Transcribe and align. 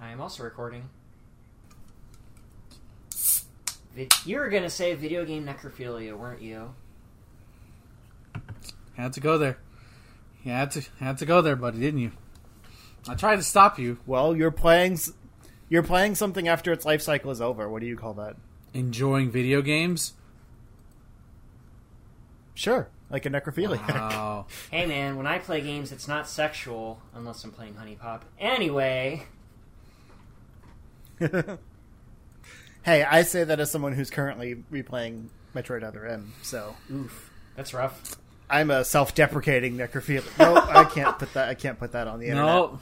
I 0.00 0.10
am 0.10 0.20
also 0.20 0.42
recording. 0.44 0.88
Vi- 3.94 4.08
You 4.24 4.38
were 4.38 4.48
gonna 4.48 4.70
say 4.70 4.94
video 4.94 5.24
game 5.24 5.44
necrophilia, 5.46 6.16
weren't 6.16 6.42
you? 6.42 6.74
Had 8.96 9.12
to 9.14 9.20
go 9.20 9.38
there. 9.38 9.58
You 10.44 10.52
had 10.52 10.70
to 10.72 10.82
had 11.00 11.18
to 11.18 11.26
go 11.26 11.40
there, 11.42 11.56
buddy, 11.56 11.78
didn't 11.80 12.00
you? 12.00 12.12
I 13.08 13.14
tried 13.14 13.36
to 13.36 13.42
stop 13.42 13.78
you. 13.78 13.98
Well, 14.06 14.36
you're 14.36 14.50
playing. 14.50 14.94
s- 14.94 15.12
You're 15.68 15.82
playing 15.82 16.14
something 16.14 16.48
after 16.48 16.72
its 16.72 16.84
life 16.86 17.02
cycle 17.02 17.30
is 17.30 17.40
over. 17.40 17.68
What 17.68 17.80
do 17.80 17.86
you 17.86 17.96
call 17.96 18.14
that? 18.14 18.36
Enjoying 18.74 19.30
video 19.30 19.60
games? 19.62 20.14
Sure, 22.54 22.88
like 23.10 23.24
a 23.26 23.30
necrophiliac. 23.30 23.86
Wow. 23.88 24.46
Hey 24.70 24.86
man, 24.86 25.16
when 25.16 25.26
I 25.26 25.38
play 25.38 25.60
games, 25.60 25.92
it's 25.92 26.08
not 26.08 26.28
sexual 26.28 27.00
unless 27.14 27.44
I'm 27.44 27.52
playing 27.52 27.74
HuniePop. 27.74 28.22
Anyway, 28.38 29.26
hey, 32.82 33.02
I 33.04 33.22
say 33.22 33.44
that 33.44 33.60
as 33.60 33.70
someone 33.70 33.92
who's 33.92 34.10
currently 34.10 34.62
replaying 34.72 35.28
Metroid 35.54 35.82
Other 35.82 36.06
M. 36.06 36.32
So 36.42 36.76
oof, 36.92 37.30
that's 37.56 37.74
rough. 37.74 38.16
I'm 38.50 38.70
a 38.70 38.84
self-deprecating 38.84 39.76
necrophiliac. 39.76 40.38
No, 40.38 40.56
I 40.56 40.84
can't 40.84 41.18
put 41.18 41.34
that. 41.34 41.48
I 41.48 41.54
can't 41.54 41.78
put 41.78 41.92
that 41.92 42.06
on 42.08 42.18
the 42.20 42.26
internet. 42.26 42.46
no. 42.46 42.80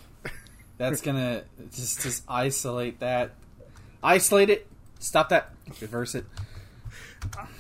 That's 0.79 1.01
gonna 1.01 1.45
just 1.73 2.03
just 2.03 2.23
isolate 2.29 3.01
that. 3.01 3.33
Isolate 4.03 4.51
it. 4.51 4.67
Stop 4.98 5.31
that. 5.31 5.51
Reverse 5.81 6.15
it. 6.15 6.27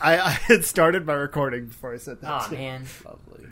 I, 0.00 0.18
I 0.18 0.30
had 0.30 0.64
started 0.64 1.06
my 1.06 1.14
recording 1.14 1.66
before 1.66 1.94
I 1.94 1.96
said 1.96 2.20
that. 2.20 2.30
Aw 2.30 2.46
too. 2.48 2.54
man, 2.56 2.84
Lovely. 3.04 3.46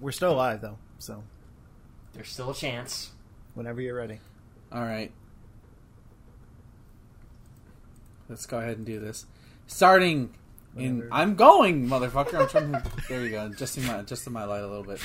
We're 0.00 0.12
still 0.12 0.32
alive 0.32 0.60
though, 0.60 0.78
so 0.98 1.22
there's 2.14 2.28
still 2.28 2.50
a 2.50 2.54
chance. 2.54 3.10
whenever 3.54 3.80
you're 3.80 3.96
ready. 3.96 4.20
All 4.72 4.82
right. 4.82 5.12
Let's 8.28 8.46
go 8.46 8.58
ahead 8.58 8.76
and 8.76 8.86
do 8.86 9.00
this. 9.00 9.26
Starting 9.66 10.32
in 10.76 11.08
I'm 11.10 11.34
going, 11.34 11.88
motherfucker. 11.88 12.40
I'm 12.40 12.48
trying 12.48 12.72
to 12.72 12.82
There 13.08 13.24
you 13.24 13.30
go. 13.30 13.48
Just 13.48 13.76
in 13.76 13.86
my 13.86 14.02
just 14.02 14.26
in 14.26 14.32
my 14.32 14.44
light 14.44 14.62
a 14.62 14.66
little 14.68 14.84
bit. 14.84 15.00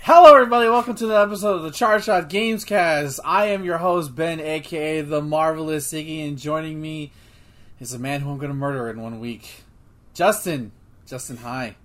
Hello 0.00 0.34
everybody, 0.36 0.68
welcome 0.68 0.94
to 0.94 1.06
the 1.06 1.16
episode 1.16 1.56
of 1.56 1.62
the 1.64 1.72
Charge 1.72 2.04
Shot 2.04 2.30
Gamescast. 2.30 3.18
I 3.24 3.46
am 3.46 3.64
your 3.64 3.78
host, 3.78 4.14
Ben, 4.14 4.38
aka 4.38 5.00
the 5.00 5.20
Marvelous 5.20 5.92
Iggy, 5.92 6.26
and 6.28 6.38
joining 6.38 6.80
me 6.80 7.10
is 7.80 7.92
a 7.92 7.98
man 7.98 8.20
who 8.20 8.30
I'm 8.30 8.38
gonna 8.38 8.54
murder 8.54 8.88
in 8.88 9.00
one 9.00 9.18
week. 9.18 9.64
Justin. 10.14 10.70
Justin, 11.06 11.38
hi. 11.38 11.76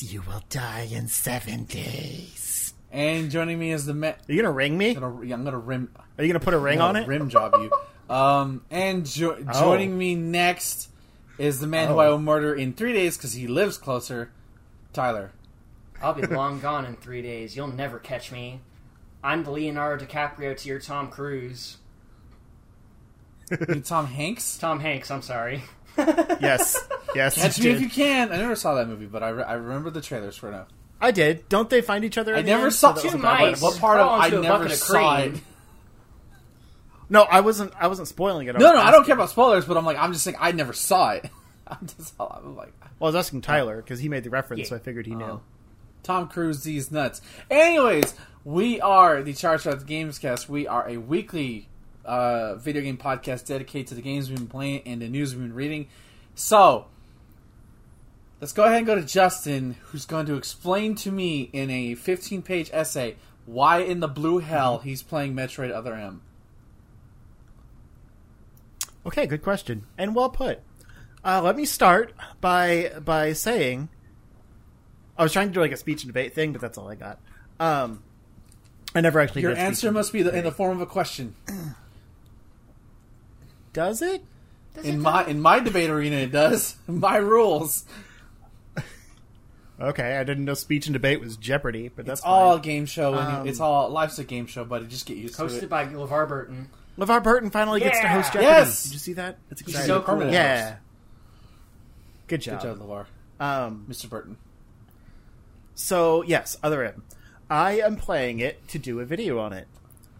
You 0.00 0.22
will 0.22 0.42
die 0.50 0.88
in 0.92 1.08
seven 1.08 1.64
days. 1.64 2.74
And 2.92 3.30
joining 3.30 3.58
me 3.58 3.70
is 3.72 3.86
the 3.86 3.94
man 3.94 4.14
Are 4.28 4.32
you 4.32 4.42
gonna 4.42 4.52
ring 4.52 4.76
me? 4.76 4.90
I'm 4.90 5.00
gonna, 5.00 5.34
I'm 5.34 5.44
gonna 5.44 5.58
rim 5.58 5.90
Are 6.18 6.24
you 6.24 6.28
gonna 6.32 6.44
put 6.44 6.54
a 6.54 6.58
ring 6.58 6.80
on 6.80 6.96
it? 6.96 7.06
Rim 7.06 7.28
job 7.28 7.54
you. 7.60 8.14
Um, 8.14 8.62
and 8.70 9.06
jo- 9.06 9.38
Oh. 9.48 9.52
joining 9.60 9.96
me 9.96 10.14
next 10.16 10.88
is 11.38 11.60
the 11.60 11.66
man 11.66 11.88
who 11.88 11.94
Oh. 11.94 11.98
I 12.00 12.08
will 12.08 12.18
murder 12.18 12.54
in 12.54 12.72
three 12.74 12.92
days 12.92 13.16
because 13.16 13.32
he 13.32 13.46
lives 13.46 13.78
closer. 13.78 14.30
Tyler. 14.92 15.30
I'll 16.02 16.14
be 16.14 16.26
long 16.26 16.60
gone 16.60 16.84
in 16.84 16.96
three 16.96 17.22
days. 17.22 17.54
You'll 17.56 17.68
never 17.68 17.98
catch 17.98 18.32
me. 18.32 18.60
I'm 19.22 19.44
the 19.44 19.50
Leonardo 19.50 20.04
DiCaprio 20.04 20.56
to 20.56 20.68
your 20.68 20.80
Tom 20.80 21.08
Cruise. 21.10 21.76
You 23.50 23.80
Tom 23.80 24.06
Hanks. 24.06 24.58
Tom 24.58 24.80
Hanks, 24.80 25.10
I'm 25.10 25.22
sorry. 25.22 25.62
yes, 26.40 26.88
yes. 27.14 27.34
Catch 27.40 27.60
me 27.60 27.70
if 27.70 27.80
you 27.80 27.88
can. 27.88 28.32
I 28.32 28.36
never 28.36 28.56
saw 28.56 28.74
that 28.74 28.88
movie, 28.88 29.06
but 29.06 29.22
I, 29.22 29.28
re- 29.30 29.42
I 29.44 29.54
remember 29.54 29.90
the 29.90 30.00
trailers 30.00 30.36
for 30.36 30.50
now. 30.50 30.66
I 31.00 31.10
did. 31.12 31.48
Don't 31.48 31.70
they 31.70 31.80
find 31.80 32.04
each 32.04 32.18
other? 32.18 32.36
I 32.36 32.42
never 32.42 32.64
end? 32.64 32.74
saw. 32.74 32.94
So 32.94 33.02
that 33.02 33.12
Two 33.12 33.18
mice. 33.18 33.62
What 33.62 33.78
part 33.78 34.00
of 34.00 34.08
I 34.08 34.28
never 34.28 34.68
saw 34.68 35.18
it? 35.18 35.34
No, 37.08 37.22
I 37.22 37.40
wasn't. 37.40 37.72
I 37.78 37.88
wasn't 37.88 38.08
spoiling 38.08 38.46
it. 38.46 38.52
No, 38.56 38.64
was 38.66 38.74
no, 38.74 38.80
I 38.80 38.90
don't 38.90 39.04
care 39.04 39.14
about 39.14 39.30
spoilers, 39.30 39.64
but 39.64 39.76
I'm 39.76 39.84
like, 39.84 39.98
I'm 39.98 40.12
just 40.12 40.24
saying, 40.24 40.36
I 40.38 40.52
never 40.52 40.72
saw 40.72 41.10
it. 41.10 41.28
I'm 41.66 41.86
just, 41.86 42.14
I'm 42.20 42.56
like, 42.56 42.72
Well, 42.98 43.08
I 43.08 43.12
was 43.12 43.14
asking 43.16 43.40
Tyler 43.42 43.76
because 43.76 43.98
he 43.98 44.08
made 44.08 44.24
the 44.24 44.30
reference, 44.30 44.60
Yeah. 44.60 44.66
so 44.68 44.76
I 44.76 44.78
figured 44.78 45.06
he 45.06 45.14
knew. 45.14 45.24
Oh. 45.24 45.40
Tom 46.02 46.28
Cruise 46.28 46.62
these 46.62 46.90
nuts. 46.90 47.20
Anyways, 47.50 48.14
we 48.44 48.80
are 48.80 49.22
the 49.22 49.34
Charge 49.34 49.62
Shots 49.62 49.84
Gamescast. 49.84 50.48
We 50.48 50.66
are 50.66 50.88
a 50.88 50.96
weekly 50.96 51.68
uh, 52.04 52.56
video 52.56 52.82
game 52.82 52.96
podcast 52.96 53.46
dedicated 53.46 53.88
to 53.88 53.94
the 53.94 54.02
games 54.02 54.28
we've 54.28 54.38
been 54.38 54.46
playing 54.46 54.82
and 54.86 55.02
the 55.02 55.08
news 55.08 55.34
we've 55.34 55.44
been 55.44 55.54
reading. 55.54 55.88
So, 56.34 56.86
let's 58.40 58.52
go 58.52 58.64
ahead 58.64 58.78
and 58.78 58.86
go 58.86 58.94
to 58.94 59.04
Justin, 59.04 59.76
who's 59.84 60.06
going 60.06 60.26
to 60.26 60.34
explain 60.34 60.94
to 60.96 61.10
me 61.10 61.50
in 61.52 61.70
a 61.70 61.94
15 61.94 62.42
page 62.42 62.70
essay 62.72 63.16
why 63.46 63.78
in 63.78 64.00
the 64.00 64.08
blue 64.08 64.38
hell 64.38 64.78
he's 64.78 65.02
playing 65.02 65.34
Metroid 65.34 65.72
Other 65.72 65.94
M. 65.94 66.22
Okay, 69.04 69.26
good 69.26 69.42
question 69.42 69.86
and 69.98 70.14
well 70.14 70.28
put. 70.28 70.60
Uh, 71.24 71.40
let 71.42 71.56
me 71.56 71.64
start 71.64 72.14
by 72.40 72.92
by 73.04 73.32
saying 73.32 73.88
I 75.18 75.22
was 75.22 75.32
trying 75.32 75.48
to 75.48 75.54
do 75.54 75.60
like 75.60 75.72
a 75.72 75.76
speech 75.76 76.02
and 76.02 76.08
debate 76.08 76.34
thing, 76.34 76.52
but 76.52 76.60
that's 76.60 76.78
all 76.78 76.88
I 76.88 76.94
got. 76.94 77.18
Um, 77.58 78.02
I 78.94 79.00
never 79.00 79.20
actually. 79.20 79.42
Your 79.42 79.54
answer 79.54 79.92
must 79.92 80.12
be 80.12 80.22
the, 80.22 80.34
in 80.34 80.44
the 80.44 80.52
form 80.52 80.76
of 80.76 80.80
a 80.80 80.86
question. 80.86 81.34
Does 83.72 84.02
it? 84.02 84.22
In 84.84 85.00
my 85.00 85.26
in 85.26 85.40
my 85.40 85.58
debate 85.60 85.90
arena, 85.90 86.16
it 86.16 86.32
does. 86.32 86.76
My 86.86 87.16
rules. 87.16 87.84
Okay, 89.80 90.18
I 90.18 90.24
didn't 90.24 90.44
know 90.44 90.52
speech 90.52 90.86
and 90.86 90.92
debate 90.92 91.20
was 91.20 91.38
Jeopardy, 91.38 91.88
but 91.88 92.04
that's 92.04 92.20
It's 92.20 92.26
all 92.26 92.58
game 92.58 92.84
show. 92.84 93.14
Um, 93.14 93.48
it's 93.48 93.60
all 93.60 93.88
life's 93.88 94.18
a 94.18 94.24
game 94.24 94.44
show, 94.46 94.62
buddy. 94.62 94.86
Just 94.86 95.06
get 95.06 95.16
used 95.16 95.36
to 95.36 95.46
it. 95.46 95.48
Hosted 95.48 95.68
by 95.70 95.86
LeVar 95.86 96.28
Burton. 96.28 96.68
LeVar 96.98 97.22
Burton 97.22 97.50
finally 97.50 97.80
gets 97.80 97.98
to 97.98 98.06
host 98.06 98.28
Jeopardy. 98.32 98.44
Yes! 98.44 98.82
Did 98.84 98.92
you 98.92 98.98
see 98.98 99.12
that? 99.14 99.38
That's 99.48 99.62
He's 99.62 99.70
exciting. 99.70 99.88
so 99.88 99.98
a 99.98 100.02
permanent 100.02 100.32
cool. 100.32 100.34
yeah. 100.34 100.76
Good 102.26 102.42
job. 102.42 102.60
Good 102.60 102.78
job, 102.78 102.86
LeVar. 102.86 103.06
Um, 103.42 103.86
Mr. 103.88 104.08
Burton. 104.08 104.36
So 105.74 106.22
yes, 106.24 106.58
Other 106.62 106.84
M. 106.84 107.02
I 107.48 107.80
am 107.80 107.96
playing 107.96 108.40
it 108.40 108.68
to 108.68 108.78
do 108.78 109.00
a 109.00 109.06
video 109.06 109.38
on 109.38 109.54
it. 109.54 109.66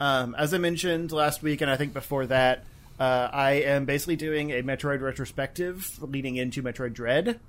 Um, 0.00 0.34
as 0.36 0.54
I 0.54 0.58
mentioned 0.58 1.12
last 1.12 1.42
week, 1.42 1.60
and 1.60 1.70
I 1.70 1.76
think 1.76 1.92
before 1.92 2.24
that, 2.26 2.64
uh, 3.00 3.30
I 3.32 3.52
am 3.52 3.86
basically 3.86 4.16
doing 4.16 4.50
a 4.50 4.62
Metroid 4.62 5.00
retrospective 5.00 5.98
leading 6.02 6.36
into 6.36 6.62
Metroid 6.62 6.92
Dread. 6.92 7.40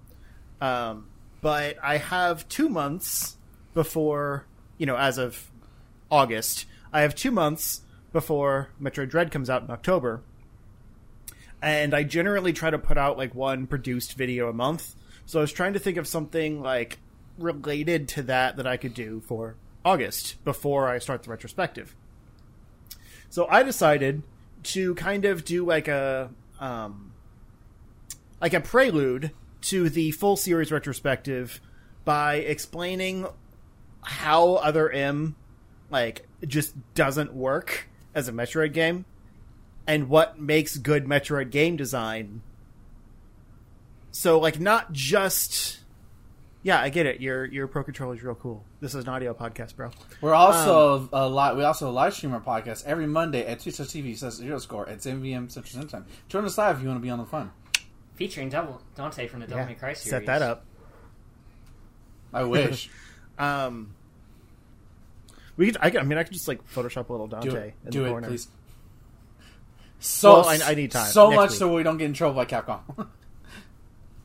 Um, 0.62 1.08
but 1.42 1.76
I 1.84 1.98
have 1.98 2.48
two 2.48 2.70
months 2.70 3.36
before, 3.74 4.46
you 4.78 4.86
know, 4.86 4.96
as 4.96 5.18
of 5.18 5.52
August, 6.10 6.66
I 6.94 7.02
have 7.02 7.16
two 7.16 7.32
months 7.32 7.82
before 8.14 8.70
Metroid 8.82 9.10
Dread 9.10 9.30
comes 9.30 9.50
out 9.50 9.64
in 9.64 9.70
October. 9.72 10.22
And 11.62 11.94
I 11.94 12.04
generally 12.04 12.54
try 12.54 12.70
to 12.70 12.80
put 12.80 12.98
out 12.98 13.18
like 13.18 13.36
one 13.36 13.68
produced 13.68 14.14
video 14.14 14.48
a 14.48 14.54
month. 14.54 14.96
So 15.26 15.40
I 15.40 15.42
was 15.42 15.52
trying 15.52 15.74
to 15.74 15.80
think 15.80 15.98
of 15.98 16.08
something 16.08 16.62
like 16.62 17.00
related 17.38 18.08
to 18.10 18.24
that 18.24 18.56
that 18.56 18.68
I 18.68 18.78
could 18.78 18.94
do 18.94 19.20
for 19.28 19.56
August 19.84 20.42
before 20.46 20.88
I 20.88 20.98
start 21.00 21.24
the 21.24 21.30
retrospective. 21.30 21.94
So 23.30 23.48
I 23.48 23.64
decided 23.64 24.24
to 24.64 24.96
kind 24.96 25.26
of 25.26 25.46
do 25.46 25.66
like 25.66 25.88
a 25.88 26.30
um, 26.60 27.12
like 28.40 28.54
a 28.54 28.62
prelude 28.62 29.32
to 29.62 29.90
the 29.90 30.12
full 30.12 30.36
series 30.36 30.72
retrospective 30.72 31.60
by 32.04 32.36
explaining 32.36 33.28
how 34.02 34.56
Other 34.56 34.90
M 34.90 35.36
like 35.90 36.28
just 36.48 36.74
doesn't 36.94 37.34
work 37.34 37.88
as 38.16 38.28
a 38.28 38.32
Metroid 38.32 38.74
game 38.74 39.06
and 39.86 40.10
what 40.10 40.40
makes 40.40 40.78
good 40.78 41.06
Metroid 41.06 41.52
game 41.52 41.76
design. 41.76 42.42
So 44.12 44.40
like 44.40 44.60
not 44.60 44.92
just 44.92 45.81
yeah, 46.64 46.80
I 46.80 46.90
get 46.90 47.06
it. 47.06 47.22
Your 47.22 47.46
your 47.46 47.68
pro 47.68 47.84
controller 47.84 48.14
is 48.16 48.24
real 48.24 48.36
cool. 48.36 48.64
This 48.80 48.94
is 48.96 49.04
an 49.04 49.10
audio 49.10 49.34
podcast, 49.34 49.76
bro. 49.76 49.92
We're 50.22 50.34
also 50.34 51.10
a 51.12 51.28
li- 51.28 51.56
we 51.56 51.64
also 51.64 51.92
live 51.92 52.14
stream 52.14 52.34
our 52.34 52.40
podcast 52.42 52.86
every 52.86 53.08
Monday 53.08 53.46
at 53.46 53.60
Twitch.tv 53.62 54.18
says 54.18 54.36
zero 54.36 54.58
score 54.60 54.88
at 54.88 55.02
7 55.02 55.22
p.m. 55.22 55.50
Central 55.50 55.70
Standard 55.72 55.90
Time. 55.92 56.06
Join 56.30 56.46
us 56.46 56.58
live 56.58 56.78
if 56.78 56.82
you 56.84 56.88
want 56.90 57.00
to 57.00 57.04
be 57.04 57.10
on 57.10 57.20
the 57.20 57.26
fun. 57.26 57.52
Featuring 58.16 58.50
Devil 58.50 58.80
Dante 58.96 59.28
from 59.28 59.40
the 59.40 59.48
Devil 59.48 59.64
Yeah, 59.64 59.68
May 59.70 59.76
Cry 59.76 59.94
series. 59.94 60.10
set 60.12 60.26
that 60.28 60.42
up. 60.42 60.66
I 62.34 62.44
wish. 62.44 62.90
Um, 63.40 63.96
we 65.58 65.66
could. 65.68 65.78
I, 65.82 65.90
could- 65.90 66.02
I 66.02 66.04
mean, 66.04 66.20
I 66.20 66.24
could 66.24 66.34
just 66.34 66.48
like 66.48 66.60
Photoshop 66.72 67.10
a 67.10 67.12
little 67.12 67.28
Dante 67.28 67.50
do 67.50 67.56
it. 67.56 67.74
in 67.86 67.90
Do 67.92 68.00
the 68.02 68.06
it, 68.06 68.10
corner. 68.10 68.28
please. 68.28 68.48
So 70.00 70.34
Well, 70.42 70.48
I- 70.48 70.60
I 70.64 70.74
need 70.76 70.92
time. 70.92 71.08
So 71.08 71.30
Next 71.30 71.38
much 71.38 71.50
week. 71.52 71.58
so 71.60 71.74
we 71.74 71.82
don't 71.82 71.98
get 71.98 72.06
in 72.06 72.14
trouble 72.14 72.36
by 72.36 72.46
Capcom. 72.46 73.08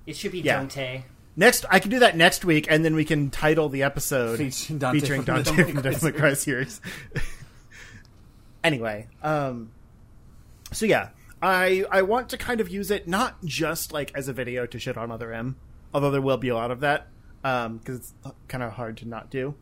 It 0.06 0.16
should 0.16 0.32
be 0.32 0.40
Yeah. 0.40 0.58
Dante. 0.58 1.04
Next, 1.36 1.66
I 1.70 1.80
can 1.80 1.90
do 1.90 1.98
that 1.98 2.16
next 2.16 2.44
week, 2.46 2.66
and 2.70 2.82
then 2.82 2.94
we 2.94 3.04
can 3.04 3.30
title 3.30 3.68
the 3.68 3.82
episode 3.82 4.38
Featuring 4.38 4.78
Dante 4.78 5.00
featuring 5.00 5.22
from 5.22 5.36
the 5.36 5.42
Dante 5.42 5.64
from 5.64 5.74
the 5.74 5.82
Devil 5.82 6.10
May 6.10 6.18
Cry 6.18 6.32
series. 6.32 6.80
anyway, 8.64 9.06
um, 9.22 9.70
so 10.72 10.86
yeah, 10.86 11.10
I 11.42 11.84
I 11.90 12.02
want 12.02 12.30
to 12.30 12.38
kind 12.38 12.62
of 12.62 12.70
use 12.70 12.90
it 12.90 13.06
not 13.06 13.44
just 13.44 13.92
like 13.92 14.12
as 14.14 14.28
a 14.28 14.32
video 14.32 14.64
to 14.66 14.78
shit 14.78 14.96
on 14.96 15.10
Other 15.10 15.30
M, 15.30 15.56
although 15.92 16.10
there 16.10 16.22
will 16.22 16.38
be 16.38 16.48
a 16.48 16.54
lot 16.54 16.70
of 16.70 16.80
that 16.80 17.08
because 17.42 17.98
it's 17.98 18.14
kind 18.48 18.64
of 18.64 18.72
hard 18.72 18.96
to 18.98 19.08
not 19.08 19.30
do. 19.30 19.54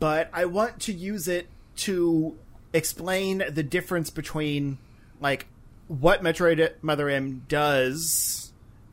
But 0.00 0.28
I 0.32 0.46
want 0.46 0.80
to 0.82 0.92
use 0.92 1.28
it 1.28 1.46
to 1.76 2.36
explain 2.72 3.44
the 3.48 3.62
difference 3.62 4.10
between 4.10 4.78
like 5.20 5.46
what 5.86 6.22
Metroid 6.22 6.72
Mother 6.82 7.08
M 7.08 7.44
does 7.48 8.43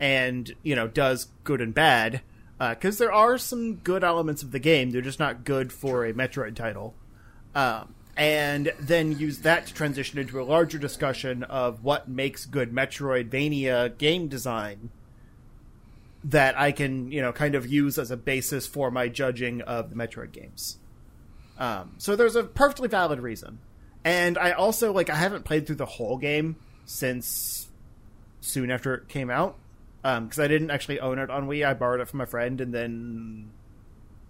and 0.02 0.54
you 0.64 0.76
know 0.76 0.88
does 0.90 1.28
good 1.46 1.62
and 1.62 1.74
bad 1.74 2.22
because 2.60 2.98
there 2.98 3.12
are 3.12 3.38
some 3.38 3.76
good 3.76 4.04
elements 4.04 4.44
of 4.44 4.52
the 4.52 4.60
game. 4.60 4.92
They're 4.92 5.02
just 5.02 5.20
not 5.20 5.46
good 5.46 5.72
for 5.72 6.06
a 6.06 6.14
Metroid 6.14 6.56
title. 6.56 6.94
Um, 7.56 7.96
and 8.16 8.72
then 8.80 9.18
use 9.18 9.40
that 9.40 9.66
to 9.68 9.74
transition 9.74 10.20
into 10.20 10.40
a 10.40 10.44
larger 10.44 10.78
discussion 10.78 11.44
of 11.44 11.84
what 11.84 12.08
makes 12.08 12.46
good 12.46 12.72
Metroidvania 12.72 13.98
game 13.98 14.28
design 14.28 14.92
that 16.24 16.60
I 16.60 16.72
can, 16.72 17.12
you 17.12 17.22
know, 17.22 17.32
kind 17.32 17.56
of 17.56 17.66
use 17.66 17.98
as 17.98 18.12
a 18.12 18.18
basis 18.18 18.68
for 18.68 18.92
my 18.92 19.08
judging 19.08 19.62
of 19.62 19.90
the 19.90 19.96
Metroid 19.96 20.32
games. 20.32 20.78
Um, 21.58 21.96
so 21.98 22.16
there's 22.16 22.36
a 22.36 22.44
perfectly 22.44 22.88
valid 22.88 23.20
reason. 23.20 23.60
And 24.04 24.38
I 24.38 24.52
also, 24.52 24.92
like, 24.94 25.10
I 25.10 25.16
haven't 25.16 25.46
played 25.46 25.66
through 25.66 25.78
the 25.78 25.86
whole 25.86 26.18
game 26.18 26.58
since 26.86 27.70
soon 28.40 28.70
after 28.70 28.94
it 28.94 29.08
came 29.08 29.32
out. 29.32 29.58
Because 30.02 30.40
um, 30.40 30.44
I 30.46 30.48
didn't 30.48 30.72
actually 30.72 31.00
own 31.00 31.20
it 31.20 31.30
on 31.30 31.48
Wii. 31.48 31.66
I 31.66 31.74
borrowed 31.76 32.02
it 32.02 32.08
from 32.08 32.22
a 32.22 32.26
friend 32.26 32.60
and 32.60 32.74
then 32.74 33.52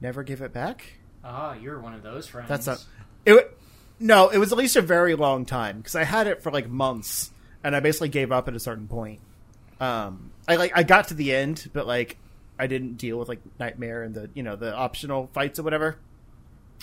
never 0.02 0.22
give 0.24 0.42
it 0.42 0.52
back. 0.54 0.84
Ah, 1.24 1.54
you're 1.54 1.80
one 1.80 1.94
of 1.94 2.04
those 2.04 2.28
friends. 2.28 2.50
That's 2.50 2.68
not. 2.68 2.84
It, 3.26 3.58
no, 4.00 4.30
it 4.30 4.38
was 4.38 4.52
at 4.52 4.58
least 4.58 4.76
a 4.76 4.82
very 4.82 5.16
long 5.16 5.46
time 5.46 5.78
because 5.78 5.96
I 5.96 6.04
had 6.04 6.28
it 6.28 6.42
for 6.42 6.52
like 6.52 6.68
months, 6.68 7.32
and 7.64 7.76
I 7.76 7.80
basically 7.80 8.10
gave 8.10 8.32
up 8.32 8.48
at 8.48 8.56
a 8.56 8.60
certain 8.60 8.88
point. 8.88 9.20
Um, 9.80 10.32
I 10.48 10.56
like 10.58 10.72
I 10.76 10.84
got 10.84 11.08
to 11.10 11.14
the 11.14 11.34
end, 11.34 11.70
but 11.74 11.88
like 11.88 12.18
I 12.60 12.68
didn't 12.68 12.96
deal 12.98 13.18
with 13.18 13.30
like 13.30 13.40
Nightmare 13.60 14.04
and 14.04 14.14
the 14.14 14.30
you 14.34 14.44
know 14.44 14.56
the 14.56 14.76
optional 14.76 15.30
fights 15.34 15.60
or 15.60 15.64
whatever. 15.64 15.98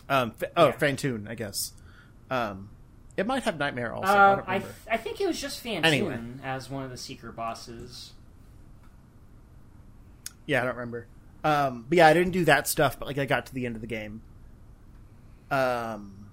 Um, 0.09 0.31
fa- 0.31 0.51
oh, 0.57 0.69
Yeah. 0.69 0.77
Fantoon, 0.77 1.29
I 1.29 1.35
guess. 1.35 1.73
Um, 2.31 2.71
it 3.17 3.27
might 3.27 3.43
have 3.43 3.59
Nightmare 3.59 3.93
also. 3.93 4.07
I 4.11 4.13
Uh, 4.33 4.37
don't 4.37 4.49
I, 4.49 4.55
remember. 4.55 4.75
I 4.91 4.97
think 4.97 5.21
it 5.21 5.27
was 5.27 5.41
just 5.41 5.63
Fantoon 5.63 5.85
Anyway. 5.85 6.19
as 6.43 6.71
one 6.71 6.85
of 6.85 6.91
the 6.91 6.97
secret 6.97 7.35
bosses. 7.37 8.13
Yeah, 10.49 10.63
I 10.63 10.65
don't 10.65 10.77
remember. 10.77 11.07
Um, 11.45 11.85
but 11.89 11.99
yeah, 11.99 12.09
I 12.09 12.15
didn't 12.15 12.33
do 12.33 12.45
that 12.47 12.67
stuff, 12.67 12.99
but 12.99 13.07
like 13.07 13.19
I 13.19 13.27
got 13.27 13.47
to 13.47 13.55
the 13.55 13.67
end 13.67 13.77
of 13.77 13.83
the 13.83 13.87
game. 13.87 14.23
Um, 15.51 16.31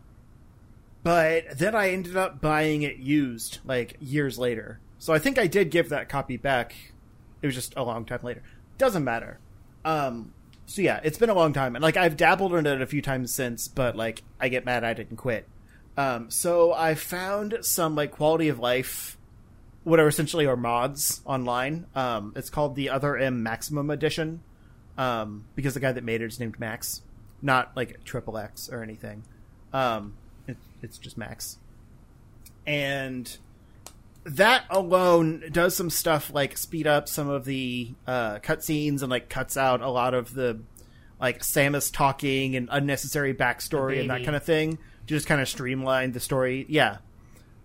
but 1.04 1.60
then 1.60 1.76
I 1.76 1.92
ended 1.92 2.18
up 2.18 2.42
buying 2.42 2.82
it 2.82 2.98
used 2.98 3.60
like 3.66 3.98
years 4.00 4.40
later. 4.40 4.80
So 4.98 5.14
I 5.14 5.20
think 5.20 5.38
I 5.38 5.48
did 5.48 5.70
give 5.70 5.90
that 5.90 6.10
copy 6.10 6.38
back. 6.38 6.76
It 7.42 7.46
was 7.46 7.56
just 7.56 7.76
a 7.76 7.84
long 7.84 8.06
time 8.06 8.22
later. 8.24 8.42
Doesn't 8.78 9.04
matter. 9.04 9.40
Um, 9.84 10.34
so 10.66 10.82
yeah, 10.82 11.02
it's 11.04 11.18
been 11.18 11.30
a 11.30 11.36
long 11.36 11.54
time, 11.54 11.76
and 11.76 11.84
like 11.84 11.98
I've 11.98 12.18
dabbled 12.18 12.56
in 12.56 12.66
it 12.66 12.82
a 12.82 12.88
few 12.88 13.02
times 13.02 13.34
since, 13.34 13.68
but 13.68 13.96
like 13.96 14.24
I 14.40 14.48
get 14.48 14.66
mad 14.66 14.84
I 14.84 14.94
didn't 14.94 15.18
quit. 15.18 15.48
Um, 15.98 16.32
so 16.32 16.74
I 16.74 16.96
found 16.96 17.58
some 17.62 17.96
like 17.96 18.12
quality 18.12 18.48
of 18.48 18.60
life 18.60 19.15
what 19.86 20.00
are 20.00 20.08
essentially 20.08 20.48
are 20.48 20.58
mods 20.58 21.22
online. 21.26 21.86
Um, 21.96 22.34
it's 22.36 22.50
called 22.50 22.76
the 22.76 22.90
Other 22.90 23.16
M 23.16 23.44
Maximum 23.44 23.90
Edition 23.90 24.42
um, 24.98 25.46
because 25.56 25.76
the 25.76 25.80
guy 25.80 25.92
that 25.92 26.04
made 26.04 26.22
it 26.22 26.26
is 26.26 26.40
named 26.40 26.60
Max, 26.60 27.02
not 27.42 27.72
like 27.78 28.04
Triple 28.04 28.38
X 28.38 28.68
or 28.68 28.84
anything. 28.84 29.24
Um, 29.72 30.16
it, 30.48 30.58
it's 30.82 30.98
just 30.98 31.18
Max, 31.18 31.60
and 32.66 33.38
that 34.26 34.64
alone 34.72 35.44
does 35.52 35.76
some 35.76 35.92
stuff 35.92 36.34
like 36.34 36.58
speed 36.58 36.88
up 36.88 37.08
some 37.08 37.30
of 37.30 37.46
the 37.46 37.94
uh, 38.08 38.40
cutscenes 38.40 39.02
and 39.02 39.10
like 39.10 39.30
cuts 39.30 39.56
out 39.56 39.82
a 39.82 39.90
lot 39.90 40.16
of 40.16 40.34
the 40.34 40.60
like 41.22 41.42
Samus 41.42 41.94
talking 41.94 42.56
and 42.56 42.70
unnecessary 42.72 43.36
backstory 43.36 44.02
and 44.02 44.10
that 44.10 44.24
kind 44.24 44.36
of 44.36 44.44
thing. 44.44 44.80
Just 45.06 45.28
kind 45.28 45.40
of 45.40 45.48
streamline 45.48 46.12
the 46.12 46.20
story. 46.20 46.66
Yeah. 46.68 46.98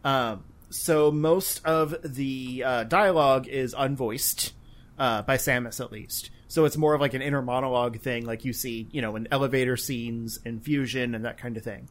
Um, 0.04 0.44
so 0.70 1.10
most 1.10 1.64
of 1.66 1.96
the 2.02 2.62
uh, 2.64 2.84
dialogue 2.84 3.48
is 3.48 3.74
unvoiced 3.74 4.52
uh, 4.98 5.22
by 5.22 5.36
Samus, 5.36 5.80
at 5.80 5.90
least. 5.92 6.30
So 6.46 6.64
it's 6.64 6.76
more 6.76 6.94
of 6.94 7.00
like 7.00 7.14
an 7.14 7.22
inner 7.22 7.42
monologue 7.42 8.00
thing, 8.00 8.24
like 8.24 8.44
you 8.44 8.52
see, 8.52 8.88
you 8.92 9.02
know, 9.02 9.16
in 9.16 9.28
elevator 9.30 9.76
scenes 9.76 10.40
and 10.44 10.62
fusion 10.62 11.14
and 11.14 11.24
that 11.24 11.38
kind 11.38 11.56
of 11.56 11.64
thing. 11.64 11.88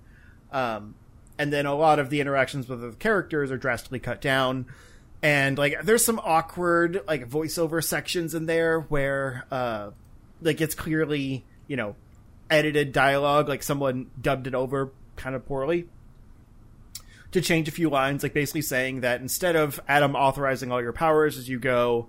Um, 0.51 0.95
and 1.37 1.51
then 1.51 1.65
a 1.65 1.75
lot 1.75 1.99
of 1.99 2.09
the 2.09 2.21
interactions 2.21 2.67
with 2.67 2.81
the 2.81 2.91
characters 2.91 3.51
are 3.51 3.57
drastically 3.57 3.99
cut 3.99 4.21
down. 4.21 4.65
And 5.21 5.57
like, 5.57 5.81
there's 5.83 6.03
some 6.03 6.19
awkward 6.19 7.01
like 7.07 7.29
voiceover 7.29 7.83
sections 7.83 8.33
in 8.33 8.45
there 8.45 8.79
where, 8.79 9.45
uh, 9.51 9.91
like 10.41 10.61
it's 10.61 10.75
clearly, 10.75 11.45
you 11.67 11.75
know, 11.75 11.95
edited 12.49 12.93
dialogue, 12.93 13.49
like 13.49 13.63
someone 13.63 14.09
dubbed 14.19 14.47
it 14.47 14.55
over 14.55 14.91
kind 15.15 15.35
of 15.35 15.45
poorly 15.45 15.87
to 17.31 17.41
change 17.41 17.67
a 17.67 17.71
few 17.71 17.89
lines, 17.89 18.23
like 18.23 18.33
basically 18.33 18.61
saying 18.61 19.01
that 19.01 19.21
instead 19.21 19.55
of 19.55 19.79
Adam 19.87 20.15
authorizing 20.15 20.71
all 20.71 20.81
your 20.81 20.93
powers 20.93 21.37
as 21.37 21.47
you 21.47 21.59
go, 21.59 22.07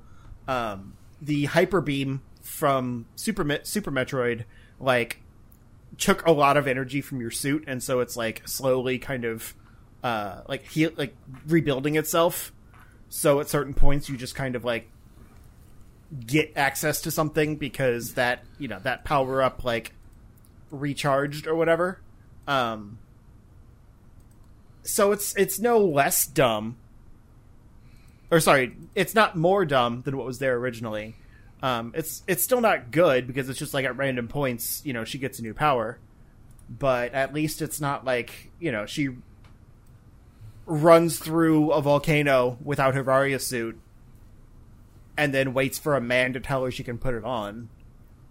um, 0.49 0.95
the 1.21 1.45
hyper 1.47 1.81
beam 1.81 2.23
from 2.41 3.07
Super 3.17 3.61
Super 3.63 3.91
Metroid 3.91 4.45
like 4.79 5.21
took 5.99 6.27
a 6.27 6.33
lot 6.33 6.57
of 6.57 6.67
energy 6.67 7.01
from 7.01 7.21
your 7.21 7.31
suit, 7.31 7.65
and 7.67 7.83
so 7.83 8.01
it's 8.01 8.17
like 8.17 8.47
slowly 8.49 8.99
kind 8.99 9.25
of 9.25 9.55
uh, 10.03 10.41
like 10.49 10.67
heal 10.67 10.91
like 10.97 11.15
rebuilding 11.47 11.97
itself. 11.97 12.53
So 13.09 13.41
at 13.41 13.49
certain 13.49 13.75
points, 13.75 14.09
you 14.09 14.17
just 14.17 14.35
kind 14.35 14.57
of 14.57 14.65
like 14.65 14.89
get 16.27 16.53
access 16.57 17.03
to 17.03 17.11
something 17.11 17.57
because 17.57 18.15
that 18.15 18.45
you 18.59 18.69
know 18.69 18.79
that 18.81 19.05
power 19.05 19.43
up 19.43 19.65
like 19.65 19.93
recharged 20.71 21.47
or 21.47 21.55
whatever. 21.55 22.01
Um, 22.49 22.99
so 24.83 25.13
it's 25.13 25.35
it's 25.37 25.59
no 25.59 25.79
less 25.79 26.27
dumb 26.27 26.77
or 28.31 28.41
sorry 28.41 28.77
it's 28.95 29.15
not 29.15 29.37
more 29.37 29.65
dumb 29.65 30.03
than 30.03 30.17
what 30.17 30.27
was 30.27 30.39
there 30.39 30.57
originally 30.57 31.15
um 31.63 31.93
it's 31.95 32.23
it's 32.27 32.43
still 32.43 32.61
not 32.61 32.91
good 32.91 33.27
because 33.27 33.49
it's 33.49 33.59
just 33.59 33.75
like 33.75 33.85
at 33.85 33.97
random 33.97 34.29
points 34.29 34.83
you 34.85 34.93
know 34.93 35.05
she 35.05 35.19
gets 35.19 35.39
a 35.39 35.43
new 35.43 35.55
power 35.55 35.99
but 36.69 37.13
at 37.13 37.35
least 37.35 37.61
it's 37.61 37.81
not 37.81 38.05
like 38.05 38.51
you 38.59 38.73
know 38.73 38.87
she 38.87 39.09
runs 40.67 41.19
through 41.19 41.73
a 41.73 41.83
volcano 41.83 42.57
without 42.63 42.95
her 42.95 43.03
Varia 43.03 43.39
suit 43.39 43.79
and 45.17 45.35
then 45.35 45.53
waits 45.53 45.79
for 45.79 45.97
a 45.97 46.01
man 46.01 46.33
to 46.33 46.41
tell 46.41 46.65
her 46.65 46.71
she 46.71 46.85
can 46.85 46.97
put 46.97 47.15
it 47.15 47.25
on 47.25 47.69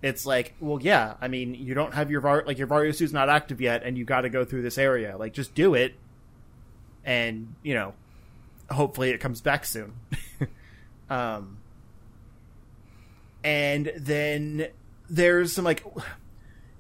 it's 0.01 0.25
like, 0.25 0.55
well, 0.59 0.79
yeah. 0.81 1.15
I 1.19 1.27
mean, 1.27 1.53
you 1.53 1.73
don't 1.73 1.93
have 1.93 2.09
your 2.09 2.21
Var- 2.21 2.45
like 2.47 2.57
your 2.57 2.67
Varia 2.67 2.93
suit's 2.93 3.11
not 3.11 3.29
active 3.29 3.59
yet, 3.59 3.83
and 3.83 3.97
you 3.97 4.05
got 4.05 4.21
to 4.21 4.29
go 4.29 4.45
through 4.45 4.61
this 4.61 4.77
area. 4.77 5.17
Like, 5.17 5.33
just 5.33 5.53
do 5.53 5.73
it, 5.73 5.95
and 7.05 7.53
you 7.63 7.73
know, 7.73 7.93
hopefully 8.69 9.11
it 9.11 9.19
comes 9.19 9.41
back 9.41 9.65
soon. 9.65 9.93
um, 11.09 11.57
and 13.43 13.91
then 13.95 14.67
there's 15.09 15.53
some 15.53 15.65
like 15.65 15.83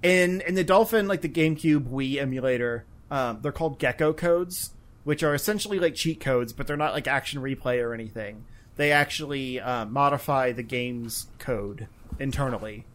in 0.03 0.41
in 0.41 0.55
the 0.55 0.63
Dolphin, 0.63 1.07
like 1.07 1.21
the 1.21 1.29
GameCube 1.29 1.89
Wii 1.89 2.19
emulator. 2.21 2.85
Um, 3.11 3.39
they're 3.41 3.51
called 3.51 3.79
Gecko 3.79 4.13
codes, 4.13 4.71
which 5.03 5.23
are 5.23 5.33
essentially 5.33 5.79
like 5.79 5.95
cheat 5.95 6.19
codes, 6.19 6.53
but 6.53 6.67
they're 6.67 6.77
not 6.77 6.93
like 6.93 7.07
action 7.07 7.41
replay 7.41 7.83
or 7.83 7.93
anything. 7.93 8.45
They 8.75 8.91
actually 8.91 9.59
uh, 9.59 9.85
modify 9.85 10.51
the 10.51 10.63
game's 10.63 11.27
code 11.39 11.87
internally 12.19 12.85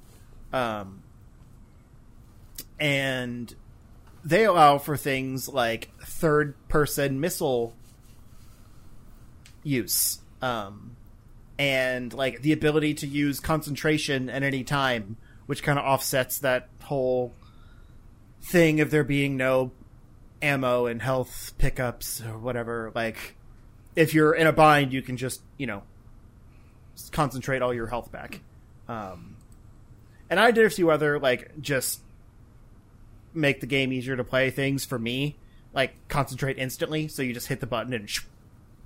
um, 0.55 1.03
and 2.79 3.53
they 4.25 4.45
allow 4.45 4.79
for 4.79 4.97
things 4.97 5.49
like 5.49 5.91
third 6.25 6.55
person 6.69 7.21
missile 7.21 7.75
use 9.63 10.21
um, 10.41 10.97
and 11.59 12.15
like 12.15 12.41
the 12.41 12.51
ability 12.51 12.95
to 12.95 13.07
use 13.07 13.41
concentration 13.41 14.31
at 14.31 14.43
any 14.43 14.65
time 14.65 15.19
which 15.45 15.63
kind 15.63 15.79
of 15.79 15.85
offsets 15.85 16.39
that 16.39 16.71
whole 16.85 17.35
thing 18.41 18.81
of 18.81 18.91
there 18.91 19.05
being 19.05 19.37
no 19.37 19.71
ammo 20.41 20.87
and 20.87 21.03
health 21.03 21.53
pickups 21.59 22.23
or 22.23 22.39
whatever. 22.39 22.91
Like 22.95 23.37
if 23.95 24.15
you're 24.15 24.33
in 24.35 24.47
a 24.47 24.53
bind 24.53 24.95
you 24.95 25.03
can 25.03 25.19
just 25.19 25.43
you 25.59 25.67
know 25.67 25.83
concentrate 27.11 27.61
all 27.61 27.75
your 27.75 27.89
health 27.89 28.11
back. 28.11 28.41
Um, 28.89 29.37
and 30.31 30.41
I 30.41 30.53
did 30.53 30.65
a 30.65 30.71
few 30.71 30.91
other 30.91 31.19
like 31.19 31.61
just 31.61 32.01
make 33.35 33.61
the 33.61 33.67
game 33.67 33.93
easier 33.93 34.17
to 34.17 34.25
play 34.25 34.49
things 34.49 34.87
for 34.87 34.99
me, 34.99 35.37
like 35.75 35.95
concentrate 36.09 36.59
instantly. 36.59 37.09
So 37.09 37.23
you 37.23 37.35
just 37.35 37.49
hit 37.49 37.61
the 37.61 37.67
button 37.67 37.93
and 37.93 38.09
sh- 38.09 38.23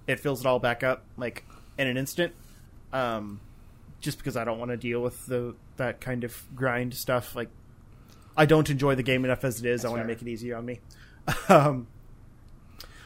it 0.07 0.18
fills 0.21 0.40
it 0.40 0.47
all 0.47 0.59
back 0.59 0.83
up 0.83 1.04
like 1.16 1.45
in 1.76 1.87
an 1.87 1.97
instant. 1.97 2.33
Um, 2.92 3.40
just 4.00 4.18
because 4.18 4.37
I 4.37 4.45
don't 4.45 4.59
want 4.59 4.71
to 4.71 4.76
deal 4.76 5.00
with 5.00 5.26
the 5.26 5.54
that 5.76 6.00
kind 6.00 6.25
of 6.25 6.45
grind 6.54 6.95
stuff. 6.95 7.35
Like 7.37 7.49
I 8.37 8.47
don't 8.47 8.71
enjoy 8.71 8.95
the 8.95 9.02
game 9.02 9.25
enough 9.25 9.45
as 9.45 9.61
it 9.61 9.66
is. 9.66 9.85
I 9.85 9.88
That's 9.88 9.92
want 9.92 10.02
to 10.04 10.07
make 10.09 10.23
it 10.23 10.28
easier 10.28 10.57
on 10.57 10.64
me. 10.64 10.80
um, 11.49 11.88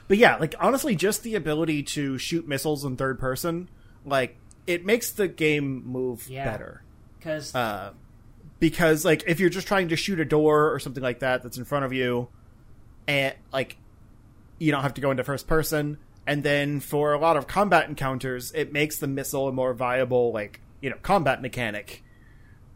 but 0.09 0.19
yeah, 0.19 0.37
like 0.37 0.55
honestly, 0.61 0.95
just 0.95 1.23
the 1.23 1.35
ability 1.35 1.83
to 1.83 2.19
shoot 2.19 2.47
missiles 2.47 2.85
in 2.85 2.97
third 2.97 3.19
person, 3.19 3.69
like 4.05 4.37
it 4.67 4.85
makes 4.85 5.11
the 5.11 5.27
game 5.27 5.83
move 5.85 6.29
Yeah. 6.29 6.45
better 6.45 6.83
Because 7.19 7.55
uh, 7.55 7.93
because 8.61 9.05
like 9.05 9.25
if 9.27 9.41
you're 9.41 9.51
just 9.51 9.67
trying 9.67 9.89
to 9.89 9.97
shoot 9.97 10.21
a 10.21 10.25
door 10.25 10.73
or 10.73 10.79
something 10.79 11.03
like 11.03 11.19
that 11.21 11.43
that's 11.43 11.59
in 11.59 11.65
front 11.65 11.85
of 11.85 11.93
you, 11.93 12.29
and 13.07 13.35
like 13.53 13.77
you 14.59 14.71
don't 14.71 14.83
have 14.83 14.95
to 14.95 15.01
go 15.01 15.11
into 15.11 15.25
first 15.25 15.47
person. 15.47 15.99
And 16.27 16.45
then 16.45 16.81
for 16.81 17.13
a 17.13 17.19
lot 17.19 17.37
of 17.37 17.49
combat 17.49 17.89
encounters, 17.89 18.53
it 18.53 18.73
makes 18.73 18.99
the 18.99 19.09
missile 19.09 19.49
a 19.49 19.53
more 19.53 19.75
viable 19.75 20.33
like 20.33 20.61
you 20.81 20.91
know 20.91 20.97
combat 21.03 21.43
mechanic. 21.43 22.03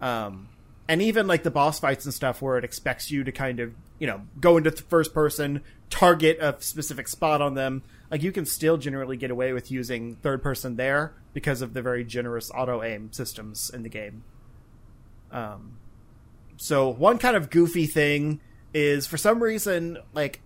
Um, 0.00 0.48
and 0.88 1.02
even 1.02 1.26
like 1.26 1.42
the 1.42 1.50
boss 1.50 1.80
fights 1.80 2.04
and 2.04 2.14
stuff 2.14 2.42
where 2.42 2.58
it 2.58 2.64
expects 2.64 3.10
you 3.10 3.24
to 3.24 3.32
kind 3.32 3.60
of 3.60 3.74
you 3.98 4.06
know 4.06 4.22
go 4.40 4.56
into 4.56 4.70
first 4.72 5.14
person, 5.14 5.62
target 5.90 6.38
a 6.40 6.56
specific 6.60 7.08
spot 7.08 7.40
on 7.40 7.54
them. 7.54 7.82
Like 8.10 8.22
you 8.22 8.32
can 8.32 8.46
still 8.46 8.76
generally 8.76 9.16
get 9.16 9.30
away 9.30 9.52
with 9.52 9.70
using 9.70 10.16
third 10.16 10.42
person 10.42 10.76
there 10.76 11.14
because 11.32 11.62
of 11.62 11.74
the 11.74 11.82
very 11.82 12.04
generous 12.04 12.50
auto 12.54 12.82
aim 12.82 13.12
systems 13.12 13.70
in 13.70 13.82
the 13.82 13.88
game. 13.88 14.24
Um, 15.30 15.78
so 16.56 16.88
one 16.88 17.18
kind 17.18 17.36
of 17.36 17.50
goofy 17.50 17.86
thing 17.86 18.40
is 18.76 19.06
for 19.06 19.16
some 19.16 19.42
reason, 19.42 19.96
like 20.12 20.40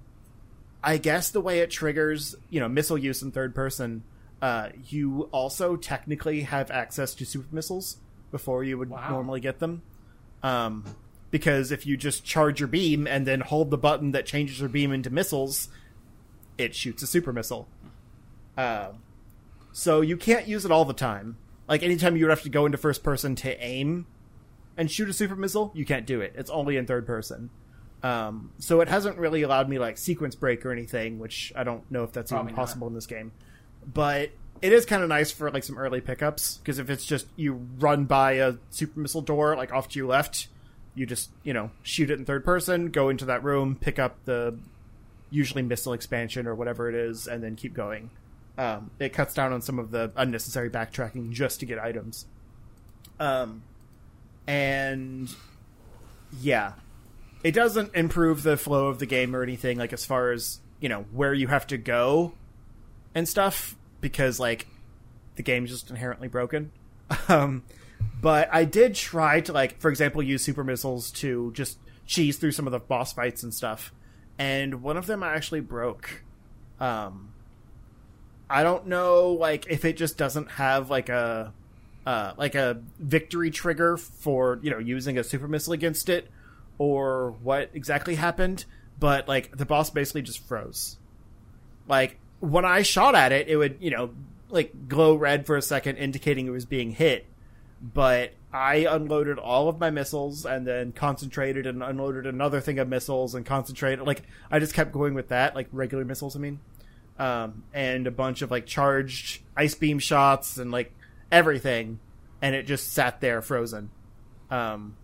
I 0.84 0.98
guess 0.98 1.30
the 1.30 1.40
way 1.40 1.58
it 1.58 1.70
triggers, 1.70 2.36
you 2.48 2.60
know, 2.60 2.68
missile 2.68 2.96
use 2.96 3.22
in 3.22 3.32
third 3.32 3.56
person, 3.56 4.04
uh, 4.40 4.68
you 4.88 5.28
also 5.32 5.74
technically 5.74 6.42
have 6.42 6.70
access 6.70 7.12
to 7.16 7.26
super 7.26 7.52
missiles 7.52 7.96
before 8.30 8.62
you 8.62 8.78
would 8.78 8.88
Wow. 8.88 9.10
normally 9.10 9.40
get 9.40 9.58
them. 9.58 9.82
Um, 10.44 10.84
because 11.32 11.72
if 11.72 11.86
you 11.86 11.96
just 11.96 12.24
charge 12.24 12.60
your 12.60 12.68
beam 12.68 13.08
and 13.08 13.26
then 13.26 13.40
hold 13.40 13.70
the 13.70 13.76
button 13.76 14.12
that 14.12 14.26
changes 14.26 14.60
your 14.60 14.68
beam 14.68 14.92
into 14.92 15.10
missiles, 15.10 15.68
it 16.56 16.74
shoots 16.74 17.02
a 17.02 17.08
super 17.08 17.32
missile. 17.32 17.66
Uh, 18.56 18.90
so 19.72 20.00
you 20.02 20.16
can't 20.16 20.46
use 20.46 20.64
it 20.64 20.70
all 20.70 20.84
the 20.84 20.94
time. 20.94 21.36
Like 21.68 21.82
anytime 21.82 22.16
you 22.16 22.24
would 22.26 22.30
have 22.30 22.42
to 22.42 22.48
go 22.48 22.64
into 22.64 22.78
first 22.78 23.02
person 23.02 23.34
to 23.36 23.60
aim 23.62 24.06
and 24.76 24.88
shoot 24.88 25.08
a 25.08 25.12
super 25.12 25.36
missile, 25.36 25.72
you 25.74 25.84
can't 25.84 26.06
do 26.06 26.20
it. 26.20 26.32
It's 26.36 26.50
only 26.50 26.76
in 26.76 26.86
third 26.86 27.06
person. 27.06 27.50
Um, 28.02 28.52
so 28.58 28.80
it 28.80 28.88
hasn't 28.88 29.18
really 29.18 29.42
allowed 29.42 29.68
me 29.68 29.78
like 29.78 29.98
sequence 29.98 30.34
break 30.34 30.64
or 30.64 30.72
anything, 30.72 31.18
which 31.18 31.52
I 31.54 31.64
don't 31.64 31.88
know 31.90 32.04
if 32.04 32.12
that's 32.12 32.30
Probably 32.30 32.50
even 32.50 32.56
not. 32.56 32.62
possible 32.62 32.86
in 32.86 32.94
this 32.94 33.06
game. 33.06 33.32
But 33.86 34.30
it 34.62 34.72
is 34.72 34.84
kind 34.86 35.02
of 35.02 35.08
nice 35.08 35.30
for 35.30 35.50
like 35.50 35.64
some 35.64 35.78
early 35.78 36.00
pickups 36.00 36.58
because 36.58 36.78
if 36.78 36.90
it's 36.90 37.04
just 37.04 37.26
you 37.36 37.66
run 37.78 38.04
by 38.04 38.32
a 38.32 38.54
super 38.70 39.00
missile 39.00 39.22
door 39.22 39.56
like 39.56 39.72
off 39.72 39.88
to 39.90 39.98
your 39.98 40.08
left, 40.08 40.48
you 40.94 41.06
just 41.06 41.30
you 41.42 41.52
know 41.52 41.70
shoot 41.82 42.10
it 42.10 42.18
in 42.18 42.24
third 42.24 42.44
person, 42.44 42.90
go 42.90 43.08
into 43.08 43.24
that 43.26 43.44
room, 43.44 43.76
pick 43.80 43.98
up 43.98 44.16
the 44.24 44.56
usually 45.30 45.62
missile 45.62 45.92
expansion 45.92 46.46
or 46.46 46.54
whatever 46.54 46.88
it 46.88 46.94
is, 46.94 47.26
and 47.26 47.42
then 47.42 47.54
keep 47.56 47.74
going. 47.74 48.10
Um, 48.58 48.90
it 48.98 49.12
cuts 49.12 49.32
down 49.32 49.52
on 49.52 49.62
some 49.62 49.78
of 49.78 49.90
the 49.90 50.10
unnecessary 50.16 50.68
backtracking 50.68 51.30
just 51.30 51.60
to 51.60 51.66
get 51.66 51.78
items. 51.78 52.26
Um, 53.18 53.62
and 54.46 55.30
yeah, 56.40 56.72
it 57.42 57.52
doesn't 57.52 57.94
improve 57.94 58.42
the 58.42 58.56
flow 58.56 58.88
of 58.88 58.98
the 58.98 59.06
game 59.06 59.34
or 59.34 59.42
anything 59.42 59.78
like 59.78 59.92
as 59.92 60.04
far 60.04 60.32
as 60.32 60.60
you 60.80 60.88
know 60.88 61.04
where 61.12 61.34
you 61.34 61.48
have 61.48 61.66
to 61.66 61.78
go 61.78 62.32
and 63.14 63.28
stuff 63.28 63.76
because 64.00 64.38
like 64.38 64.66
the 65.36 65.42
game's 65.42 65.70
just 65.70 65.90
inherently 65.90 66.28
broken. 66.28 66.72
Um, 67.28 67.64
but 68.20 68.48
I 68.52 68.64
did 68.64 68.94
try 68.94 69.40
to 69.40 69.52
like, 69.52 69.80
for 69.80 69.90
example, 69.90 70.22
use 70.22 70.44
super 70.44 70.62
missiles 70.62 71.10
to 71.12 71.50
just 71.52 71.78
cheese 72.06 72.36
through 72.36 72.52
some 72.52 72.66
of 72.66 72.72
the 72.72 72.78
boss 72.78 73.12
fights 73.12 73.42
and 73.42 73.52
stuff, 73.52 73.92
and 74.38 74.82
one 74.82 74.96
of 74.96 75.06
them 75.06 75.22
I 75.22 75.34
actually 75.34 75.60
broke. 75.60 76.22
Um, 76.78 77.32
I 78.48 78.62
don't 78.62 78.86
know, 78.86 79.30
like 79.30 79.66
if 79.68 79.84
it 79.84 79.96
just 79.96 80.16
doesn't 80.16 80.52
have 80.52 80.90
like 80.90 81.08
a 81.08 81.52
uh, 82.06 82.32
like 82.36 82.54
a 82.54 82.80
victory 82.98 83.50
trigger 83.50 83.96
for 83.96 84.60
you 84.62 84.70
know 84.70 84.78
using 84.78 85.18
a 85.18 85.24
super 85.24 85.48
missile 85.48 85.72
against 85.72 86.08
it, 86.08 86.30
or 86.80 87.32
what 87.42 87.68
exactly 87.74 88.14
happened. 88.14 88.64
But 88.98 89.28
like 89.28 89.54
the 89.54 89.66
boss 89.66 89.90
basically 89.90 90.22
just 90.22 90.42
froze. 90.46 90.96
Like 91.86 92.18
when 92.40 92.64
I 92.64 92.80
shot 92.80 93.14
at 93.14 93.32
it, 93.32 93.48
it 93.48 93.56
would 93.56 93.76
you 93.80 93.90
know 93.90 94.10
like 94.48 94.88
glow 94.88 95.14
red 95.14 95.46
for 95.46 95.56
a 95.56 95.62
second, 95.62 95.98
indicating 95.98 96.46
it 96.46 96.50
was 96.50 96.64
being 96.64 96.92
hit. 96.92 97.26
But 97.82 98.32
I 98.52 98.86
unloaded 98.88 99.38
all 99.38 99.68
of 99.68 99.78
my 99.78 99.90
missiles 99.90 100.46
and 100.46 100.66
then 100.66 100.92
concentrated 100.92 101.66
and 101.66 101.82
unloaded 101.82 102.26
another 102.26 102.60
thing 102.60 102.78
of 102.78 102.88
missiles 102.88 103.34
and 103.34 103.44
concentrated. 103.44 104.06
Like 104.06 104.22
I 104.50 104.58
just 104.58 104.72
kept 104.72 104.90
going 104.90 105.12
with 105.12 105.28
that, 105.28 105.54
like 105.54 105.68
regular 105.72 106.06
missiles. 106.06 106.34
I 106.34 106.38
mean, 106.38 106.60
um, 107.18 107.62
and 107.74 108.06
a 108.06 108.10
bunch 108.10 108.40
of 108.40 108.50
like 108.50 108.64
charged 108.64 109.42
ice 109.54 109.74
beam 109.74 109.98
shots 109.98 110.56
and 110.56 110.70
like 110.70 110.94
everything, 111.30 112.00
and 112.40 112.54
it 112.54 112.66
just 112.66 112.90
sat 112.90 113.20
there 113.20 113.42
frozen. 113.42 113.90
Um, 114.50 114.96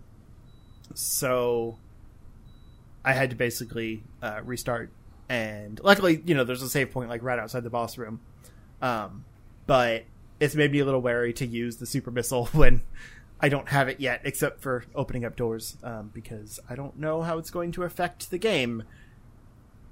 so 0.94 1.78
I 3.04 3.12
had 3.12 3.30
to 3.30 3.36
basically 3.36 4.02
uh, 4.22 4.40
restart, 4.44 4.90
and 5.28 5.80
luckily, 5.82 6.22
you 6.24 6.34
know, 6.34 6.44
there's 6.44 6.62
a 6.62 6.68
save 6.68 6.90
point 6.90 7.08
like 7.08 7.22
right 7.22 7.38
outside 7.38 7.62
the 7.62 7.70
boss 7.70 7.96
room. 7.98 8.20
Um, 8.82 9.24
but 9.66 10.04
it's 10.40 10.54
made 10.54 10.72
me 10.72 10.80
a 10.80 10.84
little 10.84 11.00
wary 11.00 11.32
to 11.34 11.46
use 11.46 11.76
the 11.76 11.86
super 11.86 12.10
missile 12.10 12.46
when 12.52 12.82
I 13.40 13.48
don't 13.48 13.68
have 13.68 13.88
it 13.88 14.00
yet, 14.00 14.22
except 14.24 14.60
for 14.60 14.84
opening 14.94 15.24
up 15.24 15.36
doors, 15.36 15.76
um, 15.82 16.10
because 16.12 16.58
I 16.68 16.74
don't 16.74 16.98
know 16.98 17.22
how 17.22 17.38
it's 17.38 17.50
going 17.50 17.72
to 17.72 17.84
affect 17.84 18.30
the 18.30 18.38
game. 18.38 18.84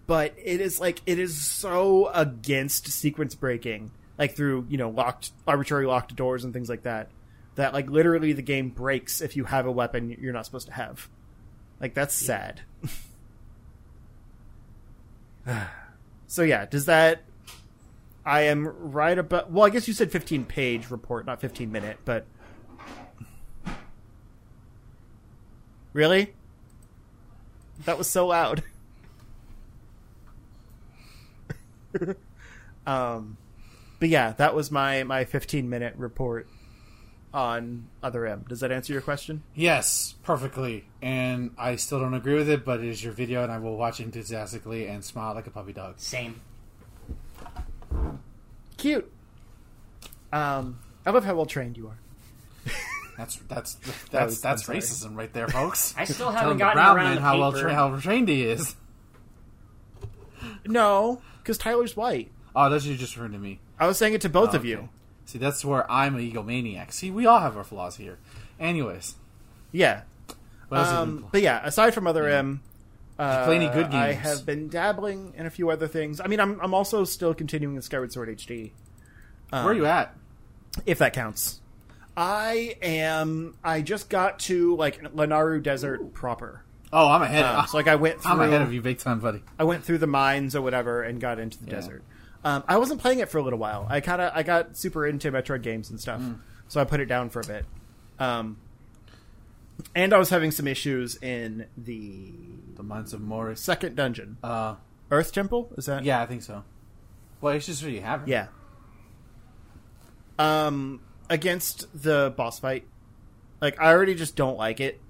But 0.07 0.35
it 0.37 0.61
is 0.61 0.81
like 0.81 1.01
it 1.07 1.19
is 1.19 1.41
so 1.41 2.09
against 2.09 2.89
sequence 2.89 3.35
breaking, 3.35 3.91
like 4.19 4.37
through 4.37 4.67
you 4.69 4.77
know 4.77 4.91
locked 4.91 5.31
arbitrary 5.47 5.87
locked 5.87 6.15
doors 6.15 6.45
and 6.45 6.53
things 6.53 6.69
like 6.69 6.83
that, 6.83 7.09
that 7.55 7.73
like 7.73 7.89
literally 7.89 8.33
the 8.33 8.43
game 8.43 8.71
breaks 8.71 9.21
if 9.21 9.37
you 9.37 9.45
have 9.45 9.67
a 9.67 9.73
weapon 9.73 10.17
you're 10.21 10.33
not 10.33 10.47
supposed 10.47 10.67
to 10.67 10.73
have. 10.73 11.09
Like 11.81 11.95
that's 11.95 12.15
sad. 12.15 12.63
so 16.27 16.43
yeah, 16.43 16.67
does 16.67 16.87
that 16.87 17.23
I 18.25 18.43
am 18.43 18.67
right 18.67 19.19
about. 19.19 19.51
Well, 19.51 19.67
I 19.67 19.71
guess 19.71 19.87
you 19.87 19.95
said 19.95 20.11
15 20.11 20.47
page 20.47 20.91
report, 20.91 21.27
not 21.27 21.41
15 21.41 21.71
minute, 21.71 21.99
but. 22.05 22.27
Really? 25.93 26.35
That 27.85 27.99
was 27.99 28.09
so 28.09 28.29
loud. 28.29 28.63
um, 32.87 33.37
but 34.01 34.09
yeah, 34.09 34.33
that 34.33 34.55
was 34.55 34.71
my 34.71 35.05
my 35.05 35.25
15 35.25 35.69
minute 35.69 35.95
report 35.97 36.49
on 37.35 37.89
Other 38.03 38.25
M. 38.27 38.45
Does 38.49 38.61
that 38.61 38.71
answer 38.73 38.93
your 38.93 39.03
question? 39.03 39.43
Yes, 39.55 40.15
perfectly. 40.23 40.87
And 41.03 41.51
I 41.59 41.77
still 41.77 41.99
don't 41.99 42.15
agree 42.15 42.35
with 42.35 42.49
it, 42.49 42.65
but 42.65 42.81
it 42.81 42.87
is 42.89 43.03
your 43.05 43.13
video, 43.13 43.43
and 43.43 43.51
I 43.53 43.59
will 43.59 43.77
watch 43.77 43.99
it 44.01 44.05
enthusiastically 44.05 44.87
and 44.87 45.05
smile 45.05 45.35
like 45.35 45.47
a 45.47 45.51
puppy 45.51 45.73
dog. 45.73 45.95
same. 45.99 46.41
Cute. 48.77 49.11
Um, 50.33 50.79
I 51.07 51.11
love 51.11 51.25
how 51.25 51.35
well 51.35 51.47
trained 51.47 51.77
you 51.77 51.89
are. 51.89 51.99
That's 53.17 53.37
that's 53.49 53.75
That 53.75 53.95
that's 54.11 54.27
was- 54.31 54.41
that's 54.41 54.69
I'm 54.69 54.77
racism 54.77 55.17
right 55.17 55.33
there, 55.33 55.47
folks. 55.49 55.95
I 55.99 56.05
still 56.05 56.31
haven't 56.31 56.59
gotten 56.59 56.77
brown 56.77 56.97
around 56.97 57.05
man 57.07 57.15
the 57.17 57.21
how 57.23 57.39
well 57.39 57.53
tra- 57.53 57.73
how 57.75 57.97
trained 57.99 58.29
he 58.29 58.43
is. 58.45 58.75
No, 60.67 61.23
because 61.39 61.57
Tyler's 61.59 61.97
white. 61.97 62.31
Oh, 62.57 62.69
that's 62.71 62.85
you 62.85 62.97
just 62.97 63.15
referring 63.17 63.33
to 63.33 63.39
me. 63.39 63.61
I 63.79 63.87
was 63.87 63.99
saying 63.99 64.15
it 64.15 64.21
to 64.23 64.29
both 64.29 64.55
Oh, 64.55 64.57
of 64.57 64.65
you. 64.65 64.89
See, 65.27 65.39
that's 65.39 65.65
where 65.65 65.91
I'm 65.91 66.17
an 66.17 66.31
egomaniac. 66.31 66.93
See, 66.93 67.11
we 67.11 67.27
all 67.27 67.41
have 67.41 67.57
our 67.57 67.65
flaws 67.65 67.97
here. 67.97 68.19
Anyways, 68.61 69.15
Yeah. 69.73 70.03
what 70.69 70.79
else 70.79 70.89
have 70.91 71.09
you 71.09 71.15
Um, 71.17 71.27
but 71.33 71.43
yeah, 71.43 71.61
aside 71.65 71.95
from 71.95 72.07
other 72.07 72.29
M, 72.29 72.61
uh, 73.19 73.45
play 73.47 73.57
any 73.57 73.69
good 73.69 73.91
games? 73.91 73.95
I 73.95 74.13
have 74.13 74.45
been 74.47 74.69
dabbling 74.69 75.33
in 75.37 75.47
a 75.47 75.51
few 75.51 75.71
other 75.71 75.89
things. 75.89 76.21
I 76.21 76.27
mean, 76.27 76.41
I'm 76.41 76.61
I'm 76.61 76.75
also 76.75 77.05
still 77.05 77.35
continuing 77.35 77.75
the 77.75 77.83
Skyward 77.83 78.13
Sword 78.13 78.29
HD. 78.29 78.73
playing? 79.51 79.65
Where 79.65 79.73
are 79.73 79.77
you 79.77 79.87
at? 79.87 80.15
if 80.87 80.99
that 80.99 81.13
counts. 81.13 81.61
I 82.17 82.77
am. 82.83 83.57
I 83.65 83.81
just 83.81 84.09
got 84.09 84.39
to 84.41 84.77
like 84.77 85.03
Lanayru 85.15 85.63
Desert 85.63 86.13
proper. 86.15 86.63
Oh, 86.93 87.09
I'm 87.11 87.23
ahead. 87.23 87.45
Um, 87.45 87.67
so 87.67 87.77
like 87.77 87.89
I 87.89 87.95
went 87.97 88.21
through. 88.21 88.31
I'm 88.33 88.41
ahead 88.41 88.63
of 88.63 88.73
you, 88.73 88.81
big 88.83 88.99
time, 88.99 89.19
buddy. 89.21 89.43
I 89.59 89.65
went 89.65 89.85
through 89.85 89.99
the 89.99 90.07
mines 90.07 90.55
or 90.55 90.63
whatever 90.63 91.03
and 91.03 91.21
got 91.21 91.39
into 91.39 91.59
the 91.59 91.67
Yeah. 91.71 91.77
desert. 91.77 92.03
Um, 92.45 92.63
I 92.69 92.77
wasn't 92.77 93.01
playing 93.01 93.21
it 93.21 93.29
for 93.31 93.39
a 93.39 93.43
little 93.43 93.59
while. 93.59 93.87
I 93.89 94.01
kind 94.01 94.21
of 94.21 94.33
I 94.35 94.43
got 94.43 94.77
super 94.77 95.07
into 95.07 95.33
Metroid 95.33 95.63
games 95.63 95.89
and 95.91 95.99
stuff, 96.01 96.21
Mm. 96.21 96.39
so 96.69 96.81
I 96.81 96.85
put 96.85 97.01
it 97.01 97.07
down 97.07 97.31
for 97.31 97.41
a 97.41 97.45
bit. 97.47 97.65
Um, 98.19 98.59
and 99.95 100.13
I 100.13 100.19
was 100.19 100.29
having 100.29 100.51
some 100.51 100.67
issues 100.69 101.17
in 101.23 101.67
the 101.77 102.33
The 102.77 102.83
Mines 102.83 103.13
of 103.15 103.21
Moria. 103.23 103.57
second 103.57 103.97
dungeon, 103.97 104.37
Uh, 104.43 104.75
Earth 105.11 105.33
Temple. 105.33 105.73
Is 105.79 105.87
that 105.87 106.05
yeah, 106.05 106.21
I 106.23 106.27
think 106.27 106.43
so. 106.43 106.65
Well, 107.41 107.55
it's 107.55 107.67
just 107.67 107.81
so 107.81 107.87
you 107.87 108.03
have 108.03 108.23
it. 108.23 108.29
Yeah. 108.29 108.47
Um, 110.39 111.01
against 111.31 111.87
the 112.03 112.33
boss 112.37 112.59
fight, 112.59 112.87
like 113.61 113.81
I 113.81 113.93
already 113.93 114.15
just 114.15 114.37
don't 114.37 114.57
like 114.59 114.81
it, 114.81 115.01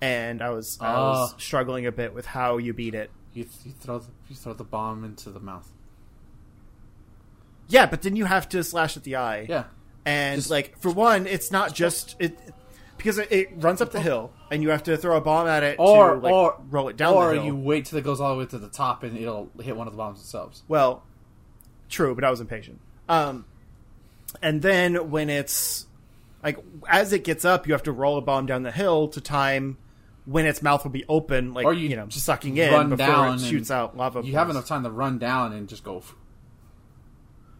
and 0.00 0.42
I 0.42 0.50
was 0.50 0.78
I 0.80 0.92
was 0.94 1.32
Oh. 1.32 1.38
struggling 1.38 1.86
a 1.86 1.92
bit 1.92 2.12
with 2.12 2.26
how 2.26 2.58
you 2.58 2.72
beat 2.74 2.94
it. 2.94 3.10
You, 3.32 3.46
you 3.64 3.72
throw 3.72 4.00
the, 4.00 4.10
you 4.28 4.34
throw 4.36 4.52
the 4.52 4.64
bomb 4.64 5.04
into 5.04 5.30
the 5.30 5.40
mouth. 5.40 5.70
Yeah, 7.68 7.86
but 7.86 8.02
then 8.02 8.16
you 8.16 8.24
have 8.24 8.48
to 8.50 8.62
slash 8.64 8.96
at 8.96 9.04
the 9.04 9.16
eye. 9.16 9.46
Yeah. 9.48 9.64
and 10.06 10.38
Just- 10.38 10.50
like 10.50 10.78
for 10.78 10.90
one, 10.90 11.26
it's 11.26 11.50
not 11.50 11.74
just 11.74 12.16
it. 12.18 12.38
because 12.96 13.18
it, 13.18 13.30
it 13.30 13.48
runs 13.56 13.80
up 13.80 13.92
the 13.92 14.00
hill, 14.00 14.32
and 14.50 14.62
you 14.62 14.70
have 14.70 14.82
to 14.84 14.96
throw 14.96 15.16
a 15.16 15.20
bomb 15.20 15.46
at 15.46 15.62
it 15.62 15.76
Or 15.78 16.14
to 16.14 16.20
like, 16.20 16.32
or 16.32 16.60
roll 16.70 16.88
it 16.88 16.96
down 16.96 17.14
or 17.14 17.28
the 17.28 17.34
hill. 17.34 17.44
you 17.44 17.56
wait 17.56 17.84
till 17.86 17.98
it 17.98 18.04
goes 18.04 18.20
all 18.20 18.32
the 18.32 18.38
way 18.38 18.46
to 18.46 18.58
the 18.58 18.68
top 18.70 19.02
and 19.02 19.16
it'll 19.18 19.50
hit 19.62 19.76
one 19.76 19.86
of 19.86 19.92
the 19.92 19.96
bombs 19.98 20.18
themselves. 20.18 20.62
Well, 20.66 21.02
true, 21.88 22.14
but 22.14 22.24
I 22.24 22.30
was 22.30 22.40
impatient. 22.40 22.80
Um, 23.08 23.44
and 24.42 24.60
then 24.62 25.10
when 25.10 25.28
it's 25.30 25.86
like 26.42 26.58
as 26.88 27.12
it 27.12 27.24
gets 27.24 27.44
up, 27.44 27.66
you 27.66 27.72
have 27.74 27.82
to 27.84 27.92
roll 27.92 28.16
a 28.18 28.22
bomb 28.22 28.46
down 28.46 28.62
the 28.62 28.72
hill 28.72 29.08
to 29.08 29.20
time 29.20 29.76
when 30.24 30.44
its 30.46 30.60
mouth 30.62 30.84
will 30.84 30.90
be 30.90 31.04
open, 31.08 31.54
like 31.54 31.64
Or 31.66 31.72
you, 31.72 31.88
you 31.88 31.96
know, 31.96 32.06
just 32.06 32.24
sucking 32.26 32.56
in 32.56 32.88
before 32.90 33.28
it 33.34 33.40
shoots 33.40 33.70
out 33.70 33.96
lava. 33.96 34.22
You 34.22 34.34
have 34.34 34.50
enough 34.50 34.66
time 34.66 34.82
to 34.84 34.90
run 34.90 35.18
down 35.18 35.52
and 35.52 35.68
just 35.68 35.84
go. 35.84 36.02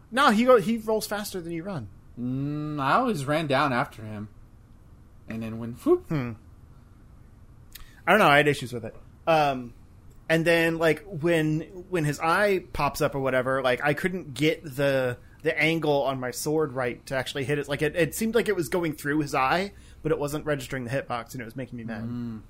F- 0.09 0.13
No, 0.13 0.31
he 0.31 0.45
go, 0.45 0.57
he 0.59 0.77
rolls 0.77 1.07
faster 1.07 1.39
than 1.41 1.51
you 1.51 1.63
run. 1.63 1.87
Mm, 2.19 2.81
I 2.81 2.93
always 2.93 3.25
ran 3.25 3.47
down 3.47 3.71
after 3.73 4.03
him, 4.03 4.29
and 5.29 5.41
then 5.43 5.57
when 5.59 5.73
whoop, 5.73 6.07
Hmm. 6.09 6.31
I 8.05 8.11
don't 8.11 8.19
know. 8.19 8.27
I 8.27 8.37
had 8.37 8.47
issues 8.47 8.73
with 8.73 8.85
it. 8.85 8.95
Um, 9.27 9.73
and 10.27 10.43
then 10.45 10.77
like 10.79 11.03
when 11.05 11.61
when 11.89 12.05
his 12.05 12.19
eye 12.19 12.63
pops 12.73 13.01
up 13.01 13.13
or 13.15 13.19
whatever, 13.19 13.61
like 13.61 13.81
I 13.83 13.93
couldn't 13.93 14.33
get 14.33 14.63
the 14.63 15.17
the 15.43 15.57
angle 15.57 16.01
on 16.03 16.19
my 16.19 16.31
sword 16.31 16.73
right 16.73 17.05
to 17.05 17.15
actually 17.15 17.43
hit 17.45 17.59
it. 17.59 17.67
Like 17.69 17.81
it, 17.81 17.95
it 17.95 18.15
seemed 18.15 18.35
like 18.35 18.49
it 18.49 18.55
was 18.55 18.67
going 18.67 18.93
through 18.93 19.19
his 19.19 19.33
eye, 19.35 19.71
but 20.01 20.11
it 20.11 20.17
wasn't 20.19 20.45
registering 20.45 20.83
the 20.85 20.89
hitbox, 20.89 21.33
and 21.33 21.41
it 21.41 21.45
was 21.45 21.55
making 21.55 21.77
me 21.77 21.83
mad. 21.83 22.41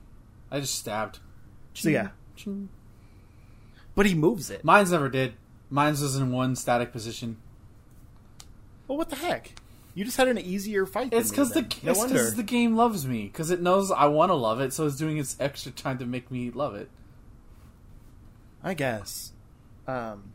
I 0.49 0.59
just 0.61 0.75
stabbed. 0.75 1.19
So 1.73 1.89
yeah, 1.89 2.09
Ching. 2.35 2.69
but 3.95 4.05
he 4.05 4.15
moves 4.15 4.49
it. 4.49 4.63
Mine's 4.63 4.91
never 4.91 5.09
did. 5.09 5.33
Mine's 5.69 6.01
was 6.01 6.15
in 6.15 6.31
one 6.31 6.55
static 6.55 6.91
position. 6.91 7.37
Well, 8.89 8.97
what 8.97 9.09
the 9.09 9.15
heck? 9.15 9.53
You 9.93 10.03
just 10.03 10.17
had 10.17 10.27
an 10.27 10.39
easier 10.39 10.87
fight. 10.87 11.13
It's 11.13 11.29
because 11.29 11.51
the 11.51 11.61
no 11.83 11.91
it's 11.91 11.99
wonder. 11.99 12.31
the 12.31 12.43
game 12.43 12.75
loves 12.75 13.05
me 13.05 13.25
because 13.25 13.51
it 13.51 13.61
knows 13.61 13.91
I 13.91 14.05
want 14.05 14.31
to 14.31 14.33
love 14.33 14.59
it, 14.59 14.73
so 14.73 14.87
it's 14.87 14.97
doing 14.97 15.17
its 15.17 15.37
extra 15.39 15.71
time 15.71 15.99
to 15.99 16.07
make 16.07 16.31
me 16.31 16.49
love 16.49 16.73
it. 16.73 16.89
I 18.63 18.73
guess. 18.73 19.31
Um, 19.87 20.33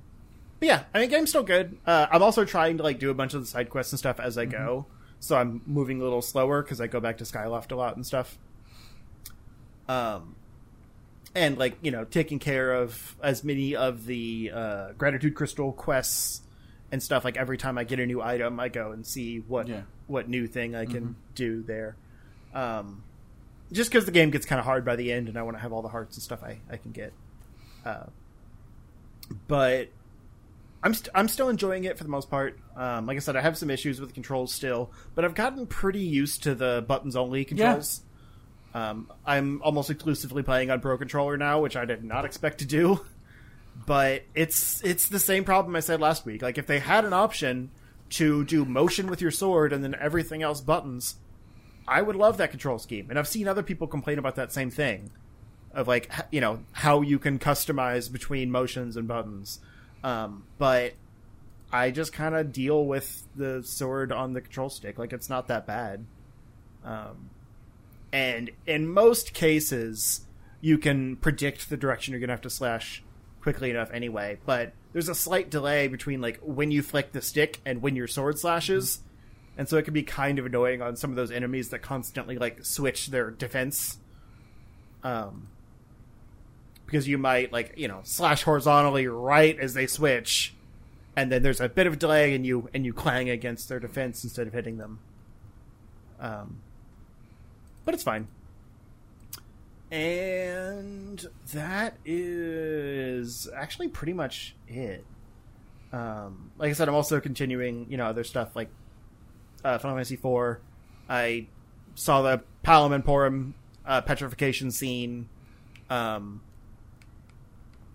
but 0.61 0.68
yeah, 0.68 0.82
I 0.94 1.00
mean, 1.00 1.11
game's 1.11 1.30
still 1.30 1.42
good. 1.42 1.76
Uh, 1.84 2.06
I'm 2.11 2.23
also 2.23 2.44
trying 2.44 2.76
to 2.76 2.84
like 2.84 3.00
do 3.00 3.11
a 3.11 3.14
bunch 3.14 3.34
of 3.34 3.40
the 3.40 3.46
side 3.46 3.70
quests 3.70 3.92
and 3.92 3.99
stuff 3.99 4.20
as 4.20 4.38
I 4.38 4.44
go, 4.44 4.87
so 5.18 5.37
I'm 5.37 5.62
moving 5.66 6.00
a 6.00 6.04
little 6.04 6.23
slower 6.23 6.62
because 6.62 6.80
I 6.80 6.87
go 6.87 7.00
back 7.00 7.18
to 7.18 7.25
Skyloft 7.25 7.73
a 7.73 7.76
lot 7.76 7.96
and 7.96 8.06
stuff. 8.06 8.38
Um, 9.88 10.37
and 11.34 11.58
like 11.58 11.76
you 11.82 11.90
know, 11.90 12.04
taking 12.04 12.38
care 12.38 12.73
of 12.73 13.16
as 13.20 13.42
many 13.42 13.75
of 13.75 14.06
the 14.06 14.52
uh, 14.54 14.92
gratitude 14.92 15.34
crystal 15.34 15.73
quests 15.73 16.42
and 16.95 17.03
stuff. 17.03 17.25
Like 17.25 17.37
every 17.37 17.59
time 17.59 17.77
I 17.77 17.85
get 17.85 18.01
a 18.01 18.07
new 18.07 18.23
item, 18.23 18.59
I 18.59 18.69
go 18.69 18.93
and 18.93 19.05
see 19.07 19.39
what 19.41 19.69
Yeah. 19.69 19.83
what 20.07 20.29
new 20.29 20.47
thing 20.47 20.75
I 20.75 20.87
can 20.87 21.17
do 21.35 21.63
there. 21.63 21.97
Um, 22.55 23.03
just 23.73 23.91
because 23.91 24.05
the 24.07 24.13
game 24.13 24.31
gets 24.31 24.47
kind 24.47 24.59
of 24.61 24.65
hard 24.65 24.85
by 24.85 24.97
the 24.97 25.13
end, 25.13 25.29
and 25.29 25.37
I 25.37 25.43
want 25.43 25.57
to 25.57 25.61
have 25.61 25.73
all 25.73 25.83
the 25.83 25.89
hearts 25.89 26.17
and 26.17 26.23
stuff 26.23 26.43
I, 26.43 26.61
I 26.71 26.77
can 26.79 26.93
get. 26.93 27.13
Uh, 27.85 28.05
but 29.49 29.89
I'm 30.83 30.95
st- 30.95 31.09
I'm 31.15 31.29
still 31.29 31.49
enjoying 31.49 31.85
it 31.85 31.97
for 31.99 32.05
the 32.05 32.11
most 32.11 32.31
part. 32.31 32.59
Um, 32.77 33.07
like 33.07 33.17
I 33.17 33.21
said, 33.21 33.37
I 33.37 33.41
have 33.41 33.57
some 33.59 33.71
issues 33.71 34.01
with 34.01 34.11
the 34.11 34.15
controls 34.15 34.53
still, 34.55 34.91
but 35.15 35.25
I've 35.25 35.35
gotten 35.35 35.67
pretty 35.67 36.01
used 36.01 36.43
to 36.45 36.55
the 36.55 36.85
buttons 36.87 37.17
only 37.17 37.45
controls. 37.45 38.03
Um, 38.75 39.11
I'm 39.25 39.63
almost 39.63 39.89
exclusively 39.91 40.43
playing 40.43 40.71
on 40.71 40.81
Pro 40.81 40.99
Controller 40.99 41.37
now, 41.37 41.61
which 41.61 41.77
I 41.77 41.85
did 41.85 42.03
not 42.05 42.25
expect 42.25 42.59
to 42.59 42.67
do. 42.67 43.01
But 43.87 44.23
it's 44.35 44.83
it's 44.85 45.09
the 45.09 45.19
same 45.19 45.45
problem 45.45 45.76
I 45.76 45.81
said 45.81 46.00
last 46.00 46.25
week. 46.25 46.43
Like 46.43 46.59
if 46.59 46.66
they 46.66 46.78
had 46.78 47.04
an 47.04 47.12
option 47.12 47.71
to 48.11 48.45
do 48.45 48.64
motion 48.64 49.09
with 49.09 49.21
your 49.21 49.31
sword 49.31 49.73
and 49.73 49.83
then 49.83 49.95
everything 49.99 50.43
else 50.43 50.61
buttons, 50.61 51.16
I 51.87 52.00
would 52.00 52.16
love 52.16 52.37
that 52.38 52.50
control 52.50 52.78
scheme. 52.78 53.09
And 53.11 53.19
I've 53.19 53.28
seen 53.28 53.49
other 53.49 53.62
people 53.62 53.87
complain 53.87 54.19
about 54.19 54.37
that 54.37 54.52
same 54.52 54.71
thing 54.71 55.10
of 55.75 55.89
like 55.89 56.10
you 56.30 56.41
know 56.41 56.60
how 56.73 57.02
you 57.02 57.19
can 57.19 57.39
customize 57.39 58.10
between 58.10 58.50
motions 58.50 58.97
and 58.97 59.06
buttons. 59.08 59.60
Um, 60.02 60.45
but 60.58 60.95
I 61.73 61.91
just 61.91 62.13
kind 62.13 62.34
of 62.34 62.52
deal 62.52 62.84
with 62.87 63.26
the 63.34 63.63
sword 63.63 64.13
on 64.13 64.32
the 64.32 64.41
control 64.41 64.71
stick 64.71 64.99
like 64.99 65.13
it's 65.13 65.28
not 65.28 65.49
that 65.49 65.67
bad. 65.67 66.06
Um, 66.84 67.30
and 68.13 68.50
in 68.67 68.87
most 68.87 69.34
cases, 69.34 70.21
you 70.60 70.78
can 70.78 71.17
predict 71.17 71.69
the 71.69 71.76
direction 71.76 72.13
you're 72.13 72.21
gonna 72.21 72.32
have 72.32 72.43
to 72.43 72.50
slash 72.50 73.02
quickly 73.45 73.71
enough 73.71 73.91
anyway. 73.93 74.39
But 74.45 74.73
there's 74.93 75.09
a 75.09 75.15
slight 75.15 75.50
delay 75.50 75.87
between 75.87 76.21
like 76.21 76.41
when 76.43 76.73
you 76.73 76.83
flick 76.83 77.13
the 77.13 77.21
stick 77.21 77.61
and 77.65 77.80
when 77.83 77.95
your 77.95 78.09
sword 78.09 78.39
slashes, 78.39 79.00
and 79.57 79.69
so 79.69 79.76
it 79.76 79.85
can 79.85 79.95
be 79.95 80.02
kind 80.02 80.39
of 80.41 80.47
annoying 80.47 80.83
on 80.83 80.97
some 80.97 81.11
of 81.11 81.17
those 81.17 81.30
enemies 81.30 81.69
that 81.69 81.80
constantly 81.80 82.39
like 82.39 82.65
switch 82.65 83.09
their 83.09 83.30
defense. 83.30 83.99
Um, 85.04 85.49
because 86.87 87.07
you 87.07 87.19
might 87.19 87.52
like 87.52 87.75
you 87.76 87.87
know 87.87 88.00
slash 88.02 88.43
horizontally 88.43 89.07
right 89.07 89.59
as 89.61 89.75
they 89.75 89.87
switch, 89.87 90.54
and 91.15 91.30
then 91.30 91.43
there's 91.43 91.61
a 91.61 91.69
bit 91.69 91.87
of 91.87 91.99
delay 91.99 92.35
and 92.35 92.47
you 92.47 92.71
and 92.73 92.87
you 92.87 92.95
clang 92.95 93.28
against 93.28 93.69
their 93.69 93.78
defense 93.78 94.25
instead 94.25 94.47
of 94.47 94.54
hitting 94.54 94.78
them. 94.78 95.00
Um, 96.19 96.61
but 97.85 97.93
it's 97.93 98.02
fine. 98.02 98.26
And 99.95 101.25
that 101.52 101.99
is 102.04 103.49
actually 103.54 103.87
pretty 103.87 104.13
much 104.13 104.57
it. 104.67 105.04
Um, 105.93 106.50
like 106.59 106.71
I 106.71 106.73
said, 106.73 106.89
I'm 106.89 106.97
also 106.97 107.21
continuing, 107.21 107.87
you 107.89 107.97
know, 107.97 108.07
other 108.07 108.25
stuff 108.25 108.57
like 108.57 108.71
uh, 109.65 109.78
Final 109.78 109.97
Fantasy 109.97 110.15
IV. 110.17 110.57
I 111.09 111.47
saw 111.95 112.23
the 112.23 112.43
Palom 112.65 112.93
and 112.93 113.04
Porom 113.04 113.52
uh, 113.87 114.00
petrification 114.00 114.73
scene. 114.73 115.28
Um, 115.89 116.41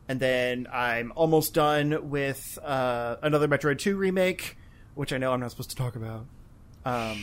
and 0.07 0.21
then 0.21 0.69
I'm 0.71 1.11
almost 1.17 1.53
done 1.53 2.09
with 2.09 2.57
uh, 2.63 3.17
another 3.21 3.49
Metroid 3.49 3.77
2 3.77 3.97
remake, 3.97 4.55
which 4.95 5.11
I 5.11 5.17
know 5.17 5.33
I'm 5.33 5.41
not 5.41 5.51
supposed 5.51 5.71
to 5.71 5.75
talk 5.75 5.97
about. 5.97 6.25
Um, 6.85 7.21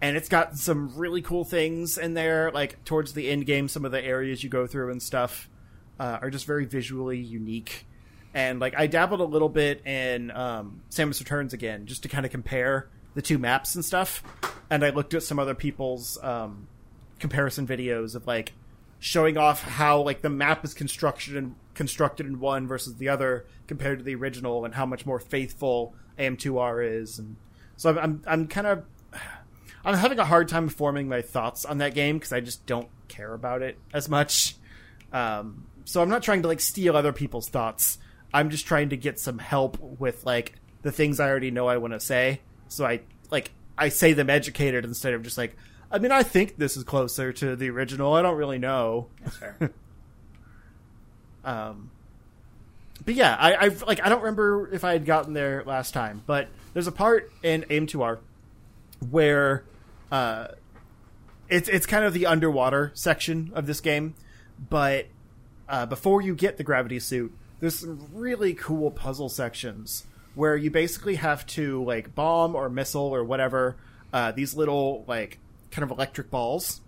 and 0.00 0.16
it's 0.16 0.28
got 0.28 0.56
some 0.56 0.96
really 0.96 1.22
cool 1.22 1.44
things 1.44 1.98
in 1.98 2.14
there. 2.14 2.50
Like 2.52 2.84
towards 2.84 3.14
the 3.14 3.28
end 3.28 3.46
game, 3.46 3.68
some 3.68 3.84
of 3.84 3.92
the 3.92 4.04
areas 4.04 4.42
you 4.44 4.50
go 4.50 4.66
through 4.66 4.90
and 4.90 5.02
stuff 5.02 5.48
uh, 5.98 6.18
are 6.22 6.30
just 6.30 6.46
very 6.46 6.64
visually 6.64 7.18
unique. 7.18 7.86
And 8.34 8.60
like 8.60 8.74
I 8.76 8.86
dabbled 8.86 9.20
a 9.20 9.24
little 9.24 9.48
bit 9.48 9.84
in 9.86 10.30
um, 10.30 10.82
Samus 10.90 11.18
Returns 11.18 11.52
again, 11.52 11.86
just 11.86 12.02
to 12.04 12.08
kind 12.08 12.24
of 12.24 12.30
compare 12.30 12.88
the 13.14 13.22
two 13.22 13.38
maps 13.38 13.74
and 13.74 13.84
stuff. 13.84 14.22
And 14.70 14.84
I 14.84 14.90
looked 14.90 15.14
at 15.14 15.22
some 15.22 15.38
other 15.38 15.54
people's 15.54 16.22
um, 16.22 16.68
comparison 17.18 17.66
videos 17.66 18.14
of 18.14 18.26
like 18.26 18.52
showing 19.00 19.36
off 19.36 19.62
how 19.62 20.02
like 20.02 20.22
the 20.22 20.28
map 20.28 20.64
is 20.64 20.74
constructed 20.74 21.36
and 21.36 21.54
constructed 21.74 22.26
in 22.26 22.38
one 22.38 22.66
versus 22.66 22.96
the 22.96 23.08
other 23.08 23.46
compared 23.66 23.98
to 23.98 24.04
the 24.04 24.14
original, 24.14 24.64
and 24.64 24.74
how 24.74 24.86
much 24.86 25.06
more 25.06 25.18
faithful 25.18 25.94
AM2R 26.18 27.00
is. 27.00 27.18
And 27.18 27.36
so 27.76 27.90
I'm 27.90 27.98
I'm, 27.98 28.22
I'm 28.26 28.46
kind 28.46 28.66
of 28.66 28.84
I'm 29.88 29.94
having 29.94 30.18
a 30.18 30.24
hard 30.26 30.48
time 30.48 30.68
forming 30.68 31.08
my 31.08 31.22
thoughts 31.22 31.64
on 31.64 31.78
that 31.78 31.94
game 31.94 32.18
because 32.18 32.30
I 32.30 32.40
just 32.40 32.66
don't 32.66 32.88
care 33.08 33.32
about 33.32 33.62
it 33.62 33.78
as 33.94 34.06
much. 34.06 34.54
Um, 35.14 35.66
so 35.86 36.02
I'm 36.02 36.10
not 36.10 36.22
trying 36.22 36.42
to 36.42 36.48
like 36.48 36.60
steal 36.60 36.94
other 36.94 37.14
people's 37.14 37.48
thoughts. 37.48 37.96
I'm 38.34 38.50
just 38.50 38.66
trying 38.66 38.90
to 38.90 38.98
get 38.98 39.18
some 39.18 39.38
help 39.38 39.80
with 39.80 40.26
like 40.26 40.52
the 40.82 40.92
things 40.92 41.20
I 41.20 41.30
already 41.30 41.50
know 41.50 41.68
I 41.68 41.78
want 41.78 41.94
to 41.94 42.00
say. 42.00 42.42
So 42.68 42.84
I 42.84 43.00
like 43.30 43.50
I 43.78 43.88
say 43.88 44.12
them 44.12 44.28
educated 44.28 44.84
instead 44.84 45.14
of 45.14 45.22
just 45.22 45.38
like 45.38 45.56
I 45.90 45.98
mean 45.98 46.12
I 46.12 46.22
think 46.22 46.58
this 46.58 46.76
is 46.76 46.84
closer 46.84 47.32
to 47.32 47.56
the 47.56 47.70
original. 47.70 48.12
I 48.12 48.20
don't 48.20 48.36
really 48.36 48.58
know. 48.58 49.08
That's 49.24 49.36
fair. 49.38 49.56
Um, 51.44 51.90
but 53.06 53.14
yeah, 53.14 53.34
I, 53.34 53.56
I've 53.56 53.82
like 53.84 54.04
I 54.04 54.10
don't 54.10 54.20
remember 54.20 54.68
if 54.70 54.84
I 54.84 54.92
had 54.92 55.06
gotten 55.06 55.32
there 55.32 55.62
last 55.64 55.94
time, 55.94 56.22
but 56.26 56.48
there's 56.74 56.88
a 56.88 56.92
part 56.92 57.32
in 57.42 57.62
AM2R 57.70 58.18
where 59.08 59.64
uh, 60.10 60.48
it's 61.48 61.68
it's 61.68 61.86
kind 61.86 62.04
of 62.04 62.12
the 62.12 62.26
underwater 62.26 62.90
section 62.94 63.50
of 63.54 63.66
this 63.66 63.80
game, 63.80 64.14
but 64.68 65.06
uh, 65.68 65.86
before 65.86 66.22
you 66.22 66.34
get 66.34 66.56
the 66.56 66.64
gravity 66.64 67.00
suit, 67.00 67.32
there's 67.60 67.80
some 67.80 68.08
really 68.12 68.54
cool 68.54 68.90
puzzle 68.90 69.28
sections 69.28 70.06
where 70.34 70.56
you 70.56 70.70
basically 70.70 71.16
have 71.16 71.46
to 71.46 71.82
like 71.84 72.14
bomb 72.14 72.54
or 72.54 72.68
missile 72.68 73.14
or 73.14 73.24
whatever 73.24 73.76
uh, 74.12 74.32
these 74.32 74.54
little 74.54 75.04
like 75.06 75.38
kind 75.70 75.82
of 75.82 75.90
electric 75.90 76.30
balls 76.30 76.80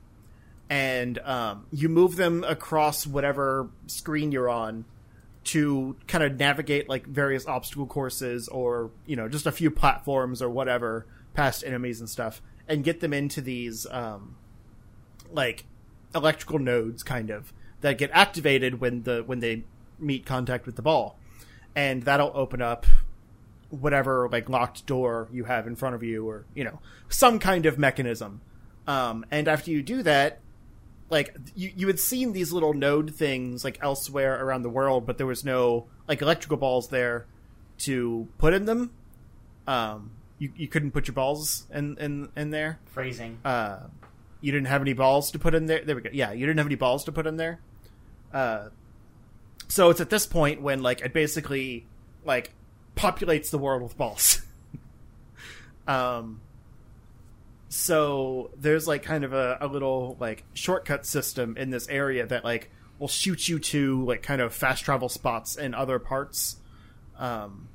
and 0.70 1.18
um, 1.18 1.66
you 1.72 1.88
move 1.88 2.14
them 2.14 2.44
across 2.44 3.06
whatever 3.06 3.68
screen 3.88 4.30
you're 4.30 4.48
on 4.48 4.84
to 5.42 5.96
kind 6.06 6.22
of 6.22 6.38
navigate 6.38 6.88
like 6.88 7.04
various 7.06 7.46
obstacle 7.46 7.86
courses 7.86 8.46
or 8.48 8.90
you 9.06 9.16
know 9.16 9.28
just 9.28 9.46
a 9.46 9.52
few 9.52 9.70
platforms 9.70 10.40
or 10.40 10.48
whatever 10.48 11.06
past 11.34 11.64
enemies 11.64 11.98
and 12.00 12.08
stuff 12.08 12.40
and 12.70 12.84
get 12.84 13.00
them 13.00 13.12
into 13.12 13.42
these 13.42 13.86
um, 13.90 14.36
like 15.30 15.64
electrical 16.14 16.58
nodes 16.58 17.02
kind 17.02 17.28
of 17.28 17.52
that 17.82 17.98
get 17.98 18.10
activated 18.12 18.80
when 18.80 19.02
the 19.02 19.22
when 19.26 19.40
they 19.40 19.64
meet 19.98 20.24
contact 20.24 20.64
with 20.64 20.76
the 20.76 20.82
ball 20.82 21.18
and 21.74 22.04
that'll 22.04 22.32
open 22.34 22.62
up 22.62 22.86
whatever 23.68 24.28
like 24.32 24.48
locked 24.48 24.86
door 24.86 25.28
you 25.30 25.44
have 25.44 25.66
in 25.66 25.76
front 25.76 25.94
of 25.94 26.02
you 26.02 26.26
or 26.26 26.44
you 26.54 26.64
know 26.64 26.80
some 27.08 27.38
kind 27.38 27.66
of 27.66 27.78
mechanism 27.78 28.40
Um, 28.86 29.24
and 29.30 29.46
after 29.46 29.70
you 29.70 29.82
do 29.82 30.02
that, 30.02 30.40
like 31.10 31.36
you 31.54 31.70
you 31.76 31.86
had 31.86 32.00
seen 32.00 32.32
these 32.32 32.50
little 32.52 32.74
node 32.74 33.14
things 33.14 33.62
like 33.62 33.78
elsewhere 33.82 34.42
around 34.44 34.62
the 34.62 34.70
world, 34.70 35.06
but 35.06 35.16
there 35.16 35.26
was 35.26 35.44
no 35.44 35.86
like 36.08 36.22
electrical 36.22 36.56
balls 36.56 36.88
there 36.88 37.26
to 37.78 38.28
put 38.38 38.52
in 38.52 38.64
them. 38.64 38.90
Um, 39.66 40.10
you 40.40 40.50
you 40.56 40.66
couldn't 40.66 40.90
put 40.90 41.06
your 41.06 41.14
balls 41.14 41.66
in 41.72 41.96
in 41.98 42.28
in 42.34 42.50
there. 42.50 42.80
Phrasing. 42.86 43.38
Uh, 43.44 43.80
you 44.40 44.50
didn't 44.50 44.66
have 44.66 44.80
any 44.80 44.94
balls 44.94 45.30
to 45.32 45.38
put 45.38 45.54
in 45.54 45.66
there. 45.66 45.84
There 45.84 45.94
we 45.94 46.02
go. 46.02 46.10
Yeah, 46.12 46.32
you 46.32 46.46
didn't 46.46 46.58
have 46.58 46.66
any 46.66 46.76
balls 46.76 47.04
to 47.04 47.12
put 47.12 47.26
in 47.26 47.36
there. 47.36 47.60
Uh, 48.32 48.70
so 49.68 49.90
it's 49.90 50.00
at 50.00 50.10
this 50.10 50.26
point 50.26 50.62
when 50.62 50.82
like 50.82 51.02
it 51.02 51.12
basically 51.12 51.86
like 52.24 52.52
populates 52.96 53.50
the 53.50 53.58
world 53.58 53.82
with 53.82 53.96
balls. 53.98 54.40
um, 55.86 56.40
so 57.68 58.50
there's 58.56 58.88
like 58.88 59.02
kind 59.02 59.24
of 59.24 59.34
a, 59.34 59.58
a 59.60 59.66
little 59.66 60.16
like 60.18 60.44
shortcut 60.54 61.04
system 61.04 61.56
in 61.58 61.68
this 61.68 61.86
area 61.88 62.26
that 62.26 62.44
like 62.44 62.70
will 62.98 63.08
shoot 63.08 63.46
you 63.46 63.58
to 63.58 64.04
like 64.06 64.22
kind 64.22 64.40
of 64.40 64.54
fast 64.54 64.84
travel 64.84 65.10
spots 65.10 65.56
in 65.56 65.74
other 65.74 65.98
parts. 65.98 66.56
Um, 67.18 67.68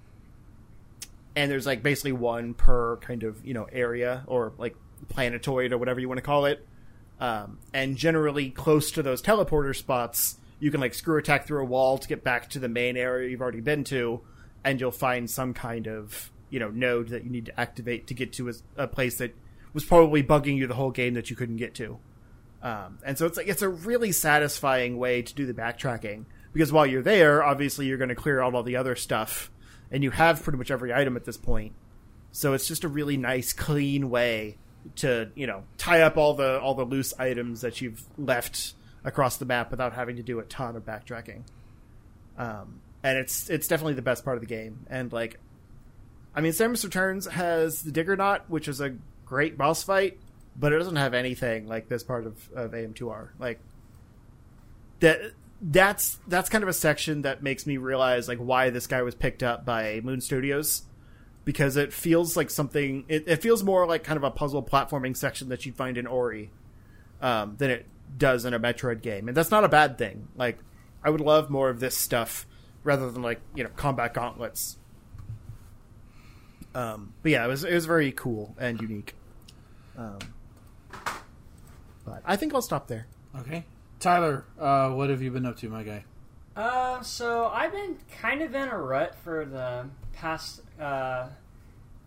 and 1.36 1.52
there's 1.52 1.66
like 1.66 1.84
basically 1.84 2.14
one 2.14 2.54
per 2.54 2.98
kind 2.98 3.24
of 3.24 3.46
you 3.46 3.54
know 3.54 3.68
area 3.72 4.24
or 4.28 4.54
like 4.58 4.76
planetoid 5.10 5.74
or 5.74 5.78
whatever 5.78 6.00
you 6.00 6.08
want 6.08 6.18
to 6.18 6.24
call 6.24 6.46
it. 6.46 6.66
Um, 7.20 7.60
and 7.74 7.96
generally 7.96 8.50
close 8.50 8.92
to 8.92 9.04
those 9.04 9.22
teleporter 9.22 9.76
spots, 9.76 10.38
you 10.60 10.70
can 10.72 10.82
like 10.82 10.94
screw 10.94 11.18
attack 11.18 11.48
through 11.48 11.62
a 11.62 11.66
wall 11.66 11.98
to 11.98 12.08
get 12.08 12.24
back 12.24 12.50
to 12.52 12.60
the 12.60 12.68
main 12.68 12.98
area 12.98 13.30
you've 13.30 13.42
already 13.42 13.62
been 13.62 13.84
to, 13.86 14.22
and 14.64 14.80
you'll 14.80 14.92
find 14.92 15.30
some 15.30 15.54
kind 15.54 15.88
of 15.88 16.32
you 16.50 16.60
know 16.60 16.70
node 16.70 17.10
that 17.10 17.24
you 17.24 17.30
need 17.30 17.46
to 17.48 17.60
activate 17.60 18.08
to 18.08 18.14
get 18.14 18.34
to 18.34 18.50
a, 18.50 18.54
a 18.78 18.88
place 18.88 19.18
that 19.18 19.36
was 19.74 19.84
probably 19.84 20.24
bugging 20.24 20.56
you 20.56 20.68
the 20.68 20.74
whole 20.74 20.92
game 20.92 21.14
that 21.16 21.30
you 21.30 21.36
couldn't 21.36 21.58
get 21.58 21.76
to. 21.76 22.00
Um, 22.64 22.98
and 23.04 23.18
so 23.18 23.26
it's 23.26 23.38
like 23.38 23.48
it's 23.48 23.62
a 23.62 23.70
really 23.70 24.12
satisfying 24.12 24.98
way 24.98 25.22
to 25.22 25.34
do 25.36 25.46
the 25.46 25.54
backtracking 25.54 26.26
because 26.52 26.72
while 26.72 26.86
you're 26.86 27.04
there, 27.04 27.44
obviously 27.44 27.86
you're 27.86 27.98
going 27.98 28.10
to 28.10 28.16
clear 28.16 28.42
out 28.42 28.56
all 28.56 28.64
the 28.64 28.78
other 28.78 28.96
stuff, 28.96 29.52
and 29.96 30.04
you 30.04 30.12
have 30.12 30.44
pretty 30.44 30.58
much 30.58 30.70
every 30.70 30.94
item 30.94 31.16
at 31.16 31.24
this 31.24 31.38
point. 31.38 31.72
So 32.34 32.52
it's 32.52 32.68
just 32.68 32.84
a 32.84 32.90
really 32.90 33.16
nice, 33.16 33.54
clean 33.54 34.10
way 34.10 34.58
to 34.98 35.32
you 35.36 35.48
know 35.48 35.64
tie 35.78 36.02
up 36.02 36.18
all 36.18 36.36
the 36.36 36.60
all 36.60 36.76
the 36.76 36.84
loose 36.84 37.14
items 37.18 37.62
that 37.62 37.82
you've 37.82 38.04
left 38.18 38.74
across 39.06 39.38
the 39.38 39.46
map 39.46 39.72
without 39.72 39.94
having 39.94 40.18
to 40.18 40.22
do 40.22 40.40
a 40.40 40.44
ton 40.44 40.76
of 40.76 40.86
backtracking. 40.86 41.44
Um, 42.38 42.82
and 43.04 43.18
it's 43.18 43.50
it's 43.50 43.70
definitely 43.70 43.94
the 43.94 44.02
best 44.02 44.26
part 44.26 44.36
of 44.36 44.42
the 44.42 44.48
game. 44.48 44.86
And 44.90 45.14
like, 45.14 45.40
I 46.36 46.42
mean, 46.42 46.52
Samus 46.52 46.84
Returns 46.84 47.26
has 47.28 47.82
the 47.82 47.92
Diggernaut, 47.92 48.42
which 48.50 48.68
is 48.68 48.82
a 48.82 48.98
great 49.26 49.58
boss 49.58 49.82
fight, 49.82 50.20
but 50.58 50.74
it 50.74 50.78
doesn't 50.78 50.98
have 50.98 51.14
anything 51.14 51.68
like 51.68 51.88
this 51.88 52.04
part 52.04 52.28
of, 52.28 52.50
of 52.54 52.72
AM2R. 52.72 53.30
Like 53.40 53.62
that 55.00 55.32
that's 55.68 56.20
that's 56.28 56.48
kind 56.48 56.64
of 56.64 56.70
a 56.70 56.74
section 56.74 57.24
that 57.24 57.42
makes 57.42 57.66
me 57.66 57.78
realize 57.78 58.28
like 58.28 58.38
why 58.38 58.70
this 58.70 58.86
guy 58.86 59.02
was 59.02 59.16
picked 59.16 59.42
up 59.42 59.66
by 59.66 60.00
Moon 60.04 60.22
Studios 60.22 60.84
because 61.44 61.76
it 61.76 61.92
feels 61.92 62.38
like 62.38 62.52
something 62.52 63.04
it, 63.08 63.28
it 63.28 63.42
feels 63.42 63.64
more 63.64 63.88
like 63.88 64.04
kind 64.04 64.18
of 64.18 64.24
a 64.24 64.30
puzzle 64.30 64.62
platforming 64.62 65.18
section 65.18 65.50
that 65.50 65.66
you'd 65.66 65.76
find 65.76 65.98
in 65.98 66.06
Ori 66.06 66.52
um, 67.20 67.56
than 67.58 67.72
it 67.72 67.88
does 68.16 68.46
in 68.46 68.54
a 68.54 68.60
Metroid 68.60 69.02
game. 69.02 69.28
And 69.28 69.36
that's 69.36 69.50
not 69.50 69.64
a 69.64 69.70
bad 69.70 69.98
thing. 69.98 70.28
Like 70.36 70.60
I 71.04 71.10
would 71.10 71.22
love 71.22 71.50
more 71.50 71.70
of 71.70 71.80
this 71.80 71.98
stuff 71.98 72.46
rather 72.84 73.10
than 73.10 73.24
like, 73.24 73.42
you 73.56 73.64
know, 73.64 73.72
combat 73.76 74.14
gauntlets. 74.14 74.78
Um, 76.76 77.14
but 77.24 77.32
yeah, 77.32 77.44
it 77.44 77.48
was 77.48 77.64
it 77.64 77.74
was 77.74 77.88
very 77.88 78.12
cool 78.12 78.56
and 78.60 78.80
unique. 78.80 79.16
Um, 79.98 80.20
but 82.06 82.22
I 82.24 82.36
think 82.36 82.54
I'll 82.54 82.62
stop 82.62 82.88
there. 82.88 83.08
Okay, 83.40 83.66
Tyler, 84.00 84.46
uh, 84.60 84.90
what 84.92 85.10
have 85.10 85.22
you 85.22 85.32
been 85.32 85.46
up 85.46 85.58
to, 85.58 85.70
my 85.70 85.84
guy? 85.84 86.04
Uh, 86.56 87.02
so 87.02 87.48
I've 87.48 87.72
been 87.72 87.98
kind 88.22 88.42
of 88.42 88.54
in 88.56 88.68
a 88.70 88.78
rut 88.78 89.16
for 89.24 89.46
the 89.46 89.88
past 90.14 90.62
uh, 90.80 91.28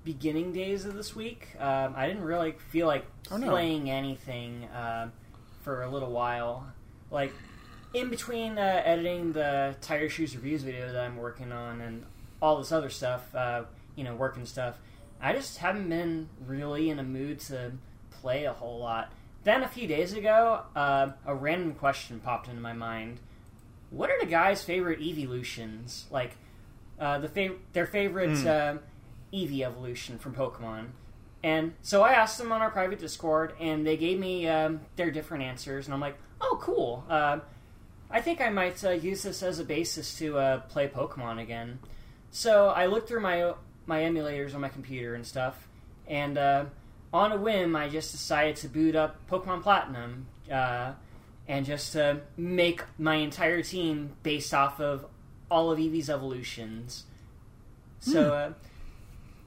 beginning 0.05 0.53
days 0.53 0.85
of 0.85 0.94
this 0.94 1.14
week. 1.14 1.48
Um, 1.59 1.94
I 1.96 2.07
didn't 2.07 2.22
really 2.24 2.53
feel 2.70 2.87
like 2.87 3.05
Oh, 3.31 3.37
no. 3.37 3.48
playing 3.51 3.90
anything 3.90 4.64
uh, 4.66 5.11
for 5.62 5.83
a 5.83 5.90
little 5.90 6.11
while. 6.11 6.66
Like 7.11 7.33
in 7.94 8.09
between 8.11 8.59
uh, 8.59 8.83
editing 8.85 9.33
the 9.33 9.74
tire 9.81 10.09
shoes 10.09 10.35
reviews 10.35 10.62
video 10.62 10.92
that 10.92 11.01
I'm 11.05 11.16
working 11.16 11.53
on 11.53 11.81
and 11.81 12.05
all 12.40 12.59
this 12.59 12.72
other 12.72 12.90
stuff, 12.90 13.35
uh, 13.35 13.64
you 13.96 14.05
know, 14.05 14.14
working 14.14 14.46
stuff. 14.46 14.77
I 15.20 15.33
just 15.33 15.59
haven't 15.59 15.88
been 15.88 16.29
really 16.46 16.90
in 16.90 16.98
a 17.01 17.03
mood 17.03 17.40
to 17.40 17.72
play 18.11 18.44
a 18.44 18.53
whole 18.53 18.79
lot. 18.79 19.12
Then 19.48 19.62
a 19.62 19.68
few 19.68 19.88
days 19.88 20.12
ago, 20.12 20.61
uh, 20.76 21.12
a 21.24 21.34
random 21.34 21.72
question 21.72 22.20
popped 22.20 22.48
into 22.48 22.61
my 22.61 22.74
mind. 22.74 23.18
What 23.88 24.11
are 24.11 24.20
the 24.20 24.26
guys' 24.26 24.62
favorite 24.62 25.00
evolutions? 25.00 26.04
Like, 26.11 26.37
uh, 27.00 27.20
the 27.20 27.28
fav- 27.28 27.56
their 27.72 27.87
favorite 27.87 28.46
uh, 28.46 28.76
Eevee 29.32 29.62
evolution 29.62 30.18
from 30.18 30.34
Pokemon. 30.34 30.88
And 31.42 31.72
so 31.80 32.02
I 32.02 32.12
asked 32.12 32.37
them 32.37 32.52
on 32.52 32.61
our 32.61 32.68
private 32.68 32.98
Discord, 32.98 33.54
and 33.58 33.87
they 33.87 33.96
gave 33.96 34.18
me 34.18 34.46
um, 34.46 34.82
their 34.96 35.11
different 35.11 35.44
answers, 35.44 35.87
and 35.87 35.94
I'm 35.94 36.00
like, 36.00 36.18
oh, 36.42 36.58
cool. 36.61 37.06
Uh, 37.08 37.38
I 38.11 38.20
think 38.20 38.42
I 38.42 38.50
might 38.50 38.84
uh, 38.84 38.90
use 38.90 39.22
this 39.22 39.42
as 39.42 39.58
a 39.58 39.64
basis 39.64 40.18
to 40.18 40.37
uh, 40.37 40.58
play 40.61 40.88
Pokemon 40.88 41.40
again. 41.40 41.78
So 42.30 42.68
I 42.68 42.84
looked 42.84 43.08
through 43.08 43.22
my 43.22 43.54
my 43.87 44.00
emulators 44.02 44.54
on 44.54 44.61
my 44.61 44.68
computer 44.68 45.14
and 45.14 45.26
stuff, 45.26 45.68
and 46.06 46.37
uh, 46.37 46.64
on 47.12 47.33
a 47.33 47.37
whim, 47.37 47.75
I 47.75 47.88
just 47.88 48.12
decided 48.12 48.57
to 48.57 48.68
boot 48.68 48.94
up 48.94 49.29
Pokemon 49.29 49.62
Platinum 49.62 50.27
uh, 50.51 50.92
and 51.47 51.64
just 51.64 51.92
to 51.92 52.21
make 52.37 52.83
my 52.99 53.16
entire 53.16 53.62
team 53.62 54.16
based 54.23 54.53
off 54.53 54.81
of 54.81 55.07
all 55.51 55.71
of 55.71 55.79
Eevee's 55.79 56.11
evolutions. 56.11 57.05
So 58.01 58.35
uh, 58.35 58.53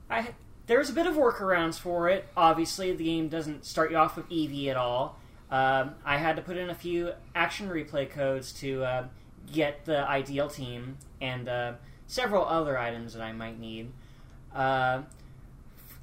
I 0.09 0.29
there's 0.67 0.89
a 0.89 0.93
bit 0.93 1.07
of 1.07 1.15
workarounds 1.15 1.77
for 1.77 2.09
it. 2.09 2.27
Obviously, 2.35 2.93
the 2.93 3.03
game 3.03 3.27
doesn't 3.27 3.65
start 3.65 3.91
you 3.91 3.97
off 3.97 4.15
with 4.15 4.29
Eevee 4.29 4.67
at 4.67 4.77
all. 4.77 5.19
Um, 5.49 5.95
I 6.05 6.17
had 6.17 6.37
to 6.37 6.41
put 6.41 6.55
in 6.57 6.69
a 6.69 6.75
few 6.75 7.11
action 7.35 7.69
replay 7.69 8.09
codes 8.09 8.53
to 8.53 8.83
uh, 8.83 9.05
get 9.51 9.85
the 9.85 10.07
ideal 10.07 10.49
team 10.49 10.97
and 11.19 11.49
uh, 11.49 11.73
several 12.07 12.45
other 12.45 12.77
items 12.77 13.13
that 13.13 13.21
I 13.21 13.33
might 13.33 13.59
need. 13.59 13.91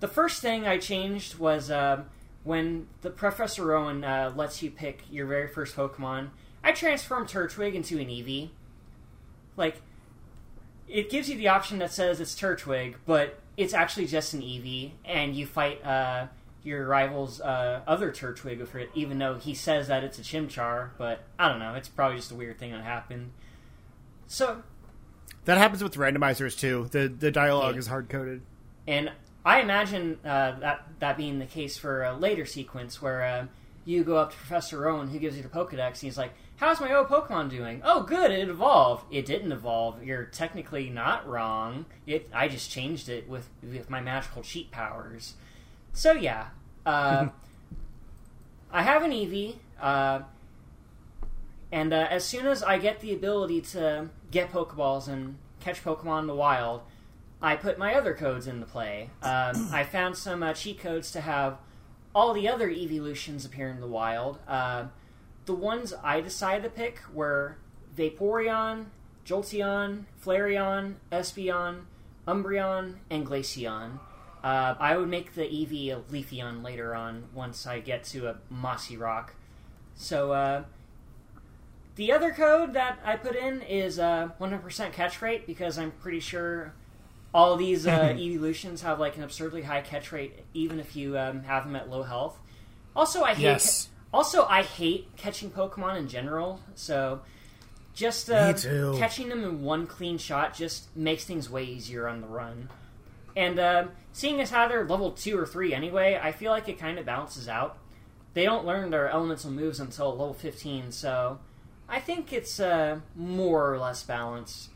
The 0.00 0.08
first 0.08 0.40
thing 0.40 0.66
I 0.66 0.78
changed 0.78 1.38
was 1.38 1.70
uh, 1.70 2.04
when 2.44 2.86
the 3.02 3.10
Professor 3.10 3.64
Rowan 3.66 4.04
uh, 4.04 4.32
lets 4.36 4.62
you 4.62 4.70
pick 4.70 5.02
your 5.10 5.26
very 5.26 5.48
first 5.48 5.76
Pokemon. 5.76 6.28
I 6.62 6.72
transformed 6.72 7.28
Turtwig 7.28 7.74
into 7.74 7.98
an 7.98 8.06
Eevee. 8.08 8.50
Like, 9.56 9.82
it 10.88 11.10
gives 11.10 11.28
you 11.28 11.36
the 11.36 11.48
option 11.48 11.78
that 11.78 11.92
says 11.92 12.20
it's 12.20 12.34
Turtwig, 12.38 12.94
but 13.06 13.40
it's 13.56 13.74
actually 13.74 14.06
just 14.06 14.34
an 14.34 14.40
Eevee, 14.40 14.92
and 15.04 15.34
you 15.34 15.46
fight 15.46 15.84
uh, 15.84 16.28
your 16.62 16.86
rival's 16.86 17.40
uh, 17.40 17.80
other 17.86 18.12
Turtwig 18.12 18.60
with 18.60 18.74
it, 18.76 18.90
even 18.94 19.18
though 19.18 19.34
he 19.34 19.52
says 19.54 19.88
that 19.88 20.04
it's 20.04 20.18
a 20.18 20.22
Chimchar. 20.22 20.90
But 20.96 21.24
I 21.38 21.48
don't 21.48 21.58
know, 21.58 21.74
it's 21.74 21.88
probably 21.88 22.18
just 22.18 22.30
a 22.30 22.34
weird 22.36 22.58
thing 22.58 22.70
that 22.70 22.84
happened. 22.84 23.30
So, 24.28 24.62
That 25.44 25.58
happens 25.58 25.82
with 25.82 25.94
randomizers 25.94 26.56
too. 26.58 26.88
The 26.92 27.08
the 27.08 27.30
dialogue 27.30 27.74
Yeah. 27.74 27.78
is 27.80 27.86
hard 27.88 28.08
coded. 28.08 28.42
and 28.86 29.10
I 29.48 29.60
imagine 29.60 30.18
uh, 30.26 30.58
that 30.60 30.86
that 30.98 31.16
being 31.16 31.38
the 31.38 31.46
case 31.46 31.78
for 31.78 32.04
a 32.04 32.14
later 32.14 32.44
sequence 32.44 33.00
where 33.00 33.24
uh, 33.24 33.46
you 33.86 34.04
go 34.04 34.18
up 34.18 34.32
to 34.32 34.36
Professor 34.36 34.78
Rowan, 34.78 35.08
who 35.08 35.18
gives 35.18 35.38
you 35.38 35.42
the 35.42 35.48
Pokedex, 35.48 35.88
and 35.88 36.00
he's 36.00 36.18
like, 36.18 36.34
"How's 36.56 36.82
my 36.82 36.92
old 36.92 37.06
Pokemon 37.06 37.48
doing? 37.48 37.80
Oh, 37.82 38.02
good, 38.02 38.30
it 38.30 38.46
evolved. 38.46 39.06
It 39.10 39.24
didn't 39.24 39.50
evolve. 39.50 40.04
You're 40.04 40.24
technically 40.24 40.90
not 40.90 41.26
wrong. 41.26 41.86
It 42.06 42.28
I 42.30 42.48
just 42.48 42.70
changed 42.70 43.08
it 43.08 43.26
with 43.26 43.48
with 43.62 43.88
my 43.88 44.02
magical 44.02 44.42
cheat 44.42 44.70
powers. 44.70 45.32
So 45.94 46.12
yeah, 46.12 46.48
uh, 46.84 47.28
I 48.70 48.82
have 48.82 49.02
an 49.02 49.12
Eevee." 49.12 49.54
Uh, 49.80 50.20
and 51.72 51.94
uh, 51.94 52.06
as 52.10 52.22
soon 52.22 52.46
as 52.46 52.62
I 52.62 52.76
get 52.76 53.00
the 53.00 53.14
ability 53.14 53.62
to 53.72 54.10
get 54.30 54.52
Pokeballs 54.52 55.08
and 55.08 55.38
catch 55.60 55.82
Pokemon 55.82 56.20
in 56.20 56.26
the 56.26 56.34
wild, 56.34 56.82
I 57.40 57.56
put 57.56 57.78
my 57.78 57.94
other 57.94 58.14
codes 58.14 58.46
into 58.46 58.66
play. 58.66 59.10
Um, 59.22 59.68
I 59.72 59.84
found 59.84 60.16
some 60.16 60.42
uh, 60.42 60.52
cheat 60.52 60.80
codes 60.80 61.10
to 61.12 61.20
have 61.20 61.58
all 62.14 62.32
the 62.32 62.48
other 62.48 62.68
evolutions 62.68 63.44
appear 63.44 63.68
in 63.68 63.80
the 63.80 63.86
wild. 63.86 64.38
Uh, 64.48 64.86
the 65.46 65.54
ones 65.54 65.94
I 66.02 66.20
decided 66.20 66.64
to 66.64 66.70
pick 66.70 67.00
were 67.12 67.56
Vaporeon, 67.96 68.86
Jolteon, 69.24 70.04
Flareon, 70.24 70.94
Espeon, 71.12 71.82
Umbreon, 72.26 72.96
and 73.10 73.26
Glaceon. 73.26 74.00
Uh, 74.42 74.74
I 74.78 74.96
would 74.96 75.08
make 75.08 75.34
the 75.34 75.42
Eevee 75.42 75.90
a 75.90 76.00
Leafeon 76.12 76.62
later 76.62 76.94
on 76.94 77.24
once 77.34 77.66
I 77.66 77.80
get 77.80 78.04
to 78.04 78.28
a 78.28 78.36
Mossy 78.50 78.96
Rock. 78.96 79.34
So, 79.94 80.32
uh, 80.32 80.64
the 81.96 82.12
other 82.12 82.30
code 82.30 82.74
that 82.74 83.00
I 83.04 83.16
put 83.16 83.34
in 83.34 83.62
is 83.62 83.98
uh, 83.98 84.28
100% 84.40 84.92
catch 84.92 85.20
rate 85.20 85.46
because 85.46 85.76
I'm 85.78 85.90
pretty 85.90 86.20
sure 86.20 86.72
all 87.38 87.56
these 87.56 87.86
uh, 87.86 88.14
evolutions 88.18 88.82
have 88.82 88.98
like 88.98 89.16
an 89.16 89.22
absurdly 89.22 89.62
high 89.62 89.80
catch 89.80 90.10
rate, 90.10 90.40
even 90.54 90.80
if 90.80 90.96
you 90.96 91.16
um, 91.16 91.44
have 91.44 91.64
them 91.64 91.76
at 91.76 91.88
low 91.88 92.02
health. 92.02 92.36
Also, 92.96 93.22
I 93.22 93.34
hate. 93.34 93.42
Yes. 93.42 93.88
Also, 94.12 94.44
I 94.46 94.62
hate 94.62 95.16
catching 95.16 95.50
Pokemon 95.50 95.98
in 95.98 96.08
general. 96.08 96.60
So, 96.74 97.20
just 97.94 98.28
uh, 98.28 98.54
catching 98.98 99.28
them 99.28 99.44
in 99.44 99.62
one 99.62 99.86
clean 99.86 100.18
shot 100.18 100.52
just 100.54 100.94
makes 100.96 101.24
things 101.24 101.48
way 101.48 101.62
easier 101.62 102.08
on 102.08 102.22
the 102.22 102.26
run. 102.26 102.70
And 103.36 103.60
uh, 103.60 103.86
seeing 104.12 104.40
as 104.40 104.50
how 104.50 104.66
they're 104.66 104.84
level 104.84 105.12
two 105.12 105.38
or 105.38 105.46
three 105.46 105.72
anyway, 105.72 106.18
I 106.20 106.32
feel 106.32 106.50
like 106.50 106.68
it 106.68 106.80
kind 106.80 106.98
of 106.98 107.06
balances 107.06 107.48
out. 107.48 107.78
They 108.34 108.44
don't 108.44 108.66
learn 108.66 108.90
their 108.90 109.08
elemental 109.08 109.52
moves 109.52 109.78
until 109.78 110.10
level 110.10 110.34
fifteen, 110.34 110.90
so 110.90 111.38
I 111.88 112.00
think 112.00 112.32
it's 112.32 112.58
uh, 112.58 112.98
more 113.14 113.72
or 113.72 113.78
less 113.78 114.02
balanced. 114.02 114.70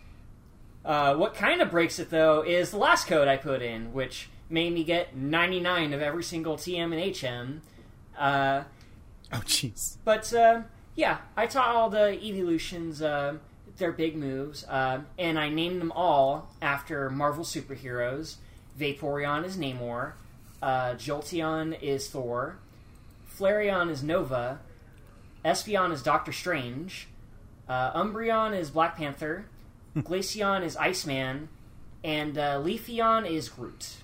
Uh, 0.85 1.15
what 1.15 1.35
kind 1.35 1.61
of 1.63 1.71
breaks 1.71 1.99
it 1.99 2.11
though 2.11 2.43
is 2.43 2.71
the 2.71 2.77
last 2.77 3.07
code 3.07 3.29
I 3.29 3.37
put 3.37 3.63
in, 3.63 3.93
which 3.93 4.29
made 4.51 4.73
me 4.73 4.85
get 4.85 5.17
99 5.17 5.93
of 5.93 6.03
every 6.03 6.23
single 6.25 6.57
TM 6.57 6.93
and 6.93 7.17
HM. 7.17 7.63
Uh, 8.19 8.65
Oh, 9.35 9.39
jeez. 9.47 9.97
but 10.05 10.33
uh, 10.35 10.63
yeah, 10.95 11.19
I 11.37 11.47
taught 11.47 11.75
all 11.75 11.89
the 11.89 12.13
evolutions 12.23 13.01
uh, 13.01 13.35
their 13.79 13.93
big 13.93 14.15
moves, 14.17 14.65
uh, 14.69 15.01
and 15.19 15.39
I 15.39 15.49
named 15.49 15.81
them 15.81 15.91
all 15.93 16.51
after 16.61 17.09
Marvel 17.09 17.45
superheroes. 17.45 18.37
Vaporeon 18.79 19.45
is 19.47 19.57
Namor, 19.57 20.13
uh, 20.61 20.91
Jolteon 20.95 21.81
is 21.81 22.09
Thor, 22.09 22.59
Flareon 23.39 23.89
is 23.91 24.03
Nova, 24.03 24.61
Espeon 25.45 25.93
is 25.93 26.03
Doctor 26.03 26.33
Strange, 26.33 27.09
uh, 27.69 27.93
Umbreon 27.99 28.55
is 28.55 28.71
Black 28.71 28.97
Panther, 28.97 29.47
Glaceon 29.97 30.65
is 30.65 30.77
Iceman, 30.77 31.49
and 32.03 32.39
uh, 32.39 32.61
Leafeon 32.63 33.31
is 33.31 33.49
Groot. 33.49 33.97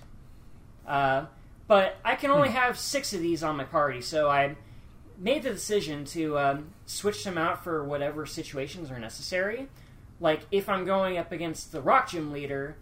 Uh, 0.87 1.25
but 1.67 1.97
I 2.03 2.15
can 2.15 2.31
only 2.31 2.49
have 2.49 2.77
six 2.77 3.13
of 3.13 3.21
these 3.21 3.43
on 3.43 3.55
my 3.57 3.63
party, 3.63 4.01
so 4.01 4.29
I 4.29 4.55
made 5.17 5.43
the 5.43 5.51
decision 5.51 6.05
to 6.05 6.39
um, 6.39 6.69
switch 6.85 7.23
them 7.23 7.37
out 7.37 7.63
for 7.63 7.83
whatever 7.83 8.25
situations 8.25 8.89
are 8.89 8.99
necessary. 8.99 9.67
Like 10.19 10.41
if 10.51 10.69
I'm 10.69 10.85
going 10.85 11.17
up 11.17 11.31
against 11.31 11.71
the 11.71 11.81
Rock 11.81 12.09
Gym 12.09 12.31
leader, 12.31 12.75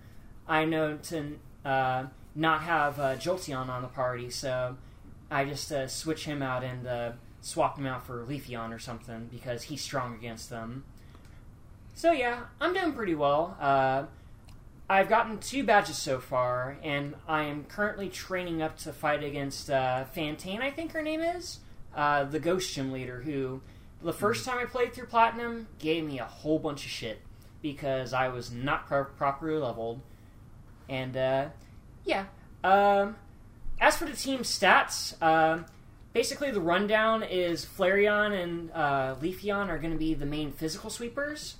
I 0.47 0.65
know 0.65 0.97
to 0.97 1.39
uh, 1.65 2.05
not 2.35 2.61
have 2.61 2.99
uh, 2.99 3.15
Jolteon 3.15 3.67
on 3.67 3.81
the 3.81 3.87
party, 3.87 4.29
so 4.29 4.77
I 5.29 5.45
just 5.45 5.71
uh, 5.71 5.87
switch 5.87 6.25
him 6.25 6.41
out 6.41 6.63
and 6.63 6.87
uh, 6.87 7.11
swap 7.41 7.77
him 7.77 7.85
out 7.85 8.05
for 8.05 8.25
Leafeon 8.25 8.73
or 8.73 8.79
something 8.79 9.27
because 9.31 9.63
he's 9.63 9.81
strong 9.81 10.15
against 10.15 10.49
them. 10.49 10.85
So 11.97 12.11
yeah, 12.11 12.41
I'm 12.61 12.75
doing 12.75 12.93
pretty 12.93 13.15
well. 13.15 13.57
Uh, 13.59 14.03
I've 14.87 15.09
gotten 15.09 15.39
two 15.39 15.63
badges 15.63 15.97
so 15.97 16.19
far, 16.19 16.77
and 16.83 17.15
I 17.27 17.45
am 17.45 17.63
currently 17.63 18.07
training 18.07 18.61
up 18.61 18.77
to 18.81 18.93
fight 18.93 19.23
against 19.23 19.71
uh, 19.71 20.05
Fantina, 20.15 20.61
I 20.61 20.69
think 20.69 20.91
her 20.91 21.01
name 21.01 21.21
is, 21.21 21.57
uh, 21.95 22.25
the 22.25 22.39
Ghost 22.39 22.71
Gym 22.75 22.91
leader, 22.91 23.21
who 23.21 23.61
the 24.03 24.13
first 24.13 24.45
time 24.45 24.59
I 24.59 24.65
played 24.65 24.93
through 24.93 25.07
Platinum 25.07 25.69
gave 25.79 26.05
me 26.05 26.19
a 26.19 26.25
whole 26.25 26.59
bunch 26.59 26.85
of 26.85 26.91
shit 26.91 27.19
because 27.63 28.13
I 28.13 28.27
was 28.27 28.51
not 28.51 28.85
pro- 28.85 29.05
properly 29.05 29.57
leveled. 29.57 29.99
And 30.87 31.17
uh, 31.17 31.47
yeah, 32.05 32.25
um, 32.63 33.15
as 33.81 33.97
for 33.97 34.05
the 34.05 34.15
team 34.15 34.41
stats, 34.41 35.19
um 35.19 35.65
basically 36.13 36.51
the 36.51 36.61
rundown 36.61 37.23
is 37.23 37.65
Flareon 37.65 38.39
and 38.39 38.71
uh, 38.71 39.15
Leafeon 39.21 39.69
are 39.69 39.77
going 39.77 39.93
to 39.93 39.99
be 39.99 40.13
the 40.13 40.25
main 40.25 40.51
physical 40.51 40.89
sweepers. 40.89 41.55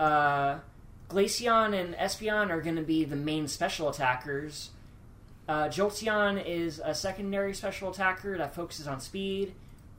Uh, 0.00 0.58
Glaceon 1.10 1.78
and 1.78 1.94
Espeon 1.96 2.48
are 2.48 2.62
going 2.62 2.76
to 2.76 2.82
be 2.82 3.04
the 3.04 3.16
main 3.16 3.46
special 3.46 3.90
attackers. 3.90 4.70
Uh, 5.46 5.64
Jolteon 5.64 6.42
is 6.44 6.80
a 6.82 6.94
secondary 6.94 7.52
special 7.52 7.90
attacker 7.90 8.38
that 8.38 8.54
focuses 8.54 8.86
on 8.86 9.00
speed. 9.00 9.52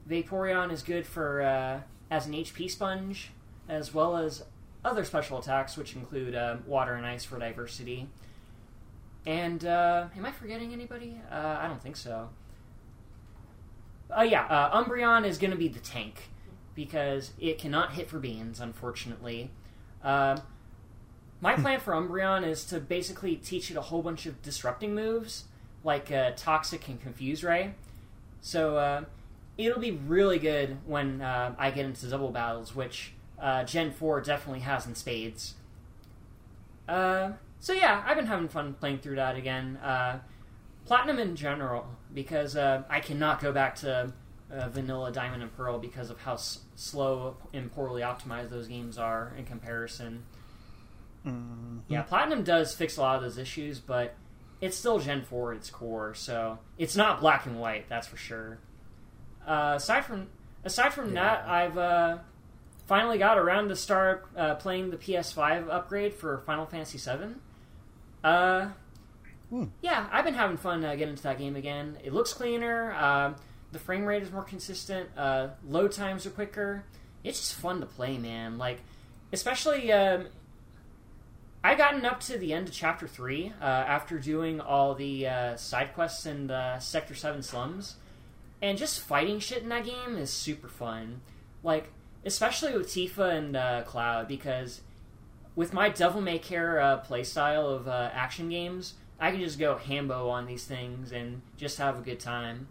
Vaporeon 0.08 0.72
is 0.72 0.82
good 0.82 1.06
for 1.06 1.42
uh, 1.42 1.80
as 2.10 2.26
an 2.26 2.32
HP 2.32 2.68
sponge, 2.68 3.30
as 3.68 3.94
well 3.94 4.16
as 4.16 4.42
other 4.84 5.04
special 5.04 5.38
attacks, 5.38 5.76
which 5.76 5.94
include 5.94 6.34
uh, 6.34 6.56
water 6.66 6.94
and 6.94 7.06
ice 7.06 7.24
for 7.24 7.38
diversity. 7.38 8.08
And 9.24 9.64
uh, 9.64 10.06
am 10.16 10.26
I 10.26 10.32
forgetting 10.32 10.72
anybody? 10.72 11.20
Uh, 11.30 11.58
I 11.60 11.68
don't 11.68 11.80
think 11.80 11.96
so. 11.96 12.30
Oh 14.10 14.22
yeah, 14.22 14.46
uh, 14.46 14.82
Umbreon 14.82 15.24
is 15.24 15.38
going 15.38 15.52
to 15.52 15.56
be 15.56 15.68
the 15.68 15.78
tank 15.78 16.30
because 16.74 17.32
it 17.38 17.58
cannot 17.58 17.92
hit 17.92 18.08
for 18.08 18.18
beans, 18.18 18.58
unfortunately. 18.58 19.50
Um, 20.02 20.40
my 21.40 21.54
plan 21.54 21.80
for 21.80 21.92
Umbreon 21.92 22.46
is 22.46 22.64
to 22.66 22.78
basically 22.78 23.36
teach 23.36 23.70
it 23.70 23.76
a 23.76 23.80
whole 23.80 24.02
bunch 24.02 24.26
of 24.26 24.40
disrupting 24.42 24.94
moves, 24.94 25.44
like 25.82 26.12
uh, 26.12 26.30
Toxic 26.36 26.86
and 26.88 27.00
Confuse 27.00 27.42
Ray. 27.42 27.74
So 28.40 28.76
uh, 28.76 29.04
it'll 29.58 29.80
be 29.80 29.90
really 29.90 30.38
good 30.38 30.78
when 30.86 31.20
uh, 31.20 31.54
I 31.58 31.70
get 31.70 31.84
into 31.84 32.06
double 32.06 32.30
battles, 32.30 32.74
which 32.74 33.12
uh, 33.40 33.64
Gen 33.64 33.90
4 33.90 34.20
definitely 34.20 34.60
has 34.60 34.86
in 34.86 34.94
spades. 34.94 35.54
Uh, 36.88 37.32
so 37.58 37.72
yeah, 37.72 38.02
I've 38.06 38.16
been 38.16 38.26
having 38.26 38.48
fun 38.48 38.74
playing 38.74 38.98
through 38.98 39.16
that 39.16 39.36
again. 39.36 39.76
Uh, 39.78 40.20
Platinum 40.84 41.18
in 41.18 41.36
general, 41.36 41.86
because 42.12 42.56
uh, 42.56 42.82
I 42.88 43.00
cannot 43.00 43.40
go 43.40 43.52
back 43.52 43.76
to 43.76 44.12
uh, 44.52 44.68
Vanilla 44.68 45.10
Diamond 45.10 45.42
and 45.42 45.56
Pearl 45.56 45.78
because 45.78 46.10
of 46.10 46.20
how 46.20 46.34
s- 46.34 46.60
slow 46.76 47.36
and 47.52 47.72
poorly 47.72 48.02
optimized 48.02 48.50
those 48.50 48.68
games 48.68 48.98
are 48.98 49.32
in 49.36 49.44
comparison. 49.44 50.24
Yeah, 51.88 52.02
Platinum 52.02 52.42
does 52.42 52.74
fix 52.74 52.96
a 52.96 53.00
lot 53.00 53.16
of 53.16 53.22
those 53.22 53.38
issues, 53.38 53.78
but 53.78 54.14
it's 54.60 54.76
still 54.76 54.98
Gen 54.98 55.22
4 55.22 55.52
at 55.52 55.56
its 55.58 55.70
core, 55.70 56.14
so 56.14 56.58
it's 56.78 56.96
not 56.96 57.20
black 57.20 57.46
and 57.46 57.60
white, 57.60 57.88
that's 57.88 58.06
for 58.08 58.16
sure. 58.16 58.58
Uh, 59.46 59.74
aside 59.76 60.04
from 60.04 60.26
aside 60.64 60.92
from 60.92 61.14
that, 61.14 61.46
I've 61.48 61.78
uh, 61.78 62.18
finally 62.86 63.18
got 63.18 63.38
around 63.38 63.68
to 63.68 63.76
start 63.76 64.26
uh, 64.36 64.56
playing 64.56 64.90
the 64.90 64.96
PS5 64.96 65.68
upgrade 65.70 66.12
for 66.14 66.38
Final 66.46 66.66
Fantasy 66.66 66.98
VII. 66.98 67.34
Uh, 68.24 68.68
yeah, 69.80 70.06
I've 70.10 70.24
been 70.24 70.34
having 70.34 70.56
fun 70.56 70.84
uh, 70.84 70.92
getting 70.92 71.10
into 71.10 71.22
that 71.24 71.38
game 71.38 71.56
again. 71.56 71.98
It 72.02 72.12
looks 72.12 72.32
cleaner. 72.32 72.92
The 73.72 73.78
frame 73.78 74.04
rate 74.04 74.22
is 74.22 74.30
more 74.30 74.44
consistent. 74.44 75.08
Uh, 75.16 75.48
load 75.66 75.92
times 75.92 76.26
are 76.26 76.30
quicker. 76.30 76.84
It's 77.24 77.38
just 77.40 77.54
fun 77.54 77.80
to 77.80 77.86
play, 77.86 78.18
man. 78.18 78.58
Like, 78.58 78.80
especially 79.32 79.90
um, 79.90 80.26
I 81.64 81.74
gotten 81.74 82.04
up 82.04 82.20
to 82.20 82.36
the 82.36 82.52
end 82.52 82.68
of 82.68 82.74
chapter 82.74 83.08
three 83.08 83.52
uh, 83.60 83.64
after 83.64 84.18
doing 84.18 84.60
all 84.60 84.94
the 84.94 85.26
uh, 85.26 85.56
side 85.56 85.94
quests 85.94 86.26
in 86.26 86.48
the 86.48 86.78
Sector 86.80 87.14
Seven 87.14 87.42
slums, 87.42 87.96
and 88.60 88.76
just 88.76 89.00
fighting 89.00 89.38
shit 89.38 89.62
in 89.62 89.68
that 89.70 89.84
game 89.84 90.16
is 90.18 90.30
super 90.30 90.68
fun. 90.68 91.22
Like, 91.62 91.90
especially 92.24 92.76
with 92.76 92.88
Tifa 92.88 93.36
and 93.36 93.56
uh, 93.56 93.82
Cloud, 93.84 94.28
because 94.28 94.82
with 95.54 95.72
my 95.72 95.88
Devil 95.88 96.20
May 96.20 96.38
Care 96.38 96.80
uh, 96.80 97.02
playstyle 97.02 97.74
of 97.74 97.88
uh, 97.88 98.10
action 98.12 98.48
games, 98.48 98.94
I 99.20 99.30
can 99.30 99.40
just 99.40 99.58
go 99.58 99.76
hambo 99.76 100.28
on 100.28 100.46
these 100.46 100.64
things 100.64 101.12
and 101.12 101.42
just 101.56 101.78
have 101.78 101.98
a 101.98 102.02
good 102.02 102.20
time. 102.20 102.68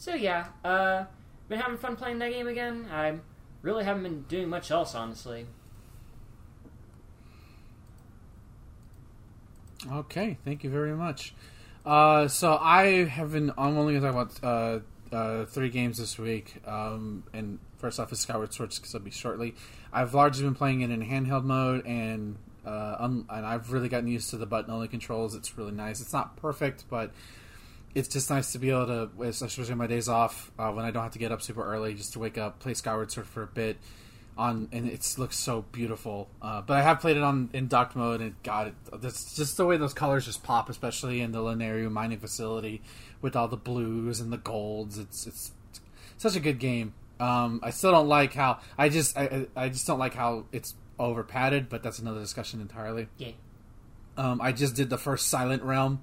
So 0.00 0.14
yeah, 0.14 0.46
uh, 0.64 1.04
been 1.50 1.60
having 1.60 1.76
fun 1.76 1.94
playing 1.94 2.20
that 2.20 2.32
game 2.32 2.48
again. 2.48 2.88
I 2.90 3.18
really 3.60 3.84
haven't 3.84 4.02
been 4.02 4.22
doing 4.22 4.48
much 4.48 4.70
else, 4.70 4.94
honestly. 4.94 5.44
Okay, 9.92 10.38
thank 10.42 10.64
you 10.64 10.70
very 10.70 10.94
much. 10.94 11.34
Uh, 11.84 12.28
so 12.28 12.56
I 12.58 13.04
have 13.04 13.32
been. 13.32 13.50
I'm 13.58 13.76
only 13.76 13.92
going 13.92 14.02
to 14.02 14.10
talk 14.10 14.40
about 14.40 14.82
uh, 15.12 15.14
uh, 15.14 15.44
three 15.44 15.68
games 15.68 15.98
this 15.98 16.18
week. 16.18 16.62
Um, 16.66 17.24
and 17.34 17.58
first 17.76 18.00
off 18.00 18.10
is 18.10 18.20
Skyward 18.20 18.54
Sword 18.54 18.70
because 18.70 18.94
I'll 18.94 19.02
be 19.02 19.10
shortly. 19.10 19.54
I've 19.92 20.14
largely 20.14 20.44
been 20.44 20.54
playing 20.54 20.80
it 20.80 20.90
in 20.90 21.04
handheld 21.04 21.44
mode, 21.44 21.84
and 21.84 22.36
uh, 22.64 22.96
un- 23.00 23.26
and 23.28 23.44
I've 23.44 23.70
really 23.70 23.90
gotten 23.90 24.08
used 24.08 24.30
to 24.30 24.38
the 24.38 24.46
button 24.46 24.70
only 24.70 24.88
controls. 24.88 25.34
It's 25.34 25.58
really 25.58 25.72
nice. 25.72 26.00
It's 26.00 26.14
not 26.14 26.38
perfect, 26.38 26.84
but 26.88 27.12
it's 27.94 28.08
just 28.08 28.30
nice 28.30 28.52
to 28.52 28.58
be 28.58 28.70
able 28.70 28.86
to, 28.86 29.22
especially 29.22 29.74
my 29.74 29.86
days 29.86 30.08
off 30.08 30.50
uh, 30.58 30.70
when 30.70 30.84
I 30.84 30.90
don't 30.90 31.02
have 31.02 31.12
to 31.12 31.18
get 31.18 31.32
up 31.32 31.42
super 31.42 31.64
early, 31.64 31.94
just 31.94 32.12
to 32.12 32.18
wake 32.18 32.38
up, 32.38 32.60
play 32.60 32.74
Skyward 32.74 33.10
Sword 33.10 33.26
for 33.26 33.42
a 33.42 33.46
bit. 33.46 33.78
On 34.38 34.68
and 34.72 34.88
it 34.88 35.14
looks 35.18 35.36
so 35.36 35.66
beautiful. 35.72 36.28
Uh, 36.40 36.62
but 36.62 36.76
I 36.76 36.82
have 36.82 37.00
played 37.00 37.16
it 37.16 37.22
on 37.22 37.50
in 37.52 37.66
docked 37.66 37.94
mode, 37.94 38.20
and 38.22 38.34
God, 38.42 38.68
it, 38.68 38.74
that's 39.02 39.36
just 39.36 39.56
the 39.56 39.66
way 39.66 39.76
those 39.76 39.92
colors 39.92 40.24
just 40.24 40.42
pop, 40.42 40.70
especially 40.70 41.20
in 41.20 41.32
the 41.32 41.40
Lanayru 41.40 41.90
mining 41.90 42.20
facility 42.20 42.80
with 43.20 43.36
all 43.36 43.48
the 43.48 43.56
blues 43.56 44.20
and 44.20 44.32
the 44.32 44.38
golds. 44.38 44.98
It's 44.98 45.26
it's 45.26 45.52
such 46.16 46.36
a 46.36 46.40
good 46.40 46.58
game. 46.58 46.94
Um, 47.18 47.60
I 47.62 47.70
still 47.70 47.90
don't 47.90 48.08
like 48.08 48.32
how 48.32 48.60
I 48.78 48.88
just 48.88 49.18
I, 49.18 49.46
I 49.56 49.64
I 49.64 49.68
just 49.68 49.86
don't 49.86 49.98
like 49.98 50.14
how 50.14 50.46
it's 50.52 50.74
over 50.98 51.22
padded, 51.22 51.68
but 51.68 51.82
that's 51.82 51.98
another 51.98 52.20
discussion 52.20 52.60
entirely. 52.60 53.08
Yeah. 53.18 53.32
Um, 54.16 54.40
I 54.40 54.52
just 54.52 54.74
did 54.74 54.90
the 54.90 54.98
first 54.98 55.28
Silent 55.28 55.62
Realm, 55.62 56.02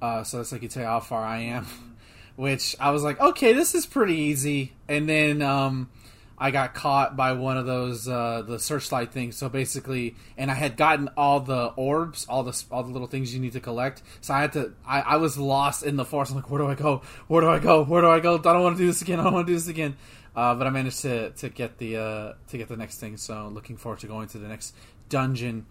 uh, 0.00 0.22
so 0.24 0.38
that's 0.38 0.52
like 0.52 0.62
you 0.62 0.68
tell 0.68 0.86
how 0.86 1.00
far 1.00 1.24
I 1.24 1.38
am. 1.40 1.66
Which 2.36 2.74
I 2.80 2.90
was 2.90 3.02
like, 3.02 3.20
okay, 3.20 3.52
this 3.52 3.74
is 3.74 3.84
pretty 3.84 4.14
easy. 4.14 4.72
And 4.88 5.06
then 5.06 5.42
um, 5.42 5.90
I 6.38 6.50
got 6.50 6.72
caught 6.72 7.14
by 7.14 7.32
one 7.32 7.58
of 7.58 7.66
those 7.66 8.08
uh, 8.08 8.42
the 8.46 8.58
searchlight 8.58 9.12
things. 9.12 9.36
So 9.36 9.50
basically, 9.50 10.16
and 10.38 10.50
I 10.50 10.54
had 10.54 10.78
gotten 10.78 11.08
all 11.18 11.40
the 11.40 11.66
orbs, 11.76 12.24
all 12.30 12.42
the 12.42 12.64
all 12.70 12.82
the 12.82 12.90
little 12.90 13.08
things 13.08 13.34
you 13.34 13.40
need 13.40 13.52
to 13.52 13.60
collect. 13.60 14.02
So 14.22 14.32
I 14.32 14.40
had 14.40 14.54
to. 14.54 14.72
I, 14.86 15.00
I 15.00 15.16
was 15.16 15.36
lost 15.36 15.84
in 15.84 15.96
the 15.96 16.04
forest. 16.04 16.32
I'm 16.32 16.36
like, 16.36 16.50
where 16.50 16.60
do 16.60 16.66
I 16.66 16.74
go? 16.74 17.02
Where 17.28 17.42
do 17.42 17.50
I 17.50 17.58
go? 17.58 17.84
Where 17.84 18.00
do 18.00 18.08
I 18.08 18.20
go? 18.20 18.36
I 18.36 18.38
don't 18.38 18.62
want 18.62 18.78
to 18.78 18.82
do 18.82 18.86
this 18.86 19.02
again. 19.02 19.20
I 19.20 19.24
don't 19.24 19.34
want 19.34 19.46
to 19.46 19.52
do 19.52 19.56
this 19.56 19.68
again. 19.68 19.96
Uh, 20.34 20.54
but 20.54 20.66
I 20.66 20.70
managed 20.70 21.02
to 21.02 21.30
to 21.30 21.50
get 21.50 21.76
the 21.76 21.98
uh, 21.98 22.32
to 22.48 22.56
get 22.56 22.68
the 22.68 22.76
next 22.76 23.00
thing. 23.00 23.18
So 23.18 23.48
looking 23.48 23.76
forward 23.76 24.00
to 24.00 24.06
going 24.06 24.28
to 24.28 24.38
the 24.38 24.48
next 24.48 24.74
dungeon. 25.10 25.66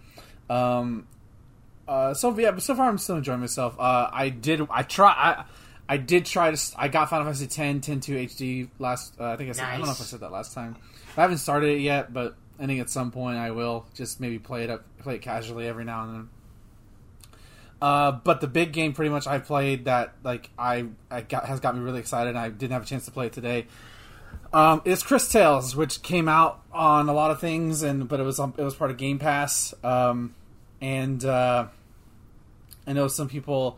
Um, 0.52 1.08
uh, 1.90 2.14
so 2.14 2.38
yeah, 2.38 2.52
but 2.52 2.62
so 2.62 2.76
far 2.76 2.88
I'm 2.88 3.00
still 3.00 3.18
enjoying 3.18 3.40
myself. 3.40 3.76
Uh, 3.80 4.08
I 4.14 4.30
did. 4.30 4.62
I 4.70 4.84
try. 4.84 5.10
I, 5.10 5.46
I 5.92 5.98
did 5.98 6.28
try 6.28 6.52
to. 6.52 6.74
I 6.78 6.88
got 6.88 7.10
Final 7.10 7.26
Fantasy 7.26 7.48
10, 7.48 7.82
10 7.82 8.00
2 8.00 8.14
HD 8.14 8.70
last. 8.78 9.20
Uh, 9.20 9.32
I 9.32 9.38
think 9.38 9.50
I 9.50 9.54
said. 9.54 9.66
I 9.66 9.78
don't 9.78 9.88
know 9.88 9.92
if 9.94 10.00
I 10.00 10.04
said 10.04 10.20
that 10.20 10.32
last 10.32 10.54
time. 10.54 10.78
I 11.18 11.22
haven't 11.22 11.40
started 11.40 11.70
it 11.72 11.80
yet, 11.80 12.14
but 12.14 12.36
I 12.60 12.68
think 12.68 12.80
at 12.80 12.92
some 12.92 13.10
point 13.10 13.38
I 13.38 13.50
will. 13.50 13.88
Just 13.96 14.20
maybe 14.20 14.38
play 14.38 14.66
it 14.66 14.70
up, 14.70 14.86
play 15.00 15.16
it 15.16 15.24
casually 15.24 15.68
every 15.68 15.84
now 15.84 16.04
and 16.04 16.14
then. 16.14 16.30
Uh, 17.82 18.12
but 18.12 18.40
the 18.40 18.48
big 18.48 18.72
game, 18.72 18.94
pretty 18.94 19.10
much, 19.10 19.26
I 19.26 19.40
played 19.40 19.86
that 19.86 20.14
like 20.24 20.52
I, 20.60 20.86
I 21.10 21.22
got 21.22 21.46
has 21.46 21.60
got 21.60 21.76
me 21.76 21.82
really 21.82 22.02
excited. 22.02 22.36
I 22.36 22.50
didn't 22.50 22.74
have 22.74 22.84
a 22.84 22.86
chance 22.86 23.06
to 23.06 23.12
play 23.12 23.26
it 23.26 23.34
today. 23.34 23.66
Um, 24.54 24.84
it's 24.86 25.02
Cris 25.02 25.28
Tales, 25.32 25.76
which 25.76 26.04
came 26.04 26.30
out 26.30 26.62
on 26.72 27.10
a 27.10 27.14
lot 27.14 27.32
of 27.32 27.40
things, 27.40 27.82
and 27.82 28.08
but 28.08 28.20
it 28.20 28.24
was 28.24 28.38
it 28.38 28.58
was 28.60 28.76
part 28.76 28.92
of 28.92 28.98
Game 28.98 29.18
Pass. 29.18 29.74
Um, 29.84 30.36
and 30.82 31.24
uh, 31.26 31.68
I 32.90 32.94
know 32.94 33.08
some 33.08 33.30
people 33.30 33.78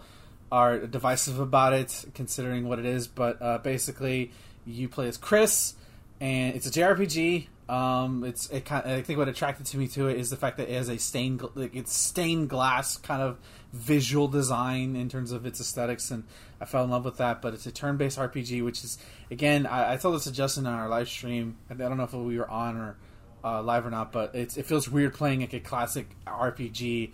are 0.51 0.79
divisive 0.79 1.39
about 1.39 1.73
it, 1.73 2.05
considering 2.13 2.67
what 2.67 2.79
it 2.79 2.85
is. 2.85 3.07
But 3.07 3.41
uh, 3.41 3.57
basically, 3.57 4.31
you 4.65 4.87
play 4.87 5.07
as 5.09 5.17
Chris, 5.17 5.75
and 6.21 6.55
it's 6.55 6.65
a 6.65 6.71
JRPG. 6.71 7.47
Um, 7.67 8.23
it's 8.23 8.49
it 8.49 8.65
kind. 8.65 8.85
Of, 8.85 8.97
I 8.97 9.01
think 9.01 9.19
what 9.19 9.27
attracted 9.27 9.65
to 9.67 9.77
me 9.77 9.87
to 9.89 10.07
it 10.07 10.17
is 10.17 10.29
the 10.29 10.37
fact 10.37 10.57
that 10.57 10.69
it 10.69 10.75
has 10.75 10.89
a 10.89 10.97
stained, 10.97 11.43
like 11.55 11.75
it's 11.75 11.93
stained 11.93 12.49
glass 12.49 12.97
kind 12.97 13.21
of 13.21 13.37
visual 13.73 14.29
design 14.29 14.95
in 14.95 15.09
terms 15.09 15.33
of 15.33 15.45
its 15.45 15.59
aesthetics, 15.59 16.09
and 16.09 16.23
I 16.61 16.65
fell 16.65 16.85
in 16.85 16.89
love 16.89 17.03
with 17.03 17.17
that. 17.17 17.41
But 17.41 17.53
it's 17.53 17.65
a 17.65 17.71
turn-based 17.71 18.17
RPG, 18.17 18.63
which 18.63 18.83
is 18.85 18.97
again, 19.29 19.65
I, 19.65 19.93
I 19.93 19.97
told 19.97 20.15
this 20.15 20.23
to 20.23 20.31
Justin 20.31 20.65
on 20.67 20.73
our 20.73 20.87
live 20.87 21.09
stream. 21.09 21.57
I 21.69 21.73
don't 21.73 21.97
know 21.97 22.03
if 22.03 22.13
we 22.13 22.37
were 22.37 22.49
on 22.49 22.77
or 22.77 22.95
uh, 23.43 23.61
live 23.61 23.85
or 23.85 23.89
not, 23.89 24.13
but 24.13 24.35
it 24.35 24.51
feels 24.65 24.89
weird 24.89 25.13
playing 25.13 25.41
like 25.41 25.53
a 25.53 25.59
classic 25.59 26.07
RPG 26.25 27.11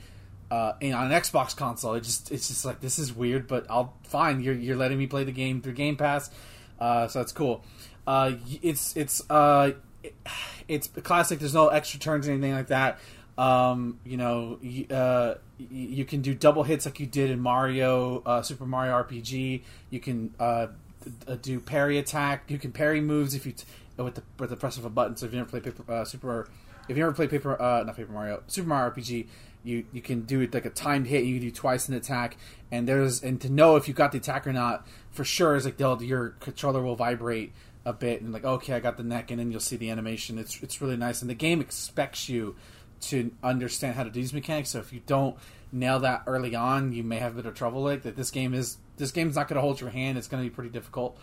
uh, 0.50 0.74
on 0.82 1.12
an 1.12 1.12
Xbox 1.12 1.56
console. 1.56 1.94
It 1.96 2.04
just 2.04 2.32
it's 2.32 2.48
just 2.48 2.66
like 2.66 2.82
this 2.82 3.00
is 3.00 3.14
weird, 3.14 3.48
but 3.48 3.66
I'll 3.70 3.94
fine. 4.04 4.42
You're 4.42 4.54
you're 4.56 4.78
letting 4.78 4.98
me 4.98 5.08
play 5.08 5.24
the 5.24 5.32
game 5.32 5.62
through 5.62 5.74
Game 5.74 5.96
Pass, 5.96 6.30
uh, 6.80 7.08
so 7.08 7.20
that's 7.20 7.32
cool. 7.32 7.64
Uh, 8.06 8.34
it's 8.62 8.96
it's 8.96 9.30
uh, 9.30 9.72
it's 10.68 10.88
classic. 10.88 11.40
There's 11.40 11.54
no 11.54 11.68
extra 11.68 12.00
turns 12.00 12.28
or 12.28 12.32
anything 12.32 12.54
like 12.54 12.68
that. 12.68 13.00
Um, 13.38 14.00
you 14.04 14.18
know, 14.18 14.60
uh, 14.90 15.36
you 15.58 16.06
can 16.06 16.22
do 16.22 16.34
double 16.34 16.64
hits 16.64 16.86
like 16.86 17.00
you 17.00 17.06
did 17.06 17.30
in 17.30 17.40
Mario, 17.40 18.24
uh, 18.26 18.42
Super 18.42 18.66
Mario 18.66 18.94
RPG. 18.94 19.62
You 19.90 20.00
can 20.00 20.34
uh, 20.40 20.68
do 21.42 21.60
parry 21.60 21.98
attack. 21.98 22.50
You 22.50 22.58
can 22.58 22.72
parry 22.72 23.02
moves 23.02 23.36
if 23.36 23.46
you 23.46 23.52
t- 23.52 23.66
with 23.98 24.16
the 24.16 24.24
with 24.40 24.50
the 24.50 24.56
press 24.56 24.78
of 24.78 24.86
a 24.86 24.90
button. 24.90 25.16
So 25.18 25.26
if 25.26 25.34
you 25.34 25.38
never 25.38 25.50
play 25.50 25.60
paper, 25.60 25.92
uh, 25.92 26.06
Super, 26.06 26.50
if 26.88 26.98
you 26.98 27.04
ever 27.04 27.14
play 27.14 27.28
Paper, 27.28 27.62
uh, 27.62 27.84
not 27.84 27.96
Paper 27.96 28.12
Mario, 28.12 28.44
Super 28.48 28.70
Mario 28.70 28.92
RPG, 28.92 29.28
you 29.68 29.86
you 29.92 30.02
can 30.02 30.22
do 30.22 30.42
it 30.42 30.54
like 30.54 30.66
a 30.66 30.70
timed 30.70 31.08
hit. 31.08 31.26
You 31.26 31.36
can 31.36 31.50
do 31.50 31.52
twice 31.52 31.88
an 31.88 31.94
attack, 31.94 32.38
and 32.72 32.88
there's 32.88 33.22
and 33.22 33.40
to 33.42 33.50
know 33.50 33.76
if 33.76 33.88
you 33.88 33.94
got 33.94 34.12
the 34.12 34.18
attack 34.18 34.48
or 34.48 34.54
not 34.54 34.88
for 35.12 35.24
sure 35.24 35.56
is 35.56 35.66
like 35.66 35.78
they'll 35.78 36.02
your 36.02 36.30
controller 36.40 36.82
will 36.82 36.96
vibrate 36.96 37.54
a 37.86 37.94
bit 37.94 38.22
and 38.22 38.34
like 38.34 38.44
okay 38.44 38.74
I 38.74 38.80
got 38.80 38.98
the 38.98 39.04
neck, 39.04 39.32
and 39.32 39.40
then 39.40 39.52
you'll 39.52 39.60
see 39.60 39.76
the 39.76 39.90
animation. 39.90 40.38
It's 40.38 40.62
it's 40.64 40.82
really 40.82 40.98
nice, 40.98 41.22
and 41.22 41.30
the 41.30 41.36
game 41.36 41.62
expects 41.62 42.30
you 42.30 42.56
to 43.00 43.32
understand 43.44 43.96
how 43.96 44.04
to 44.04 44.10
do 44.10 44.20
these 44.20 44.34
mechanics. 44.34 44.70
So 44.70 44.80
if 44.80 44.92
you 44.92 45.02
don't 45.06 45.38
nail 45.72 46.00
that 46.00 46.24
early 46.26 46.56
on, 46.56 46.94
you 46.94 47.04
may 47.04 47.18
have 47.18 47.34
a 47.34 47.36
bit 47.36 47.46
of 47.46 47.54
trouble. 47.54 47.84
Like 47.84 48.04
that, 48.04 48.16
this 48.16 48.32
game 48.32 48.54
is 48.54 48.78
this 48.98 49.12
game's 49.12 49.36
not 49.36 49.48
going 49.48 49.56
to 49.56 49.62
hold 49.62 49.80
your 49.80 49.90
hand. 49.90 50.18
It's 50.18 50.28
going 50.28 50.44
to 50.44 50.50
be 50.50 50.54
pretty 50.54 50.70
difficult, 50.70 51.18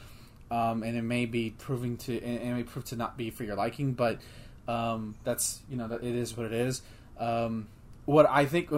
um, 0.50 0.82
and 0.82 0.96
it 0.96 1.02
may 1.02 1.26
be 1.26 1.50
proving 1.50 1.96
to 1.98 2.22
and 2.22 2.50
it 2.50 2.54
may 2.54 2.62
prove 2.62 2.84
to 2.86 2.96
not 2.96 3.16
be 3.16 3.30
for 3.30 3.44
your 3.44 3.56
liking. 3.56 3.92
But 3.92 4.20
um, 4.68 5.14
that's 5.24 5.60
you 5.68 5.76
know 5.76 5.86
it 5.92 6.02
is 6.02 6.36
what 6.36 6.46
it 6.46 6.52
is. 6.52 6.82
Um, 7.18 7.68
what 8.06 8.28
I 8.28 8.46
think. 8.46 8.70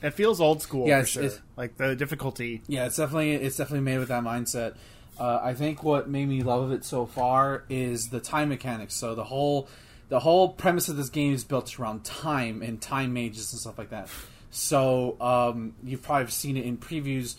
It 0.00 0.10
feels 0.12 0.40
old 0.40 0.62
school, 0.62 0.86
Yeah, 0.86 0.96
for 0.98 1.00
it's- 1.00 1.08
sure. 1.10 1.22
it's- 1.24 1.40
like 1.56 1.76
the 1.76 1.96
difficulty. 1.96 2.62
Yeah, 2.68 2.86
it's 2.86 2.96
definitely 2.96 3.32
it's 3.32 3.56
definitely 3.56 3.84
made 3.84 3.98
with 3.98 4.08
that 4.08 4.22
mindset. 4.22 4.74
Uh, 5.18 5.40
I 5.42 5.54
think 5.54 5.82
what 5.82 6.08
made 6.08 6.28
me 6.28 6.42
love 6.44 6.70
it 6.70 6.84
so 6.84 7.04
far 7.06 7.64
is 7.68 8.10
the 8.10 8.20
time 8.20 8.50
mechanics. 8.50 8.94
So 8.94 9.14
the 9.16 9.24
whole 9.24 9.68
the 10.08 10.20
whole 10.20 10.50
premise 10.50 10.88
of 10.88 10.96
this 10.96 11.08
game 11.10 11.34
is 11.34 11.42
built 11.44 11.78
around 11.78 12.04
time 12.04 12.62
and 12.62 12.80
time 12.80 13.12
mages 13.12 13.52
and 13.52 13.60
stuff 13.60 13.76
like 13.76 13.90
that. 13.90 14.08
So 14.50 15.16
um, 15.20 15.74
you've 15.84 16.02
probably 16.02 16.30
seen 16.30 16.56
it 16.56 16.64
in 16.64 16.76
previews. 16.78 17.34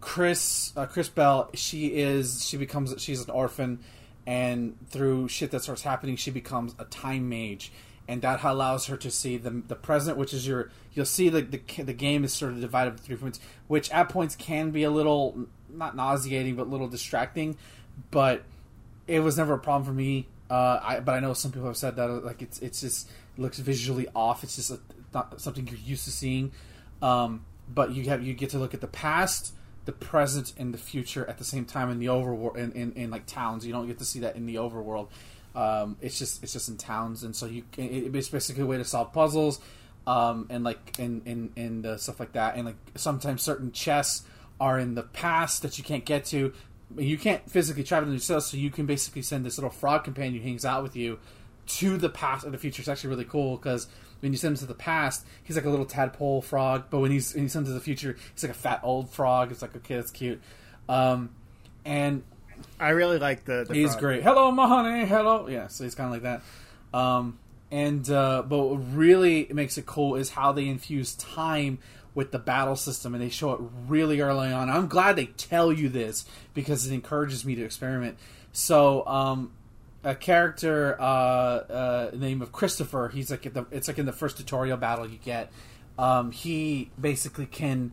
Chris 0.00 0.72
uh, 0.76 0.84
Crisbell, 0.86 1.48
she 1.54 1.86
is 1.88 2.44
she 2.46 2.56
becomes 2.56 2.94
she's 3.00 3.22
an 3.22 3.30
orphan, 3.30 3.78
and 4.26 4.76
through 4.90 5.28
shit 5.28 5.50
that 5.52 5.62
starts 5.62 5.82
happening, 5.82 6.16
she 6.16 6.30
becomes 6.30 6.74
a 6.78 6.84
time 6.84 7.28
mage, 7.28 7.72
and 8.08 8.22
that 8.22 8.42
allows 8.42 8.86
her 8.86 8.96
to 8.96 9.10
see 9.10 9.36
the 9.36 9.50
the 9.50 9.76
present, 9.76 10.16
which 10.16 10.34
is 10.34 10.46
your 10.46 10.70
you'll 10.92 11.06
see 11.06 11.28
the 11.28 11.42
the, 11.42 11.82
the 11.82 11.92
game 11.92 12.24
is 12.24 12.32
sort 12.32 12.52
of 12.52 12.60
divided 12.60 12.92
into 12.92 13.02
three 13.02 13.16
points, 13.16 13.40
which 13.68 13.90
at 13.90 14.08
points 14.08 14.36
can 14.36 14.70
be 14.70 14.82
a 14.82 14.90
little 14.90 15.46
not 15.68 15.96
nauseating 15.96 16.56
but 16.56 16.66
a 16.66 16.70
little 16.70 16.88
distracting, 16.88 17.56
but 18.10 18.42
it 19.06 19.20
was 19.20 19.36
never 19.36 19.54
a 19.54 19.58
problem 19.58 19.84
for 19.84 19.92
me. 19.92 20.26
Uh, 20.50 20.80
I, 20.82 21.00
but 21.00 21.14
I 21.14 21.20
know 21.20 21.32
some 21.32 21.50
people 21.50 21.68
have 21.68 21.76
said 21.76 21.96
that 21.96 22.08
like 22.24 22.42
it's 22.42 22.58
it's 22.58 22.80
just 22.80 23.08
looks 23.38 23.58
visually 23.58 24.08
off. 24.14 24.44
It's 24.44 24.56
just 24.56 24.70
a, 24.70 24.80
not 25.14 25.40
something 25.40 25.66
you're 25.66 25.78
used 25.78 26.04
to 26.04 26.10
seeing. 26.10 26.52
Um, 27.00 27.44
but 27.72 27.92
you 27.92 28.04
have 28.04 28.22
you 28.22 28.34
get 28.34 28.50
to 28.50 28.58
look 28.58 28.74
at 28.74 28.80
the 28.80 28.86
past, 28.86 29.54
the 29.84 29.92
present, 29.92 30.52
and 30.58 30.74
the 30.74 30.78
future 30.78 31.24
at 31.28 31.38
the 31.38 31.44
same 31.44 31.64
time 31.64 31.90
in 31.90 31.98
the 31.98 32.06
overworld 32.06 32.56
in, 32.56 32.72
in, 32.72 32.92
in 32.92 33.10
like 33.10 33.26
towns. 33.26 33.66
You 33.66 33.72
don't 33.72 33.86
get 33.86 33.98
to 33.98 34.04
see 34.04 34.20
that 34.20 34.36
in 34.36 34.46
the 34.46 34.56
overworld. 34.56 35.08
Um, 35.54 35.96
it's 36.00 36.18
just 36.18 36.42
it's 36.42 36.52
just 36.52 36.68
in 36.68 36.76
towns, 36.76 37.22
and 37.22 37.34
so 37.36 37.46
you 37.46 37.64
it, 37.76 38.14
it's 38.14 38.28
basically 38.28 38.62
a 38.62 38.66
way 38.66 38.78
to 38.78 38.84
solve 38.84 39.12
puzzles, 39.12 39.60
um, 40.06 40.46
and 40.50 40.64
like 40.64 40.98
and 40.98 41.52
and 41.56 41.86
uh, 41.86 41.96
stuff 41.96 42.20
like 42.20 42.32
that. 42.32 42.56
And 42.56 42.66
like 42.66 42.76
sometimes 42.96 43.42
certain 43.42 43.72
chests 43.72 44.24
are 44.60 44.78
in 44.78 44.94
the 44.94 45.02
past 45.02 45.62
that 45.62 45.78
you 45.78 45.84
can't 45.84 46.04
get 46.04 46.24
to. 46.26 46.52
You 46.96 47.18
can't 47.18 47.48
physically 47.50 47.84
travel 47.84 48.06
them 48.06 48.14
yourself, 48.14 48.44
so 48.44 48.56
you 48.56 48.70
can 48.70 48.86
basically 48.86 49.22
send 49.22 49.44
this 49.44 49.58
little 49.58 49.70
frog 49.70 50.04
companion 50.04 50.42
who 50.42 50.48
hangs 50.48 50.64
out 50.64 50.82
with 50.82 50.96
you 50.96 51.18
to 51.66 51.96
the 51.96 52.08
past 52.08 52.46
or 52.46 52.50
the 52.50 52.58
future. 52.58 52.80
It's 52.80 52.88
actually 52.88 53.10
really 53.10 53.24
cool 53.24 53.56
because 53.56 53.88
when 54.20 54.32
you 54.32 54.38
send 54.38 54.52
him 54.52 54.58
to 54.60 54.66
the 54.66 54.74
past, 54.74 55.26
he's 55.42 55.56
like 55.56 55.64
a 55.64 55.70
little 55.70 55.84
tadpole 55.84 56.42
frog, 56.42 56.84
but 56.90 57.00
when 57.00 57.10
he's 57.10 57.34
when 57.34 57.44
you 57.44 57.48
send 57.48 57.66
him 57.66 57.72
to 57.72 57.78
the 57.78 57.84
future, 57.84 58.16
he's 58.34 58.42
like 58.42 58.52
a 58.52 58.54
fat 58.54 58.80
old 58.82 59.10
frog. 59.10 59.50
It's 59.50 59.62
like 59.62 59.74
okay, 59.76 59.96
that's 59.96 60.10
cute. 60.10 60.40
Um, 60.88 61.30
and 61.84 62.22
I 62.78 62.90
really 62.90 63.18
like 63.18 63.44
the. 63.44 63.64
the 63.68 63.74
he's 63.74 63.96
great. 63.96 64.22
Hello, 64.22 64.50
my 64.50 64.66
honey. 64.66 65.06
Hello. 65.06 65.48
Yeah, 65.48 65.68
so 65.68 65.84
he's 65.84 65.94
kind 65.94 66.06
of 66.06 66.12
like 66.12 66.22
that. 66.22 66.98
Um, 66.98 67.38
and 67.70 68.08
uh, 68.10 68.42
but 68.42 68.58
what 68.58 68.94
really 68.94 69.48
makes 69.52 69.78
it 69.78 69.86
cool 69.86 70.16
is 70.16 70.30
how 70.30 70.52
they 70.52 70.68
infuse 70.68 71.14
time 71.14 71.78
with 72.14 72.30
the 72.30 72.38
battle 72.38 72.76
system, 72.76 73.14
and 73.14 73.22
they 73.22 73.30
show 73.30 73.52
it 73.52 73.60
really 73.88 74.20
early 74.20 74.52
on. 74.52 74.68
I'm 74.68 74.88
glad 74.88 75.16
they 75.16 75.26
tell 75.26 75.72
you 75.72 75.88
this 75.88 76.26
because 76.54 76.86
it 76.86 76.92
encourages 76.92 77.44
me 77.44 77.54
to 77.54 77.64
experiment. 77.64 78.18
So, 78.52 79.06
um, 79.06 79.52
a 80.04 80.14
character 80.14 81.00
uh, 81.00 81.04
uh, 81.04 82.10
name 82.14 82.42
of 82.42 82.52
Cristopher, 82.52 83.10
he's 83.12 83.30
like 83.30 83.46
at 83.46 83.54
the, 83.54 83.66
it's 83.70 83.88
like 83.88 83.98
in 83.98 84.04
the 84.04 84.12
first 84.12 84.36
tutorial 84.36 84.76
battle 84.76 85.08
you 85.08 85.18
get. 85.18 85.50
Um, 85.98 86.32
he 86.32 86.90
basically 87.00 87.46
can 87.46 87.92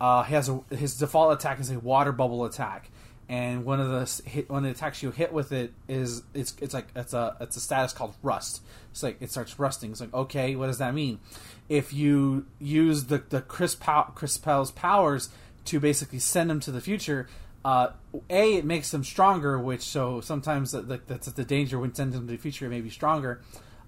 uh, 0.00 0.22
he 0.22 0.34
has 0.34 0.48
a, 0.48 0.62
his 0.70 0.96
default 0.96 1.32
attack 1.32 1.60
is 1.60 1.70
a 1.70 1.78
water 1.78 2.12
bubble 2.12 2.44
attack, 2.44 2.90
and 3.30 3.64
one 3.64 3.78
of 3.78 3.88
the 3.88 4.28
hit, 4.28 4.50
one 4.50 4.64
of 4.64 4.74
the 4.74 4.76
attacks 4.76 5.04
you 5.04 5.12
hit 5.12 5.32
with 5.32 5.52
it 5.52 5.72
is 5.88 6.24
it's 6.34 6.52
it's 6.60 6.74
like 6.74 6.88
it's 6.96 7.14
a 7.14 7.36
it's 7.40 7.56
a 7.56 7.60
status 7.60 7.92
called 7.92 8.16
rust. 8.24 8.60
It's 8.90 9.04
like 9.04 9.22
it 9.22 9.30
starts 9.30 9.56
rusting. 9.56 9.92
It's 9.92 10.00
like 10.00 10.12
okay, 10.12 10.56
what 10.56 10.66
does 10.66 10.78
that 10.78 10.94
mean? 10.94 11.20
If 11.68 11.92
you 11.92 12.46
use 12.58 13.04
the 13.04 13.18
the 13.18 13.40
Chris 13.40 13.76
Pow- 13.76 14.12
Crisbell's 14.16 14.72
powers 14.72 15.28
to 15.66 15.78
basically 15.78 16.18
send 16.18 16.50
them 16.50 16.58
to 16.58 16.72
the 16.72 16.80
future, 16.80 17.28
uh, 17.64 17.90
a 18.28 18.56
it 18.56 18.64
makes 18.64 18.90
them 18.90 19.04
stronger, 19.04 19.60
which 19.60 19.82
so 19.82 20.20
sometimes 20.20 20.72
that, 20.72 20.88
that, 20.88 21.06
that's 21.06 21.30
the 21.30 21.44
danger 21.44 21.78
when 21.78 21.94
sending 21.94 22.18
them 22.18 22.26
to 22.26 22.32
the 22.32 22.42
future. 22.42 22.66
It 22.66 22.70
may 22.70 22.80
be 22.80 22.90
stronger, 22.90 23.40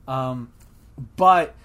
um, 0.06 0.52
but 1.16 1.56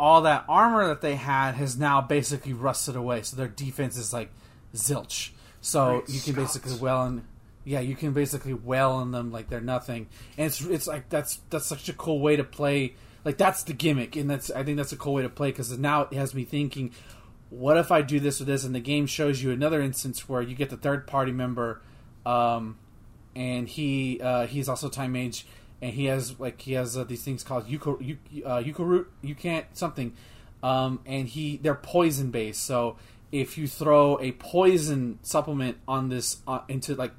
all 0.00 0.22
that 0.22 0.46
armor 0.48 0.86
that 0.86 1.02
they 1.02 1.16
had 1.16 1.52
has 1.56 1.76
now 1.76 2.00
basically 2.00 2.54
rusted 2.54 2.96
away. 2.96 3.20
So 3.20 3.36
their 3.36 3.46
defense 3.46 3.98
is 3.98 4.14
like 4.14 4.30
zilch. 4.74 5.32
So 5.66 5.98
Great 5.98 6.08
you 6.10 6.20
can 6.20 6.32
Scott. 6.34 6.44
basically 6.44 6.76
well 6.76 7.02
and 7.02 7.24
yeah, 7.64 7.80
you 7.80 7.96
can 7.96 8.12
basically 8.12 8.54
wail 8.54 8.92
on 8.92 9.10
them 9.10 9.32
like 9.32 9.48
they're 9.48 9.60
nothing. 9.60 10.06
And 10.38 10.46
it's 10.46 10.60
it's 10.60 10.86
like 10.86 11.08
that's 11.08 11.40
that's 11.50 11.66
such 11.66 11.88
a 11.88 11.92
cool 11.92 12.20
way 12.20 12.36
to 12.36 12.44
play. 12.44 12.94
Like 13.24 13.36
that's 13.36 13.64
the 13.64 13.72
gimmick, 13.72 14.14
and 14.14 14.30
that's 14.30 14.52
I 14.52 14.62
think 14.62 14.76
that's 14.76 14.92
a 14.92 14.96
cool 14.96 15.14
way 15.14 15.22
to 15.22 15.28
play 15.28 15.48
because 15.48 15.76
now 15.76 16.02
it 16.02 16.12
has 16.12 16.32
me 16.32 16.44
thinking, 16.44 16.92
what 17.50 17.76
if 17.76 17.90
I 17.90 18.02
do 18.02 18.20
this 18.20 18.40
or 18.40 18.44
this? 18.44 18.62
And 18.62 18.72
the 18.72 18.80
game 18.80 19.06
shows 19.06 19.42
you 19.42 19.50
another 19.50 19.82
instance 19.82 20.28
where 20.28 20.40
you 20.40 20.54
get 20.54 20.70
the 20.70 20.76
third 20.76 21.08
party 21.08 21.32
member, 21.32 21.82
um, 22.24 22.78
and 23.34 23.66
he 23.66 24.20
uh, 24.20 24.46
he's 24.46 24.68
also 24.68 24.88
time 24.88 25.10
mage, 25.10 25.44
and 25.82 25.92
he 25.92 26.04
has 26.04 26.38
like 26.38 26.60
he 26.60 26.74
has 26.74 26.96
uh, 26.96 27.02
these 27.02 27.24
things 27.24 27.42
called 27.42 27.66
yuko 27.66 28.00
you 28.00 28.18
uh, 28.44 28.58
yuko 28.58 28.86
root 28.86 29.10
you 29.22 29.34
can't 29.34 29.66
something, 29.72 30.12
um, 30.62 31.00
and 31.04 31.26
he 31.26 31.56
they're 31.56 31.74
poison 31.74 32.30
based. 32.30 32.64
So 32.64 32.96
if 33.32 33.58
you 33.58 33.66
throw 33.66 34.18
a 34.20 34.32
poison 34.32 35.18
supplement 35.22 35.78
on 35.86 36.08
this 36.08 36.38
uh, 36.46 36.60
into 36.68 36.94
like 36.94 37.12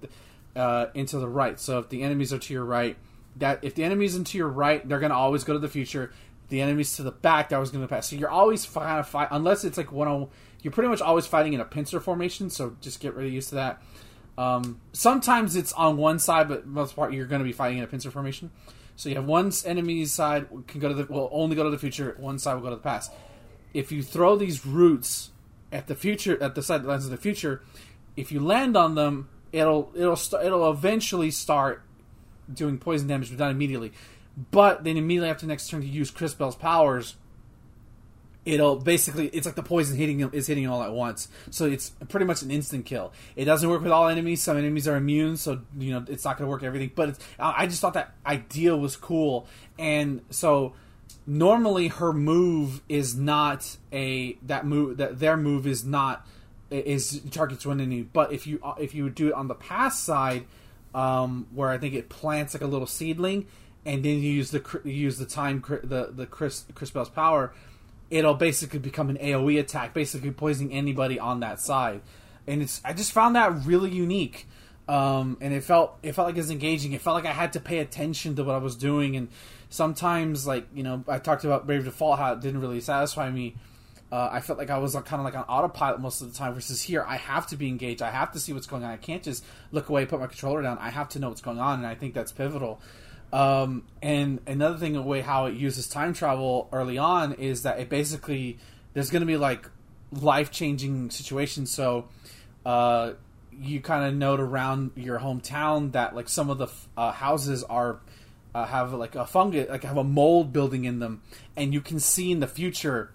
uh, 0.56 0.88
into 0.94 1.20
the 1.20 1.28
right, 1.28 1.60
so 1.60 1.80
if 1.80 1.90
the 1.90 2.04
enemies 2.04 2.34
are 2.34 2.40
to 2.40 2.54
your 2.54 2.66
right, 2.66 2.98
that 3.38 3.60
if 3.64 3.76
the 3.76 3.84
enemies 3.84 4.16
into 4.16 4.38
your 4.38 4.48
right, 4.48 4.88
they're 4.88 5.00
gonna 5.00 5.14
always 5.14 5.44
go 5.44 5.54
to 5.54 5.60
the 5.60 5.70
future. 5.70 6.12
The 6.50 6.62
enemies 6.62 6.96
to 6.96 7.04
the 7.04 7.12
back, 7.12 7.50
that 7.50 7.58
was 7.58 7.72
to 7.72 7.88
pass. 7.88 8.10
So 8.10 8.16
you're 8.16 8.30
always 8.30 8.66
kind 8.66 9.00
of 9.00 9.08
fight 9.08 9.28
unless 9.32 9.66
it's 9.66 9.78
like 9.78 9.92
one 9.92 10.08
on. 10.08 10.30
You're 10.62 10.72
pretty 10.72 10.90
much 10.90 11.02
always 11.02 11.28
fighting 11.28 11.52
in 11.54 11.60
a 11.60 11.66
pincer 11.66 12.00
formation. 12.00 12.50
So 12.50 12.78
just 12.80 13.02
get 13.02 13.16
really 13.16 13.32
used 13.32 13.50
to 13.50 13.56
that. 13.56 13.82
Um, 14.38 14.80
sometimes 14.94 15.56
it's 15.56 15.74
on 15.74 15.98
one 15.98 16.20
side, 16.20 16.48
but 16.48 16.66
most 16.66 16.96
part 16.96 17.12
you're 17.12 17.26
going 17.26 17.40
to 17.40 17.46
be 17.46 17.52
fighting 17.52 17.80
in 17.80 17.84
a 17.84 17.88
pincer 17.88 18.12
formation. 18.12 18.52
So 18.96 19.10
you 19.10 19.16
have 19.16 19.26
one 19.26 19.52
enemy's 19.66 20.14
side 20.14 20.48
can 20.68 20.80
go 20.80 20.90
to 20.90 20.94
the 20.94 21.06
will 21.06 21.30
only 21.32 21.56
go 21.56 21.64
to 21.64 21.70
the 21.70 21.78
future. 21.78 22.16
One 22.20 22.40
side 22.40 22.56
will 22.56 22.62
go 22.62 22.70
to 22.70 22.76
the 22.76 22.82
past. 22.82 23.12
If 23.74 23.92
you 23.92 24.02
throw 24.02 24.36
these 24.36 24.66
roots 24.66 25.32
at 25.72 25.88
the 25.88 25.96
future 25.96 26.42
at 26.42 26.56
the 26.56 26.64
side 26.64 26.84
that 26.84 26.88
lands 26.88 27.06
in 27.06 27.12
the 27.12 27.18
future, 27.18 27.62
if 28.16 28.32
you 28.32 28.40
land 28.40 28.78
on 28.78 28.96
them, 28.96 29.30
it'll 29.52 29.92
it'll 29.96 30.16
st- 30.16 30.46
it'll 30.46 30.70
eventually 30.72 31.32
start 31.32 31.84
doing 32.52 32.78
poison 32.78 33.08
damage, 33.08 33.30
but 33.30 33.40
not 33.40 33.52
immediately. 33.52 33.92
But 34.52 34.84
then 34.84 34.98
immediately 34.98 35.30
after 35.30 35.46
the 35.46 35.52
next 35.52 35.70
turn, 35.70 35.82
to 35.82 35.88
use 35.88 36.12
Crisbell's 36.12 36.56
powers, 36.56 37.16
it'll 38.46 38.78
basically 38.78 39.28
it's 39.28 39.46
like 39.46 39.56
the 39.56 39.64
poison 39.64 39.98
hitting 39.98 40.20
him 40.20 40.30
is 40.32 40.48
hitting 40.48 40.64
him 40.64 40.72
all 40.72 40.84
at 40.84 40.94
once. 40.94 41.28
So 41.50 41.66
it's 41.66 41.90
pretty 42.08 42.26
much 42.26 42.42
an 42.42 42.52
instant 42.52 42.86
kill. 42.86 43.12
It 43.36 43.46
doesn't 43.46 43.70
work 43.70 43.82
with 43.82 43.92
all 43.92 44.08
enemies. 44.08 44.42
Some 44.42 44.58
enemies 44.58 44.88
are 44.88 44.96
immune, 44.96 45.38
so 45.38 45.62
you 45.78 45.92
know 45.92 46.06
it's 46.08 46.24
not 46.24 46.38
going 46.38 46.48
to 46.48 46.52
work 46.52 46.64
everything. 46.64 46.92
But 46.96 47.18
I 47.40 47.68
just 47.68 47.82
thought 47.82 47.94
that 47.94 48.14
idea 48.26 48.76
was 48.76 48.96
cool, 48.96 49.48
and 49.78 50.22
so 50.30 50.74
normally 51.28 51.90
her 51.90 52.14
move 52.14 52.82
is 52.88 53.16
not 53.16 53.78
a 53.92 54.38
that 54.44 54.66
move 54.66 54.98
that 54.98 55.20
their 55.20 55.36
move 55.36 55.68
is 55.68 55.86
not 55.86 56.26
is 56.72 57.22
targets 57.32 57.66
one 57.66 57.80
enemy. 57.80 58.02
But 58.02 58.32
if 58.32 58.48
you 58.48 58.62
if 58.80 58.96
you 58.96 59.10
do 59.10 59.28
it 59.28 59.34
on 59.34 59.48
the 59.50 59.56
pass 59.56 60.00
side, 60.00 60.46
um, 60.96 61.48
where 61.54 61.70
I 61.70 61.78
think 61.78 61.94
it 61.94 62.10
plants 62.10 62.54
like 62.54 62.64
a 62.64 62.68
little 62.68 62.88
seedling, 62.88 63.46
and 63.86 64.04
then 64.04 64.20
you 64.20 64.32
use 64.32 64.52
the 64.52 64.64
you 64.86 64.94
use 64.94 65.18
the 65.18 65.26
time 65.26 65.64
the 65.84 66.10
the 66.12 66.26
Chris 66.26 66.66
Crisbell's 66.74 67.10
power, 67.10 67.54
it'll 68.10 68.34
basically 68.34 68.80
become 68.80 69.10
an 69.10 69.18
AOE 69.18 69.60
attack, 69.60 69.94
basically 69.94 70.32
poisoning 70.32 70.74
anybody 70.74 71.20
on 71.20 71.42
that 71.42 71.60
side. 71.60 72.02
And 72.48 72.62
it's 72.62 72.82
I 72.86 72.94
just 72.94 73.12
found 73.12 73.36
that 73.36 73.66
really 73.66 73.92
unique. 73.92 74.48
Um, 74.90 75.38
and 75.42 75.54
it 75.54 75.66
felt 75.66 75.98
it 76.02 76.14
felt 76.14 76.28
like 76.30 76.38
it 76.38 76.40
was 76.40 76.50
engaging. 76.50 76.94
It 76.94 77.02
felt 77.02 77.16
like 77.16 77.26
I 77.26 77.34
had 77.34 77.52
to 77.54 77.60
pay 77.60 77.80
attention 77.80 78.38
to 78.38 78.46
what 78.46 78.56
I 78.56 78.60
was 78.60 78.78
doing, 78.78 79.18
and 79.18 79.28
sometimes 79.70 80.48
like 80.48 80.68
you 80.74 80.84
know 80.84 81.04
I 81.08 81.20
talked 81.20 81.44
about 81.44 81.66
Brave 81.66 81.86
Default 81.86 82.20
how 82.20 82.34
it 82.34 82.42
didn't 82.42 82.62
really 82.62 82.82
satisfy 82.82 83.30
me. 83.30 83.56
Uh, 84.10 84.30
I 84.32 84.40
felt 84.40 84.58
like 84.58 84.70
I 84.70 84.78
was 84.78 84.96
uh, 84.96 85.02
kind 85.02 85.20
of 85.20 85.26
like 85.26 85.36
on 85.36 85.44
autopilot 85.44 86.00
most 86.00 86.22
of 86.22 86.32
the 86.32 86.38
time. 86.38 86.54
Versus 86.54 86.82
here, 86.82 87.04
I 87.06 87.18
have 87.18 87.48
to 87.48 87.58
be 87.58 87.68
engaged. 87.68 88.02
I 88.02 88.12
have 88.12 88.32
to 88.34 88.40
see 88.40 88.54
what's 88.54 88.68
going 88.68 88.84
on. 88.84 88.92
I 88.92 88.98
can't 88.98 89.22
just 89.22 89.44
look 89.72 89.90
away, 89.90 90.06
put 90.06 90.20
my 90.20 90.28
controller 90.28 90.62
down. 90.62 90.78
I 90.78 90.90
have 90.90 91.10
to 91.10 91.20
know 91.20 91.28
what's 91.28 91.42
going 91.42 91.60
on, 91.60 91.80
and 91.80 91.88
I 91.88 91.96
think 91.96 92.14
that's 92.14 92.32
pivotal. 92.32 92.80
Um, 93.34 93.84
and 94.02 94.40
another 94.48 94.78
thing, 94.78 94.94
the 94.94 95.02
way 95.02 95.20
how 95.20 95.48
it 95.48 95.56
uses 95.56 95.88
time 95.88 96.14
travel 96.14 96.70
early 96.72 96.98
on 96.98 97.34
is 97.34 97.64
that 97.64 97.80
it 97.80 97.90
basically 97.90 98.60
there's 98.94 99.10
going 99.10 99.22
to 99.22 99.28
be 99.28 99.38
like 99.38 99.70
life 100.12 100.52
changing 100.52 101.10
situations. 101.10 101.70
So 101.72 102.08
uh, 102.66 103.14
you 103.60 103.82
kind 103.82 104.06
of 104.06 104.14
note 104.14 104.40
around 104.40 104.92
your 104.96 105.20
hometown 105.20 105.92
that 105.92 106.16
like 106.16 106.30
some 106.30 106.50
of 106.50 106.58
the 106.58 106.68
uh, 106.96 107.12
houses 107.12 107.64
are 107.64 108.00
uh, 108.58 108.66
have 108.66 108.92
like 108.92 109.14
a 109.14 109.26
fungus, 109.26 109.70
like 109.70 109.84
have 109.84 109.98
a 109.98 110.04
mold 110.04 110.52
building 110.52 110.86
in 110.86 110.98
them, 110.98 111.22
and 111.56 111.74
you 111.76 111.82
can 111.82 112.00
see 112.00 112.32
in 112.32 112.40
the 112.40 112.48
future. 112.48 113.12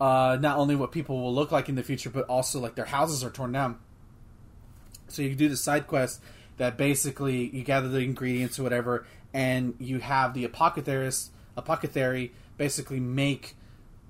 Uh, 0.00 0.38
not 0.40 0.56
only 0.56 0.76
what 0.76 0.92
people 0.92 1.20
will 1.20 1.34
look 1.34 1.50
like 1.50 1.68
in 1.68 1.74
the 1.74 1.82
future, 1.82 2.08
but 2.08 2.24
also 2.26 2.60
like 2.60 2.76
their 2.76 2.84
houses 2.84 3.24
are 3.24 3.30
torn 3.30 3.50
down. 3.50 3.76
So 5.08 5.22
you 5.22 5.34
do 5.34 5.48
the 5.48 5.56
side 5.56 5.88
quest 5.88 6.22
that 6.58 6.76
basically 6.76 7.48
you 7.48 7.64
gather 7.64 7.88
the 7.88 7.98
ingredients 7.98 8.60
or 8.60 8.62
whatever, 8.62 9.04
and 9.34 9.74
you 9.80 9.98
have 9.98 10.32
the 10.32 10.46
apothecarist, 10.46 11.30
apothecary 11.56 12.32
basically 12.56 13.00
make 13.00 13.56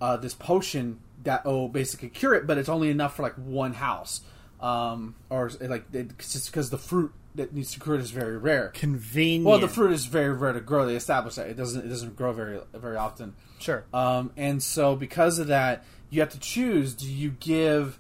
uh, 0.02 0.18
this 0.18 0.34
potion 0.34 0.98
that 1.24 1.46
will 1.46 1.68
basically 1.68 2.10
cure 2.10 2.34
it, 2.34 2.46
but 2.46 2.58
it's 2.58 2.68
only 2.68 2.90
enough 2.90 3.16
for 3.16 3.22
like 3.22 3.36
one 3.36 3.72
house, 3.72 4.20
um, 4.60 5.14
or 5.30 5.50
like 5.62 5.84
it's 5.94 6.34
just 6.34 6.50
because 6.50 6.68
the 6.68 6.76
fruit 6.76 7.10
that 7.38 7.54
needs 7.54 7.72
to 7.72 7.80
cure 7.80 7.98
is 7.98 8.10
very 8.10 8.36
rare. 8.36 8.68
Convenient. 8.68 9.46
Well, 9.46 9.58
the 9.58 9.68
fruit 9.68 9.92
is 9.92 10.04
very 10.04 10.32
rare 10.32 10.52
to 10.52 10.60
grow. 10.60 10.84
They 10.84 10.96
establish 10.96 11.36
that 11.36 11.48
it 11.48 11.56
doesn't 11.56 11.84
it 11.84 11.88
doesn't 11.88 12.14
grow 12.16 12.32
very 12.32 12.60
very 12.74 12.96
often. 12.96 13.34
Sure. 13.58 13.84
Um, 13.94 14.32
and 14.36 14.62
so 14.62 14.94
because 14.94 15.38
of 15.38 15.46
that, 15.46 15.84
you 16.10 16.20
have 16.20 16.30
to 16.30 16.38
choose: 16.38 16.94
do 16.94 17.10
you 17.10 17.30
give 17.30 17.98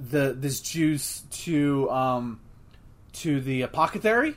the 0.00 0.34
this 0.38 0.60
juice 0.60 1.22
to 1.30 1.90
um, 1.90 2.40
to 3.14 3.40
the 3.40 3.62
apothecary, 3.62 4.36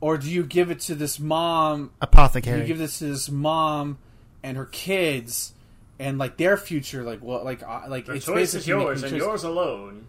or 0.00 0.18
do 0.18 0.30
you 0.30 0.42
give 0.42 0.70
it 0.70 0.80
to 0.80 0.94
this 0.94 1.18
mom? 1.18 1.92
Apothecary. 2.00 2.60
You 2.60 2.66
give 2.66 2.78
this 2.78 2.98
to 2.98 3.06
this 3.06 3.30
mom 3.30 3.98
and 4.42 4.56
her 4.56 4.66
kids, 4.66 5.54
and 5.98 6.18
like 6.18 6.36
their 6.36 6.56
future, 6.56 7.02
like 7.02 7.22
what, 7.22 7.44
like 7.44 7.62
uh, 7.62 7.82
like 7.88 8.06
The 8.06 8.14
it's 8.14 8.26
choice 8.26 8.54
is 8.54 8.68
yours 8.68 9.02
and 9.02 9.16
yours 9.16 9.44
alone. 9.44 10.06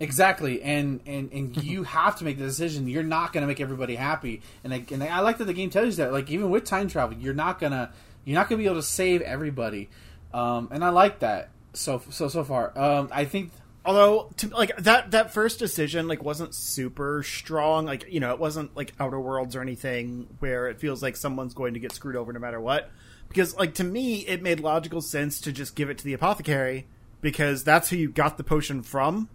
Exactly, 0.00 0.62
and 0.62 1.00
and 1.06 1.32
and 1.32 1.56
you 1.62 1.84
have 1.84 2.16
to 2.16 2.24
make 2.24 2.38
the 2.38 2.44
decision. 2.44 2.88
You're 2.88 3.02
not 3.02 3.32
going 3.32 3.42
to 3.42 3.46
make 3.46 3.60
everybody 3.60 3.94
happy, 3.94 4.42
and 4.62 4.74
I, 4.74 4.84
and 4.90 5.02
I 5.02 5.20
like 5.20 5.38
that 5.38 5.44
the 5.44 5.52
game 5.52 5.70
tells 5.70 5.86
you 5.86 6.04
that. 6.04 6.12
Like 6.12 6.30
even 6.30 6.50
with 6.50 6.64
time 6.64 6.88
travel, 6.88 7.16
you're 7.16 7.34
not 7.34 7.58
gonna 7.60 7.92
you're 8.24 8.34
not 8.34 8.48
gonna 8.48 8.58
be 8.58 8.66
able 8.66 8.76
to 8.76 8.82
save 8.82 9.22
everybody, 9.22 9.88
um, 10.32 10.68
and 10.72 10.84
I 10.84 10.90
like 10.90 11.20
that. 11.20 11.50
So 11.74 12.02
so 12.10 12.28
so 12.28 12.44
far, 12.44 12.76
um, 12.78 13.08
I 13.12 13.24
think 13.24 13.50
Although, 13.86 14.30
to, 14.38 14.48
like 14.48 14.74
that 14.78 15.10
that 15.10 15.34
first 15.34 15.58
decision, 15.58 16.08
like 16.08 16.22
wasn't 16.22 16.54
super 16.54 17.22
strong. 17.22 17.84
Like 17.84 18.06
you 18.10 18.18
know, 18.18 18.32
it 18.32 18.38
wasn't 18.38 18.74
like 18.74 18.94
Outer 18.98 19.20
Worlds 19.20 19.54
or 19.54 19.60
anything 19.60 20.26
where 20.38 20.68
it 20.68 20.80
feels 20.80 21.02
like 21.02 21.16
someone's 21.16 21.52
going 21.52 21.74
to 21.74 21.80
get 21.80 21.92
screwed 21.92 22.16
over 22.16 22.32
no 22.32 22.40
matter 22.40 22.60
what. 22.60 22.90
Because 23.28 23.54
like 23.56 23.74
to 23.74 23.84
me, 23.84 24.20
it 24.20 24.40
made 24.40 24.60
logical 24.60 25.02
sense 25.02 25.38
to 25.42 25.52
just 25.52 25.76
give 25.76 25.90
it 25.90 25.98
to 25.98 26.04
the 26.04 26.14
apothecary 26.14 26.86
because 27.20 27.62
that's 27.62 27.90
who 27.90 27.96
you 27.96 28.08
got 28.10 28.38
the 28.38 28.44
potion 28.44 28.82
from. 28.82 29.28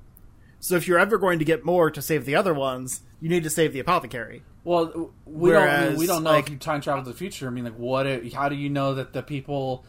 So 0.59 0.75
if 0.75 0.87
you're 0.87 0.99
ever 0.99 1.17
going 1.17 1.39
to 1.39 1.45
get 1.45 1.63
more 1.63 1.89
to 1.89 2.01
save 2.01 2.25
the 2.25 2.35
other 2.35 2.53
ones, 2.53 3.01
you 3.21 3.29
need 3.29 3.43
to 3.43 3.49
save 3.49 3.73
the 3.73 3.79
apothecary. 3.79 4.43
Well, 4.63 5.11
we 5.25 5.51
don't. 5.51 5.67
I 5.67 5.89
mean, 5.89 5.97
we 5.97 6.05
don't 6.05 6.23
know 6.23 6.31
like- 6.31 6.45
if 6.45 6.51
you 6.51 6.57
time 6.57 6.81
travel 6.81 7.03
to 7.03 7.09
the 7.09 7.15
future. 7.15 7.47
I 7.47 7.49
mean, 7.49 7.63
like, 7.63 7.77
what? 7.77 8.05
How 8.33 8.49
do 8.49 8.55
you 8.55 8.69
know 8.69 8.95
that 8.95 9.13
the 9.13 9.23
people, 9.23 9.85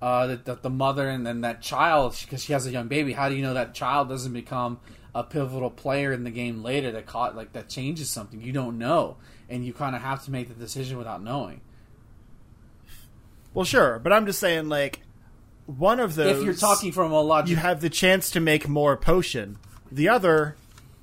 uh, 0.00 0.26
that, 0.28 0.44
that 0.46 0.62
the 0.62 0.70
mother 0.70 1.08
and 1.08 1.26
then 1.26 1.42
that 1.42 1.60
child, 1.60 2.16
because 2.20 2.42
she 2.42 2.52
has 2.52 2.66
a 2.66 2.70
young 2.70 2.88
baby, 2.88 3.12
how 3.12 3.28
do 3.28 3.34
you 3.34 3.42
know 3.42 3.54
that 3.54 3.74
child 3.74 4.08
doesn't 4.08 4.32
become 4.32 4.80
a 5.14 5.22
pivotal 5.22 5.70
player 5.70 6.12
in 6.12 6.24
the 6.24 6.30
game 6.30 6.62
later 6.62 6.90
that 6.92 7.06
caught 7.06 7.36
like 7.36 7.52
that 7.52 7.68
changes 7.68 8.08
something? 8.08 8.40
You 8.40 8.52
don't 8.52 8.78
know, 8.78 9.18
and 9.50 9.64
you 9.64 9.74
kind 9.74 9.94
of 9.94 10.00
have 10.00 10.24
to 10.24 10.30
make 10.30 10.48
the 10.48 10.54
decision 10.54 10.96
without 10.96 11.22
knowing. 11.22 11.60
Well, 13.52 13.64
sure, 13.64 13.98
but 14.00 14.12
I'm 14.12 14.26
just 14.26 14.40
saying, 14.40 14.68
like 14.68 15.00
one 15.66 16.00
of 16.00 16.14
those. 16.14 16.38
if 16.38 16.44
you're 16.44 16.54
talking 16.54 16.92
from 16.92 17.12
a 17.12 17.20
logic, 17.20 17.50
you 17.50 17.56
have 17.56 17.80
the 17.80 17.90
chance 17.90 18.30
to 18.30 18.40
make 18.40 18.68
more 18.68 18.96
potion. 18.96 19.58
The 19.90 20.08
other, 20.08 20.56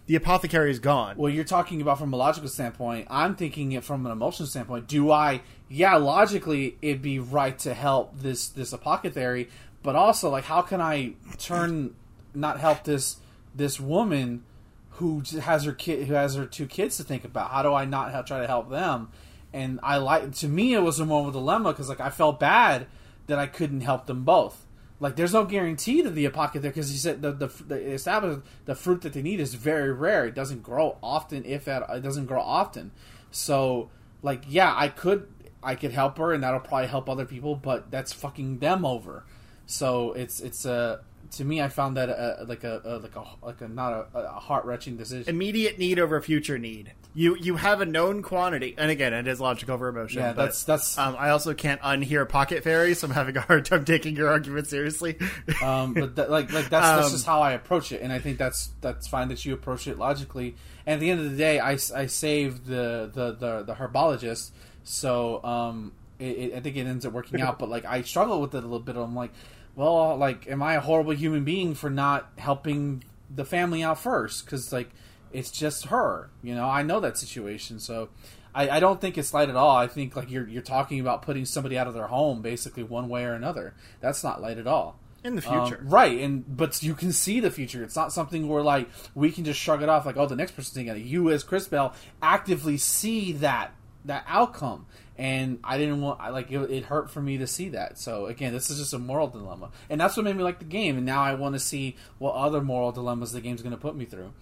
the 0.08 0.16
apothecary 0.16 0.72
is 0.72 0.80
gone. 0.80 1.18
Well, 1.18 1.32
you're 1.32 1.44
talking 1.44 1.82
about 1.82 2.00
from 2.00 2.14
a 2.14 2.18
logical 2.18 2.50
standpoint. 2.50 3.08
I'm 3.10 3.36
thinking 3.36 3.72
it 3.72 3.84
from 3.84 4.06
an 4.06 4.12
emotional 4.12 4.48
standpoint. 4.48 4.88
Do 4.88 5.12
I? 5.12 5.42
Yeah, 5.70 5.96
logically, 5.96 6.78
it'd 6.82 7.02
be 7.02 7.20
right 7.20 7.58
to 7.60 7.74
help 7.74 8.20
this 8.20 8.50
this 8.50 8.74
apothecary, 8.74 9.50
but 9.84 9.96
also 9.96 10.30
like, 10.30 10.46
how 10.46 10.62
can 10.62 10.82
I 10.82 11.14
turn 11.38 11.96
not 12.34 12.60
help 12.60 12.84
this 12.84 13.18
this 13.56 13.80
woman 13.80 14.44
who 14.92 15.24
has 15.42 15.64
her 15.66 15.74
kid 15.74 16.08
who 16.08 16.14
has 16.14 16.36
her 16.36 16.46
two 16.46 16.68
kids 16.68 16.98
to 16.98 17.04
think 17.04 17.24
about? 17.24 17.52
How 17.52 17.64
do 17.64 17.74
I 17.74 17.86
not 17.86 18.12
help, 18.12 18.26
try 18.26 18.40
to 18.42 18.48
help 18.48 18.70
them? 18.70 19.10
And 19.54 19.80
I 19.84 19.98
like 19.98 20.34
to 20.36 20.48
me, 20.48 20.74
it 20.74 20.82
was 20.82 21.00
a 21.00 21.06
moral 21.06 21.32
dilemma 21.32 21.72
because 21.72 21.90
like 21.90 22.00
I 22.00 22.10
felt 22.10 22.40
bad 22.40 22.88
that 23.28 23.40
I 23.40 23.48
couldn't 23.48 23.82
help 23.82 24.08
them 24.08 24.24
both. 24.24 24.66
Like, 25.02 25.16
there's 25.16 25.34
no 25.34 25.46
guarantee 25.46 26.04
that 26.04 26.12
the 26.12 26.26
apothecary 26.26 26.70
because 26.70 26.92
he 26.92 26.98
said 26.98 27.24
the 27.24 27.32
the, 27.32 27.48
the 27.68 27.92
established 27.92 28.42
the 28.66 28.76
fruit 28.76 29.02
that 29.02 29.14
they 29.14 29.24
need 29.24 29.40
is 29.40 29.56
very 29.56 29.92
rare. 29.92 30.28
It 30.28 30.36
doesn't 30.36 30.62
grow 30.62 30.98
often, 31.02 31.44
if 31.44 31.68
at 31.68 31.90
it 31.90 32.02
doesn't 32.02 32.28
grow 32.28 32.40
often. 32.40 32.92
So, 33.32 33.90
like, 34.22 34.44
yeah, 34.48 34.72
I 34.78 34.90
could 34.90 35.28
I 35.64 35.74
could 35.74 35.92
help 35.92 36.20
her, 36.20 36.34
and 36.34 36.44
that'll 36.44 36.60
probably 36.60 36.88
help 36.88 37.10
other 37.10 37.26
people, 37.26 37.56
but 37.56 37.90
that's 37.90 38.14
fucking 38.14 38.60
them 38.60 38.86
over. 38.86 39.26
So 39.66 40.14
it's 40.14 40.40
it's 40.40 40.66
a 40.66 41.02
to 41.32 41.46
me, 41.46 41.62
I 41.62 41.70
found 41.70 41.98
that 41.98 42.10
a, 42.10 42.44
like 42.46 42.64
a, 42.64 42.82
a 42.84 42.98
like 42.98 43.16
a 43.16 43.24
like 43.42 43.62
a 43.62 43.68
not 43.68 44.10
a, 44.14 44.20
a 44.20 44.40
heart 44.40 44.66
wrenching 44.66 44.98
decision. 44.98 45.30
Immediate 45.34 45.80
need 45.80 45.98
over 45.98 46.20
future 46.22 46.58
need. 46.58 46.92
You 47.14 47.36
you 47.36 47.56
have 47.56 47.82
a 47.82 47.86
known 47.86 48.22
quantity, 48.22 48.76
and 48.78 48.92
again, 48.92 49.14
it 49.14 49.28
is 49.28 49.40
logical 49.40 49.74
over 49.76 49.88
emotion. 49.88 50.20
Yeah, 50.20 50.34
but, 50.34 50.46
that's 50.46 50.64
that's 50.64 50.98
Um, 50.98 51.16
I 51.18 51.30
also 51.30 51.54
can't 51.54 51.82
unhear 51.82 52.28
Pocket 52.28 52.64
Fairy, 52.64 52.94
so 52.94 53.08
I'm 53.08 53.14
having 53.14 53.38
a 53.38 53.42
hard 53.42 53.66
time 53.66 53.86
taking 53.86 54.16
your 54.16 54.30
argument 54.30 54.68
seriously. 54.68 55.18
um, 55.64 55.94
but 55.94 56.16
that, 56.16 56.30
like 56.30 56.52
like 56.52 56.70
that's 56.70 56.88
that's 56.88 57.08
Um, 57.08 57.12
just 57.12 57.26
how 57.26 57.42
I 57.42 57.54
approach 57.54 57.92
it, 57.92 58.02
and 58.02 58.12
I 58.12 58.20
think 58.20 58.38
that's 58.38 58.70
that's 58.82 59.08
fine 59.08 59.30
that 59.30 59.46
you 59.46 59.54
approach 59.54 59.88
it 59.88 59.98
logically. 59.98 60.56
And 60.86 60.96
at 60.96 61.00
the 61.00 61.10
end 61.12 61.22
of 61.22 61.32
the 61.32 61.38
day, 61.38 61.60
I, 61.60 61.72
I 61.72 62.06
saved 62.08 62.66
the 62.66 63.10
the 63.14 63.32
the, 63.34 63.64
the 63.64 63.74
herbologist 63.74 64.52
So 64.84 65.44
um, 65.44 65.94
it, 66.20 66.26
it, 66.26 66.54
I 66.56 66.60
think 66.60 66.76
it 66.76 66.86
ends 66.88 67.06
up 67.06 67.14
working 67.14 67.42
out. 67.42 67.60
But 67.60 67.70
like 67.70 67.86
I 67.86 68.02
struggle 68.02 68.42
with 68.42 68.54
it 68.54 68.60
a 68.60 68.62
little 68.62 68.80
bit. 68.80 68.96
I'm 68.96 69.16
like, 69.16 69.32
well, 69.76 70.18
like, 70.18 70.48
am 70.48 70.62
I 70.62 70.76
a 70.76 70.80
horrible 70.80 71.14
human 71.14 71.44
being 71.44 71.74
for 71.76 71.90
not 71.90 72.30
helping 72.38 73.04
the 73.34 73.46
family 73.46 73.84
out 73.84 74.00
first? 74.00 74.46
Because 74.46 74.72
like 74.74 74.90
it's 75.32 75.52
just 75.52 75.88
her. 75.88 76.30
You 76.44 76.56
know, 76.56 76.66
I 76.70 76.84
know 76.84 77.00
that 77.00 77.18
situation. 77.18 77.80
So 77.80 78.10
I, 78.54 78.70
I 78.70 78.80
don't 78.80 79.00
think 79.00 79.18
it's 79.18 79.34
light 79.34 79.50
at 79.50 79.56
all. 79.56 79.76
I 79.78 79.88
think 79.88 80.16
like 80.16 80.30
you're 80.30 80.48
you're 80.48 80.62
talking 80.62 81.00
about 81.00 81.22
putting 81.22 81.46
somebody 81.46 81.78
out 81.78 81.88
of 81.88 81.94
their 81.94 82.08
home 82.08 82.42
basically 82.42 82.84
one 82.84 83.08
way 83.10 83.24
or 83.24 83.34
another. 83.34 83.74
That's 84.02 84.24
not 84.24 84.42
light 84.42 84.58
at 84.58 84.68
all. 84.68 85.00
In 85.24 85.36
the 85.36 85.48
Um, 85.50 85.68
future. 85.68 85.82
right? 85.86 86.20
And 86.20 86.58
but 86.58 86.82
you 86.84 86.96
can 86.96 87.12
see 87.14 87.40
the 87.40 87.52
future. 87.52 87.84
It's 87.84 87.96
not 87.96 88.12
something 88.12 88.48
where 88.50 88.64
like 88.64 88.90
we 89.16 89.32
can 89.32 89.46
just 89.46 89.60
shrug 89.60 89.82
it 89.84 89.88
off 89.88 90.06
like, 90.06 90.18
oh, 90.18 90.26
the 90.26 90.36
next 90.36 90.52
person's 90.52 90.74
thinking. 90.74 90.96
it. 90.96 91.06
You 91.06 91.30
as 91.30 91.44
Crisbell 91.44 91.94
actively 92.22 92.78
see 92.78 93.32
that 93.34 93.74
that 94.04 94.26
outcome, 94.28 94.88
and 95.22 95.60
I 95.64 95.78
didn't 95.78 96.02
want. 96.02 96.20
I 96.20 96.30
like 96.30 96.52
it, 96.52 96.60
it 96.72 96.84
hurt 96.84 97.12
for 97.12 97.22
me 97.22 97.38
to 97.38 97.48
see 97.48 97.70
that. 97.70 98.00
So 98.00 98.26
again, 98.26 98.54
this 98.54 98.72
is 98.72 98.80
just 98.80 98.92
a 98.96 98.98
moral 98.98 99.28
dilemma, 99.28 99.70
and 99.88 100.02
that's 100.02 100.18
what 100.18 100.24
made 100.24 100.36
me 100.36 100.42
like 100.42 100.58
the 100.58 100.66
game. 100.66 100.98
And 100.98 101.06
now 101.06 101.22
I 101.22 101.36
want 101.36 101.54
to 101.54 101.60
see 101.60 101.96
what 102.18 102.34
other 102.34 102.60
moral 102.60 102.92
dilemmas 102.92 103.32
the 103.32 103.40
game's 103.40 103.62
going 103.62 103.72
to 103.76 103.78
put 103.78 103.96
me 103.96 104.06
through. 104.06 104.34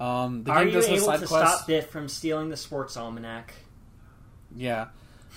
Um, 0.00 0.42
the 0.42 0.50
Are 0.50 0.64
game 0.64 0.66
you 0.66 0.72
does 0.72 0.86
have 0.86 0.96
able 0.96 1.06
side 1.06 1.20
to 1.20 1.26
quests. 1.28 1.54
stop 1.54 1.66
Biff 1.68 1.88
from 1.88 2.08
stealing 2.08 2.48
the 2.48 2.56
sports 2.56 2.96
almanac? 2.96 3.54
Yeah. 4.56 4.88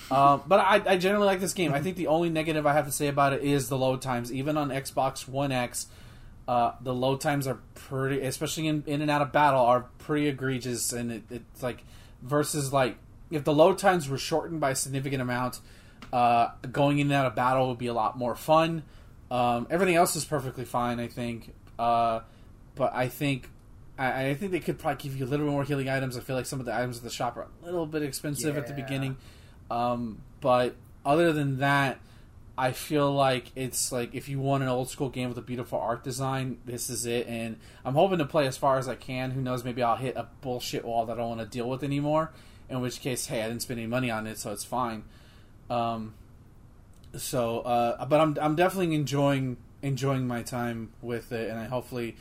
Um, 0.10 0.42
but 0.48 0.62
I, 0.62 0.82
I 0.84 0.98
generally 0.98 1.28
like 1.28 1.42
this 1.42 1.54
game. 1.54 1.76
I 1.76 1.82
think 1.82 1.96
the 1.96 2.08
only 2.08 2.32
negative 2.32 2.66
I 2.66 2.74
have 2.74 2.88
to 2.88 2.92
say 2.92 3.08
about 3.08 3.34
it 3.34 3.44
is 3.44 3.70
the 3.70 3.78
load 3.78 4.02
times. 4.02 4.34
Even 4.34 4.58
on 4.58 4.70
Xbox 4.70 5.28
One 5.28 5.52
X, 5.52 5.86
uh, 6.48 6.72
the 6.82 6.94
load 6.94 7.22
times 7.22 7.46
are 7.46 7.60
pretty, 7.76 8.22
especially 8.22 8.66
in, 8.66 8.84
in 8.88 9.04
and 9.04 9.12
out 9.12 9.22
of 9.22 9.32
battle, 9.32 9.62
are 9.62 9.82
pretty 10.00 10.28
egregious. 10.28 10.92
And 10.92 11.12
it, 11.12 11.24
it's 11.30 11.62
like 11.62 11.84
versus 12.24 12.74
like 12.74 12.98
if 13.32 13.44
the 13.44 13.54
load 13.54 13.78
times 13.78 14.10
were 14.10 14.18
shortened 14.18 14.60
by 14.60 14.72
a 14.72 14.76
significant 14.76 15.22
amount, 15.22 15.60
uh, 16.14 16.50
going 16.72 17.00
in 17.00 17.08
and 17.08 17.14
out 17.14 17.26
of 17.26 17.36
battle 17.36 17.68
would 17.70 17.78
be 17.78 17.88
a 17.88 17.94
lot 17.94 18.18
more 18.18 18.36
fun. 18.36 18.84
Um, 19.30 19.68
everything 19.70 19.96
else 19.96 20.16
is 20.16 20.26
perfectly 20.26 20.66
fine, 20.66 21.00
I 21.00 21.08
think. 21.08 21.54
Uh, 21.78 22.22
but 22.76 22.94
I 22.94 23.08
think 23.08 23.50
I, 23.98 24.30
I 24.30 24.34
think 24.36 24.52
they 24.52 24.60
could 24.60 24.80
probably 24.80 25.02
give 25.02 25.18
you 25.18 25.26
a 25.26 25.28
little 25.28 25.46
bit 25.46 25.52
more 25.52 25.64
healing 25.64 25.90
items. 25.90 26.18
I 26.18 26.22
feel 26.22 26.36
like 26.36 26.46
some 26.46 26.60
of 26.60 26.66
the 26.66 26.74
items 26.74 26.98
at 26.98 27.04
the 27.04 27.10
shop 27.10 27.38
are 27.38 27.48
a 27.62 27.66
little 27.66 27.86
bit 27.86 28.04
expensive 28.04 28.58
at 28.58 28.68
the 28.68 28.74
beginning. 28.74 29.18
Um, 29.70 30.22
but 30.40 30.76
other 31.06 31.34
than 31.34 31.60
that, 31.60 32.00
I 32.58 32.72
feel 32.72 33.12
like 33.12 33.52
it's 33.56 33.92
like 33.92 34.16
if 34.16 34.30
you 34.30 34.40
want 34.40 34.64
an 34.64 34.70
old 34.70 34.90
school 34.90 35.10
game 35.10 35.30
with 35.30 35.38
a 35.38 35.44
beautiful 35.44 35.80
art 35.80 36.04
design, 36.04 36.58
this 36.66 36.90
is 36.90 37.06
it. 37.06 37.28
And 37.28 37.58
I'm 37.86 37.94
hoping 37.94 38.18
to 38.20 38.26
play 38.26 38.48
as 38.48 38.58
far 38.58 38.78
as 38.78 38.88
I 38.88 38.96
can. 38.96 39.32
Who 39.32 39.42
knows? 39.42 39.64
Maybe 39.64 39.84
I'll 39.84 39.96
hit 39.96 40.16
a 40.16 40.28
bullshit 40.42 40.86
wall 40.86 41.06
that 41.06 41.14
I 41.14 41.18
don't 41.18 41.38
want 41.38 41.42
to 41.42 41.46
deal 41.46 41.70
with 41.70 41.84
anymore. 41.84 42.32
In 42.70 42.82
which 42.82 43.00
case, 43.00 43.28
hey, 43.28 43.42
I 43.42 43.48
didn't 43.48 43.62
spend 43.62 43.80
any 43.80 43.88
money 43.88 44.12
on 44.12 44.28
it, 44.28 44.38
so 44.38 44.52
it's 44.52 44.66
fine. 44.66 45.04
Um, 45.70 46.14
so, 47.16 47.60
uh, 47.62 48.06
but 48.06 48.20
I'm 48.20 48.38
I'm 48.42 48.56
definitely 48.56 48.96
enjoying 48.96 49.58
enjoying 49.82 50.28
my 50.28 50.44
time 50.44 50.92
with 51.02 51.32
it, 51.32 51.50
and 51.50 51.60
I 51.60 51.66
hopefully. 51.66 52.16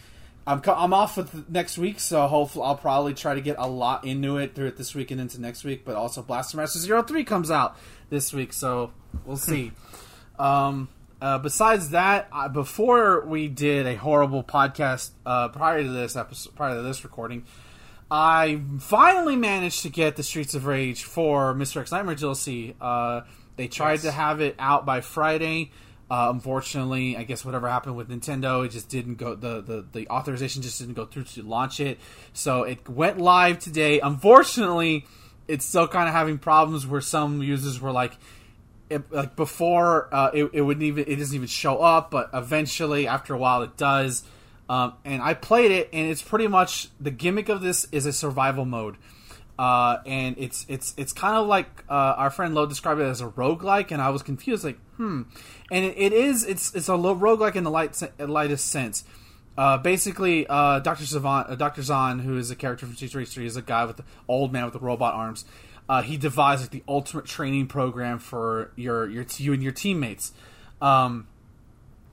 I'm, 0.48 0.60
co- 0.60 0.76
I'm 0.76 0.94
off 0.94 1.16
with 1.16 1.50
next 1.50 1.76
week, 1.76 1.98
so 1.98 2.24
hopefully 2.28 2.66
I'll 2.66 2.76
probably 2.76 3.14
try 3.14 3.34
to 3.34 3.40
get 3.40 3.56
a 3.58 3.66
lot 3.66 4.04
into 4.04 4.36
it 4.36 4.54
through 4.54 4.68
it 4.68 4.76
this 4.76 4.94
week 4.94 5.10
and 5.10 5.20
into 5.20 5.40
next 5.40 5.64
week. 5.64 5.84
But 5.84 5.96
also, 5.96 6.22
Blaster 6.22 6.56
Master 6.56 6.78
Zero 6.78 7.02
Three 7.02 7.24
comes 7.24 7.50
out 7.50 7.76
this 8.10 8.32
week, 8.32 8.52
so 8.52 8.92
we'll 9.24 9.38
see. 9.38 9.72
um, 10.38 10.88
uh, 11.20 11.38
besides 11.38 11.90
that, 11.90 12.28
uh, 12.30 12.48
before 12.48 13.24
we 13.26 13.48
did 13.48 13.86
a 13.86 13.96
horrible 13.96 14.44
podcast 14.44 15.10
uh, 15.24 15.48
prior 15.48 15.82
to 15.82 15.88
this 15.88 16.14
episode, 16.14 16.54
prior 16.54 16.76
to 16.76 16.82
this 16.82 17.04
recording, 17.04 17.44
I 18.10 18.60
finally 18.78 19.36
managed 19.36 19.82
to 19.82 19.88
get 19.88 20.16
the 20.16 20.22
Streets 20.22 20.54
of 20.54 20.66
Rage 20.66 21.02
4 21.04 21.54
Mr. 21.54 21.80
X 21.80 21.90
Nightmare 21.90 22.14
DLC. 22.14 22.74
Uh, 22.80 23.22
they 23.56 23.66
tried 23.68 23.94
Yes. 23.94 24.02
to 24.02 24.12
have 24.12 24.40
it 24.40 24.54
out 24.58 24.86
by 24.86 25.00
Friday. 25.00 25.72
Uh, 26.08 26.28
unfortunately, 26.32 27.16
I 27.16 27.24
guess 27.24 27.44
whatever 27.44 27.68
happened 27.68 27.96
with 27.96 28.08
Nintendo, 28.08 28.64
it 28.64 28.68
just 28.70 28.88
didn't 28.88 29.16
go. 29.16 29.34
The, 29.34 29.60
the 29.60 29.84
the 29.92 30.08
authorization 30.08 30.62
just 30.62 30.78
didn't 30.78 30.94
go 30.94 31.04
through 31.04 31.24
to 31.24 31.42
launch 31.42 31.80
it. 31.80 31.98
So 32.32 32.62
it 32.62 32.88
went 32.88 33.18
live 33.18 33.58
today. 33.58 33.98
Unfortunately, 33.98 35.04
it's 35.48 35.64
still 35.64 35.88
kind 35.88 36.08
of 36.08 36.14
having 36.14 36.38
problems 36.38 36.86
where 36.86 37.00
some 37.00 37.42
users 37.42 37.80
were 37.80 37.90
like, 37.90 38.12
it, 38.88 39.10
like 39.10 39.34
before 39.34 40.08
uh, 40.14 40.30
it, 40.32 40.48
it 40.52 40.60
wouldn't 40.60 40.84
even 40.84 41.06
it 41.08 41.16
doesn't 41.16 41.34
even 41.34 41.48
show 41.48 41.78
up 41.78 42.12
but 42.12 42.30
eventually 42.32 43.08
after 43.08 43.34
a 43.34 43.38
while 43.38 43.62
it 43.62 43.76
does 43.76 44.22
um, 44.68 44.94
and 45.04 45.22
i 45.22 45.34
played 45.34 45.70
it 45.70 45.88
and 45.92 46.08
it's 46.10 46.22
pretty 46.22 46.48
much 46.48 46.88
the 47.00 47.10
gimmick 47.10 47.48
of 47.48 47.60
this 47.60 47.86
is 47.92 48.06
a 48.06 48.12
survival 48.12 48.64
mode 48.64 48.96
uh, 49.58 49.98
and 50.04 50.36
it's 50.38 50.66
it's 50.68 50.92
it's 50.96 51.12
kind 51.12 51.36
of 51.36 51.46
like 51.46 51.66
uh, 51.88 51.92
our 51.92 52.30
friend 52.30 52.54
Lo 52.54 52.66
described 52.66 53.00
it 53.00 53.04
as 53.04 53.22
a 53.22 53.28
roguelike, 53.28 53.90
and 53.90 54.02
I 54.02 54.10
was 54.10 54.22
confused, 54.22 54.64
like, 54.64 54.78
hmm. 54.96 55.22
And 55.70 55.84
it, 55.84 55.96
it 55.96 56.12
is 56.12 56.44
it's 56.44 56.74
it's 56.74 56.88
a 56.88 56.92
roguelike 56.92 57.56
in 57.56 57.64
the 57.64 57.70
light 57.70 58.00
lightest 58.18 58.68
sense. 58.68 59.04
Uh, 59.56 59.78
basically, 59.78 60.46
uh, 60.46 60.80
Doctor 60.80 61.06
Savant, 61.06 61.48
uh, 61.48 61.54
Doctor 61.54 61.80
Zan, 61.80 62.18
who 62.18 62.36
is 62.36 62.50
a 62.50 62.56
character 62.56 62.84
from 62.84 62.96
Street 62.96 63.28
Three, 63.28 63.46
is 63.46 63.56
a 63.56 63.62
guy 63.62 63.86
with 63.86 63.96
the 63.96 64.04
old 64.28 64.52
man 64.52 64.64
with 64.64 64.74
the 64.74 64.78
robot 64.78 65.14
arms. 65.14 65.46
Uh, 65.88 66.02
he 66.02 66.18
devised 66.18 66.60
like 66.62 66.70
the 66.70 66.82
ultimate 66.86 67.24
training 67.24 67.66
program 67.66 68.18
for 68.18 68.72
your 68.76 69.08
your 69.08 69.24
you 69.38 69.54
and 69.54 69.62
your 69.62 69.72
teammates. 69.72 70.32
Um, 70.82 71.28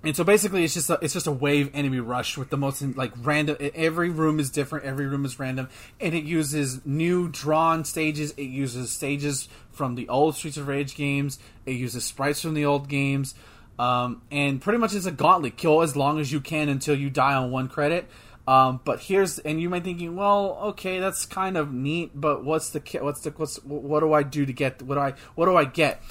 and 0.06 0.16
so 0.18 0.26
basically, 0.26 0.66
it's 0.66 0.74
just 0.74 0.90
a, 0.90 1.00
it's 1.02 1.14
just 1.14 1.28
a 1.28 1.32
wave 1.32 1.72
enemy 1.74 2.02
rush 2.02 2.38
with 2.38 2.50
the 2.50 2.58
most 2.58 2.82
like 2.98 3.14
random. 3.22 3.56
Every 3.74 4.10
room 4.10 4.38
is 4.38 4.50
different. 4.50 4.86
Every 4.86 5.06
room 5.06 5.24
is 5.24 5.40
random, 5.40 5.70
and 6.02 6.14
it 6.14 6.26
uses 6.26 6.86
new 6.86 7.30
drawn 7.30 7.86
stages. 7.86 8.34
It 8.36 8.44
uses 8.44 8.92
stages 8.92 9.48
from 9.72 9.96
the 9.96 10.10
old 10.10 10.36
Streets 10.36 10.58
of 10.58 10.68
Rage 10.68 10.96
games. 10.96 11.40
It 11.66 11.74
uses 11.74 12.04
sprites 12.04 12.42
from 12.42 12.54
the 12.54 12.66
old 12.66 12.90
games, 12.90 13.34
um, 13.80 14.22
and 14.30 14.62
pretty 14.62 14.78
much 14.78 14.94
it's 14.94 15.06
a 15.06 15.12
gauntlet. 15.12 15.56
Kill 15.56 15.82
as 15.82 15.96
long 15.96 16.20
as 16.20 16.34
you 16.34 16.42
can 16.42 16.68
until 16.68 16.96
you 16.96 17.10
die 17.10 17.36
on 17.36 17.50
one 17.50 17.70
credit. 17.70 18.06
Um, 18.46 18.82
but 18.84 19.00
here's 19.00 19.40
and 19.40 19.62
you 19.62 19.70
might 19.70 19.84
be 19.84 19.92
thinking, 19.92 20.18
well, 20.18 20.60
okay, 20.64 21.00
that's 21.00 21.26
kind 21.26 21.56
of 21.56 21.72
neat, 21.72 22.12
but 22.14 22.44
what's 22.44 22.72
the 22.72 22.82
what's 23.00 23.22
the 23.22 23.32
what's 23.32 23.56
what 23.64 24.02
do 24.02 24.12
I 24.12 24.24
do 24.24 24.46
to 24.46 24.52
get 24.52 24.82
what 24.82 24.96
do 24.96 25.02
I 25.02 25.14
what 25.36 25.46
do 25.46 25.56
I 25.56 25.64
get? 25.64 26.02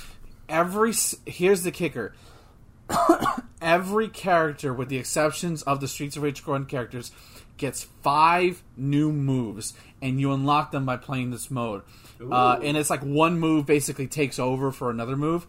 Every 0.49 0.95
here's 1.26 1.62
the 1.62 1.70
kicker 1.70 2.14
every 3.61 4.09
character, 4.09 4.72
with 4.72 4.89
the 4.89 4.99
exceptions 4.99 5.62
of 5.62 5.80
the 5.80 5.89
Streets 5.89 6.16
of 6.16 6.22
Rage 6.22 6.45
Gordon 6.45 6.66
characters, 6.66 7.12
gets 7.57 7.85
five 8.03 8.62
new 8.76 9.12
moves, 9.12 9.74
and 10.01 10.20
you 10.20 10.33
unlock 10.33 10.72
them 10.72 10.85
by 10.85 10.97
playing 10.97 11.30
this 11.30 11.51
mode. 11.51 11.83
Uh, 12.20 12.59
and 12.62 12.76
it's 12.76 12.91
like 12.91 13.03
one 13.03 13.39
move 13.39 13.66
basically 13.66 14.07
takes 14.07 14.39
over 14.39 14.70
for 14.70 14.91
another 14.91 15.16
move. 15.16 15.47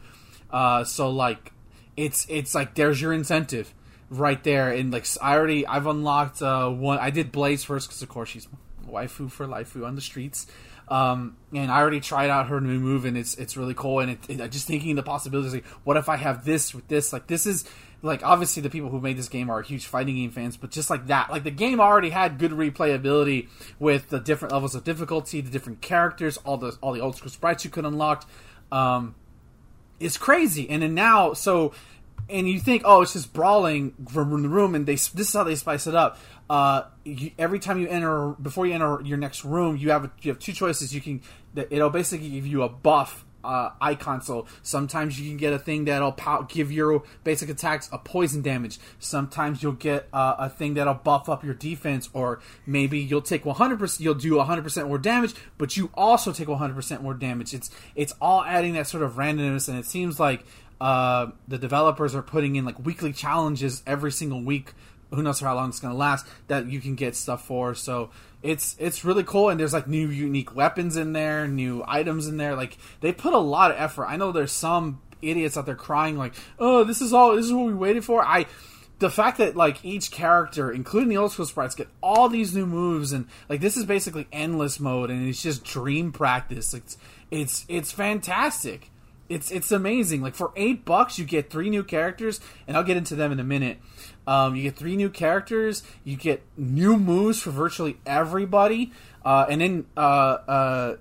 Uh, 0.50 0.84
so 0.84 1.10
like, 1.10 1.52
it's 1.98 2.26
it's 2.30 2.56
like 2.56 2.76
there's 2.76 3.02
your 3.02 3.14
incentive 3.14 3.74
right 4.10 4.44
there. 4.44 4.72
And 4.72 4.92
like, 4.92 5.06
I 5.22 5.36
already 5.36 5.66
I've 5.68 5.88
unlocked 5.88 6.42
uh, 6.42 6.70
one. 6.70 7.00
I 7.00 7.10
did 7.10 7.32
Blaze 7.32 7.64
first 7.64 7.90
because 7.90 8.02
of 8.02 8.10
course 8.10 8.30
she's 8.30 8.48
waifu 8.88 9.32
for 9.32 9.48
life 9.48 9.76
on 9.76 9.96
the 9.96 10.02
streets. 10.02 10.48
Um, 10.88 11.38
and 11.54 11.72
I 11.72 11.80
already 11.80 12.00
tried 12.00 12.30
out 12.30 12.48
her 12.48 12.60
new 12.60 12.80
move, 12.80 13.06
and 13.06 13.18
it's 13.18 13.36
it's 13.36 13.56
really 13.56 13.74
cool. 13.74 14.00
And 14.00 14.12
it, 14.12 14.20
it, 14.30 14.52
just 14.52 14.68
thinking 14.68 14.96
the 14.96 15.04
possibilities, 15.04 15.54
like, 15.54 15.66
what 15.84 15.98
if 15.98 16.10
I 16.10 16.18
have 16.18 16.46
this 16.46 16.74
with 16.74 16.88
this? 16.88 17.14
Like, 17.14 17.28
this 17.28 17.46
is 17.46 17.66
like 18.02 18.22
obviously 18.22 18.62
the 18.62 18.70
people 18.70 18.90
who 18.90 19.00
made 19.00 19.18
this 19.18 19.30
game 19.30 19.50
are 19.50 19.62
huge 19.62 19.86
fighting 19.86 20.16
game 20.16 20.30
fans, 20.30 20.58
but 20.58 20.72
just 20.72 20.90
like 20.90 21.08
that, 21.08 21.32
like 21.32 21.44
the 21.44 21.52
game 21.52 21.80
already 21.80 22.10
had 22.10 22.38
good 22.38 22.52
replayability 22.52 23.48
with 23.80 24.10
the 24.10 24.20
different 24.20 24.52
levels 24.52 24.76
of 24.76 24.84
difficulty, 24.84 25.40
the 25.40 25.50
different 25.50 25.82
characters, 25.82 26.38
all 26.38 26.58
the 26.58 26.78
all 26.82 26.92
the 26.92 27.00
old 27.00 27.16
school 27.16 27.30
sprites 27.30 27.64
you 27.64 27.72
could 27.72 27.86
unlock. 27.86 28.28
Um, 28.72 29.16
it's 30.00 30.18
crazy. 30.18 30.70
And 30.70 30.84
then 30.84 30.94
now, 30.94 31.34
so, 31.34 31.74
and 32.30 32.50
you 32.50 32.60
think, 32.60 32.84
oh, 32.86 33.02
it's 33.02 33.14
just 33.14 33.34
brawling 33.34 33.94
from 34.10 34.32
room 34.32 34.44
to 34.44 34.50
room, 34.50 34.76
and 34.76 34.86
they 34.86 34.96
this 34.96 35.14
is 35.14 35.34
how 35.34 35.44
they 35.44 35.56
spice 35.56 35.88
it 35.88 35.96
up. 35.96 36.18
Uh, 36.50 36.84
you, 37.04 37.32
every 37.38 37.60
time 37.60 37.80
you 37.80 37.88
enter, 37.88 38.32
before 38.42 38.66
you 38.66 38.74
enter 38.74 39.02
your 39.04 39.18
next 39.18 39.46
room, 39.46 39.78
you 39.78 39.92
have 39.92 40.06
a, 40.06 40.12
you 40.22 40.32
have 40.32 40.40
two 40.40 40.54
choices. 40.54 40.94
You 40.94 41.02
can 41.02 41.22
it'll 41.56 41.90
basically 41.90 42.30
give 42.30 42.48
you 42.48 42.64
a 42.64 42.70
buff 42.70 43.26
uh, 43.44 43.72
icon. 43.82 44.22
So 44.22 44.46
sometimes 44.62 45.20
you 45.20 45.30
can 45.30 45.38
get 45.38 45.54
a 45.54 45.60
thing 45.60 45.86
that'll 45.86 46.14
pow- 46.14 46.44
give 46.44 46.72
your 46.72 47.04
basic 47.24 47.50
attacks 47.50 47.90
a 47.92 47.98
poison 47.98 48.42
damage. 48.42 48.80
Sometimes 49.00 49.62
you'll 49.62 49.74
get 49.74 50.08
uh, 50.14 50.36
a 50.40 50.50
thing 50.50 50.76
that'll 50.76 50.94
buff 50.94 51.30
up 51.30 51.44
your 51.44 51.54
defense, 51.54 52.10
or 52.14 52.40
maybe 52.66 53.00
you'll 53.00 53.22
take 53.22 53.44
100%. 53.44 54.00
You'll 54.00 54.14
do 54.14 54.34
100% 54.34 54.88
more 54.88 54.98
damage, 54.98 55.34
but 55.58 55.76
you 55.76 55.90
also 55.94 56.32
take 56.32 56.48
100% 56.48 57.02
more 57.02 57.14
damage. 57.14 57.54
It's 57.54 57.70
it's 57.96 58.14
all 58.22 58.44
adding 58.44 58.74
that 58.74 58.88
sort 58.88 59.04
of 59.04 59.14
randomness, 59.14 59.68
and 59.68 59.78
it 59.78 59.86
seems 59.86 60.20
like 60.20 60.46
uh, 60.84 61.32
the 61.48 61.58
developers 61.58 62.14
are 62.14 62.22
putting 62.22 62.58
in 62.58 62.66
like 62.66 62.78
weekly 62.86 63.14
challenges 63.14 63.82
every 63.88 64.12
single 64.12 64.44
week. 64.44 64.74
Who 65.12 65.24
knows 65.24 65.40
how 65.40 65.56
long 65.56 65.70
it's 65.70 65.80
going 65.80 65.94
to 65.94 65.98
last? 65.98 66.28
That 66.48 66.68
you 66.68 66.82
can 66.82 66.96
get 66.96 67.16
stuff 67.16 67.46
for. 67.46 67.74
So 67.74 68.10
it's 68.42 68.76
it's 68.80 69.06
really 69.06 69.24
cool 69.24 69.48
and 69.48 69.58
there's 69.58 69.72
like 69.72 69.88
new 69.88 70.10
unique 70.10 70.54
weapons 70.54 70.98
in 70.98 71.14
there 71.14 71.48
new 71.48 71.82
items 71.88 72.28
in 72.28 72.36
there 72.36 72.58
like 72.58 72.78
they 73.00 73.14
put 73.14 73.32
a 73.32 73.38
lot 73.38 73.72
of 73.72 73.78
effort 73.80 74.06
i 74.08 74.18
know 74.18 74.34
there's 74.34 74.52
some 74.52 75.02
idiots 75.22 75.56
out 75.56 75.66
there 75.66 75.76
crying 75.76 76.18
like 76.18 76.34
oh 76.60 76.84
this 76.84 77.02
is 77.02 77.14
all 77.14 77.38
this 77.38 77.46
is 77.46 77.54
what 77.54 77.66
we 77.66 77.74
waited 77.74 78.04
for 78.04 78.22
i 78.22 78.46
the 79.04 79.10
fact 79.10 79.40
that 79.40 79.56
like 79.58 79.84
each 79.84 80.12
character, 80.12 80.72
including 80.72 81.10
the 81.10 81.18
old 81.18 81.34
school 81.34 81.46
sprites, 81.46 81.76
get 81.76 81.90
all 82.02 82.30
these 82.30 82.56
new 82.56 82.66
moves 82.66 83.12
and 83.12 83.28
like 83.50 83.60
this 83.60 83.76
is 83.76 83.84
basically 83.84 84.28
endless 84.32 84.80
mode 84.80 85.10
and 85.10 85.28
it's 85.28 85.44
just 85.44 85.66
dream 85.66 86.14
practice. 86.14 86.74
It's 86.74 86.98
it's 87.30 87.66
it's 87.68 87.92
fantastic. 87.92 88.92
It's 89.30 89.52
it's 89.52 89.72
amazing. 89.72 90.22
Like 90.22 90.36
for 90.36 90.52
eight 90.56 90.86
bucks, 90.86 91.18
you 91.18 91.26
get 91.26 91.50
three 91.50 91.70
new 91.70 91.84
characters, 91.84 92.40
and 92.68 92.76
I'll 92.76 92.84
get 92.84 92.98
into 92.98 93.16
them 93.16 93.32
in 93.32 93.40
a 93.40 93.44
minute. 93.44 93.80
Um, 94.28 94.56
you 94.56 94.64
get 94.64 94.76
three 94.76 94.96
new 94.96 95.10
characters. 95.10 95.84
You 96.04 96.18
get 96.18 96.44
new 96.58 96.98
moves 96.98 97.40
for 97.42 97.52
virtually 97.52 97.98
everybody, 98.06 98.92
uh, 99.26 99.46
and 99.50 99.62
then 99.62 99.86
uh, 99.96 100.00
uh, 100.00 100.96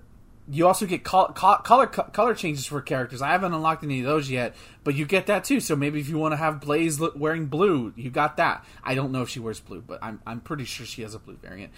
you 0.49 0.67
also 0.67 0.87
get 0.87 1.03
col- 1.05 1.29
col- 1.29 1.59
color 1.59 1.87
co- 1.87 2.05
color 2.05 2.35
changes 2.35 2.65
for 2.67 2.81
characters. 2.81 3.23
I 3.23 3.29
haven't 3.29 3.53
unlocked 3.55 3.85
any 3.85 4.01
of 4.01 4.07
those 4.07 4.31
yet, 4.31 4.55
but 4.85 4.95
you 4.95 5.05
get 5.05 5.27
that 5.27 5.45
too. 5.45 5.61
So 5.61 5.75
maybe 5.77 6.01
if 6.01 6.09
you 6.09 6.19
want 6.19 6.33
to 6.33 6.37
have 6.37 6.61
Blaze 6.61 7.01
wearing 7.17 7.47
blue, 7.47 7.93
you 7.97 8.11
got 8.11 8.37
that. 8.39 8.65
I 8.85 8.95
don't 8.95 9.13
know 9.13 9.23
if 9.23 9.29
she 9.29 9.41
wears 9.41 9.61
blue, 9.61 9.83
but 9.83 9.99
I'm 10.03 10.21
I'm 10.27 10.41
pretty 10.41 10.65
sure 10.65 10.87
she 10.87 11.03
has 11.03 11.15
a 11.15 11.19
blue 11.19 11.37
variant. 11.37 11.73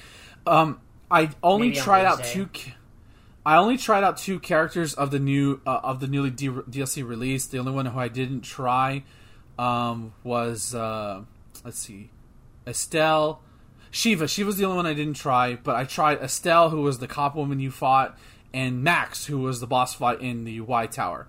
Um, 0.47 0.80
I 1.11 1.30
only 1.42 1.68
Maybe 1.68 1.80
tried 1.80 2.05
out 2.07 2.22
two. 2.24 2.47
ca- 2.53 2.74
I 3.47 3.57
only 3.57 3.76
tried 3.76 4.05
out 4.05 4.16
two 4.16 4.40
characters 4.40 4.95
of 4.95 5.11
the 5.11 5.18
new 5.18 5.61
uh, 5.66 5.80
of 5.82 6.01
the 6.01 6.07
newly 6.07 6.30
D- 6.30 6.49
DLC 6.49 7.07
release. 7.07 7.47
The 7.47 7.59
only 7.59 7.72
one 7.72 7.86
who 7.86 7.99
I 7.99 8.09
didn't 8.09 8.40
try 8.40 9.05
um, 9.59 10.14
was 10.22 10.74
uh, 10.74 11.22
let's 11.64 11.78
see, 11.78 12.11
Estelle, 12.66 13.42
Shiva. 13.90 14.28
She 14.28 14.45
was 14.45 14.57
the 14.57 14.64
only 14.64 14.76
one 14.76 14.86
I 14.86 14.95
didn't 14.95 15.14
try, 15.14 15.57
but 15.57 15.76
I 15.76 15.84
tried 15.84 16.22
Estelle, 16.22 16.70
who 16.70 16.80
was 16.80 17.01
the 17.01 17.07
cop 17.07 17.36
woman 17.36 17.61
you 17.61 17.70
fought, 17.70 18.18
and 18.55 18.82
Max, 18.82 19.26
who 19.26 19.38
was 19.38 19.61
the 19.61 19.66
boss 19.66 19.95
fight 19.95 20.22
in 20.22 20.45
the 20.45 20.62
Y 20.62 20.86
Tower. 20.86 21.28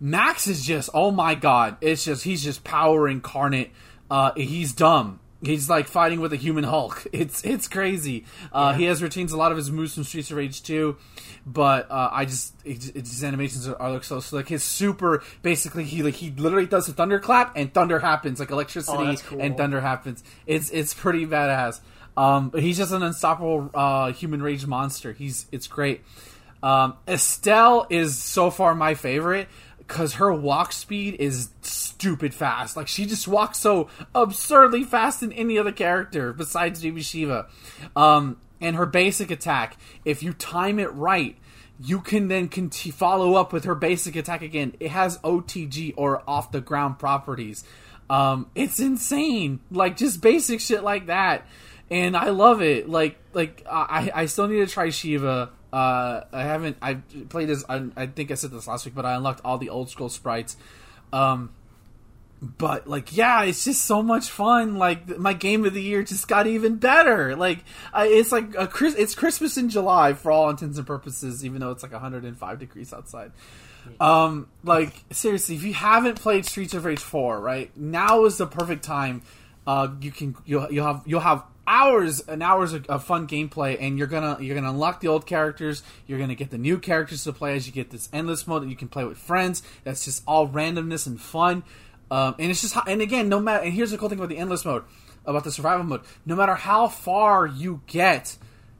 Max 0.00 0.46
is 0.46 0.64
just 0.64 0.88
oh 0.94 1.10
my 1.10 1.34
god! 1.34 1.76
It's 1.82 2.04
just 2.06 2.24
he's 2.24 2.42
just 2.42 2.64
power 2.64 3.06
incarnate. 3.06 3.70
Uh, 4.10 4.32
he's 4.34 4.72
dumb. 4.72 5.20
He's 5.42 5.70
like 5.70 5.88
fighting 5.88 6.20
with 6.20 6.32
a 6.34 6.36
human 6.36 6.64
Hulk. 6.64 7.06
It's 7.12 7.42
it's 7.44 7.66
crazy. 7.66 8.26
Uh, 8.52 8.74
He 8.74 8.84
has 8.84 9.02
retains 9.02 9.32
a 9.32 9.36
lot 9.38 9.50
of 9.52 9.56
his 9.58 9.70
moves 9.70 9.94
from 9.94 10.04
Streets 10.04 10.30
of 10.30 10.36
Rage 10.36 10.62
2, 10.62 10.96
but 11.46 11.90
uh, 11.90 12.10
I 12.12 12.26
just 12.26 12.54
it, 12.64 12.74
just- 12.80 12.94
his 12.94 13.24
animations 13.24 13.66
are, 13.66 13.76
are 13.80 13.90
look 13.92 14.04
so 14.04 14.20
slick. 14.20 14.48
His 14.48 14.62
super 14.62 15.22
basically 15.42 15.84
he 15.84 16.02
like 16.02 16.14
he 16.14 16.30
literally 16.32 16.66
does 16.66 16.88
a 16.88 16.92
thunderclap 16.92 17.52
and 17.56 17.72
thunder 17.72 17.98
happens 18.00 18.38
like 18.38 18.50
electricity 18.50 18.96
Oh, 18.98 19.14
cool. 19.26 19.40
and 19.40 19.56
thunder 19.56 19.80
happens. 19.80 20.22
It's 20.46 20.68
it's 20.70 20.92
pretty 20.92 21.26
badass. 21.26 21.80
Um, 22.16 22.50
but 22.50 22.62
he's 22.62 22.76
just 22.76 22.92
an 22.92 23.02
unstoppable 23.02 23.70
uh, 23.72 24.12
human 24.12 24.42
rage 24.42 24.66
monster. 24.66 25.12
He's 25.14 25.46
it's 25.52 25.68
great. 25.68 26.02
Um, 26.62 26.96
Estelle 27.08 27.86
is 27.88 28.18
so 28.18 28.50
far 28.50 28.74
my 28.74 28.94
favorite 28.94 29.48
because 29.90 30.14
her 30.14 30.32
walk 30.32 30.72
speed 30.72 31.16
is 31.18 31.50
stupid 31.62 32.32
fast. 32.32 32.76
Like 32.76 32.86
she 32.86 33.06
just 33.06 33.26
walks 33.26 33.58
so 33.58 33.88
absurdly 34.14 34.84
fast 34.84 35.18
than 35.18 35.32
any 35.32 35.58
other 35.58 35.72
character 35.72 36.32
besides 36.32 36.80
Baby 36.80 37.02
Shiva. 37.02 37.48
Um, 37.96 38.36
and 38.60 38.76
her 38.76 38.86
basic 38.86 39.32
attack, 39.32 39.76
if 40.04 40.22
you 40.22 40.32
time 40.32 40.78
it 40.78 40.92
right, 40.92 41.36
you 41.82 42.00
can 42.00 42.28
then 42.28 42.48
conti- 42.48 42.92
follow 42.92 43.34
up 43.34 43.52
with 43.52 43.64
her 43.64 43.74
basic 43.74 44.14
attack 44.14 44.42
again. 44.42 44.76
It 44.78 44.92
has 44.92 45.18
OTG 45.18 45.94
or 45.96 46.22
off 46.28 46.52
the 46.52 46.60
ground 46.60 47.00
properties. 47.00 47.64
Um, 48.08 48.48
it's 48.54 48.78
insane. 48.78 49.58
Like 49.72 49.96
just 49.96 50.20
basic 50.20 50.60
shit 50.60 50.84
like 50.84 51.06
that, 51.06 51.48
and 51.90 52.16
I 52.16 52.28
love 52.28 52.62
it. 52.62 52.88
Like 52.88 53.18
like 53.32 53.66
I 53.68 54.12
I 54.14 54.26
still 54.26 54.46
need 54.46 54.58
to 54.58 54.72
try 54.72 54.90
Shiva. 54.90 55.50
Uh, 55.72 56.22
I 56.32 56.42
haven't. 56.42 56.76
I 56.82 56.94
played 57.28 57.48
this. 57.48 57.64
I, 57.68 57.86
I 57.96 58.06
think 58.06 58.30
I 58.30 58.34
said 58.34 58.50
this 58.50 58.66
last 58.66 58.84
week, 58.84 58.94
but 58.94 59.06
I 59.06 59.14
unlocked 59.14 59.40
all 59.44 59.58
the 59.58 59.68
old 59.68 59.90
school 59.90 60.08
sprites. 60.08 60.56
Um, 61.12 61.50
but 62.42 62.88
like, 62.88 63.16
yeah, 63.16 63.42
it's 63.42 63.64
just 63.64 63.84
so 63.84 64.02
much 64.02 64.30
fun. 64.30 64.76
Like 64.78 65.18
my 65.18 65.32
game 65.32 65.64
of 65.64 65.74
the 65.74 65.82
year 65.82 66.02
just 66.02 66.26
got 66.26 66.46
even 66.46 66.76
better. 66.76 67.36
Like 67.36 67.64
I, 67.92 68.06
it's 68.06 68.32
like 68.32 68.54
a 68.56 68.66
Chris. 68.66 68.94
It's 68.96 69.14
Christmas 69.14 69.56
in 69.56 69.68
July 69.68 70.14
for 70.14 70.32
all 70.32 70.48
intents 70.50 70.78
and 70.78 70.86
purposes, 70.86 71.44
even 71.44 71.60
though 71.60 71.70
it's 71.70 71.82
like 71.82 71.92
105 71.92 72.58
degrees 72.58 72.92
outside. 72.92 73.32
Um, 73.98 74.48
like 74.64 74.92
seriously, 75.10 75.56
if 75.56 75.64
you 75.64 75.74
haven't 75.74 76.20
played 76.20 76.46
Streets 76.46 76.74
of 76.74 76.84
Rage 76.84 77.00
4, 77.00 77.40
right 77.40 77.74
now 77.76 78.24
is 78.24 78.38
the 78.38 78.46
perfect 78.46 78.84
time. 78.84 79.22
Uh, 79.66 79.88
you 80.00 80.10
can 80.10 80.34
you'll, 80.46 80.70
you'll 80.72 80.86
have 80.86 81.02
you'll 81.06 81.20
have 81.20 81.44
hours 81.70 82.20
and 82.20 82.42
hours 82.42 82.72
of, 82.72 82.84
of 82.86 83.04
fun 83.04 83.28
gameplay, 83.28 83.76
and 83.80 83.96
you're 83.96 84.08
gonna 84.08 84.36
you're 84.40 84.56
gonna 84.56 84.70
unlock 84.70 85.00
the 85.00 85.08
old 85.08 85.24
characters. 85.24 85.82
You're 86.06 86.18
gonna 86.18 86.34
get 86.34 86.50
the 86.50 86.58
new 86.58 86.78
characters 86.78 87.22
to 87.24 87.32
play 87.32 87.54
as 87.54 87.66
you 87.66 87.72
get 87.72 87.90
this 87.90 88.08
endless 88.12 88.46
mode 88.46 88.62
that 88.62 88.68
you 88.68 88.76
can 88.76 88.88
play 88.88 89.04
with 89.04 89.16
friends. 89.16 89.62
That's 89.84 90.04
just 90.04 90.24
all 90.26 90.48
randomness 90.48 91.06
and 91.06 91.20
fun. 91.20 91.62
Um, 92.10 92.34
and 92.40 92.50
it's 92.50 92.60
just 92.60 92.76
and 92.88 93.00
again, 93.00 93.28
no 93.28 93.38
matter 93.38 93.64
and 93.64 93.72
here's 93.72 93.92
the 93.92 93.98
cool 93.98 94.08
thing 94.08 94.18
about 94.18 94.28
the 94.28 94.38
endless 94.38 94.64
mode, 94.64 94.82
about 95.24 95.44
the 95.44 95.52
survival 95.52 95.84
mode. 95.84 96.00
No 96.26 96.34
matter 96.34 96.56
how 96.56 96.88
far 96.88 97.46
you 97.46 97.82
get, 97.86 98.36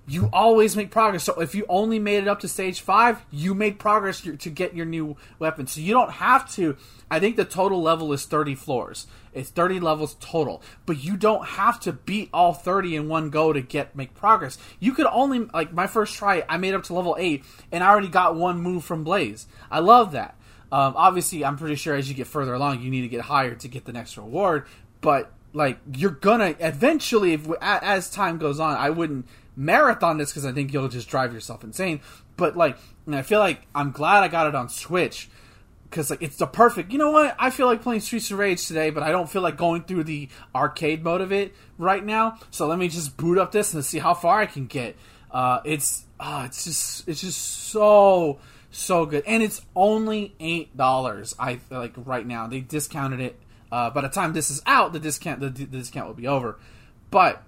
you 0.09 0.29
always 0.33 0.75
make 0.75 0.91
progress. 0.91 1.23
So 1.23 1.41
if 1.41 1.55
you 1.55 1.65
only 1.69 2.01
made 2.01 2.25
it 2.25 2.29
up 2.29 2.41
to 2.41 2.49
stage 2.49 2.81
five, 2.81 3.25
you 3.31 3.55
made 3.55 3.79
progress 3.79 4.21
to 4.23 4.51
get 4.51 4.75
your 4.75 4.87
new 4.87 5.17
weapon. 5.39 5.69
So 5.69 5.81
you 5.81 5.95
don't 5.95 6.11
have 6.11 6.51
to. 6.55 6.77
I 7.09 7.21
think 7.21 7.37
the 7.37 7.45
total 7.45 7.81
level 7.81 8.13
is 8.13 8.25
30 8.25 8.57
floors. 8.57 9.07
It's 9.33 9.51
30 9.51 9.81
levels 9.81 10.17
total, 10.21 10.63
but 10.87 11.03
you 11.03 11.17
don't 11.17 11.47
have 11.47 11.79
to 11.81 11.93
beat 11.93 12.31
all 12.33 12.53
30 12.53 12.97
in 12.97 13.09
one 13.09 13.31
go 13.31 13.53
to 13.53 13.61
get 13.61 13.95
make 13.95 14.15
progress. 14.15 14.59
You 14.79 14.93
could 14.93 15.07
only 15.07 15.41
like 15.53 15.73
my 15.73 15.87
first 15.87 16.15
try, 16.15 16.45
I 16.49 16.57
made 16.57 16.75
up 16.75 16.85
to 16.85 16.95
level 16.95 17.17
eight, 17.19 17.45
and 17.71 17.85
I 17.85 17.89
already 17.89 18.09
got 18.09 18.35
one 18.35 18.61
move 18.61 18.85
from 18.85 19.05
Blaze. 19.05 19.47
I 19.71 19.81
love 19.81 20.13
that. 20.13 20.37
Um, 20.73 20.95
obviously, 20.97 21.45
I'm 21.45 21.57
pretty 21.57 21.75
sure 21.75 21.95
as 21.95 22.09
you 22.09 22.15
get 22.15 22.27
further 22.27 22.55
along, 22.55 22.83
you 22.83 22.91
need 22.91 23.03
to 23.03 23.09
get 23.09 23.23
higher 23.23 23.55
to 23.55 23.69
get 23.69 23.85
the 23.85 23.93
next 23.93 24.17
reward. 24.17 24.67
But 25.01 25.33
like, 25.53 25.79
you're 25.95 26.11
gonna 26.11 26.55
eventually, 26.61 27.33
if, 27.33 27.49
as 27.61 28.11
time 28.11 28.39
goes 28.39 28.61
on, 28.61 28.77
I 28.77 28.91
wouldn't 28.91 29.27
marathon 29.57 30.19
this 30.19 30.31
because 30.31 30.47
I 30.47 30.53
think 30.53 30.73
you'll 30.73 30.89
just 30.89 31.09
drive 31.09 31.33
yourself 31.33 31.65
insane. 31.65 32.01
But 32.37 32.57
like, 32.57 32.79
I 33.11 33.23
feel 33.23 33.41
like 33.41 33.67
I'm 33.75 33.91
glad 33.91 34.23
I 34.23 34.29
got 34.29 34.47
it 34.47 34.55
on 34.55 34.69
Switch 34.69 35.29
because 35.91 36.09
like 36.09 36.23
it's 36.23 36.37
the 36.37 36.47
perfect. 36.47 36.93
You 36.93 36.99
know 36.99 37.11
what? 37.11 37.35
I 37.39 37.51
feel 37.51 37.67
like 37.67 37.83
playing 37.83 38.01
Streets 38.01 38.31
of 38.31 38.39
Rage 38.39 38.67
today, 38.67 38.91
but 38.91 39.03
I 39.03 39.11
don't 39.11 39.29
feel 39.29 39.43
like 39.43 39.57
going 39.57 39.83
through 39.83 40.05
the 40.05 40.29
arcade 40.55 41.03
mode 41.03 41.21
of 41.21 41.33
it 41.33 41.55
right 41.79 42.05
now. 42.05 42.39
So 42.51 42.67
let 42.67 42.79
me 42.79 42.89
just 42.89 43.17
boot 43.17 43.39
up 43.39 43.53
this 43.53 43.75
and 43.75 43.85
see 43.85 43.99
how 43.99 44.15
far 44.15 44.41
I 44.41 44.47
can 44.47 44.67
get. 44.67 44.97
Uh, 45.31 45.61
it's 45.65 46.05
uh, 46.19 46.45
it's 46.47 46.65
just 46.65 47.09
it's 47.09 47.21
just 47.21 47.41
so 47.41 48.39
so 48.71 49.05
good, 49.05 49.25
and 49.27 49.43
it's 49.43 49.61
only 49.75 50.35
eight 50.39 50.77
dollars. 50.77 51.35
I 51.39 51.61
like 51.71 51.93
right 51.97 52.27
now 52.27 52.47
they 52.47 52.61
discounted 52.61 53.21
it. 53.21 53.39
Uh, 53.73 53.91
by 53.91 54.01
the 54.01 54.09
time 54.09 54.33
this 54.33 54.51
is 54.51 54.63
out, 54.67 54.93
the 54.93 55.01
discount 55.01 55.41
the, 55.41 55.49
the 55.51 55.65
discount 55.67 56.07
will 56.07 56.15
be 56.15 56.29
over. 56.29 56.59
But 57.11 57.43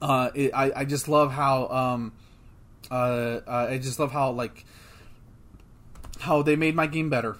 uh, 0.00 0.30
it, 0.34 0.52
I 0.54 0.72
I 0.76 0.84
just 0.84 1.08
love 1.08 1.32
how 1.32 1.68
um, 1.68 2.12
uh, 2.90 3.40
uh, 3.46 3.66
I 3.70 3.78
just 3.78 3.98
love 3.98 4.12
how 4.12 4.30
like 4.30 4.64
how 6.20 6.42
they 6.42 6.56
made 6.56 6.74
my 6.74 6.86
game 6.86 7.10
better. 7.10 7.36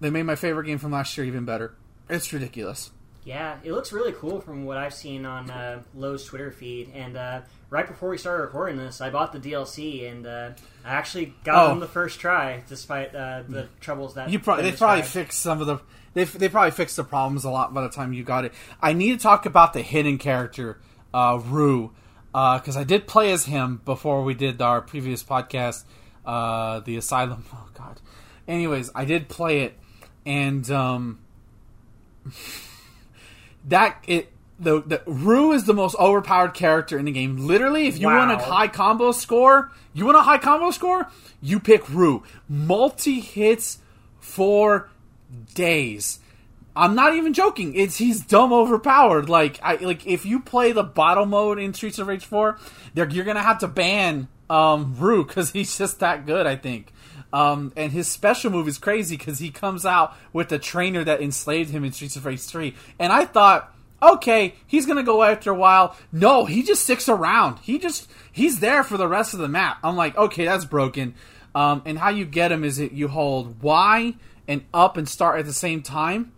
They 0.00 0.10
made 0.10 0.22
my 0.24 0.34
favorite 0.36 0.64
game 0.66 0.78
from 0.78 0.92
last 0.92 1.16
year 1.16 1.26
even 1.26 1.44
better. 1.44 1.74
It's 2.08 2.32
ridiculous. 2.32 2.90
Yeah, 3.24 3.58
it 3.62 3.72
looks 3.72 3.92
really 3.92 4.12
cool 4.12 4.40
from 4.40 4.64
what 4.64 4.78
I've 4.78 4.94
seen 4.94 5.26
on 5.26 5.50
uh, 5.50 5.82
Lowe's 5.94 6.24
Twitter 6.24 6.50
feed. 6.50 6.90
And 6.94 7.16
uh, 7.18 7.42
right 7.68 7.86
before 7.86 8.08
we 8.08 8.16
started 8.16 8.44
recording 8.44 8.78
this, 8.78 9.02
I 9.02 9.10
bought 9.10 9.32
the 9.32 9.38
DLC, 9.38 10.10
and 10.10 10.26
uh, 10.26 10.50
I 10.84 10.88
actually 10.94 11.34
got 11.44 11.66
Oh. 11.66 11.68
them 11.68 11.80
the 11.80 11.86
first 11.86 12.18
try, 12.18 12.62
despite 12.66 13.14
uh, 13.14 13.42
the 13.46 13.68
troubles 13.80 14.14
that 14.14 14.30
You 14.30 14.38
probably 14.38 14.70
they 14.70 14.76
probably 14.76 15.02
fixed 15.02 15.40
some 15.40 15.60
of 15.60 15.66
the 15.66 15.78
they 16.14 16.24
they 16.24 16.48
probably 16.48 16.70
fixed 16.72 16.96
the 16.96 17.04
problems 17.04 17.44
a 17.44 17.50
lot 17.50 17.72
by 17.74 17.82
the 17.82 17.90
time 17.90 18.14
you 18.14 18.24
got 18.24 18.46
it. 18.46 18.54
I 18.80 18.94
need 18.94 19.18
to 19.18 19.22
talk 19.22 19.44
about 19.44 19.74
the 19.74 19.82
hidden 19.82 20.16
character, 20.16 20.80
uh, 21.12 21.38
Roo, 21.44 21.92
because 22.32 22.76
I 22.76 22.84
did 22.84 23.06
play 23.06 23.30
as 23.32 23.44
him 23.44 23.82
before 23.84 24.24
we 24.24 24.32
did 24.34 24.60
our 24.62 24.80
previous 24.80 25.22
podcast, 25.22 25.84
uh, 26.24 26.80
the 26.80 26.96
Asylum. 26.96 27.44
Anyways, 28.50 28.90
I 28.96 29.04
did 29.04 29.28
play 29.28 29.60
it, 29.60 29.78
and 30.26 30.68
um, 30.72 31.20
that 33.68 34.02
it 34.08 34.32
the 34.58 34.82
the 34.82 35.02
Roo 35.06 35.52
is 35.52 35.64
the 35.64 35.72
most 35.72 35.94
overpowered 36.00 36.52
character 36.54 36.98
in 36.98 37.04
the 37.04 37.12
game. 37.12 37.46
Literally, 37.46 37.86
if 37.86 37.98
you 37.98 38.08
want 38.08 38.32
a 38.32 38.38
high 38.38 38.66
combo 38.66 39.12
score, 39.12 39.70
you 39.94 40.04
want 40.04 40.18
a 40.18 40.22
high 40.22 40.38
combo 40.38 40.72
score, 40.72 41.08
you 41.40 41.60
pick 41.60 41.88
Roo. 41.88 42.24
Multi 42.48 43.20
hits 43.20 43.78
for 44.18 44.90
days. 45.54 46.18
I'm 46.74 46.96
not 46.96 47.14
even 47.14 47.32
joking. 47.32 47.74
It's 47.76 47.98
he's 47.98 48.20
dumb 48.20 48.52
overpowered. 48.52 49.28
Like 49.28 49.60
I 49.62 49.76
like 49.76 50.06
if 50.08 50.26
you 50.26 50.40
play 50.40 50.72
the 50.72 50.82
bottle 50.82 51.26
mode 51.26 51.60
in 51.60 51.72
Streets 51.72 52.00
of 52.00 52.08
Rage 52.08 52.24
4, 52.24 52.58
you're 52.94 53.24
gonna 53.24 53.42
have 53.42 53.58
to 53.58 53.68
ban 53.68 54.26
um, 54.48 54.96
Roo 54.98 55.24
because 55.24 55.52
he's 55.52 55.78
just 55.78 56.00
that 56.00 56.26
good. 56.26 56.48
I 56.48 56.56
think. 56.56 56.92
Um, 57.32 57.72
and 57.76 57.92
his 57.92 58.08
special 58.08 58.50
move 58.50 58.66
is 58.66 58.78
crazy 58.78 59.16
because 59.16 59.38
he 59.38 59.50
comes 59.50 59.86
out 59.86 60.14
with 60.32 60.48
the 60.48 60.58
trainer 60.58 61.04
that 61.04 61.20
enslaved 61.20 61.70
him 61.70 61.84
in 61.84 61.92
Streets 61.92 62.16
of 62.16 62.26
Rage 62.26 62.40
3. 62.40 62.74
And 62.98 63.12
I 63.12 63.24
thought, 63.24 63.72
okay, 64.02 64.54
he's 64.66 64.86
gonna 64.86 65.02
go 65.02 65.22
after 65.22 65.50
a 65.50 65.54
while. 65.54 65.96
No, 66.12 66.44
he 66.44 66.62
just 66.62 66.82
sticks 66.82 67.08
around. 67.08 67.58
He 67.60 67.78
just 67.78 68.10
he's 68.32 68.60
there 68.60 68.82
for 68.82 68.96
the 68.96 69.08
rest 69.08 69.34
of 69.34 69.40
the 69.40 69.48
map. 69.48 69.78
I'm 69.82 69.96
like, 69.96 70.16
okay, 70.16 70.44
that's 70.44 70.64
broken. 70.64 71.14
Um, 71.54 71.82
and 71.84 71.98
how 71.98 72.10
you 72.10 72.24
get 72.24 72.52
him 72.52 72.64
is 72.64 72.76
that 72.76 72.92
you 72.92 73.08
hold 73.08 73.62
Y 73.62 74.14
and 74.46 74.64
up 74.72 74.96
and 74.96 75.08
start 75.08 75.38
at 75.38 75.46
the 75.46 75.52
same 75.52 75.82
time, 75.82 76.32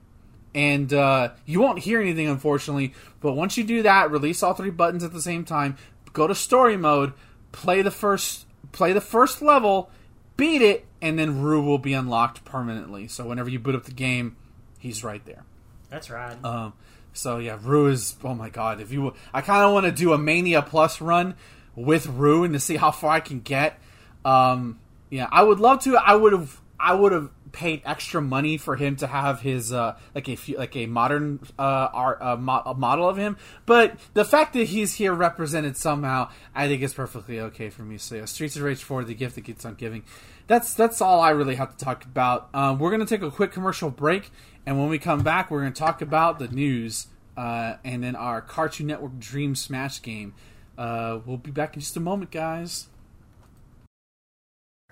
and 0.55 0.93
uh, 0.93 1.31
you 1.47 1.61
won't 1.61 1.81
hear 1.81 2.01
anything, 2.01 2.29
unfortunately. 2.29 2.95
But 3.21 3.35
once 3.35 3.57
you 3.57 3.65
do 3.65 3.83
that, 3.83 4.11
release 4.11 4.43
all 4.43 4.55
three 4.55 4.71
buttons 4.71 5.05
at 5.05 5.13
the 5.13 5.23
same 5.23 5.45
time. 5.45 5.77
Go 6.13 6.27
to 6.27 6.35
story 6.35 6.77
mode, 6.77 7.13
play 7.53 7.83
the 7.83 7.91
first 7.91 8.47
play 8.73 8.93
the 8.93 9.01
first 9.01 9.43
level, 9.43 9.91
beat 10.37 10.63
it, 10.63 10.87
and 11.01 11.19
then 11.19 11.43
Roo 11.43 11.63
will 11.63 11.79
be 11.79 11.93
unlocked 11.93 12.45
permanently. 12.45 13.09
So 13.09 13.27
whenever 13.27 13.49
you 13.51 13.59
boot 13.59 13.75
up 13.75 13.85
the 13.85 13.93
game, 13.93 14.37
he's 14.79 15.05
right 15.05 15.25
there. 15.25 15.45
That's 15.91 16.11
right. 16.11 16.43
Um, 16.45 16.73
so 17.13 17.39
yeah, 17.39 17.59
Roo 17.61 17.89
is 17.89 18.17
oh 18.25 18.35
my 18.35 18.49
god. 18.49 18.81
If 18.81 18.93
you, 18.93 19.15
I 19.33 19.41
kind 19.41 19.65
of 19.65 19.73
want 19.73 19.87
to 19.87 19.93
do 19.93 20.13
a 20.13 20.19
Mania 20.19 20.63
Plus 20.63 21.01
run 21.01 21.35
with 21.75 22.07
Roo 22.07 22.45
and 22.45 22.55
to 22.55 22.61
see 22.61 22.77
how 22.77 22.91
far 22.91 23.11
I 23.11 23.21
can 23.21 23.41
get. 23.41 23.79
Um, 24.25 24.79
yeah, 25.11 25.29
I 25.31 25.43
would 25.43 25.61
love 25.61 25.81
to. 25.81 25.97
I 25.97 26.15
would 26.15 26.33
have. 26.33 26.61
I 26.81 26.95
would 26.95 27.13
have 27.13 27.31
paid 27.53 27.83
extra 27.85 28.21
money 28.21 28.57
for 28.57 28.77
him 28.77 28.97
to 28.97 29.07
have 29.07 29.41
his 29.41 29.73
uh, 29.73 29.97
like 30.15 30.29
a 30.29 30.37
like 30.57 30.75
a 30.75 30.87
modern 30.87 31.41
uh, 31.59 31.89
art 31.93 32.19
uh, 32.21 32.37
mo- 32.37 32.75
model 32.77 33.09
of 33.09 33.17
him. 33.17 33.37
But 33.67 33.99
the 34.15 34.25
fact 34.25 34.55
that 34.55 34.65
he's 34.65 34.95
here 34.95 35.13
represented 35.13 35.77
somehow, 35.77 36.31
I 36.55 36.69
think 36.69 36.83
is 36.83 36.95
perfectly 36.95 37.39
okay 37.41 37.71
for 37.71 37.83
me. 37.83 37.99
So 37.99 38.17
yeah, 38.17 38.25
Streets 38.25 38.57
of 38.57 38.63
Rage 38.63 38.83
Four, 38.83 39.05
the 39.05 39.15
gift 39.15 39.35
that 39.37 39.45
keeps 39.45 39.65
on 39.65 39.75
giving. 39.75 40.05
That's 40.47 40.75
that's 40.75 41.01
all 41.01 41.21
I 41.21 41.31
really 41.31 41.55
have 41.55 41.77
to 41.77 41.85
talk 41.85 42.05
about. 42.05 42.49
Um, 42.55 42.79
we're 42.79 42.91
gonna 42.91 43.07
take 43.07 43.23
a 43.23 43.31
quick 43.31 43.53
commercial 43.53 43.91
break, 43.91 44.31
and 44.67 44.79
when 44.79 44.89
we 44.89 44.99
come 44.99 45.23
back, 45.23 45.51
we're 45.51 45.61
gonna 45.61 45.73
talk 45.73 46.03
about 46.03 46.39
the 46.39 46.49
news 46.49 47.07
uh, 47.37 47.75
and 47.85 48.03
then 48.03 48.17
our 48.17 48.41
Cartoon 48.41 48.87
Network 48.87 49.19
Dream 49.19 49.55
Smash 49.55 50.03
game. 50.03 50.35
Uh, 50.77 51.21
we'll 51.25 51.37
be 51.37 51.51
back 51.51 51.75
in 51.75 51.81
just 51.81 51.97
a 51.97 52.01
moment, 52.01 52.31
guys. 52.31 52.89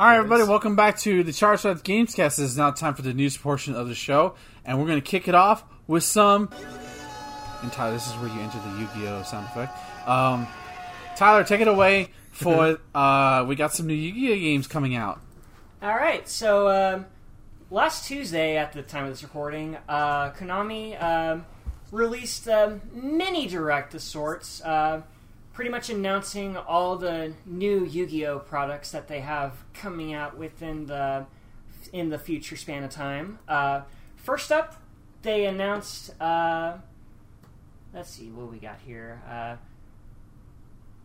All 0.00 0.06
right, 0.06 0.16
everybody, 0.16 0.44
welcome 0.44 0.76
back 0.76 0.96
to 1.00 1.22
the 1.22 1.30
Charge 1.30 1.62
Life 1.62 1.82
Gamescast. 1.82 2.38
It 2.38 2.44
is 2.44 2.56
now 2.56 2.70
time 2.70 2.94
for 2.94 3.02
the 3.02 3.12
news 3.12 3.36
portion 3.36 3.74
of 3.74 3.86
the 3.86 3.94
show, 3.94 4.34
and 4.64 4.80
we're 4.80 4.86
going 4.86 4.98
to 4.98 5.06
kick 5.06 5.28
it 5.28 5.34
off 5.34 5.62
with 5.86 6.02
some. 6.04 6.48
And 7.60 7.70
Tyler, 7.70 7.92
this 7.92 8.06
is 8.06 8.14
where 8.14 8.28
you 8.28 8.40
enter 8.40 8.58
the 8.60 8.78
Yu-Gi-Oh 8.78 9.24
sound 9.24 9.46
effect. 9.48 9.78
Um, 10.08 10.46
Tyler, 11.16 11.44
take 11.44 11.60
it 11.60 11.68
away. 11.68 12.08
For 12.30 12.78
uh, 12.94 13.44
we 13.46 13.56
got 13.56 13.74
some 13.74 13.88
new 13.88 13.92
Yu-Gi-Oh 13.92 14.36
games 14.36 14.66
coming 14.66 14.96
out. 14.96 15.20
All 15.82 15.94
right, 15.94 16.26
so 16.26 16.70
um, 16.70 17.04
last 17.70 18.06
Tuesday, 18.06 18.56
at 18.56 18.72
the 18.72 18.80
time 18.80 19.04
of 19.04 19.10
this 19.10 19.22
recording, 19.22 19.76
uh, 19.86 20.30
Konami 20.30 20.96
um, 21.02 21.44
released 21.92 22.46
a 22.46 22.80
mini 22.94 23.48
direct 23.48 23.94
of 23.94 24.00
sorts, 24.00 24.62
uh, 24.62 25.02
pretty 25.52 25.70
much 25.70 25.90
announcing 25.90 26.56
all 26.56 26.96
the 26.96 27.32
new 27.44 27.84
Yu-Gi-Oh 27.84 28.40
products 28.40 28.92
that 28.92 29.08
they 29.08 29.20
have 29.20 29.64
coming 29.74 30.14
out 30.14 30.36
within 30.38 30.86
the 30.86 31.26
in 31.92 32.10
the 32.10 32.18
future 32.18 32.56
span 32.56 32.84
of 32.84 32.90
time. 32.90 33.38
Uh, 33.48 33.82
first 34.16 34.52
up, 34.52 34.80
they 35.22 35.46
announced. 35.46 36.20
Uh, 36.20 36.78
let's 37.92 38.10
see 38.10 38.30
what 38.30 38.50
we 38.50 38.58
got 38.58 38.78
here. 38.84 39.20
Uh, 39.28 39.56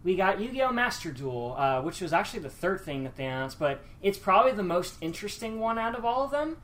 we 0.04 0.16
got 0.16 0.40
Yu-Gi-Oh! 0.40 0.72
Master 0.72 1.12
Duel, 1.12 1.56
uh, 1.58 1.82
which 1.82 2.00
was 2.00 2.14
actually 2.14 2.42
the 2.42 2.50
third 2.50 2.82
thing 2.82 3.04
that 3.06 3.16
they 3.16 3.26
announced, 3.26 3.58
but 3.58 3.84
it's 4.04 4.20
probably 4.20 4.52
the 4.52 4.62
most 4.62 4.96
interesting 5.02 5.60
one 5.60 5.80
out 5.80 5.98
of 5.98 6.06
all 6.06 6.24
of 6.24 6.30
them. 6.30 6.58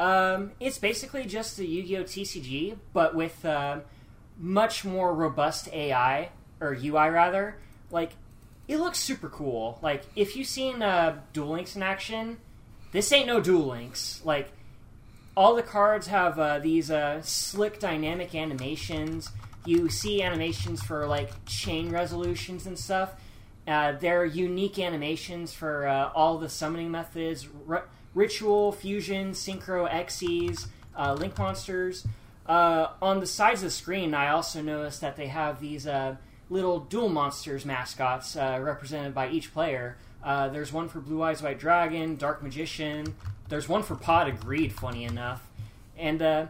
Um, 0.00 0.52
it's 0.58 0.78
basically 0.78 1.24
just 1.24 1.56
the 1.56 1.64
Yu-Gi-Oh! 1.64 2.02
TCG, 2.02 2.76
but 2.92 3.14
with 3.14 3.44
uh, 3.44 3.80
much 4.36 4.84
more 4.84 5.14
robust 5.14 5.72
AI 5.72 6.30
or 6.62 6.72
UI 6.74 7.10
rather. 7.10 7.56
Like, 7.90 8.12
it 8.68 8.78
looks 8.78 8.98
super 8.98 9.28
cool. 9.28 9.78
Like, 9.82 10.04
if 10.16 10.36
you've 10.36 10.46
seen 10.46 10.82
uh, 10.82 11.20
Duel 11.32 11.48
Links 11.48 11.76
in 11.76 11.82
action, 11.82 12.38
this 12.92 13.12
ain't 13.12 13.26
no 13.26 13.40
Duel 13.40 13.66
Links. 13.66 14.22
Like, 14.24 14.52
all 15.36 15.54
the 15.54 15.62
cards 15.62 16.06
have 16.08 16.38
uh, 16.38 16.58
these 16.58 16.90
uh, 16.90 17.22
slick 17.22 17.78
dynamic 17.78 18.34
animations. 18.34 19.30
You 19.64 19.88
see 19.88 20.22
animations 20.22 20.82
for 20.82 21.06
like 21.06 21.30
chain 21.46 21.90
resolutions 21.90 22.66
and 22.66 22.78
stuff. 22.78 23.14
Uh, 23.66 23.92
there 23.92 24.20
are 24.20 24.26
unique 24.26 24.78
animations 24.78 25.52
for 25.52 25.86
uh, 25.86 26.10
all 26.14 26.38
the 26.38 26.48
summoning 26.48 26.90
methods 26.90 27.48
r- 27.68 27.86
ritual, 28.12 28.72
fusion, 28.72 29.30
synchro, 29.30 29.88
Xyz, 29.90 30.66
uh, 30.96 31.14
link 31.14 31.38
monsters. 31.38 32.06
Uh, 32.44 32.88
on 33.00 33.20
the 33.20 33.26
sides 33.26 33.60
of 33.60 33.66
the 33.66 33.70
screen, 33.70 34.14
I 34.14 34.30
also 34.30 34.60
noticed 34.60 35.00
that 35.00 35.16
they 35.16 35.28
have 35.28 35.60
these 35.60 35.86
little 36.52 36.80
Duel 36.80 37.08
Monsters 37.08 37.64
mascots 37.64 38.36
uh, 38.36 38.60
represented 38.62 39.14
by 39.14 39.30
each 39.30 39.52
player. 39.54 39.96
Uh, 40.22 40.48
there's 40.48 40.72
one 40.72 40.88
for 40.88 41.00
Blue 41.00 41.22
Eyes 41.22 41.42
White 41.42 41.58
Dragon, 41.58 42.16
Dark 42.16 42.42
Magician. 42.42 43.16
There's 43.48 43.68
one 43.68 43.82
for 43.82 43.94
Pot 43.96 44.28
of 44.28 44.38
Greed, 44.40 44.72
funny 44.72 45.04
enough. 45.04 45.48
And 45.96 46.20
uh, 46.20 46.46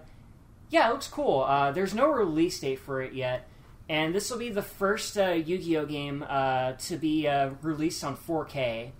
yeah, 0.70 0.88
it 0.88 0.92
looks 0.92 1.06
cool. 1.06 1.42
Uh, 1.42 1.70
there's 1.70 1.94
no 1.94 2.10
release 2.10 2.58
date 2.58 2.80
for 2.80 3.00
it 3.00 3.12
yet. 3.12 3.48
And 3.88 4.14
this 4.14 4.30
will 4.30 4.38
be 4.38 4.50
the 4.50 4.62
first 4.62 5.16
uh, 5.16 5.30
Yu 5.30 5.58
Gi 5.58 5.76
Oh 5.78 5.86
game 5.86 6.24
uh, 6.28 6.72
to 6.72 6.96
be 6.96 7.28
released 7.62 8.02
on 8.02 8.16
4K. 8.16 8.90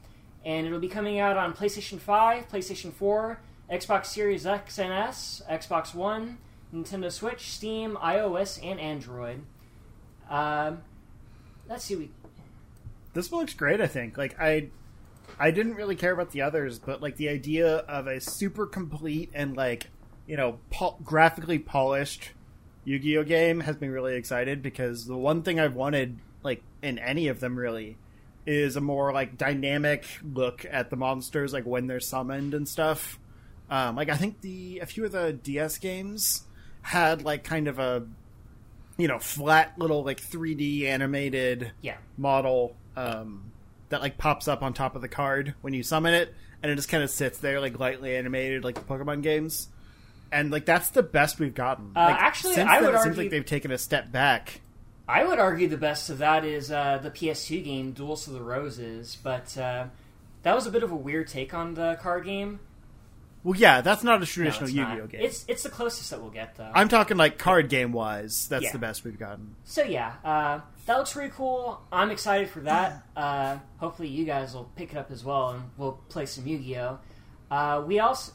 And 0.45 0.67
it'll 0.67 0.81
be 0.81 0.89
coming 0.89 1.19
out 1.19 1.37
on 1.37 1.53
PlayStation 1.53 1.99
5, 1.99 2.49
PlayStation 2.49 2.93
4, 2.93 3.41
Xbox 3.71 4.07
Series 4.07 4.47
X 4.47 4.79
and 4.79 4.93
S, 4.93 5.43
Xbox 5.51 5.95
One, 5.95 6.39
Nintendo 6.75 7.11
Switch, 7.11 7.51
Steam, 7.53 7.97
iOS, 8.03 8.65
and 8.65 8.81
Android. 8.81 9.43
Um, 10.29 10.83
let's 11.73 11.85
see. 11.85 11.97
We 11.97 12.11
This 13.15 13.31
one 13.31 13.41
looks 13.41 13.55
great. 13.55 13.81
I 13.81 13.87
think. 13.87 14.17
Like 14.17 14.39
I, 14.41 14.69
I 15.39 15.51
didn't 15.51 15.75
really 15.75 15.97
care 15.97 16.13
about 16.13 16.31
the 16.31 16.43
others, 16.43 16.79
but 16.79 17.03
like 17.03 17.17
the 17.17 17.29
idea 17.29 17.79
of 17.79 18.07
a 18.07 18.21
super 18.21 18.67
complete 18.67 19.31
and 19.35 19.57
like 19.57 19.89
you 20.27 20.37
know 20.37 20.59
pol- 20.71 20.99
graphically 21.03 21.59
polished 21.59 22.31
Yu-Gi-Oh 22.85 23.25
game 23.25 23.61
has 23.61 23.81
me 23.81 23.89
really 23.89 24.17
excited 24.17 24.63
because 24.63 25.07
the 25.07 25.17
one 25.17 25.43
thing 25.43 25.59
I've 25.59 25.75
wanted 25.75 26.19
like 26.43 26.63
in 26.83 26.99
any 26.99 27.29
of 27.29 27.41
them 27.41 27.57
really 27.57 27.97
is 28.45 28.77
a 28.77 28.81
more 28.81 29.13
like 29.13 29.39
dynamic 29.39 30.05
look 30.35 30.67
at 30.69 30.91
the 30.91 30.97
monsters 30.97 31.53
like 31.53 31.65
when 31.65 31.87
they're 31.87 32.01
summoned 32.01 32.55
and 32.55 32.69
stuff. 32.69 33.19
Um, 33.71 33.97
like 33.97 34.11
I 34.11 34.17
think 34.17 34.41
the 34.43 34.81
a 34.81 34.87
few 34.87 35.05
of 35.05 35.13
the 35.13 35.33
DS 35.33 35.79
games 35.79 36.43
had 36.83 37.23
like 37.23 37.45
kind 37.45 37.69
of 37.69 37.79
a 37.79 38.07
you 38.97 39.09
know 39.09 39.19
flat 39.19 39.79
little 39.79 40.05
like 40.05 40.21
3D 40.21 40.85
animated 40.85 41.73
yeah. 41.81 41.97
model 42.17 42.77
um, 42.97 43.51
that 43.89 44.01
like 44.01 44.19
pops 44.19 44.49
up 44.49 44.63
on 44.63 44.75
top 44.75 44.97
of 44.97 45.03
the 45.03 45.09
card 45.09 45.55
when 45.61 45.73
you 45.73 45.83
summon 45.83 46.15
it, 46.15 46.35
and 46.63 46.71
it 46.71 46.77
just 46.77 46.89
kind 46.89 47.03
of 47.03 47.11
sits 47.11 47.39
there 47.39 47.61
like 47.61 47.79
lightly 47.79 48.17
animated 48.17 48.65
like 48.65 48.75
the 48.75 48.81
Pokemon 48.83 49.23
games. 49.23 49.69
And 50.31 50.51
like 50.51 50.65
that's 50.65 50.91
the 50.91 51.03
best 51.03 51.39
we've 51.39 51.55
gotten. 51.55 51.93
Uh, 51.95 52.01
Like, 52.01 52.23
actually, 52.23 52.57
I 52.57 52.81
then, 52.81 52.85
would 52.85 52.95
it 52.95 53.03
seems 53.03 53.19
like 53.19 53.31
they've 53.31 53.45
taken 53.45 53.71
a 53.71 53.79
step 53.79 54.11
back. 54.11 54.61
I 55.07 55.25
would 55.25 55.39
argue 55.39 55.69
the 55.69 55.77
best 55.77 56.09
of 56.11 56.19
that 56.19 56.45
is 56.45 56.71
uh, 56.71 56.99
the 57.03 57.11
PS2 57.11 57.65
game 57.65 57.93
Duelists 57.93 58.29
of 58.29 58.33
the 58.33 58.43
Roses, 58.43 59.19
but 59.23 59.59
uh, 59.59 59.87
that 60.43 60.55
was 60.55 60.67
a 60.67 60.71
bit 60.71 60.83
of 60.83 60.91
a 60.91 60.97
weird 60.97 61.29
take 61.29 61.53
on 61.53 61.75
the 61.75 61.99
card 62.01 62.25
game. 62.25 62.61
Well, 63.45 63.59
yeah, 63.59 63.81
that's 63.81 64.05
not 64.05 64.23
a 64.23 64.27
traditional 64.27 64.65
it's 64.65 64.73
Yu-Gi-Oh 64.73 65.07
game. 65.09 65.21
It's 65.23 65.45
it's 65.49 65.65
the 65.65 65.69
closest 65.69 66.11
that 66.11 66.21
we'll 66.21 66.31
get 66.31 66.55
though. 66.57 66.71
I'm 66.75 66.89
talking 66.89 67.17
like 67.17 67.39
card 67.39 67.69
game 67.69 67.93
wise. 67.93 68.47
That's 68.49 68.65
Yeah. 68.65 68.73
the 68.73 68.79
best 68.79 69.05
we've 69.05 69.19
gotten. 69.19 69.57
So 69.65 69.83
yeah, 69.83 70.15
uh, 70.25 70.61
that 70.87 70.97
looks 70.99 71.17
really 71.17 71.31
cool. 71.31 71.81
I'm 71.91 72.11
excited 72.11 72.49
for 72.51 72.61
that. 72.61 73.03
Uh, 73.17 73.59
hopefully, 73.79 74.09
you 74.09 74.25
guys 74.25 74.55
will 74.55 74.71
pick 74.77 74.93
it 74.93 74.97
up 74.97 75.11
as 75.11 75.25
well, 75.25 75.51
and 75.51 75.63
we'll 75.77 75.99
play 76.09 76.25
some 76.27 76.47
Yu-Gi-Oh. 76.47 76.99
Uh, 77.51 77.83
we 77.87 77.99
also 77.99 78.33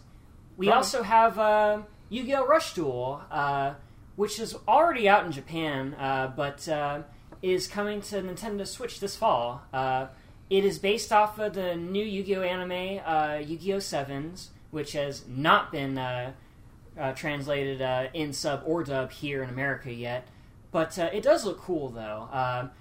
we 0.58 0.68
Probably. 0.68 0.78
also 0.78 1.04
have 1.04 1.40
uh, 1.40 1.82
Yu-Gi-Oh 2.10 2.46
Rush 2.46 2.74
Duel, 2.74 3.22
uh, 3.32 3.74
which 4.18 4.40
is 4.40 4.56
already 4.68 5.08
out 5.10 5.26
in 5.26 5.32
Japan, 5.32 5.94
uh, 5.96 6.28
but 6.36 6.68
uh, 6.68 7.02
is 7.42 7.68
coming 7.68 8.02
to 8.02 8.22
Nintendo 8.22 8.68
Switch 8.68 9.00
this 9.00 9.16
fall. 9.16 9.62
Uh, 9.74 10.08
it 10.50 10.64
is 10.66 10.80
based 10.80 11.12
off 11.14 11.40
of 11.40 11.54
the 11.54 11.76
new 11.76 12.04
Yu-Gi-Oh 12.06 12.42
anime, 12.42 13.00
uh, 13.06 13.38
Yu-Gi-Oh 13.40 13.80
Sevens, 13.80 14.50
which 14.72 14.94
has 14.94 15.26
not 15.28 15.72
been 15.72 15.98
uh, 15.98 16.32
uh, 17.00 17.14
translated 17.14 17.82
uh, 17.82 18.08
in 18.14 18.34
sub 18.34 18.64
or 18.66 18.84
dub 18.84 19.12
here 19.12 19.44
in 19.44 19.50
America 19.50 19.92
yet. 19.92 20.28
But 20.72 20.98
uh, 21.00 21.10
it 21.14 21.24
does 21.24 21.46
look 21.46 21.60
cool, 21.60 21.90
though. 21.90 22.30
Um 22.32 22.72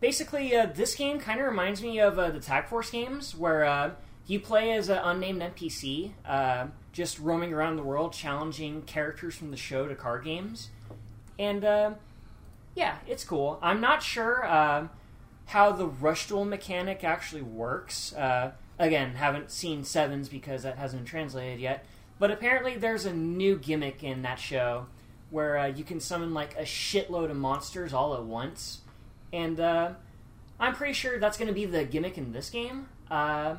basically, 0.00 0.54
uh, 0.54 0.66
this 0.66 0.94
game 0.94 1.18
kind 1.18 1.40
of 1.40 1.46
reminds 1.46 1.82
me 1.82 2.00
of 2.00 2.18
uh, 2.18 2.30
the 2.30 2.40
Tag 2.40 2.66
Force 2.66 2.90
games, 2.90 3.34
where 3.34 3.64
uh, 3.64 3.90
you 4.26 4.40
play 4.40 4.72
as 4.72 4.88
an 4.88 4.98
unnamed 4.98 5.42
NPC, 5.42 6.12
uh, 6.24 6.66
just 6.92 7.18
roaming 7.18 7.52
around 7.52 7.76
the 7.76 7.82
world, 7.82 8.12
challenging 8.12 8.82
characters 8.82 9.34
from 9.34 9.50
the 9.50 9.56
show 9.56 9.86
to 9.86 9.94
card 9.94 10.24
games. 10.24 10.70
And 11.38 11.64
uh, 11.64 11.94
yeah, 12.74 12.98
it's 13.06 13.24
cool. 13.24 13.58
I'm 13.62 13.80
not 13.80 14.02
sure 14.02 14.42
how 15.46 15.72
the 15.72 15.86
rush 15.86 16.26
duel 16.28 16.44
mechanic 16.44 17.04
actually 17.04 17.42
works. 17.42 18.14
Again, 18.78 19.14
haven't 19.14 19.50
seen 19.50 19.84
Sevens 19.84 20.28
because 20.28 20.62
that 20.62 20.76
hasn't 20.76 21.02
been 21.02 21.10
translated 21.10 21.60
yet. 21.60 21.84
But 22.18 22.30
apparently, 22.30 22.76
there's 22.76 23.04
a 23.04 23.12
new 23.12 23.58
gimmick 23.58 24.02
in 24.02 24.22
that 24.22 24.38
show 24.38 24.86
where 25.30 25.58
uh, 25.58 25.66
you 25.66 25.84
can 25.84 26.00
summon 26.00 26.32
like 26.34 26.56
a 26.56 26.62
shitload 26.62 27.30
of 27.30 27.36
monsters 27.36 27.92
all 27.92 28.14
at 28.14 28.22
once, 28.22 28.80
and 29.32 29.58
uh, 29.58 29.92
I'm 30.58 30.74
pretty 30.74 30.92
sure 30.92 31.18
that's 31.18 31.36
going 31.36 31.48
to 31.48 31.54
be 31.54 31.64
the 31.64 31.84
gimmick 31.84 32.16
in 32.16 32.32
this 32.32 32.48
game. 32.50 32.88
Uh, 33.10 33.56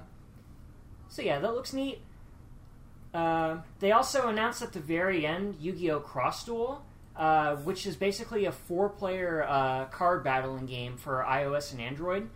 so 1.09 1.21
yeah, 1.21 1.39
that 1.39 1.53
looks 1.53 1.73
neat. 1.73 2.01
Uh, 3.13 3.57
they 3.79 3.91
also 3.91 4.27
announced 4.27 4.61
at 4.61 4.73
the 4.73 4.79
very 4.79 5.25
end 5.25 5.55
Yu-Gi-Oh! 5.59 5.99
Cross 5.99 6.45
Duel, 6.45 6.83
uh, 7.15 7.55
which 7.57 7.87
is 7.87 7.95
basically 7.95 8.45
a 8.45 8.51
four-player 8.51 9.45
uh, 9.47 9.85
card 9.85 10.23
battling 10.23 10.65
game 10.65 10.97
for 10.97 11.25
iOS 11.27 11.71
and 11.71 11.81
Android. 11.81 12.29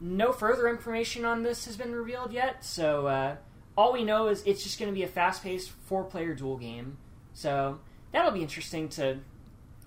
No 0.00 0.32
further 0.32 0.68
information 0.68 1.24
on 1.24 1.42
this 1.42 1.64
has 1.66 1.76
been 1.76 1.92
revealed 1.94 2.32
yet, 2.32 2.64
so 2.64 3.06
uh, 3.06 3.36
all 3.76 3.92
we 3.92 4.04
know 4.04 4.28
is 4.28 4.42
it's 4.46 4.62
just 4.62 4.78
going 4.78 4.90
to 4.90 4.94
be 4.94 5.02
a 5.02 5.08
fast-paced 5.08 5.70
four-player 5.86 6.34
duel 6.34 6.56
game. 6.56 6.98
So 7.34 7.78
that'll 8.12 8.30
be 8.32 8.42
interesting 8.42 8.88
to 8.90 9.18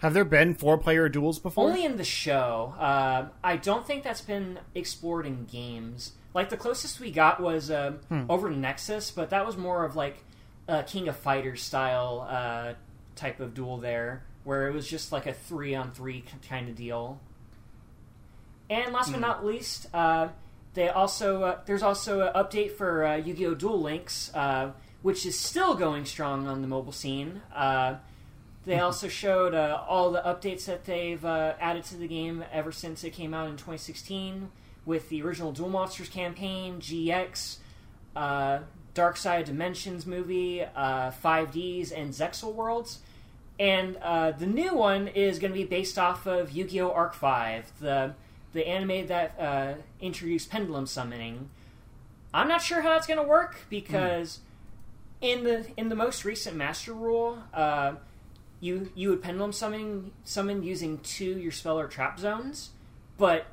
Have 0.01 0.13
there 0.13 0.25
been 0.25 0.53
four 0.55 0.77
player 0.77 1.07
duels 1.09 1.39
before? 1.39 1.67
only 1.67 1.85
in 1.85 1.97
the 1.97 2.03
show. 2.03 2.73
Uh, 2.77 3.27
I 3.43 3.57
don't 3.57 3.85
think 3.85 4.03
that's 4.03 4.21
been 4.21 4.59
explored 4.75 5.25
in 5.25 5.45
games. 5.45 6.13
Like 6.33 6.49
the 6.49 6.57
closest 6.57 6.99
we 6.99 7.11
got 7.11 7.41
was 7.41 7.69
uh, 7.69 7.93
over 8.29 8.49
Nexus, 8.49 9.11
but 9.11 9.29
that 9.31 9.45
was 9.45 9.57
more 9.57 9.83
of 9.83 9.95
like 9.97 10.23
a 10.67 10.83
King 10.83 11.07
of 11.09 11.15
Fighters 11.17 11.61
style 11.61 12.25
uh, 12.29 12.73
type 13.15 13.39
of 13.41 13.53
duel 13.53 13.77
there, 13.77 14.23
where 14.45 14.67
it 14.69 14.73
was 14.73 14.87
just 14.87 15.11
like 15.11 15.25
a 15.25 15.33
three 15.33 15.75
on 15.75 15.91
three 15.91 16.23
kind 16.47 16.69
of 16.69 16.75
deal. 16.75 17.19
And 18.71 18.93
last 18.93 19.11
but 19.11 19.19
not 19.19 19.45
least, 19.45 19.87
uh, 19.93 20.29
they 20.75 20.87
also 20.87 21.43
uh, 21.43 21.59
there's 21.65 21.83
also 21.83 22.21
an 22.21 22.33
update 22.33 22.71
for 22.71 23.05
uh, 23.05 23.17
Yu-Gi-Oh! 23.17 23.53
Duel 23.53 23.81
Links, 23.81 24.31
uh, 24.33 24.71
which 25.01 25.25
is 25.25 25.37
still 25.37 25.75
going 25.75 26.05
strong 26.05 26.47
on 26.47 26.61
the 26.61 26.69
mobile 26.69 26.93
scene. 26.93 27.41
Uh, 27.53 27.95
they 28.65 28.79
also 28.79 29.09
showed 29.09 29.53
uh, 29.53 29.83
all 29.89 30.11
the 30.11 30.21
updates 30.21 30.65
that 30.67 30.85
they've 30.85 31.23
uh, 31.25 31.55
added 31.59 31.83
to 31.85 31.97
the 31.97 32.07
game 32.07 32.45
ever 32.53 32.71
since 32.71 33.03
it 33.03 33.09
came 33.09 33.33
out 33.33 33.47
in 33.49 33.57
2016, 33.57 34.49
with 34.85 35.09
the 35.09 35.21
original 35.21 35.51
Duel 35.51 35.67
Monsters 35.67 36.07
campaign, 36.07 36.79
GX, 36.79 37.57
uh, 38.15 38.59
Dark 38.93 39.17
Side 39.17 39.45
Dimensions 39.45 40.05
movie, 40.05 40.63
uh, 40.63 41.11
5Ds, 41.11 41.91
and 41.91 42.13
Zexal 42.13 42.53
Worlds. 42.53 42.99
And 43.59 43.97
uh, 43.97 44.31
the 44.31 44.47
new 44.47 44.73
one 44.75 45.09
is 45.09 45.39
going 45.39 45.51
to 45.51 45.59
be 45.59 45.65
based 45.65 45.99
off 45.99 46.25
of 46.25 46.51
Yu-Gi-Oh! 46.51 46.91
Arc 46.91 47.13
5, 47.13 47.73
the 47.81 48.13
the 48.53 48.67
anime 48.67 49.07
that 49.07 49.39
uh, 49.39 49.73
introduced 49.99 50.49
pendulum 50.49 50.85
summoning. 50.85 51.49
I'm 52.33 52.47
not 52.47 52.61
sure 52.61 52.81
how 52.81 52.89
that's 52.89 53.07
going 53.07 53.19
to 53.19 53.27
work 53.27 53.65
because 53.69 54.39
in 55.19 55.43
the 55.43 55.67
in 55.77 55.89
the 55.89 55.95
most 55.95 56.25
recent 56.25 56.55
Master 56.55 56.93
Rule, 56.93 57.39
uh, 57.53 57.93
you 58.59 58.91
you 58.95 59.09
would 59.09 59.21
pendulum 59.21 59.51
summon 59.51 60.11
summon 60.23 60.63
using 60.63 60.99
two 60.99 61.37
your 61.37 61.51
spell 61.51 61.79
or 61.79 61.87
trap 61.87 62.19
zones, 62.19 62.71
but 63.17 63.47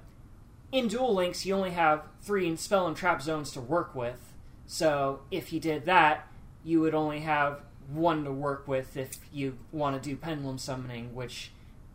in 0.70 0.88
Duel 0.88 1.14
Links 1.14 1.44
you 1.44 1.55
only 1.55 1.70
have 1.70 2.05
three 2.20 2.55
spell 2.57 2.86
and 2.86 2.96
trap 2.96 3.22
zones 3.22 3.51
to 3.53 3.61
work 3.61 3.94
with. 3.94 4.32
So 4.66 5.20
if 5.30 5.53
you 5.53 5.61
did 5.61 5.86
that, 5.86 6.28
you 6.62 6.80
would 6.80 6.94
only 6.94 7.20
have 7.20 7.62
one 7.88 8.24
to 8.24 8.32
work 8.32 8.68
with 8.68 8.96
if 8.96 9.18
you 9.32 9.57
want 9.72 10.01
to 10.01 10.09
do 10.11 10.14
pendulum 10.14 10.59
summoning, 10.59 11.14
which 11.14 11.51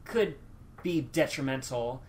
could 0.05 0.35
be 0.81 1.01
detrimental. 1.01 2.01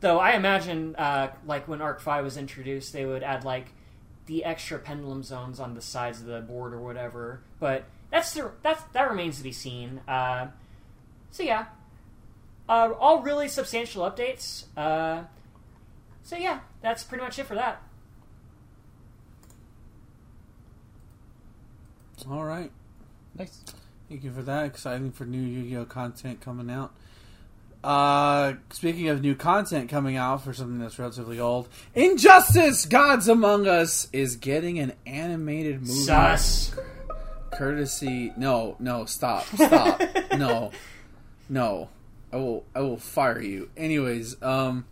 Though 0.00 0.18
I 0.18 0.32
imagine, 0.32 0.94
uh, 0.96 1.32
like 1.46 1.68
when 1.68 1.80
Arc 1.80 2.00
Five 2.00 2.24
was 2.24 2.36
introduced, 2.36 2.92
they 2.92 3.06
would 3.06 3.22
add 3.22 3.44
like 3.44 3.72
the 4.26 4.44
extra 4.44 4.78
pendulum 4.78 5.22
zones 5.22 5.58
on 5.58 5.74
the 5.74 5.80
sides 5.80 6.20
of 6.20 6.26
the 6.26 6.40
board 6.40 6.74
or 6.74 6.80
whatever. 6.80 7.40
But 7.58 7.84
that's 8.10 8.34
the, 8.34 8.50
that's 8.62 8.82
that 8.92 9.08
remains 9.08 9.38
to 9.38 9.42
be 9.42 9.52
seen. 9.52 10.00
Uh, 10.06 10.48
so 11.30 11.42
yeah, 11.42 11.66
uh, 12.68 12.90
all 12.98 13.22
really 13.22 13.48
substantial 13.48 14.02
updates. 14.08 14.64
Uh, 14.76 15.24
so 16.22 16.36
yeah, 16.36 16.60
that's 16.82 17.02
pretty 17.02 17.24
much 17.24 17.38
it 17.38 17.46
for 17.46 17.54
that. 17.54 17.82
All 22.30 22.44
right. 22.44 22.72
Nice. 23.38 23.60
Thank 24.08 24.24
you 24.24 24.32
for 24.32 24.42
that. 24.42 24.64
Exciting 24.66 25.12
for 25.12 25.24
new 25.24 25.40
Yu-Gi-Oh 25.40 25.84
content 25.84 26.40
coming 26.40 26.70
out. 26.70 26.92
Uh, 27.84 28.54
speaking 28.70 29.08
of 29.08 29.22
new 29.22 29.34
content 29.34 29.88
coming 29.88 30.16
out 30.16 30.42
for 30.42 30.52
something 30.52 30.78
that's 30.78 30.98
relatively 30.98 31.38
old, 31.38 31.68
Injustice: 31.94 32.86
Gods 32.86 33.28
Among 33.28 33.66
Us 33.68 34.08
is 34.12 34.36
getting 34.36 34.78
an 34.78 34.92
animated 35.06 35.80
movie. 35.80 35.92
Sus. 35.92 36.74
Courtesy, 37.52 38.32
no, 38.36 38.76
no, 38.78 39.06
stop, 39.06 39.46
stop, 39.46 40.02
no, 40.36 40.72
no. 41.48 41.88
I 42.32 42.36
will, 42.36 42.64
I 42.74 42.80
will 42.80 42.98
fire 42.98 43.40
you. 43.40 43.70
Anyways, 43.76 44.42
um, 44.42 44.84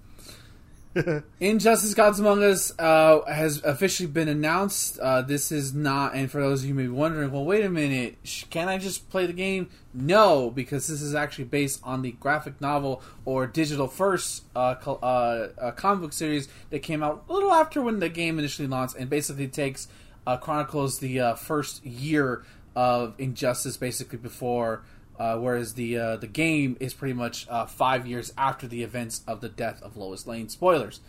Injustice: 1.40 1.94
Gods 1.94 2.20
Among 2.20 2.42
Us 2.44 2.72
uh, 2.78 3.22
has 3.26 3.62
officially 3.64 4.06
been 4.06 4.28
announced. 4.28 4.98
Uh, 4.98 5.22
this 5.22 5.50
is 5.50 5.74
not, 5.74 6.14
and 6.14 6.30
for 6.30 6.40
those 6.40 6.62
of 6.62 6.68
you 6.68 6.74
who 6.74 6.80
may 6.80 6.86
be 6.86 6.88
wondering, 6.88 7.32
well, 7.32 7.44
wait 7.44 7.64
a 7.64 7.68
minute, 7.68 8.16
can 8.50 8.68
I 8.68 8.78
just 8.78 9.10
play 9.10 9.26
the 9.26 9.32
game? 9.32 9.70
No, 9.92 10.50
because 10.50 10.86
this 10.86 11.02
is 11.02 11.14
actually 11.14 11.44
based 11.44 11.80
on 11.82 12.02
the 12.02 12.12
graphic 12.12 12.60
novel 12.60 13.02
or 13.24 13.46
digital 13.46 13.88
first 13.88 14.44
uh, 14.54 14.76
uh, 14.86 15.48
uh, 15.58 15.70
comic 15.72 16.02
book 16.02 16.12
series 16.12 16.48
that 16.70 16.80
came 16.80 17.02
out 17.02 17.24
a 17.28 17.32
little 17.32 17.52
after 17.52 17.82
when 17.82 17.98
the 17.98 18.08
game 18.08 18.38
initially 18.38 18.68
launched, 18.68 18.94
and 18.96 19.10
basically 19.10 19.48
takes 19.48 19.88
uh, 20.26 20.36
chronicles 20.36 21.00
the 21.00 21.34
first 21.36 21.84
year 21.84 22.44
of 22.76 23.14
Injustice, 23.18 23.76
basically 23.76 24.18
before. 24.18 24.82
Uh, 25.18 25.38
whereas 25.38 25.74
the 25.74 25.96
uh, 25.96 26.16
the 26.16 26.26
game 26.26 26.76
is 26.80 26.92
pretty 26.92 27.14
much 27.14 27.46
uh, 27.48 27.66
five 27.66 28.06
years 28.06 28.32
after 28.36 28.66
the 28.66 28.82
events 28.82 29.22
of 29.28 29.40
the 29.40 29.48
death 29.48 29.82
of 29.82 29.96
Lois 29.96 30.26
Lane. 30.26 30.48
Spoilers. 30.48 31.00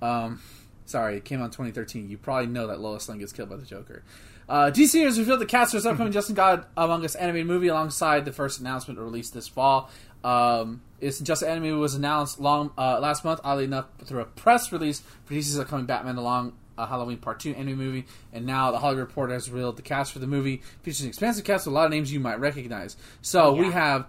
Um, 0.00 0.40
sorry, 0.86 1.16
it 1.18 1.24
came 1.24 1.40
out 1.40 1.46
in 1.46 1.50
2013. 1.50 2.08
You 2.08 2.16
probably 2.16 2.46
know 2.46 2.66
that 2.68 2.80
Lois 2.80 3.08
Lane 3.08 3.18
gets 3.18 3.32
killed 3.32 3.50
by 3.50 3.56
the 3.56 3.66
Joker. 3.66 4.02
Uh, 4.48 4.70
DC 4.70 5.04
has 5.04 5.16
revealed 5.18 5.40
the 5.40 5.46
cast 5.46 5.70
for 5.70 5.76
its 5.76 5.86
upcoming 5.86 6.12
Justin 6.12 6.34
God 6.34 6.66
Among 6.76 7.04
Us 7.04 7.14
animated 7.14 7.46
movie 7.46 7.68
alongside 7.68 8.24
the 8.24 8.32
first 8.32 8.58
announcement 8.58 8.98
released 8.98 9.32
this 9.32 9.46
fall. 9.46 9.90
Um, 10.24 10.82
its 11.00 11.20
Justice 11.20 11.48
anime 11.48 11.78
was 11.78 11.94
announced 11.94 12.40
long 12.40 12.72
uh, 12.76 12.98
last 12.98 13.24
month, 13.24 13.40
oddly 13.44 13.64
enough, 13.64 13.86
through 14.04 14.20
a 14.20 14.24
press 14.24 14.72
release 14.72 15.02
for 15.24 15.34
DC's 15.34 15.58
upcoming 15.58 15.86
Batman: 15.86 16.16
The 16.16 16.22
Long 16.22 16.54
uh, 16.80 16.86
Halloween 16.86 17.18
Part 17.18 17.40
2 17.40 17.54
anime 17.54 17.76
movie. 17.76 18.06
And 18.32 18.46
now 18.46 18.70
the 18.70 18.78
Hollywood 18.78 19.06
Reporter 19.06 19.34
has 19.34 19.50
revealed 19.50 19.76
the 19.76 19.82
cast 19.82 20.12
for 20.12 20.18
the 20.18 20.26
movie, 20.26 20.62
features 20.82 21.02
an 21.02 21.08
expansive 21.08 21.44
cast 21.44 21.66
with 21.66 21.72
a 21.72 21.74
lot 21.74 21.84
of 21.84 21.90
names 21.90 22.12
you 22.12 22.20
might 22.20 22.40
recognize. 22.40 22.96
So 23.22 23.52
we 23.52 23.70
have 23.70 24.06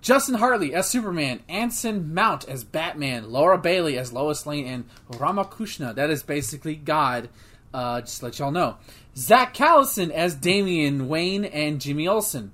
Justin 0.00 0.36
Hartley 0.36 0.74
as 0.74 0.88
Superman, 0.88 1.40
Anson 1.48 2.14
Mount 2.14 2.48
as 2.48 2.64
Batman, 2.64 3.30
Laura 3.30 3.58
Bailey 3.58 3.98
as 3.98 4.12
Lois 4.12 4.46
Lane, 4.46 4.66
and 4.66 4.84
Rama 5.18 5.44
Kushna, 5.44 5.94
that 5.94 6.10
is 6.10 6.22
basically 6.22 6.76
God, 6.76 7.28
uh, 7.74 8.00
just 8.00 8.20
to 8.20 8.26
let 8.26 8.38
y'all 8.38 8.52
know. 8.52 8.76
Zach 9.16 9.54
Callison 9.54 10.10
as 10.10 10.34
Damian 10.34 11.08
Wayne 11.08 11.44
and 11.44 11.80
Jimmy 11.80 12.06
Olsen. 12.06 12.52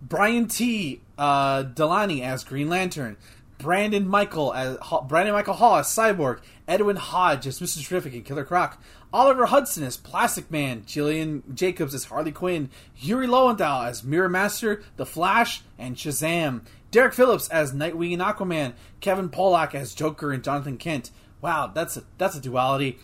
Brian 0.00 0.48
T. 0.48 1.00
Uh, 1.16 1.62
Delaney 1.62 2.22
as 2.22 2.42
Green 2.42 2.68
Lantern. 2.68 3.16
Brandon 3.58 4.08
Michael 4.08 4.52
as 4.52 4.76
Brandon 5.06 5.32
Michael 5.32 5.54
Hall 5.54 5.76
as 5.76 5.86
Cyborg. 5.86 6.40
Edwin 6.68 6.96
Hodge 6.96 7.46
as 7.46 7.60
Mr. 7.60 7.84
Terrific 7.86 8.14
and 8.14 8.24
Killer 8.24 8.44
Croc. 8.44 8.80
Oliver 9.12 9.46
Hudson 9.46 9.82
as 9.84 9.96
Plastic 9.96 10.50
Man. 10.50 10.84
Gillian 10.86 11.42
Jacobs 11.54 11.94
as 11.94 12.04
Harley 12.04 12.32
Quinn. 12.32 12.70
Yuri 12.96 13.26
Lowenthal 13.26 13.82
as 13.82 14.04
Mirror 14.04 14.28
Master, 14.30 14.82
The 14.96 15.04
Flash, 15.06 15.62
and 15.78 15.96
Shazam. 15.96 16.62
Derek 16.90 17.14
Phillips 17.14 17.48
as 17.48 17.72
Nightwing 17.72 18.12
and 18.12 18.22
Aquaman. 18.22 18.74
Kevin 19.00 19.28
Pollak 19.28 19.74
as 19.74 19.94
Joker 19.94 20.30
and 20.32 20.44
Jonathan 20.44 20.76
Kent. 20.78 21.10
Wow, 21.40 21.72
that's 21.74 21.96
a 21.96 22.04
that's 22.18 22.36
a 22.36 22.40
duality. 22.40 22.98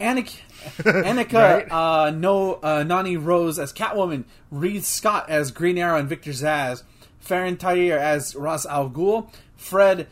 Anika, 0.00 0.34
Anika 0.78 1.32
Right. 1.34 1.70
uh, 1.70 2.10
no, 2.10 2.54
uh, 2.54 2.82
Nani 2.82 3.16
Rose 3.16 3.58
as 3.58 3.72
Catwoman, 3.72 4.24
Reid 4.50 4.84
Scott 4.84 5.28
as 5.28 5.50
Green 5.52 5.76
Arrow 5.78 5.98
and 5.98 6.08
Victor 6.08 6.30
Zsasz, 6.32 6.82
Faran 7.24 7.56
Tahir 7.58 7.96
as 7.98 8.34
Ra's 8.34 8.64
al 8.66 8.88
Ghul, 8.90 9.28
Fred. 9.56 10.08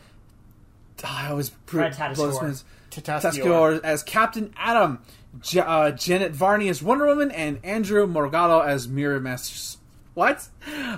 I 1.03 1.29
always 1.29 1.51
Fred 1.65 1.93
Tatasciore. 1.93 2.63
Tatasciore 2.91 3.81
as 3.83 4.03
Captain 4.03 4.53
Atom, 4.57 4.99
J- 5.41 5.59
uh, 5.61 5.91
Janet 5.91 6.33
Varney 6.33 6.67
as 6.69 6.83
Wonder 6.83 7.05
Woman, 7.07 7.31
and 7.31 7.59
Andrew 7.63 8.05
Morgado 8.05 8.65
as 8.65 8.87
Mirror 8.87 9.21
Masters. 9.21 9.77
What? 10.13 10.47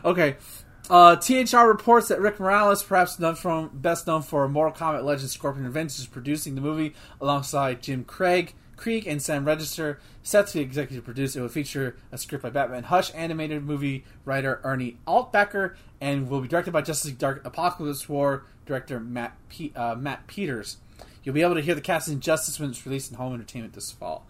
Okay. 0.03 0.37
Uh, 0.89 1.15
THR 1.15 1.65
reports 1.67 2.09
that 2.09 2.19
Rick 2.19 2.39
Morales, 2.39 2.83
perhaps 2.83 3.17
known 3.17 3.35
from 3.35 3.69
best 3.73 4.05
known 4.05 4.21
for 4.21 4.47
Mortal 4.49 4.75
Kombat 4.77 5.03
Legends 5.03 5.31
Scorpion 5.31 5.65
Revenge, 5.65 5.91
is 5.97 6.07
producing 6.07 6.55
the 6.55 6.61
movie 6.61 6.93
alongside 7.21 7.81
Jim 7.81 8.03
Craig, 8.03 8.53
Krieg, 8.75 9.07
and 9.07 9.21
Sam 9.21 9.45
Register. 9.45 9.99
Set 10.23 10.47
to 10.47 10.59
executive 10.59 11.05
produced, 11.05 11.35
it 11.35 11.41
will 11.41 11.47
feature 11.47 11.95
a 12.11 12.17
script 12.17 12.43
by 12.43 12.49
Batman 12.49 12.83
Hush, 12.83 13.11
animated 13.15 13.63
movie 13.63 14.03
writer 14.25 14.59
Ernie 14.63 14.97
Altbacker 15.07 15.75
and 16.01 16.29
will 16.29 16.41
be 16.41 16.47
directed 16.49 16.71
by 16.71 16.81
Justice 16.81 17.11
League 17.11 17.17
Dark 17.17 17.45
Apocalypse 17.45 18.07
War 18.09 18.43
director 18.65 18.99
Matt 18.99 19.35
Pe- 19.49 19.71
uh, 19.75 19.95
Matt 19.95 20.27
Peters. 20.27 20.77
You'll 21.23 21.35
be 21.35 21.41
able 21.41 21.55
to 21.55 21.61
hear 21.61 21.75
the 21.75 21.81
cast 21.81 22.07
in 22.07 22.19
Justice 22.19 22.59
when 22.59 22.69
it's 22.69 22.85
released 22.85 23.11
in 23.11 23.17
home 23.17 23.33
entertainment 23.33 23.73
this 23.73 23.91
fall. 23.91 24.25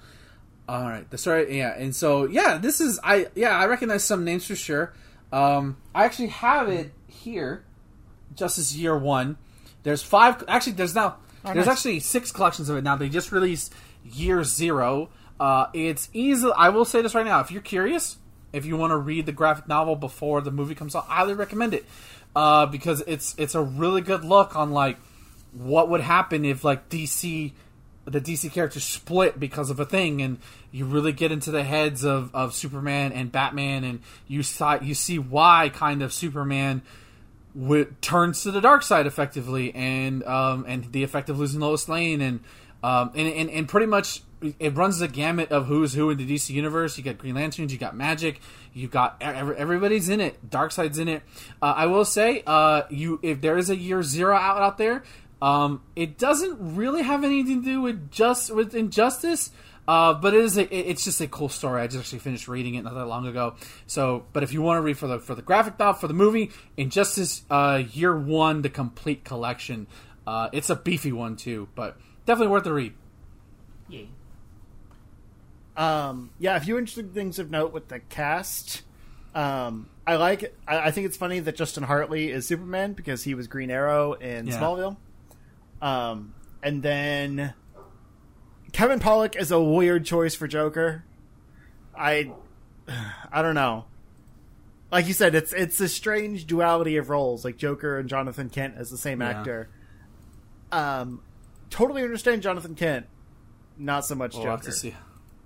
All 0.69 0.83
right, 0.83 1.09
the 1.09 1.17
story, 1.17 1.57
yeah, 1.57 1.73
and 1.75 1.93
so 1.95 2.25
yeah, 2.25 2.57
this 2.57 2.79
is 2.79 2.99
I 3.03 3.27
yeah 3.35 3.49
I 3.57 3.65
recognize 3.65 4.03
some 4.03 4.23
names 4.23 4.45
for 4.45 4.55
sure. 4.55 4.93
Um, 5.31 5.77
I 5.93 6.05
actually 6.05 6.27
have 6.27 6.69
it 6.69 6.93
here, 7.07 7.65
Justice 8.35 8.73
Year 8.75 8.97
One. 8.97 9.37
There's 9.83 10.01
five. 10.01 10.43
Actually, 10.47 10.73
there's 10.73 10.95
now 10.95 11.17
Oh, 11.45 11.53
there's 11.53 11.65
nice. 11.65 11.75
actually 11.79 11.99
six 11.99 12.31
collections 12.31 12.69
of 12.69 12.77
it 12.77 12.83
now. 12.85 12.95
They 12.95 13.09
just 13.09 13.33
released 13.33 13.73
Year 14.05 14.45
Zero. 14.45 15.09
Uh, 15.39 15.65
it's 15.73 16.07
easy. 16.13 16.49
I 16.55 16.69
will 16.69 16.85
say 16.85 17.01
this 17.01 17.13
right 17.13 17.25
now: 17.25 17.41
if 17.41 17.51
you're 17.51 17.61
curious, 17.61 18.17
if 18.53 18.65
you 18.65 18.77
want 18.77 18.91
to 18.91 18.97
read 18.97 19.25
the 19.25 19.33
graphic 19.33 19.67
novel 19.67 19.97
before 19.97 20.39
the 20.39 20.51
movie 20.51 20.75
comes 20.75 20.95
out, 20.95 21.05
I 21.09 21.15
highly 21.15 21.33
recommend 21.33 21.73
it 21.73 21.85
uh, 22.35 22.67
because 22.67 23.03
it's 23.07 23.35
it's 23.37 23.55
a 23.55 23.61
really 23.61 23.99
good 23.99 24.23
look 24.23 24.55
on 24.55 24.71
like 24.71 24.97
what 25.53 25.89
would 25.89 26.01
happen 26.01 26.45
if 26.45 26.63
like 26.63 26.89
DC 26.89 27.53
the 28.05 28.19
DC 28.19 28.51
characters 28.51 28.83
split 28.83 29.39
because 29.39 29.69
of 29.69 29.79
a 29.79 29.85
thing, 29.85 30.21
and 30.21 30.37
you 30.71 30.85
really 30.85 31.13
get 31.13 31.31
into 31.31 31.51
the 31.51 31.63
heads 31.63 32.03
of, 32.03 32.33
of 32.35 32.53
Superman 32.53 33.13
and 33.13 33.31
Batman, 33.31 33.83
and 33.83 34.01
you 34.27 34.43
saw, 34.43 34.79
you 34.81 34.93
see 34.93 35.17
why 35.17 35.69
kind 35.69 36.01
of 36.01 36.11
Superman 36.11 36.81
w- 37.57 37.93
turns 38.01 38.43
to 38.43 38.51
the 38.51 38.59
dark 38.59 38.83
side 38.83 39.07
effectively, 39.07 39.73
and 39.73 40.23
um, 40.25 40.65
and 40.67 40.91
the 40.91 41.03
effect 41.03 41.29
of 41.29 41.39
losing 41.39 41.61
Lois 41.61 41.87
Lane, 41.87 42.21
and 42.21 42.41
um, 42.83 43.11
and, 43.15 43.27
and 43.27 43.49
and 43.49 43.69
pretty 43.69 43.87
much 43.87 44.21
it 44.59 44.75
runs 44.75 44.99
the 44.99 45.07
gamut 45.07 45.51
of 45.51 45.67
who's 45.67 45.93
who 45.93 46.09
in 46.09 46.17
the 46.17 46.29
DC 46.29 46.49
universe. 46.49 46.97
You 46.97 47.03
got 47.03 47.17
Green 47.17 47.35
Lanterns, 47.35 47.71
you 47.71 47.79
got 47.79 47.95
Magic, 47.95 48.41
you 48.73 48.87
got 48.87 49.21
everybody's 49.21 50.09
in 50.09 50.19
it. 50.19 50.49
Darkseid's 50.49 50.99
in 50.99 51.07
it. 51.07 51.23
Uh, 51.61 51.73
I 51.77 51.85
will 51.85 52.05
say, 52.05 52.43
uh, 52.45 52.83
you 52.89 53.19
if 53.23 53.39
there 53.39 53.57
is 53.57 53.69
a 53.69 53.75
year 53.75 54.03
zero 54.03 54.35
out 54.35 54.61
out 54.61 54.77
there, 54.77 55.03
um, 55.43 55.81
it 55.93 56.17
doesn't 56.17 56.75
really 56.77 57.01
have 57.01 57.25
anything 57.25 57.63
to 57.63 57.65
do 57.65 57.81
with 57.81 58.09
just 58.09 58.55
with 58.55 58.73
injustice. 58.73 59.51
Uh, 59.85 60.13
but 60.13 60.33
it 60.33 60.39
is 60.39 60.57
a, 60.57 60.73
it's 60.73 61.03
just 61.03 61.19
a 61.19 61.27
cool 61.27 61.49
story. 61.49 61.81
I 61.81 61.87
just 61.87 61.99
actually 61.99 62.19
finished 62.19 62.47
reading 62.47 62.75
it 62.75 62.83
not 62.83 62.93
that 62.93 63.05
long 63.07 63.27
ago. 63.27 63.55
So, 63.85 64.23
but 64.31 64.41
if 64.41 64.53
you 64.53 64.61
want 64.61 64.77
to 64.77 64.81
read 64.81 64.97
for 64.97 65.07
the 65.07 65.19
for 65.19 65.35
the 65.35 65.41
graphic 65.41 65.77
novel 65.77 65.99
for 65.99 66.07
the 66.07 66.13
movie, 66.13 66.51
Injustice 66.77 67.43
uh, 67.49 67.83
Year 67.91 68.17
One, 68.17 68.61
the 68.61 68.69
complete 68.69 69.25
collection, 69.25 69.87
uh, 70.25 70.47
it's 70.53 70.69
a 70.69 70.77
beefy 70.77 71.11
one 71.11 71.35
too, 71.35 71.67
but 71.75 71.97
definitely 72.25 72.53
worth 72.53 72.63
the 72.63 72.71
read. 72.71 72.93
Yeah. 73.89 74.03
Um, 75.75 76.29
yeah, 76.39 76.55
a 76.55 76.61
few 76.61 76.77
interesting 76.77 77.09
things 77.09 77.37
of 77.37 77.51
note 77.51 77.73
with 77.73 77.89
the 77.89 77.99
cast. 77.99 78.83
Um, 79.35 79.89
I 80.07 80.15
like. 80.15 80.55
I, 80.65 80.79
I, 80.79 80.91
think 80.91 81.07
it's 81.07 81.17
funny 81.17 81.41
that 81.41 81.57
Justin 81.57 81.83
Hartley 81.83 82.29
is 82.29 82.47
Superman 82.47 82.93
because 82.93 83.23
he 83.23 83.33
was 83.33 83.47
Green 83.47 83.69
Arrow 83.69 84.13
in 84.13 84.47
yeah. 84.47 84.57
Smallville. 84.57 84.95
Um, 85.83 86.33
and 86.63 86.81
then 86.81 87.53
Kevin 88.71 89.01
Pollak 89.01 89.35
is 89.35 89.51
a 89.51 89.61
weird 89.61 90.05
choice 90.05 90.33
for 90.33 90.47
Joker. 90.47 91.03
I, 91.95 92.31
I 93.31 93.41
don't 93.41 93.53
know. 93.53 93.85
Like 94.93 95.07
you 95.07 95.13
said, 95.13 95.35
it's 95.35 95.51
it's 95.53 95.81
a 95.81 95.89
strange 95.89 96.45
duality 96.45 96.97
of 96.97 97.09
roles, 97.09 97.43
like 97.43 97.57
Joker 97.57 97.97
and 97.97 98.07
Jonathan 98.07 98.49
Kent 98.49 98.75
as 98.77 98.91
the 98.91 98.97
same 98.97 99.21
yeah. 99.21 99.29
actor. 99.29 99.69
Um, 100.71 101.21
totally 101.69 102.03
understand 102.03 102.43
Jonathan 102.43 102.75
Kent, 102.75 103.07
not 103.77 104.05
so 104.05 104.15
much 104.15 104.35
we'll 104.35 104.43
Joker. 104.43 104.71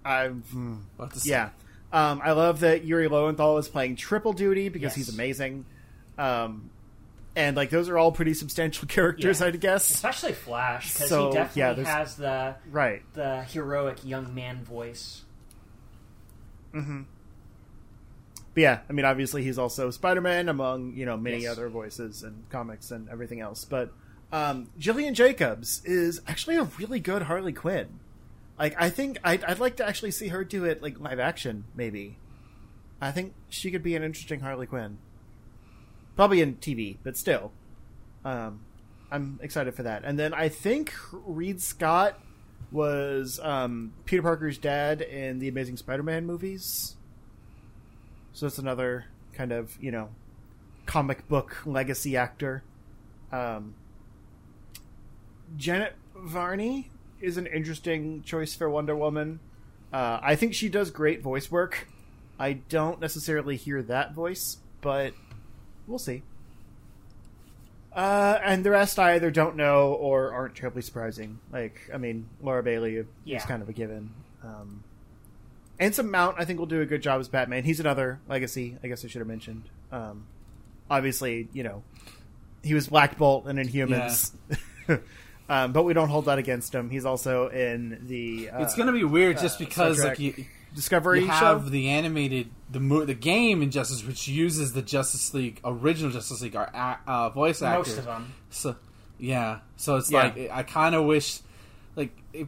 I'm, 0.04 0.42
hmm, 0.44 0.76
we'll 0.98 1.10
yeah. 1.24 1.50
Um, 1.94 2.22
I 2.24 2.34
love 2.34 2.60
that 2.60 2.84
Yuri 2.84 3.08
Lowenthal 3.08 3.58
is 3.58 3.70
playing 3.70 3.96
triple 3.96 4.34
duty 4.34 4.68
because 4.70 4.98
yes. 4.98 5.08
he's 5.08 5.10
amazing. 5.14 5.66
Um, 6.18 6.70
and 7.38 7.56
like 7.56 7.70
those 7.70 7.88
are 7.88 7.98
all 7.98 8.12
pretty 8.12 8.34
substantial 8.34 8.88
characters, 8.90 9.40
yeah. 9.40 9.48
I 9.48 9.52
guess. 9.52 9.90
Especially 9.90 10.34
Flash, 10.34 10.94
because 10.94 11.10
so, 11.10 11.30
he 11.30 11.36
definitely 11.36 11.84
yeah, 11.84 11.98
has 11.98 12.16
the 12.16 12.56
right 12.72 13.04
the 13.14 13.44
heroic 13.44 14.04
young 14.04 14.34
man 14.34 14.64
voice. 14.64 15.24
Mm-hmm. 16.74 17.04
But 18.54 18.62
yeah, 18.62 18.80
I 18.90 18.94
mean, 18.94 19.06
obviously 19.06 19.44
he's 19.44 19.60
also 19.60 19.92
Spider 19.92 20.20
Man 20.20 20.50
among 20.50 20.96
you 20.96 21.06
know 21.06 21.16
many 21.16 21.44
yes. 21.44 21.52
other 21.52 21.70
voices 21.70 22.24
and 22.24 22.50
comics 22.50 22.90
and 22.90 23.08
everything 23.08 23.40
else. 23.40 23.64
But 23.64 23.94
um, 24.32 24.70
Gillian 24.78 25.14
Jacobs 25.14 25.84
is 25.86 26.20
actually 26.28 26.58
a 26.58 26.64
really 26.64 27.00
good 27.00 27.22
Harley 27.22 27.54
Quinn. 27.54 28.00
Like, 28.60 28.76
I 28.82 28.90
think 28.90 29.20
I'd, 29.24 29.44
I'd 29.44 29.60
like 29.60 29.78
to 29.78 29.88
actually 29.88 30.12
see 30.12 30.30
her 30.30 30.44
do 30.44 30.66
it 30.66 30.82
like 30.82 31.00
live 31.00 31.20
action, 31.20 31.66
maybe. 31.76 32.18
I 33.00 33.12
think 33.12 33.36
she 33.50 33.70
could 33.70 33.84
be 33.84 33.96
an 33.96 34.04
interesting 34.04 34.40
Harley 34.40 34.66
Quinn. 34.66 34.98
Probably 36.18 36.41
in 36.41 36.55
TV, 36.55 36.97
but 37.03 37.15
still. 37.15 37.53
Um, 38.26 38.59
I'm 39.09 39.39
excited 39.41 39.74
for 39.74 39.84
that. 39.84 40.03
And 40.03 40.20
then 40.20 40.34
I 40.34 40.49
think 40.49 40.93
Reid 41.11 41.61
Scott 41.61 42.20
was 42.72 43.39
um, 43.41 43.93
Peter 44.05 44.22
Parker's 44.22 44.57
dad 44.57 45.01
in 45.01 45.39
the 45.39 45.47
Amazing 45.47 45.78
Spider-Man 45.78 46.26
movies. 46.26 46.97
So 48.34 48.45
that's 48.45 48.57
another 48.57 49.05
kind 49.34 49.51
of 49.51 49.78
you 49.82 49.91
know 49.91 50.09
comic 50.86 51.28
book 51.28 51.57
legacy 51.65 52.18
actor. 52.18 52.63
Um, 53.32 53.76
Janet 55.55 55.95
Varney 56.15 56.91
is 57.22 57.38
an 57.38 57.45
interesting 57.47 58.22
choice 58.24 58.53
for 58.53 58.70
Wonder 58.70 58.95
Woman. 58.95 59.39
Uh, 59.93 60.20
I 60.22 60.36
think 60.36 60.53
she 60.53 60.68
does 60.70 60.91
great 60.91 61.22
voice 61.22 61.49
work. 61.49 61.88
I 62.39 62.53
don't 62.53 62.99
necessarily 62.99 63.55
hear 63.55 63.82
that 63.84 64.13
voice, 64.13 64.57
but 64.82 65.13
we'll 65.88 66.00
see. 66.00 66.24
Uh, 67.98 68.40
and 68.44 68.64
the 68.64 68.70
rest 68.70 69.00
I 69.00 69.16
either 69.16 69.32
don't 69.32 69.56
know 69.56 69.94
or 69.94 70.32
aren't 70.32 70.56
terribly 70.56 70.84
surprising. 70.84 71.40
Like, 71.52 71.90
I 71.92 71.98
mean, 71.98 72.30
Laura 72.44 72.62
Bailey 72.62 73.04
yeah. 73.26 73.38
is 73.38 73.44
kind 73.44 73.64
of 73.64 73.70
a 73.70 73.74
given. 73.74 74.12
Um, 74.44 74.84
Anson 75.80 76.12
Mount, 76.12 76.36
I 76.38 76.46
think, 76.46 76.60
will 76.60 76.68
do 76.68 76.82
a 76.82 76.86
good 76.86 77.02
job 77.02 77.20
as 77.20 77.28
Batman. 77.28 77.64
He's 77.64 77.80
another 77.80 78.20
legacy. 78.28 78.78
I 78.84 78.88
guess 78.88 79.04
I 79.04 79.08
should 79.08 79.20
have 79.20 79.28
mentioned. 79.28 79.64
Um, 79.92 80.26
obviously, 80.90 81.48
you 81.54 81.64
know, 81.64 81.82
he 82.64 82.76
was 82.76 82.88
Black 82.88 83.18
Bolt 83.18 83.48
in 83.48 83.58
Inhumans. 83.58 84.32
Yeah. 84.88 84.98
um, 85.50 85.72
but 85.74 85.84
we 85.84 85.94
don't 85.94 86.10
hold 86.10 86.26
that 86.26 86.38
against 86.38 86.76
him. 86.76 86.92
He's 86.92 87.06
also 87.06 87.50
in 87.50 88.06
the. 88.08 88.52
Uh, 88.52 88.62
it's 88.62 88.76
going 88.76 88.88
to 88.88 88.94
be 88.94 89.04
weird 89.04 89.40
just 89.40 89.56
uh, 89.56 89.66
because, 89.66 90.04
like, 90.04 90.20
you, 90.20 90.46
Discovery 90.76 91.22
you 91.22 91.28
have 91.28 91.63
show? 91.63 91.70
the 91.70 91.89
animated 91.89 92.49
the 92.70 92.80
mo- 92.80 93.05
the 93.05 93.13
game 93.13 93.61
Injustice, 93.61 94.05
which 94.05 94.28
uses 94.28 94.74
the 94.74 94.82
Justice 94.82 95.34
League 95.34 95.59
original 95.63 96.11
Justice 96.11 96.41
League 96.41 96.55
uh, 96.55 96.95
uh, 97.07 97.30
voice 97.30 97.61
actors. 97.61 97.88
Most 97.88 97.99
of 97.99 98.05
them. 98.05 98.34
So 98.49 98.76
yeah, 99.18 99.59
so 99.76 99.95
it's 99.97 100.11
yeah. 100.11 100.24
like 100.24 100.49
I 100.51 100.63
kind 100.63 100.95
of 100.95 101.05
wish, 101.05 101.39
like, 101.95 102.11
it, 102.34 102.47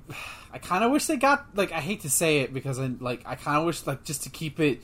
I 0.52 0.60
kind 0.60 0.84
of 0.84 0.92
wish 0.92 1.06
they 1.06 1.18
got 1.18 1.56
like 1.56 1.72
I 1.72 1.80
hate 1.80 2.02
to 2.02 2.10
say 2.10 2.40
it 2.40 2.54
because 2.54 2.80
I 2.80 2.92
like 3.00 3.24
I 3.26 3.36
kind 3.36 3.58
of 3.58 3.66
wish 3.66 3.86
like 3.88 4.04
just 4.04 4.24
to 4.24 4.30
keep 4.30 4.60
it 4.60 4.82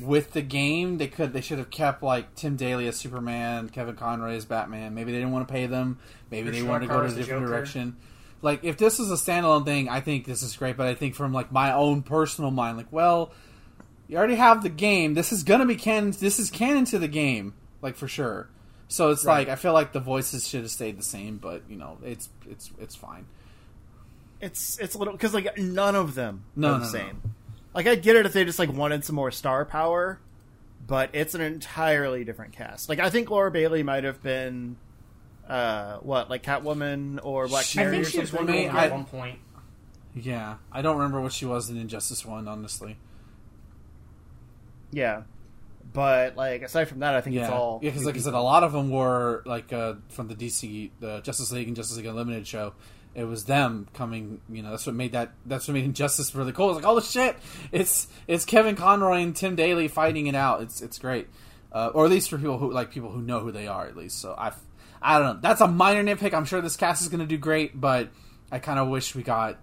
with 0.00 0.32
the 0.32 0.42
game 0.42 0.98
they 0.98 1.06
could 1.06 1.32
they 1.32 1.40
should 1.40 1.58
have 1.58 1.70
kept 1.70 2.02
like 2.02 2.34
Tim 2.34 2.56
Daly 2.56 2.86
as 2.88 2.96
Superman, 2.96 3.68
Kevin 3.68 3.96
Conroy 3.96 4.34
as 4.34 4.44
Batman. 4.44 4.94
Maybe 4.94 5.12
they 5.12 5.18
didn't 5.18 5.32
want 5.32 5.46
to 5.48 5.52
pay 5.52 5.66
them. 5.66 5.98
Maybe 6.30 6.50
they 6.50 6.62
wanted 6.62 6.88
to 6.88 6.94
go 6.94 7.00
to 7.00 7.08
a 7.08 7.12
different 7.12 7.46
direction 7.46 7.96
like 8.42 8.64
if 8.64 8.76
this 8.76 9.00
is 9.00 9.10
a 9.10 9.14
standalone 9.14 9.64
thing, 9.64 9.88
I 9.88 10.00
think 10.00 10.24
this 10.24 10.42
is 10.42 10.56
great. 10.56 10.76
But 10.76 10.86
I 10.86 10.94
think 10.94 11.14
from 11.14 11.32
like 11.32 11.52
my 11.52 11.72
own 11.72 12.02
personal 12.02 12.50
mind, 12.50 12.76
like, 12.76 12.92
well, 12.92 13.32
you 14.08 14.16
already 14.16 14.36
have 14.36 14.62
the 14.62 14.68
game. 14.68 15.14
This 15.14 15.32
is 15.32 15.42
gonna 15.42 15.66
be 15.66 15.76
canon. 15.76 16.12
This 16.12 16.38
is 16.38 16.50
canon 16.50 16.84
to 16.86 16.98
the 16.98 17.08
game, 17.08 17.54
like 17.82 17.96
for 17.96 18.08
sure. 18.08 18.48
So 18.88 19.10
it's 19.10 19.24
right. 19.24 19.38
like 19.38 19.48
I 19.48 19.56
feel 19.56 19.72
like 19.72 19.92
the 19.92 20.00
voices 20.00 20.46
should 20.46 20.62
have 20.62 20.70
stayed 20.70 20.98
the 20.98 21.02
same, 21.02 21.38
but 21.38 21.62
you 21.68 21.76
know, 21.76 21.98
it's 22.04 22.28
it's 22.48 22.70
it's 22.78 22.94
fine. 22.94 23.26
It's 24.40 24.78
it's 24.78 24.94
a 24.94 24.98
little 24.98 25.12
because 25.12 25.34
like 25.34 25.58
none 25.58 25.96
of 25.96 26.14
them 26.14 26.44
no, 26.54 26.74
are 26.74 26.78
the 26.78 26.84
no, 26.84 26.90
same. 26.90 27.20
No. 27.24 27.30
Like 27.74 27.86
I 27.86 27.94
get 27.96 28.16
it 28.16 28.26
if 28.26 28.32
they 28.32 28.44
just 28.44 28.58
like 28.58 28.72
wanted 28.72 29.04
some 29.04 29.16
more 29.16 29.30
star 29.30 29.64
power, 29.64 30.20
but 30.86 31.10
it's 31.12 31.34
an 31.34 31.40
entirely 31.40 32.24
different 32.24 32.52
cast. 32.52 32.88
Like 32.88 33.00
I 33.00 33.10
think 33.10 33.30
Laura 33.30 33.50
Bailey 33.50 33.82
might 33.82 34.04
have 34.04 34.22
been 34.22 34.76
uh, 35.48 35.98
what 35.98 36.28
like 36.28 36.42
Catwoman 36.42 37.20
or 37.22 37.48
Black 37.48 37.64
she, 37.64 37.80
I 37.80 37.90
think 37.90 38.06
she 38.06 38.20
was 38.20 38.32
Wonder 38.32 38.52
Woman 38.52 38.76
at 38.76 38.92
one 38.92 39.04
point. 39.04 39.38
Yeah, 40.14 40.56
I 40.72 40.82
don't 40.82 40.96
remember 40.96 41.20
what 41.20 41.32
she 41.32 41.44
was 41.44 41.70
in 41.70 41.76
Injustice 41.76 42.24
One, 42.24 42.48
honestly. 42.48 42.96
Yeah, 44.90 45.22
but 45.92 46.36
like 46.36 46.62
aside 46.62 46.88
from 46.88 47.00
that, 47.00 47.14
I 47.14 47.20
think 47.20 47.36
yeah. 47.36 47.42
it's 47.42 47.50
all 47.50 47.80
yeah. 47.82 47.90
Because 47.90 48.04
like 48.04 48.16
I 48.16 48.18
said, 48.18 48.34
a 48.34 48.40
lot 48.40 48.64
of 48.64 48.72
them 48.72 48.90
were 48.90 49.42
like 49.44 49.72
uh, 49.72 49.94
from 50.08 50.28
the 50.28 50.34
DC, 50.34 50.90
the 51.00 51.20
Justice 51.20 51.52
League 51.52 51.66
and 51.68 51.76
Justice 51.76 51.96
League 51.96 52.06
Unlimited 52.06 52.46
show. 52.46 52.72
It 53.14 53.24
was 53.24 53.44
them 53.44 53.88
coming. 53.94 54.40
You 54.50 54.62
know, 54.62 54.70
that's 54.70 54.86
what 54.86 54.94
made 54.94 55.12
that. 55.12 55.32
That's 55.46 55.68
what 55.68 55.74
made 55.74 55.84
Injustice 55.84 56.34
really 56.34 56.52
cool. 56.52 56.70
It's 56.70 56.84
like, 56.84 56.90
oh 56.90 57.00
shit! 57.00 57.36
It's 57.72 58.08
it's 58.26 58.44
Kevin 58.44 58.74
Conroy 58.74 59.20
and 59.20 59.34
Tim 59.34 59.54
Daly 59.54 59.88
fighting 59.88 60.26
it 60.26 60.34
out. 60.34 60.60
It's 60.62 60.82
it's 60.82 60.98
great, 60.98 61.28
uh, 61.72 61.90
or 61.94 62.04
at 62.04 62.10
least 62.10 62.30
for 62.30 62.36
people 62.36 62.58
who 62.58 62.72
like 62.72 62.90
people 62.90 63.10
who 63.10 63.22
know 63.22 63.40
who 63.40 63.52
they 63.52 63.68
are. 63.68 63.86
At 63.86 63.96
least, 63.96 64.20
so 64.20 64.34
I 64.36 64.52
I 65.06 65.20
don't 65.20 65.36
know. 65.36 65.40
That's 65.40 65.60
a 65.60 65.68
minor 65.68 66.02
nitpick. 66.02 66.34
I'm 66.34 66.44
sure 66.44 66.60
this 66.60 66.76
cast 66.76 67.00
is 67.00 67.08
going 67.08 67.20
to 67.20 67.26
do 67.26 67.38
great, 67.38 67.80
but 67.80 68.08
I 68.50 68.58
kind 68.58 68.80
of 68.80 68.88
wish 68.88 69.14
we 69.14 69.22
got. 69.22 69.56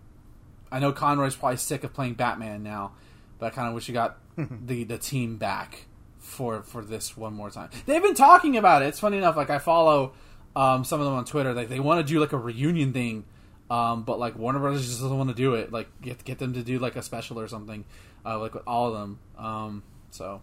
I 0.72 0.80
know 0.80 0.94
Conroy's 0.94 1.36
probably 1.36 1.58
sick 1.58 1.84
of 1.84 1.94
playing 1.94 2.14
Batman 2.14 2.64
now, 2.64 2.94
but 3.40 3.48
I 3.48 3.50
kind 3.50 3.68
of 3.68 3.74
wish 3.74 3.90
we 3.90 3.94
got 3.94 4.18
the 4.38 4.86
the 4.86 4.98
team 4.98 5.36
back 5.36 5.88
for 6.18 6.64
for 6.64 6.82
this 6.82 7.18
one 7.18 7.34
more 7.34 7.52
time. 7.52 7.70
They've 7.86 8.02
been 8.02 8.16
talking 8.16 8.56
about 8.56 8.84
it. 8.84 8.86
It's 8.86 9.02
funny 9.02 9.18
enough. 9.18 9.36
Like 9.36 9.50
I 9.50 9.60
follow 9.60 10.14
um, 10.56 10.86
some 10.86 11.02
of 11.02 11.06
them 11.06 11.16
on 11.16 11.26
Twitter. 11.26 11.54
Like 11.54 11.68
they 11.68 11.82
want 11.82 12.08
to 12.08 12.14
do 12.14 12.22
like 12.22 12.32
a 12.32 12.38
reunion 12.38 12.94
thing, 12.94 13.26
um, 13.70 14.04
but 14.04 14.20
like 14.20 14.40
Warner 14.40 14.60
Brothers 14.60 14.88
just 14.88 15.02
doesn't 15.02 15.18
want 15.18 15.30
to 15.30 15.36
do 15.36 15.56
it. 15.56 15.74
Like 15.74 15.90
get 16.02 16.24
get 16.24 16.40
them 16.40 16.54
to 16.54 16.64
do 16.64 16.80
like 16.80 16.96
a 16.96 17.02
special 17.02 17.38
or 17.38 17.50
something, 17.50 17.84
uh, 18.26 18.40
like 18.40 18.54
with 18.54 18.64
all 18.66 18.88
of 18.88 18.94
them. 18.94 19.20
Um, 19.38 19.84
so 20.10 20.40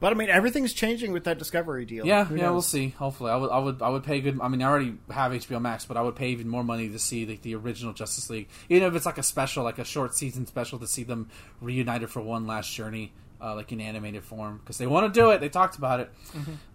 But 0.00 0.12
I 0.12 0.16
mean, 0.16 0.30
everything's 0.30 0.72
changing 0.72 1.12
with 1.12 1.24
that 1.24 1.38
Discovery 1.38 1.84
deal. 1.84 2.06
Yeah, 2.06 2.24
Who 2.24 2.34
yeah, 2.36 2.44
knows? 2.44 2.52
we'll 2.52 2.62
see. 2.62 2.88
Hopefully, 2.88 3.30
I 3.30 3.36
would, 3.36 3.50
I 3.50 3.58
would, 3.58 3.82
I 3.82 3.88
would 3.90 4.02
pay 4.02 4.20
good. 4.22 4.40
I 4.40 4.48
mean, 4.48 4.62
I 4.62 4.66
already 4.68 4.94
have 5.10 5.32
HBO 5.32 5.60
Max, 5.60 5.84
but 5.84 5.98
I 5.98 6.02
would 6.02 6.16
pay 6.16 6.30
even 6.30 6.48
more 6.48 6.64
money 6.64 6.88
to 6.88 6.98
see 6.98 7.26
like 7.26 7.42
the 7.42 7.54
original 7.54 7.92
Justice 7.92 8.30
League, 8.30 8.48
even 8.70 8.88
if 8.88 8.94
it's 8.94 9.04
like 9.04 9.18
a 9.18 9.22
special, 9.22 9.62
like 9.62 9.78
a 9.78 9.84
short 9.84 10.14
season 10.14 10.46
special, 10.46 10.78
to 10.78 10.86
see 10.86 11.02
them 11.02 11.28
reunited 11.60 12.08
for 12.08 12.22
one 12.22 12.46
last 12.46 12.72
journey, 12.72 13.12
uh, 13.42 13.54
like 13.54 13.70
in 13.72 13.80
animated 13.80 14.24
form, 14.24 14.58
because 14.64 14.78
they 14.78 14.86
want 14.86 15.12
to 15.12 15.20
do 15.20 15.30
it. 15.30 15.40
They 15.40 15.50
talked 15.50 15.76
about 15.76 16.00
it. 16.00 16.10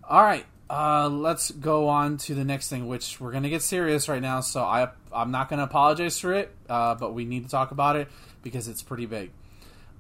All 0.08 0.22
right, 0.22 0.46
uh, 0.70 1.10
let's 1.10 1.50
go 1.50 1.88
on 1.90 2.18
to 2.18 2.36
the 2.36 2.44
next 2.44 2.70
thing, 2.70 2.88
which 2.88 3.20
we're 3.20 3.32
gonna 3.32 3.50
get 3.50 3.64
serious 3.64 4.08
right 4.08 4.22
now. 4.22 4.42
So 4.42 4.62
I, 4.64 4.90
I'm 5.12 5.32
not 5.32 5.50
gonna 5.50 5.64
apologize 5.64 6.20
for 6.20 6.34
it, 6.36 6.54
uh, 6.70 6.94
but 6.94 7.16
we 7.16 7.26
need 7.26 7.44
to 7.46 7.50
talk 7.50 7.72
about 7.72 7.96
it 7.96 8.08
because 8.44 8.68
it's 8.68 8.84
pretty 8.84 9.08
big. 9.08 9.32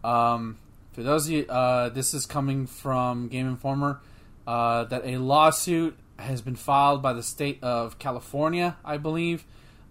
Um, 0.04 0.60
for 0.96 1.04
those 1.04 1.26
of 1.26 1.34
you, 1.34 1.46
uh, 1.48 1.89
this 1.89 2.14
is 2.14 2.26
coming 2.26 2.66
from 2.68 3.28
Game 3.28 3.50
Informer 3.50 4.00
uh, 4.48 4.86
that 4.86 5.06
a 5.06 5.18
lawsuit 5.18 5.98
has 6.18 6.41
been 6.41 6.56
filed 6.56 7.02
by 7.02 7.12
the 7.12 7.22
state 7.22 7.62
of 7.62 8.00
California, 8.00 8.78
I 8.86 8.96
believe, 8.96 9.43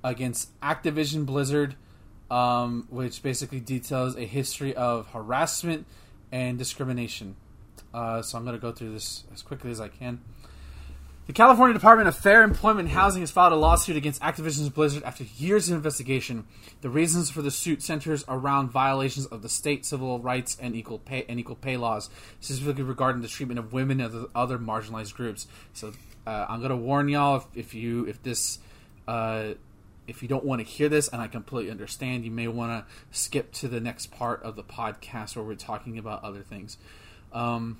against 0.02 0.58
Activision 0.62 1.26
Blizzard, 1.26 1.76
um, 2.30 2.86
which 2.88 3.22
basically 3.22 3.60
details 3.60 4.16
a 4.16 4.24
history 4.24 4.74
of 4.74 5.08
harassment 5.08 5.84
and 6.32 6.56
discrimination. 6.56 7.36
Uh, 7.92 8.22
so 8.22 8.38
I'm 8.38 8.44
going 8.44 8.56
to 8.56 8.62
go 8.62 8.72
through 8.72 8.92
this 8.92 9.24
as 9.34 9.42
quickly 9.42 9.70
as 9.70 9.82
I 9.82 9.88
can. 9.88 10.22
The 11.26 11.32
California 11.32 11.72
Department 11.72 12.06
of 12.06 12.18
Fair 12.18 12.42
Employment 12.42 12.88
and 12.88 12.94
Housing 12.98 13.22
has 13.22 13.30
filed 13.30 13.54
a 13.54 13.56
lawsuit 13.56 13.96
against 13.96 14.20
Activision's 14.20 14.68
Blizzard 14.68 15.02
after 15.04 15.24
years 15.24 15.70
of 15.70 15.76
investigation. 15.76 16.44
The 16.82 16.90
reasons 16.90 17.30
for 17.30 17.40
the 17.40 17.50
suit 17.50 17.82
centers 17.82 18.26
around 18.28 18.68
violations 18.68 19.24
of 19.24 19.40
the 19.40 19.48
state 19.48 19.86
civil 19.86 20.18
rights 20.18 20.54
and 20.60 20.76
equal 20.76 20.98
pay 20.98 21.24
and 21.26 21.40
equal 21.40 21.56
pay 21.56 21.78
laws, 21.78 22.10
specifically 22.40 22.82
regarding 22.82 23.22
the 23.22 23.28
treatment 23.28 23.58
of 23.58 23.72
women 23.72 24.02
and 24.02 24.26
other- 24.34 24.58
marginalized 24.58 25.14
groups. 25.14 25.46
So 25.72 25.94
uh, 26.26 26.44
I'm 26.46 26.58
going 26.58 26.70
to 26.70 26.76
warn 26.76 27.08
y'all 27.08 27.36
if, 27.36 27.46
if 27.54 27.74
you 27.74 28.04
if 28.06 28.22
this 28.22 28.58
uh, 29.08 29.54
if 30.06 30.20
you 30.20 30.28
don't 30.28 30.44
want 30.44 30.60
to 30.60 30.66
hear 30.66 30.90
this, 30.90 31.08
and 31.08 31.22
I 31.22 31.28
completely 31.28 31.70
understand, 31.70 32.26
you 32.26 32.30
may 32.30 32.48
want 32.48 32.86
to 32.86 33.18
skip 33.18 33.50
to 33.52 33.68
the 33.68 33.80
next 33.80 34.10
part 34.10 34.42
of 34.42 34.56
the 34.56 34.62
podcast 34.62 35.36
where 35.36 35.44
we're 35.46 35.54
talking 35.54 35.96
about 35.96 36.22
other 36.22 36.42
things. 36.42 36.76
Um, 37.32 37.78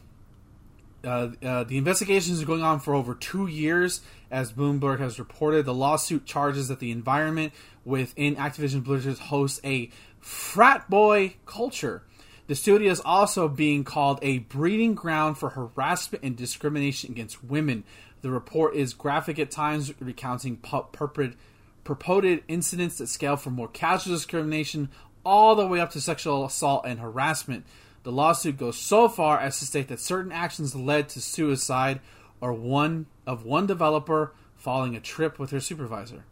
uh, 1.05 1.31
uh, 1.43 1.65
the 1.65 1.79
investigations 1.79 2.43
are 2.43 2.47
going 2.47 2.63
on 2.63 2.81
for 2.81 2.95
over 2.95 3.15
two 3.15 3.47
years, 3.47 4.01
as 4.31 4.53
Bloomberg 4.53 4.99
has 4.99 5.19
reported. 5.19 5.65
The 5.65 5.75
lawsuit 5.75 6.25
charges 6.25 6.69
that 6.69 6.81
the 6.81 6.91
environment 6.91 7.53
within 7.85 8.37
Activision 8.37 8.83
Blizzard 8.83 9.19
hosts 9.19 9.61
a 9.65 9.91
frat 10.21 10.89
boy 10.89 11.37
culture. 11.47 12.03
The 12.47 12.55
studio 12.55 12.91
is 12.91 13.01
also 13.01 13.49
being 13.49 13.85
called 13.85 14.19
a 14.21 14.41
breeding 14.41 14.95
ground 14.95 15.39
for 15.39 15.51
harassment 15.51 16.25
and 16.25 16.37
discrimination 16.37 17.13
against 17.13 17.43
women. 17.43 17.85
The 18.21 18.31
report 18.31 18.75
is 18.75 18.93
graphic 18.93 19.39
at 19.39 19.51
times, 19.51 19.93
recounting 20.01 20.59
pu- 20.59 20.87
purport- 20.93 21.37
purported 21.85 22.43
incidents 22.49 22.99
that 22.99 23.09
scale 23.09 23.37
from 23.37 23.55
more 23.55 23.69
casual 23.69 24.15
discrimination 24.15 24.91
all 25.25 25.55
the 25.55 25.67
way 25.67 25.81
up 25.81 25.91
to 25.93 26.01
sexual 26.01 26.45
assault 26.45 26.85
and 26.87 27.01
harassment. 27.01 27.65
The 28.05 28.13
lawsuit 28.13 28.59
goes 28.59 28.77
so 28.77 29.09
far 29.09 29.41
as 29.41 29.59
to 29.59 29.65
state 29.65 29.89
that 29.89 29.99
certain 29.99 30.31
actions 30.31 30.77
led 30.77 31.09
to 31.11 31.21
suicide 31.21 32.01
or 32.41 32.53
one 32.53 33.07
of 33.27 33.45
one 33.45 33.67
developer 33.67 34.35
following 34.57 34.95
a 34.95 35.01
trip 35.01 35.39
with 35.39 35.51
her 35.51 35.61
supervisor. 35.61 36.25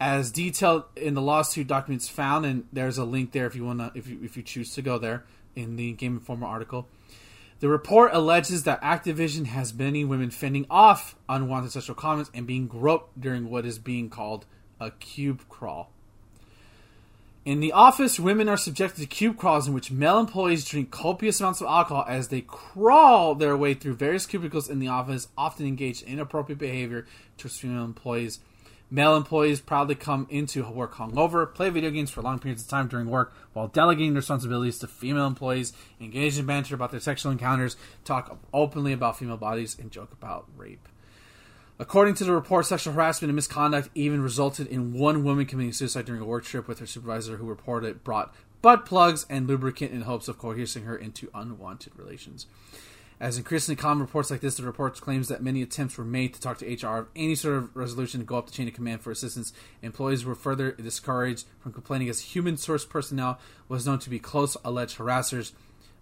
As 0.00 0.32
detailed 0.32 0.84
in 0.96 1.14
the 1.14 1.22
lawsuit 1.22 1.68
documents 1.68 2.08
found, 2.08 2.44
and 2.44 2.64
there's 2.72 2.98
a 2.98 3.04
link 3.04 3.32
there 3.32 3.46
if 3.46 3.54
you 3.54 3.64
wanna 3.64 3.92
if 3.94 4.08
you 4.08 4.18
if 4.22 4.36
you 4.36 4.42
choose 4.42 4.74
to 4.74 4.82
go 4.82 4.98
there 4.98 5.24
in 5.54 5.76
the 5.76 5.92
Game 5.92 6.14
Informer 6.14 6.46
article. 6.46 6.88
The 7.60 7.68
report 7.68 8.12
alleges 8.12 8.64
that 8.64 8.80
Activision 8.82 9.46
has 9.46 9.74
many 9.74 10.04
women 10.04 10.30
fending 10.30 10.66
off 10.70 11.14
unwanted 11.28 11.72
sexual 11.72 11.94
comments 11.94 12.30
and 12.32 12.46
being 12.46 12.66
groped 12.66 13.20
during 13.20 13.50
what 13.50 13.66
is 13.66 13.78
being 13.78 14.08
called 14.08 14.46
a 14.80 14.90
cube 14.90 15.46
crawl. 15.48 15.92
In 17.42 17.60
the 17.60 17.72
office, 17.72 18.20
women 18.20 18.50
are 18.50 18.58
subjected 18.58 19.00
to 19.00 19.06
cube 19.06 19.38
crawls 19.38 19.66
in 19.66 19.72
which 19.72 19.90
male 19.90 20.18
employees 20.18 20.66
drink 20.66 20.90
copious 20.90 21.40
amounts 21.40 21.62
of 21.62 21.68
alcohol 21.68 22.04
as 22.06 22.28
they 22.28 22.42
crawl 22.42 23.34
their 23.34 23.56
way 23.56 23.72
through 23.72 23.94
various 23.94 24.26
cubicles 24.26 24.68
in 24.68 24.78
the 24.78 24.88
office, 24.88 25.28
often 25.38 25.66
engage 25.66 26.02
in 26.02 26.12
inappropriate 26.12 26.58
behavior 26.58 27.06
towards 27.38 27.58
female 27.58 27.84
employees. 27.84 28.40
Male 28.90 29.16
employees 29.16 29.58
proudly 29.58 29.94
come 29.94 30.26
into 30.28 30.68
work 30.70 30.96
hungover, 30.96 31.54
play 31.54 31.70
video 31.70 31.90
games 31.90 32.10
for 32.10 32.20
long 32.20 32.40
periods 32.40 32.62
of 32.62 32.68
time 32.68 32.88
during 32.88 33.08
work, 33.08 33.32
while 33.54 33.68
delegating 33.68 34.14
responsibilities 34.14 34.78
to 34.80 34.86
female 34.86 35.26
employees, 35.26 35.72
engage 35.98 36.38
in 36.38 36.44
banter 36.44 36.74
about 36.74 36.90
their 36.90 37.00
sexual 37.00 37.32
encounters, 37.32 37.78
talk 38.04 38.38
openly 38.52 38.92
about 38.92 39.18
female 39.18 39.38
bodies, 39.38 39.78
and 39.78 39.90
joke 39.90 40.12
about 40.12 40.46
rape. 40.58 40.89
According 41.80 42.12
to 42.16 42.24
the 42.24 42.34
report, 42.34 42.66
sexual 42.66 42.92
harassment 42.92 43.30
and 43.30 43.36
misconduct 43.36 43.88
even 43.94 44.20
resulted 44.20 44.66
in 44.66 44.92
one 44.92 45.24
woman 45.24 45.46
committing 45.46 45.72
suicide 45.72 46.04
during 46.04 46.20
a 46.20 46.26
work 46.26 46.44
trip 46.44 46.68
with 46.68 46.78
her 46.78 46.86
supervisor, 46.86 47.38
who 47.38 47.46
reported 47.46 48.04
brought 48.04 48.34
butt 48.60 48.84
plugs 48.84 49.24
and 49.30 49.46
lubricant 49.46 49.90
in 49.90 50.02
hopes 50.02 50.28
of 50.28 50.36
coercing 50.36 50.84
her 50.84 50.94
into 50.94 51.30
unwanted 51.32 51.94
relations. 51.96 52.46
As 53.18 53.38
increasingly 53.38 53.80
common 53.80 54.02
reports 54.02 54.30
like 54.30 54.42
this, 54.42 54.58
the 54.58 54.62
report 54.62 55.00
claims 55.00 55.28
that 55.28 55.42
many 55.42 55.62
attempts 55.62 55.96
were 55.96 56.04
made 56.04 56.34
to 56.34 56.40
talk 56.40 56.58
to 56.58 56.66
HR 56.66 56.98
of 56.98 57.08
any 57.16 57.34
sort 57.34 57.56
of 57.56 57.74
resolution 57.74 58.20
to 58.20 58.26
go 58.26 58.36
up 58.36 58.44
the 58.44 58.52
chain 58.52 58.68
of 58.68 58.74
command 58.74 59.00
for 59.00 59.10
assistance. 59.10 59.54
Employees 59.80 60.22
were 60.22 60.34
further 60.34 60.72
discouraged 60.72 61.46
from 61.60 61.72
complaining 61.72 62.10
as 62.10 62.20
human 62.20 62.58
source 62.58 62.84
personnel 62.84 63.38
was 63.68 63.86
known 63.86 63.98
to 64.00 64.10
be 64.10 64.18
close 64.18 64.54
alleged 64.66 64.98
harassers 64.98 65.52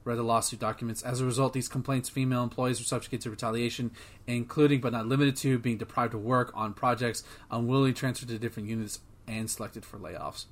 read 0.05 0.19
the 0.19 0.23
lawsuit 0.23 0.59
documents. 0.61 1.03
As 1.03 1.21
a 1.21 1.25
result, 1.25 1.53
these 1.53 1.69
complaints, 1.69 2.09
female 2.09 2.43
employees 2.43 2.81
were 2.81 2.85
subjected 2.85 3.21
to 3.23 3.31
retaliation, 3.31 3.91
including 4.27 4.81
but 4.81 4.93
not 4.93 5.07
limited 5.07 5.37
to 5.37 5.59
being 5.59 5.79
deprived 5.79 6.15
of 6.15 6.23
work 6.23 6.51
on 6.55 6.73
projects, 6.73 7.25
unwillingly 7.51 7.93
transferred 7.93 8.29
to 8.29 8.39
different 8.39 8.69
units, 8.69 9.01
and 9.27 9.51
selected 9.51 9.85
for 9.85 9.99
layoffs. 9.99 10.47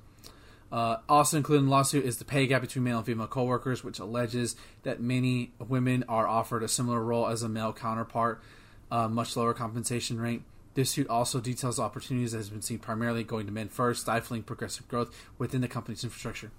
Uh, 0.71 0.97
also 1.07 1.37
included 1.37 1.59
in 1.59 1.65
the 1.65 1.71
lawsuit 1.71 2.05
is 2.05 2.17
the 2.17 2.25
pay 2.25 2.45
gap 2.45 2.61
between 2.61 2.83
male 2.83 2.97
and 2.97 3.05
female 3.05 3.27
coworkers, 3.27 3.83
which 3.83 3.99
alleges 3.99 4.55
that 4.83 4.99
many 4.99 5.53
women 5.59 6.03
are 6.09 6.27
offered 6.27 6.61
a 6.61 6.67
similar 6.67 7.01
role 7.01 7.27
as 7.27 7.41
a 7.41 7.49
male 7.49 7.71
counterpart, 7.71 8.41
uh, 8.91 9.07
much 9.07 9.35
lower 9.37 9.53
compensation 9.53 10.19
rate. 10.19 10.41
This 10.73 10.91
suit 10.91 11.07
also 11.07 11.39
details 11.39 11.79
opportunities 11.79 12.33
that 12.33 12.37
has 12.37 12.49
been 12.49 12.61
seen 12.61 12.79
primarily 12.79 13.23
going 13.23 13.47
to 13.47 13.51
men 13.51 13.69
first, 13.69 14.01
stifling 14.01 14.43
progressive 14.43 14.87
growth 14.87 15.15
within 15.39 15.61
the 15.61 15.67
company's 15.67 16.03
infrastructure. 16.03 16.51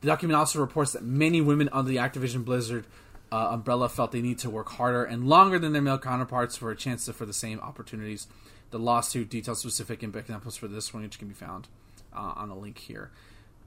The 0.00 0.06
document 0.06 0.38
also 0.38 0.60
reports 0.60 0.92
that 0.92 1.02
many 1.02 1.40
women 1.40 1.68
under 1.72 1.90
the 1.90 1.96
Activision 1.96 2.44
Blizzard 2.44 2.86
uh, 3.30 3.48
umbrella 3.50 3.88
felt 3.88 4.12
they 4.12 4.22
need 4.22 4.38
to 4.38 4.50
work 4.50 4.70
harder 4.70 5.04
and 5.04 5.28
longer 5.28 5.58
than 5.58 5.72
their 5.72 5.82
male 5.82 5.98
counterparts 5.98 6.56
for 6.56 6.70
a 6.70 6.76
chance 6.76 7.04
to, 7.06 7.12
for 7.12 7.26
the 7.26 7.32
same 7.32 7.60
opportunities. 7.60 8.26
The 8.70 8.78
lawsuit 8.78 9.28
details 9.28 9.60
specific 9.60 10.02
examples 10.02 10.56
for 10.56 10.68
this 10.68 10.94
one, 10.94 11.02
which 11.02 11.18
can 11.18 11.28
be 11.28 11.34
found 11.34 11.68
uh, 12.14 12.34
on 12.36 12.48
the 12.48 12.54
link 12.54 12.78
here. 12.78 13.10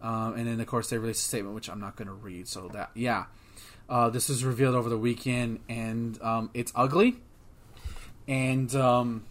Um, 0.02 0.36
and 0.36 0.48
then, 0.48 0.60
of 0.60 0.68
course, 0.68 0.90
they 0.90 0.98
released 0.98 1.26
a 1.26 1.28
statement, 1.28 1.54
which 1.54 1.70
I'm 1.70 1.80
not 1.80 1.96
going 1.96 2.08
to 2.08 2.14
read. 2.14 2.48
So 2.48 2.70
that, 2.70 2.92
yeah, 2.96 3.26
uh, 3.90 4.10
this 4.10 4.30
was 4.30 4.44
revealed 4.44 4.74
over 4.74 4.90
the 4.90 4.98
weekend, 4.98 5.60
and 5.70 6.20
um, 6.22 6.50
it's 6.54 6.72
ugly. 6.76 7.18
And 8.28 8.74
um, 8.76 9.26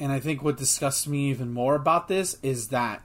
and 0.00 0.12
I 0.12 0.20
think 0.20 0.42
what 0.42 0.56
disgusts 0.56 1.06
me 1.06 1.30
even 1.30 1.52
more 1.52 1.74
about 1.74 2.08
this 2.08 2.38
is 2.42 2.68
that 2.68 3.02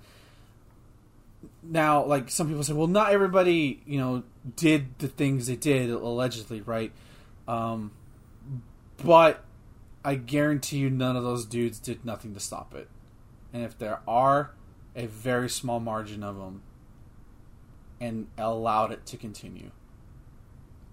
now, 1.63 2.03
like 2.05 2.29
some 2.29 2.47
people 2.47 2.63
say, 2.63 2.73
well, 2.73 2.87
not 2.87 3.11
everybody, 3.11 3.81
you 3.85 3.97
know, 3.97 4.23
did 4.55 4.97
the 4.99 5.07
things 5.07 5.47
they 5.47 5.55
did 5.55 5.89
allegedly, 5.89 6.61
right? 6.61 6.91
Um, 7.47 7.91
but 9.03 9.43
I 10.03 10.15
guarantee 10.15 10.77
you, 10.77 10.89
none 10.89 11.15
of 11.15 11.23
those 11.23 11.45
dudes 11.45 11.79
did 11.79 12.03
nothing 12.05 12.33
to 12.33 12.39
stop 12.39 12.73
it. 12.75 12.89
And 13.53 13.63
if 13.63 13.77
there 13.77 13.99
are 14.07 14.51
a 14.95 15.05
very 15.05 15.49
small 15.49 15.79
margin 15.79 16.23
of 16.23 16.37
them, 16.37 16.61
and 18.01 18.27
allowed 18.37 18.91
it 18.91 19.05
to 19.05 19.17
continue, 19.17 19.71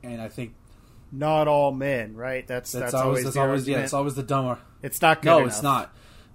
and 0.02 0.20
I 0.20 0.28
think 0.28 0.54
Not 1.12 1.48
all 1.48 1.72
men, 1.72 2.14
right? 2.14 2.46
That's 2.46 2.72
that's, 2.72 2.92
that's, 2.92 2.94
always 2.94 3.04
always 3.04 3.24
that's 3.24 3.34
the 3.34 3.40
always 3.40 3.68
yeah, 3.68 3.78
it's 3.78 3.92
always 3.92 4.14
the 4.14 4.22
dumber. 4.22 4.58
It's 4.82 5.02
not 5.02 5.22
good. 5.22 5.28
No, 5.28 5.38
enough. 5.38 5.48
it's 5.48 5.62
not. 5.62 5.94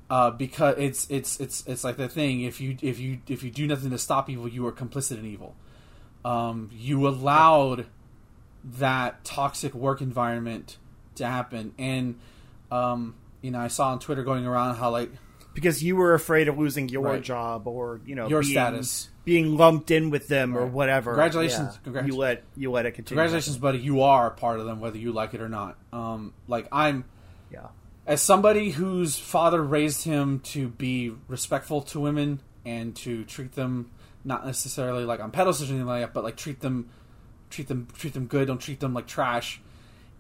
Uh, 0.10 0.30
because 0.30 0.76
it's 0.77 1.07
it's 1.10 1.40
it's 1.40 1.65
it's 1.65 1.84
like 1.84 1.98
the 1.98 2.07
thing. 2.07 2.41
If 2.41 2.61
you 2.61 2.77
if 2.82 2.99
you 2.99 3.19
if 3.27 3.41
you 3.44 3.49
do 3.49 3.65
nothing 3.65 3.90
to 3.90 3.98
stop 3.98 4.30
evil, 4.30 4.48
you 4.48 4.65
are 4.68 4.72
complicit 4.72 5.18
in 5.18 5.26
evil. 5.26 5.56
Um, 6.23 6.69
you 6.73 7.07
allowed 7.07 7.86
that 8.77 9.23
toxic 9.23 9.73
work 9.73 10.02
environment 10.02 10.77
to 11.15 11.26
happen, 11.26 11.73
and 11.80 12.19
um, 12.72 13.15
you 13.41 13.49
know 13.52 13.60
I 13.60 13.68
saw 13.68 13.90
on 13.91 13.99
Twitter 13.99 14.23
going 14.23 14.45
around 14.45 14.76
how 14.76 14.91
like 14.91 15.10
because 15.53 15.84
you 15.84 15.95
were 15.95 16.14
afraid 16.14 16.48
of 16.49 16.57
losing 16.57 16.90
your 16.90 17.03
Right. 17.03 17.22
job 17.23 17.65
or 17.68 17.99
you 18.06 18.14
know 18.15 18.27
Your 18.27 18.41
being, 18.41 18.52
status. 18.52 19.10
being 19.23 19.57
lumped 19.57 19.90
in 19.90 20.10
with 20.11 20.27
them 20.27 20.56
or 20.57 20.65
whatever. 20.68 21.11
Congratulations. 21.11 21.69
Yeah. 21.73 21.80
Congrats. 21.84 22.07
You 22.07 22.15
let 22.15 22.44
you 22.56 22.72
let 22.72 22.86
it 22.86 22.91
continue. 22.91 23.18
congratulations, 23.22 23.57
buddy, 23.57 23.80
you 23.80 24.02
are 24.02 24.27
a 24.27 24.32
part 24.32 24.60
of 24.60 24.65
them, 24.68 24.80
whether 24.80 24.98
you 24.98 25.11
like 25.14 25.34
it 25.34 25.41
or 25.41 25.49
not. 25.49 25.77
Um, 25.94 26.34
like 26.48 26.68
I'm 26.72 27.06
Yeah. 27.52 27.68
As 28.07 28.22
somebody 28.22 28.72
whose 28.72 29.18
father 29.18 29.61
raised 29.64 30.03
him 30.03 30.40
to 30.40 30.68
be 30.68 31.11
respectful 31.27 31.82
to 31.82 31.99
women 31.99 32.40
and 32.65 32.95
to 32.98 33.23
treat 33.26 33.53
them 33.53 33.91
not 34.23 34.45
necessarily 34.45 35.06
like 35.06 35.19
on 35.19 35.32
pedestals 35.32 35.69
or 35.69 35.73
anything 35.73 35.88
like 35.88 36.02
that, 36.02 36.14
but 36.14 36.23
like 36.23 36.36
treat 36.36 36.60
them, 36.60 36.90
treat 37.49 37.68
them, 37.68 37.88
treat 37.98 38.14
them 38.14 38.27
good. 38.27 38.48
Don't 38.48 38.60
treat 38.60 38.80
them 38.80 38.94
like 38.94 39.07
trash. 39.07 39.61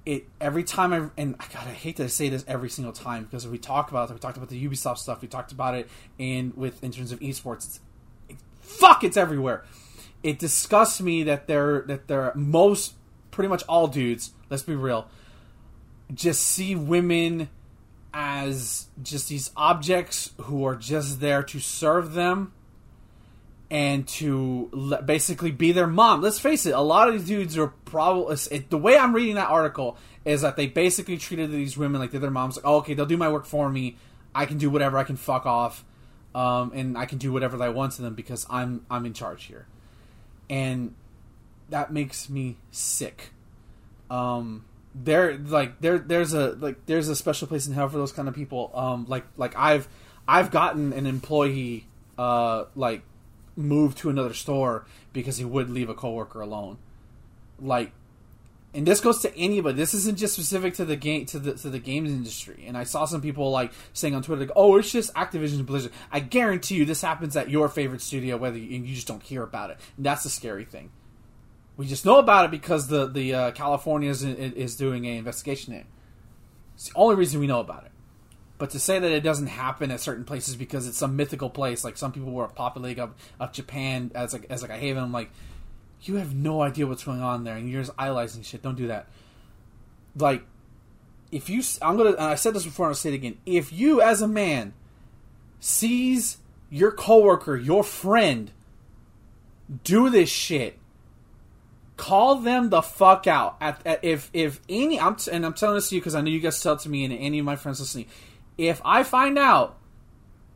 it 0.05 0.27
every 0.39 0.63
time 0.63 0.93
I 0.93 1.09
and 1.19 1.35
I 1.39 1.45
God, 1.51 1.67
I 1.67 1.73
hate 1.73 1.97
to 1.97 2.09
say 2.09 2.29
this 2.29 2.43
every 2.47 2.69
single 2.69 2.93
time 2.93 3.23
because 3.23 3.47
we 3.47 3.57
talk 3.57 3.89
about 3.89 4.09
it, 4.09 4.13
we 4.13 4.19
talked 4.19 4.37
about 4.37 4.49
the 4.49 4.67
Ubisoft 4.67 4.99
stuff, 4.99 5.21
we 5.21 5.27
talked 5.27 5.51
about 5.51 5.75
it 5.75 5.89
and 6.19 6.55
with 6.55 6.83
in 6.83 6.91
terms 6.91 7.11
of 7.11 7.19
esports. 7.19 7.65
It's, 7.65 7.79
it, 8.29 8.37
fuck, 8.61 9.03
it's 9.03 9.17
everywhere. 9.17 9.63
It 10.23 10.39
disgusts 10.39 11.01
me 11.01 11.23
that 11.23 11.47
they're 11.47 11.81
that 11.83 12.07
they're 12.07 12.31
most 12.35 12.93
pretty 13.31 13.47
much 13.47 13.63
all 13.63 13.87
dudes. 13.87 14.31
Let's 14.49 14.63
be 14.63 14.75
real. 14.75 15.07
Just 16.13 16.43
see 16.43 16.75
women 16.75 17.49
as 18.17 18.87
just 19.03 19.27
these 19.27 19.51
objects 19.57 20.31
who 20.43 20.63
are 20.63 20.75
just 20.75 21.19
there 21.19 21.43
to 21.43 21.59
serve 21.59 22.13
them 22.13 22.53
and 23.69 24.07
to 24.07 24.69
le- 24.71 25.01
basically 25.01 25.51
be 25.51 25.73
their 25.73 25.85
mom. 25.85 26.21
Let's 26.21 26.39
face 26.39 26.65
it, 26.65 26.73
a 26.73 26.79
lot 26.79 27.09
of 27.09 27.15
these 27.15 27.27
dudes 27.27 27.57
are 27.57 27.73
probably 27.83 28.37
it, 28.51 28.69
the 28.69 28.77
way 28.77 28.97
I'm 28.97 29.13
reading 29.13 29.35
that 29.35 29.49
article 29.49 29.97
is 30.23 30.41
that 30.43 30.55
they 30.55 30.65
basically 30.65 31.17
treated 31.17 31.51
these 31.51 31.77
women 31.77 31.99
like 31.99 32.11
they're 32.11 32.21
their 32.21 32.31
moms. 32.31 32.55
Like, 32.55 32.65
oh, 32.65 32.77
okay, 32.77 32.93
they'll 32.93 33.05
do 33.05 33.17
my 33.17 33.29
work 33.29 33.45
for 33.45 33.69
me. 33.69 33.97
I 34.33 34.45
can 34.45 34.57
do 34.57 34.69
whatever. 34.69 34.97
I 34.97 35.03
can 35.03 35.17
fuck 35.17 35.45
off, 35.45 35.83
um, 36.33 36.71
and 36.73 36.97
I 36.97 37.05
can 37.05 37.17
do 37.17 37.33
whatever 37.33 37.61
I 37.61 37.69
want 37.69 37.93
to 37.93 38.01
them 38.01 38.15
because 38.15 38.47
I'm 38.49 38.85
I'm 38.89 39.05
in 39.05 39.13
charge 39.13 39.43
here, 39.43 39.67
and 40.49 40.95
that 41.69 41.91
makes 41.91 42.29
me 42.29 42.57
sick. 42.71 43.31
Um, 44.09 44.63
there 44.95 45.37
like 45.37 45.81
there 45.81 45.99
there's 45.99 46.33
a 46.33 46.51
like 46.51 46.85
there's 46.85 47.09
a 47.09 47.15
special 47.15 47.47
place 47.47 47.67
in 47.67 47.73
hell 47.73 47.89
for 47.89 47.97
those 47.97 48.13
kind 48.13 48.27
of 48.27 48.33
people. 48.33 48.71
Um, 48.73 49.05
like 49.09 49.25
like 49.35 49.55
I've 49.57 49.87
I've 50.27 50.51
gotten 50.51 50.93
an 50.93 51.05
employee 51.05 51.85
uh 52.17 52.65
like 52.75 53.01
moved 53.57 53.97
to 53.99 54.09
another 54.09 54.33
store 54.33 54.85
because 55.11 55.37
he 55.37 55.45
would 55.45 55.69
leave 55.69 55.89
a 55.89 55.93
coworker 55.93 56.39
alone. 56.39 56.77
Like, 57.59 57.91
and 58.73 58.85
this 58.85 58.99
goes 58.99 59.21
to 59.21 59.35
anybody. 59.37 59.75
This 59.75 59.93
isn't 59.93 60.17
just 60.17 60.33
specific 60.33 60.75
to 60.75 60.85
the 60.85 60.95
game 60.95 61.25
to 61.27 61.39
the 61.39 61.53
to 61.55 61.69
the 61.69 61.79
games 61.79 62.09
industry. 62.09 62.63
And 62.65 62.77
I 62.77 62.85
saw 62.85 63.03
some 63.03 63.21
people 63.21 63.51
like 63.51 63.73
saying 63.91 64.15
on 64.15 64.23
Twitter, 64.23 64.41
like, 64.41 64.51
"Oh, 64.55 64.77
it's 64.77 64.91
just 64.91 65.13
Activision 65.13 65.55
and 65.55 65.65
Blizzard." 65.65 65.91
I 66.09 66.21
guarantee 66.21 66.75
you, 66.75 66.85
this 66.85 67.01
happens 67.01 67.35
at 67.35 67.49
your 67.49 67.67
favorite 67.67 68.01
studio, 68.01 68.37
whether 68.37 68.57
you, 68.57 68.81
you 68.81 68.95
just 68.95 69.07
don't 69.07 69.23
hear 69.23 69.43
about 69.43 69.71
it. 69.71 69.77
And 69.97 70.05
that's 70.05 70.23
the 70.23 70.29
scary 70.29 70.65
thing. 70.65 70.89
We 71.77 71.87
just 71.87 72.05
know 72.05 72.17
about 72.17 72.45
it 72.45 72.51
because 72.51 72.87
the 72.87 73.07
the 73.07 73.33
uh, 73.33 73.51
California 73.51 74.09
is, 74.09 74.23
is 74.23 74.75
doing 74.75 75.05
an 75.05 75.17
investigation. 75.17 75.73
In 75.73 75.81
it. 75.81 75.85
It's 76.75 76.89
the 76.89 76.95
only 76.95 77.15
reason 77.15 77.39
we 77.39 77.47
know 77.47 77.59
about 77.59 77.85
it. 77.85 77.91
But 78.57 78.69
to 78.69 78.79
say 78.79 78.99
that 78.99 79.11
it 79.11 79.21
doesn't 79.21 79.47
happen 79.47 79.91
at 79.91 79.99
certain 79.99 80.23
places 80.23 80.55
because 80.55 80.87
it's 80.87 80.97
some 80.97 81.17
mythical 81.17 81.49
place, 81.49 81.83
like 81.83 81.97
some 81.97 82.13
people 82.13 82.31
were 82.31 82.47
populating 82.47 83.03
of, 83.03 83.13
of 83.39 83.51
Japan 83.51 84.11
as 84.15 84.31
like 84.31 84.45
as 84.49 84.61
like 84.61 84.71
a 84.71 84.77
haven, 84.77 85.03
I'm 85.03 85.11
like, 85.11 85.29
you 86.01 86.15
have 86.15 86.33
no 86.33 86.61
idea 86.61 86.87
what's 86.87 87.03
going 87.03 87.21
on 87.21 87.43
there, 87.43 87.57
and 87.57 87.69
you're 87.69 87.81
just 87.81 87.93
idolizing 87.97 88.43
shit. 88.43 88.61
Don't 88.61 88.77
do 88.77 88.87
that. 88.87 89.07
Like, 90.15 90.43
if 91.31 91.49
you, 91.49 91.61
I'm 91.81 91.97
gonna, 91.97 92.15
I 92.17 92.35
said 92.35 92.53
this 92.53 92.63
before, 92.63 92.85
and 92.85 92.91
I'll 92.91 92.95
say 92.95 93.09
it 93.09 93.15
again. 93.15 93.37
If 93.45 93.73
you, 93.73 94.01
as 94.01 94.21
a 94.21 94.27
man, 94.27 94.73
sees 95.59 96.37
your 96.69 96.91
coworker, 96.91 97.57
your 97.57 97.83
friend, 97.83 98.51
do 99.83 100.09
this 100.09 100.29
shit, 100.29 100.77
call 101.97 102.35
them 102.35 102.69
the 102.69 102.81
fuck 102.81 103.27
out. 103.27 103.57
At, 103.61 103.85
at, 103.85 104.03
if 104.03 104.29
if 104.33 104.61
any, 104.67 104.99
I'm 104.99 105.15
t- 105.15 105.31
and 105.31 105.45
I'm 105.45 105.53
telling 105.53 105.75
this 105.75 105.89
to 105.89 105.95
you 105.95 106.01
because 106.01 106.15
I 106.15 106.21
know 106.21 106.29
you 106.29 106.39
guys 106.39 106.61
tell 106.61 106.73
it 106.73 106.79
to 106.79 106.89
me 106.89 107.05
and 107.05 107.13
any 107.13 107.39
of 107.39 107.45
my 107.45 107.55
friends 107.55 107.79
listening 107.79 108.07
if 108.57 108.81
I 108.85 109.03
find 109.03 109.37
out 109.37 109.77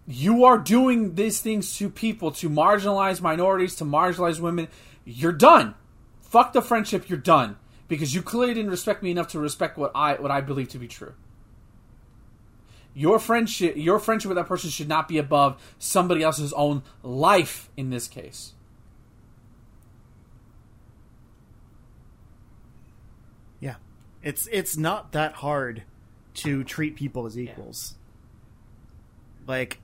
you 0.08 0.46
are 0.46 0.58
doing 0.58 1.16
these 1.16 1.40
things 1.40 1.78
to 1.78 1.90
people, 1.90 2.32
to 2.32 2.50
marginalize 2.50 3.22
minorities, 3.22 3.76
to 3.76 3.86
marginalize 3.86 4.40
women, 4.40 4.68
you're 5.06 5.32
done. 5.32 5.76
Fuck 6.22 6.54
the 6.54 6.62
friendship, 6.62 7.10
you're 7.10 7.20
done. 7.20 7.58
Because 7.88 8.14
you 8.14 8.22
clearly 8.22 8.54
didn't 8.54 8.72
respect 8.72 9.02
me 9.02 9.12
enough 9.12 9.30
to 9.30 9.40
respect 9.40 9.78
what 9.78 9.92
I 9.96 10.14
what 10.16 10.30
I 10.30 10.42
believe 10.42 10.70
to 10.70 10.78
be 10.78 10.88
true. 10.88 11.14
Your 12.94 13.18
friendship 13.18 13.76
your 13.76 13.98
friendship 13.98 14.30
with 14.30 14.36
that 14.36 14.48
person 14.48 14.70
should 14.70 14.88
not 14.88 15.08
be 15.08 15.18
above 15.18 15.60
somebody 15.80 16.22
else's 16.22 16.54
own 16.54 16.84
life 17.02 17.70
in 17.76 17.90
this 17.90 18.08
case. 18.08 18.54
Yeah. 23.60 23.76
It's 24.24 24.48
it's 24.52 24.78
not 24.78 25.14
that 25.14 25.34
hard 25.34 25.84
to 26.36 26.64
treat 26.64 26.96
people 26.96 27.26
as 27.26 27.38
equals. 27.38 27.96
Yeah. 29.42 29.46
Like 29.48 29.80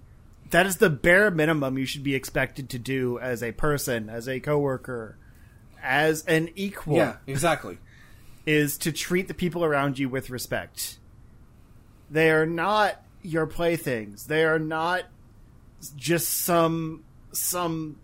that 0.51 0.65
is 0.65 0.77
the 0.77 0.89
bare 0.89 1.31
minimum 1.31 1.77
you 1.77 1.85
should 1.85 2.03
be 2.03 2.15
expected 2.15 2.69
to 2.69 2.79
do 2.79 3.17
as 3.19 3.41
a 3.41 3.51
person, 3.51 4.09
as 4.09 4.27
a 4.27 4.39
coworker, 4.39 5.17
as 5.81 6.23
an 6.25 6.49
equal. 6.55 6.97
Yeah, 6.97 7.17
exactly. 7.27 7.77
Is 8.45 8.77
to 8.79 8.91
treat 8.91 9.27
the 9.27 9.33
people 9.33 9.65
around 9.65 9.97
you 9.97 10.07
with 10.07 10.29
respect. 10.29 10.99
They 12.11 12.29
are 12.29 12.45
not 12.45 13.03
your 13.23 13.47
playthings. 13.47 14.27
They 14.27 14.43
are 14.43 14.59
not 14.59 15.05
just 15.95 16.29
some 16.29 17.03
some 17.31 17.97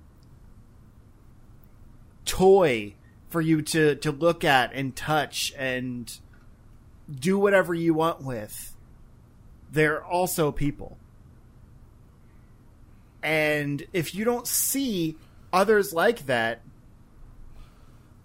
toy 2.26 2.96
for 3.32 3.42
you 3.42 3.62
to 3.62 3.96
to 3.96 4.12
look 4.12 4.44
at 4.44 4.74
and 4.74 4.96
touch 4.96 5.54
and 5.58 6.20
do 7.10 7.40
whatever 7.40 7.74
you 7.74 7.94
want 7.94 8.22
with, 8.22 8.76
they're 9.72 10.04
also 10.04 10.52
people. 10.52 10.98
And 13.24 13.86
if 13.94 14.14
you 14.14 14.26
don't 14.26 14.48
see 14.48 15.16
others 15.54 15.94
like 15.94 16.26
that, 16.26 16.62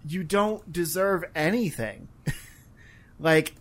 you 0.05 0.23
don't 0.23 0.71
deserve 0.71 1.23
anything. 1.35 2.07
like, 3.19 3.53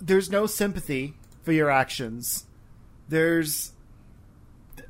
there's 0.00 0.30
no 0.30 0.46
sympathy 0.46 1.14
for 1.42 1.52
your 1.52 1.70
actions. 1.70 2.46
There's 3.08 3.72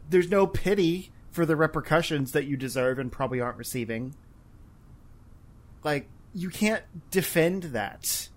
there's 0.08 0.30
no 0.30 0.46
pity 0.46 1.10
for 1.30 1.44
the 1.44 1.56
repercussions 1.56 2.32
that 2.32 2.46
you 2.46 2.56
deserve 2.56 2.98
and 2.98 3.12
probably 3.12 3.40
aren't 3.40 3.58
receiving. 3.58 4.14
Like, 5.84 6.08
you 6.34 6.50
can't 6.50 6.82
defend 7.10 7.64
that. 7.64 8.28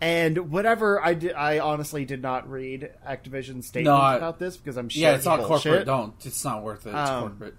And 0.00 0.50
whatever 0.50 1.04
I 1.04 1.14
did, 1.14 1.32
I 1.32 1.58
honestly 1.58 2.04
did 2.04 2.22
not 2.22 2.48
read 2.48 2.90
Activision's 3.06 3.66
statement 3.66 3.96
no, 3.96 4.16
about 4.16 4.38
this 4.38 4.56
because 4.56 4.76
I'm 4.76 4.88
sure 4.88 5.02
yeah, 5.02 5.16
it's 5.16 5.24
not 5.24 5.40
bullshit. 5.40 5.72
corporate. 5.72 5.86
Don't. 5.86 6.14
It's 6.24 6.44
not 6.44 6.62
worth 6.62 6.86
it. 6.86 6.90
It's 6.90 7.10
um, 7.10 7.20
corporate. 7.20 7.54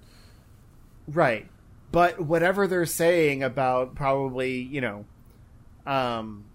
Right, 1.10 1.48
but 1.92 2.22
whatever 2.22 2.66
they're 2.66 2.86
saying 2.86 3.44
about 3.44 3.96
probably 3.96 4.60
you 4.60 4.80
know, 4.80 5.06
um, 5.86 6.46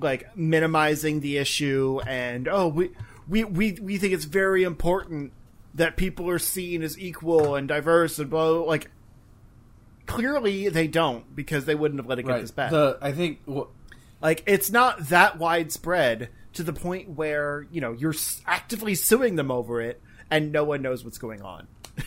like 0.00 0.34
minimizing 0.34 1.20
the 1.20 1.36
issue 1.36 2.00
and 2.06 2.48
oh 2.48 2.68
we 2.68 2.90
we 3.28 3.44
we 3.44 3.72
we 3.72 3.98
think 3.98 4.14
it's 4.14 4.24
very 4.24 4.62
important 4.62 5.32
that 5.74 5.96
people 5.96 6.30
are 6.30 6.38
seen 6.38 6.82
as 6.82 6.98
equal 6.98 7.54
and 7.54 7.68
diverse 7.68 8.18
and 8.18 8.30
blah, 8.30 8.48
like 8.48 8.90
clearly 10.08 10.68
they 10.68 10.88
don't 10.88 11.36
because 11.36 11.66
they 11.66 11.74
wouldn't 11.74 12.00
have 12.00 12.08
let 12.08 12.18
it 12.18 12.24
get 12.24 12.32
right. 12.32 12.40
this 12.40 12.50
bad. 12.50 12.72
The 12.72 12.98
I 13.00 13.12
think 13.12 13.40
like 14.20 14.42
it's 14.46 14.70
not 14.70 15.10
that 15.10 15.38
widespread 15.38 16.30
to 16.54 16.64
the 16.64 16.72
point 16.72 17.10
where 17.10 17.68
you 17.70 17.80
know 17.80 17.92
you're 17.92 18.14
actively 18.46 18.96
suing 18.96 19.36
them 19.36 19.52
over 19.52 19.80
it 19.80 20.00
and 20.30 20.50
no 20.50 20.64
one 20.64 20.82
knows 20.82 21.04
what's 21.04 21.18
going 21.18 21.42
on. 21.42 21.68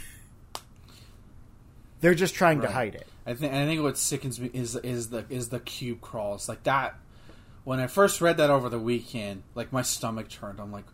They're 2.02 2.16
just 2.16 2.36
trying 2.36 2.60
right. 2.60 2.68
to 2.68 2.74
hide 2.74 2.96
it. 2.96 3.08
I 3.26 3.36
think 3.36 3.54
I 3.54 3.66
think 3.66 3.82
what 3.82 3.98
sickens 3.98 4.40
me 4.40 4.50
is 4.54 4.76
is 4.76 5.10
the 5.10 5.26
is 5.30 5.50
the 5.50 5.60
cube 5.60 6.02
crawls 6.02 6.50
like 6.50 6.64
that. 6.64 6.96
When 7.64 7.80
I 7.80 7.86
first 7.86 8.22
read 8.22 8.38
that 8.38 8.50
over 8.50 8.70
the 8.70 8.80
weekend, 8.80 9.44
like 9.54 9.72
my 9.72 9.84
stomach 9.84 10.30
turned. 10.30 10.60
I'm 10.60 10.72
like, 10.72 10.86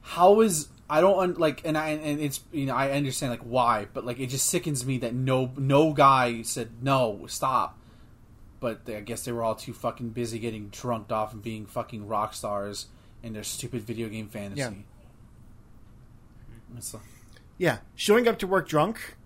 how 0.00 0.40
is 0.40 0.68
I 0.90 1.00
don't 1.00 1.38
like 1.38 1.62
and 1.64 1.76
I 1.76 1.90
and 1.90 2.20
it's 2.20 2.40
you 2.52 2.66
know 2.66 2.74
I 2.74 2.92
understand 2.92 3.30
like 3.30 3.42
why, 3.42 3.88
but 3.92 4.04
like 4.06 4.18
it 4.18 4.28
just 4.28 4.48
sickens 4.48 4.86
me 4.86 4.98
that 4.98 5.14
no 5.14 5.52
no 5.56 5.92
guy 5.92 6.42
said 6.42 6.82
no 6.82 7.26
stop 7.26 7.78
but 8.60 8.84
they, 8.84 8.96
I 8.96 9.00
guess 9.00 9.24
they 9.24 9.32
were 9.32 9.42
all 9.42 9.54
too 9.54 9.72
fucking 9.72 10.10
busy 10.10 10.38
getting 10.38 10.68
drunked 10.68 11.12
off 11.12 11.32
and 11.32 11.42
being 11.42 11.66
fucking 11.66 12.06
rock 12.06 12.34
stars 12.34 12.86
in 13.22 13.32
their 13.32 13.42
stupid 13.42 13.82
video 13.82 14.08
game 14.08 14.28
fantasy. 14.28 14.60
Yeah. 14.60 14.70
yeah, 17.56 17.78
showing 17.94 18.28
up 18.28 18.38
to 18.40 18.46
work 18.46 18.68
drunk, 18.68 19.16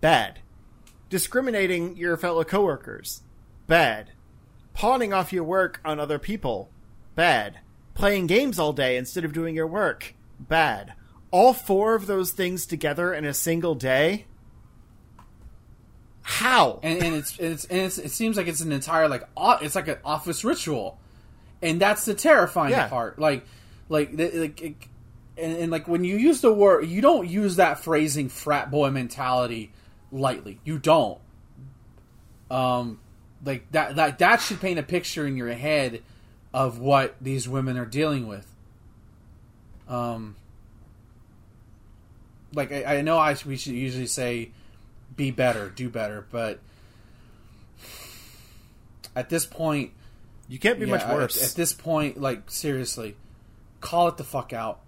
bad. 0.00 0.40
Discriminating 1.10 1.96
your 1.96 2.16
fellow 2.16 2.44
coworkers, 2.44 3.22
bad. 3.66 4.10
Pawning 4.74 5.12
off 5.12 5.32
your 5.32 5.44
work 5.44 5.80
on 5.84 5.98
other 5.98 6.18
people, 6.18 6.70
bad. 7.14 7.60
Playing 7.94 8.26
games 8.26 8.58
all 8.58 8.72
day 8.72 8.96
instead 8.96 9.24
of 9.24 9.32
doing 9.32 9.54
your 9.54 9.66
work, 9.66 10.14
bad. 10.38 10.94
All 11.30 11.52
four 11.52 11.94
of 11.94 12.06
those 12.06 12.30
things 12.30 12.66
together 12.66 13.12
in 13.12 13.24
a 13.24 13.34
single 13.34 13.74
day, 13.74 14.26
how? 16.22 16.80
And, 16.82 17.02
and 17.02 17.14
it's, 17.16 17.38
it's, 17.38 17.64
and 17.64 17.80
it's 17.80 17.98
it 17.98 18.10
seems 18.10 18.36
like 18.36 18.48
it's 18.48 18.60
an 18.60 18.70
entire 18.70 19.08
like 19.08 19.26
it's 19.62 19.74
like 19.74 19.88
an 19.88 19.96
office 20.04 20.44
ritual, 20.44 20.98
and 21.62 21.80
that's 21.80 22.04
the 22.04 22.14
terrifying 22.14 22.72
yeah. 22.72 22.88
part. 22.88 23.18
Like 23.18 23.46
like 23.88 24.10
like. 24.14 24.88
And, 25.40 25.56
and, 25.56 25.70
like 25.70 25.86
when 25.86 26.02
you 26.02 26.16
use 26.16 26.40
the 26.40 26.52
word, 26.52 26.88
you 26.88 27.00
don't 27.00 27.28
use 27.28 27.56
that 27.56 27.78
phrasing 27.78 28.28
"frat 28.28 28.72
boy 28.72 28.90
mentality" 28.90 29.72
lightly. 30.10 30.58
You 30.64 30.80
don't. 30.80 31.20
Um, 32.50 32.98
like 33.44 33.70
that 33.70 33.96
that 33.96 34.18
that 34.18 34.40
should 34.40 34.60
paint 34.60 34.80
a 34.80 34.82
picture 34.82 35.26
in 35.26 35.36
your 35.36 35.52
head 35.52 36.02
of 36.52 36.80
what 36.80 37.14
these 37.20 37.48
women 37.48 37.78
are 37.78 37.86
dealing 37.86 38.26
with. 38.26 38.47
Um, 39.88 40.36
like 42.54 42.72
I, 42.72 42.98
I 42.98 43.00
know 43.02 43.18
I 43.18 43.36
we 43.46 43.56
should 43.56 43.74
usually 43.74 44.06
say 44.06 44.50
be 45.16 45.30
better, 45.30 45.70
do 45.70 45.88
better, 45.88 46.26
but 46.30 46.60
at 49.16 49.28
this 49.28 49.46
point, 49.46 49.92
You 50.48 50.58
can't 50.58 50.78
be 50.78 50.86
yeah, 50.86 50.92
much 50.92 51.06
worse. 51.06 51.42
At, 51.42 51.56
this 51.56 51.72
point, 51.72 52.20
like 52.20 52.50
seriously, 52.50 53.16
call 53.80 54.08
it 54.08 54.16
the 54.16 54.24
fuck 54.24 54.52
out. 54.52 54.80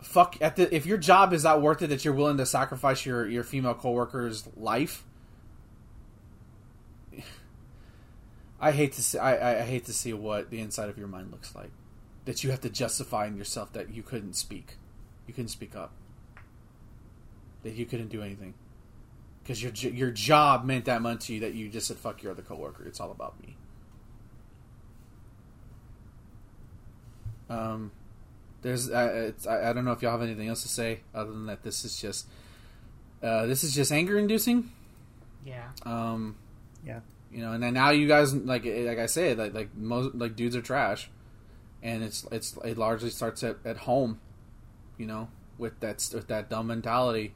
Fuck 0.00 0.36
at 0.40 0.56
the 0.56 0.74
if 0.74 0.86
your 0.86 0.98
job 0.98 1.32
is 1.32 1.44
not 1.44 1.60
worth 1.62 1.82
it 1.82 1.88
that 1.88 2.04
you're 2.04 2.14
willing 2.14 2.38
to 2.38 2.46
sacrifice 2.46 3.04
your 3.06 3.28
your 3.28 3.44
female 3.44 3.74
coworker's 3.74 4.48
life. 4.56 5.04
I 8.60 8.72
hate 8.72 8.92
to 8.92 9.02
see 9.02 9.18
I- 9.18 9.60
I 9.60 9.62
hate 9.62 9.84
to 9.86 9.92
see 9.92 10.12
what 10.12 10.50
the 10.50 10.60
inside 10.60 10.88
of 10.88 10.96
your 10.96 11.08
mind 11.08 11.30
looks 11.30 11.54
like. 11.54 11.70
That 12.24 12.44
you 12.44 12.50
have 12.50 12.60
to 12.60 12.70
justify 12.70 13.26
in 13.26 13.36
yourself 13.36 13.72
that 13.72 13.92
you 13.92 14.02
couldn't 14.02 14.34
speak, 14.34 14.76
you 15.26 15.34
couldn't 15.34 15.48
speak 15.48 15.74
up, 15.74 15.92
that 17.64 17.74
you 17.74 17.84
couldn't 17.84 18.08
do 18.08 18.22
anything, 18.22 18.54
because 19.42 19.60
your 19.62 19.72
your 19.72 20.10
job 20.10 20.64
meant 20.64 20.84
that 20.84 21.02
much 21.02 21.26
to 21.26 21.34
you 21.34 21.40
that 21.40 21.54
you 21.54 21.68
just 21.68 21.88
said 21.88 21.96
fuck 21.96 22.22
your 22.22 22.32
other 22.32 22.42
coworker. 22.42 22.84
It's 22.84 23.00
all 23.00 23.10
about 23.10 23.40
me. 23.42 23.56
Um, 27.50 27.90
there's 28.62 28.88
uh, 28.88 29.10
it's, 29.28 29.46
I, 29.46 29.70
I 29.70 29.72
don't 29.72 29.84
know 29.84 29.92
if 29.92 30.00
y'all 30.00 30.12
have 30.12 30.22
anything 30.22 30.48
else 30.48 30.62
to 30.62 30.68
say 30.68 31.00
other 31.12 31.32
than 31.32 31.46
that. 31.46 31.64
This 31.64 31.84
is 31.84 32.00
just 32.00 32.26
uh, 33.22 33.46
this 33.46 33.64
is 33.64 33.74
just 33.74 33.90
anger 33.90 34.16
inducing. 34.16 34.70
Yeah. 35.44 35.70
Um, 35.84 36.36
yeah. 36.86 37.00
you 37.32 37.40
know, 37.40 37.52
and 37.52 37.62
then 37.62 37.74
now 37.74 37.90
you 37.90 38.06
guys 38.06 38.34
like 38.34 38.64
like 38.64 38.98
I 38.98 39.06
said, 39.06 39.38
like 39.38 39.54
like 39.54 39.74
most 39.74 40.14
like 40.14 40.36
dudes 40.36 40.54
are 40.54 40.62
trash, 40.62 41.10
and 41.82 42.02
it's 42.02 42.26
it's 42.30 42.56
it 42.64 42.78
largely 42.78 43.10
starts 43.10 43.42
at, 43.42 43.56
at 43.64 43.78
home, 43.78 44.20
you 44.98 45.06
know, 45.06 45.28
with 45.58 45.78
that 45.80 46.08
with 46.14 46.28
that 46.28 46.48
dumb 46.48 46.68
mentality, 46.68 47.34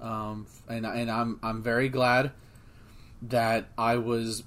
um, 0.00 0.46
and 0.68 0.86
and 0.86 1.10
I'm 1.10 1.40
I'm 1.42 1.62
very 1.62 1.88
glad 1.88 2.32
that 3.22 3.68
I 3.76 3.96
was. 3.96 4.44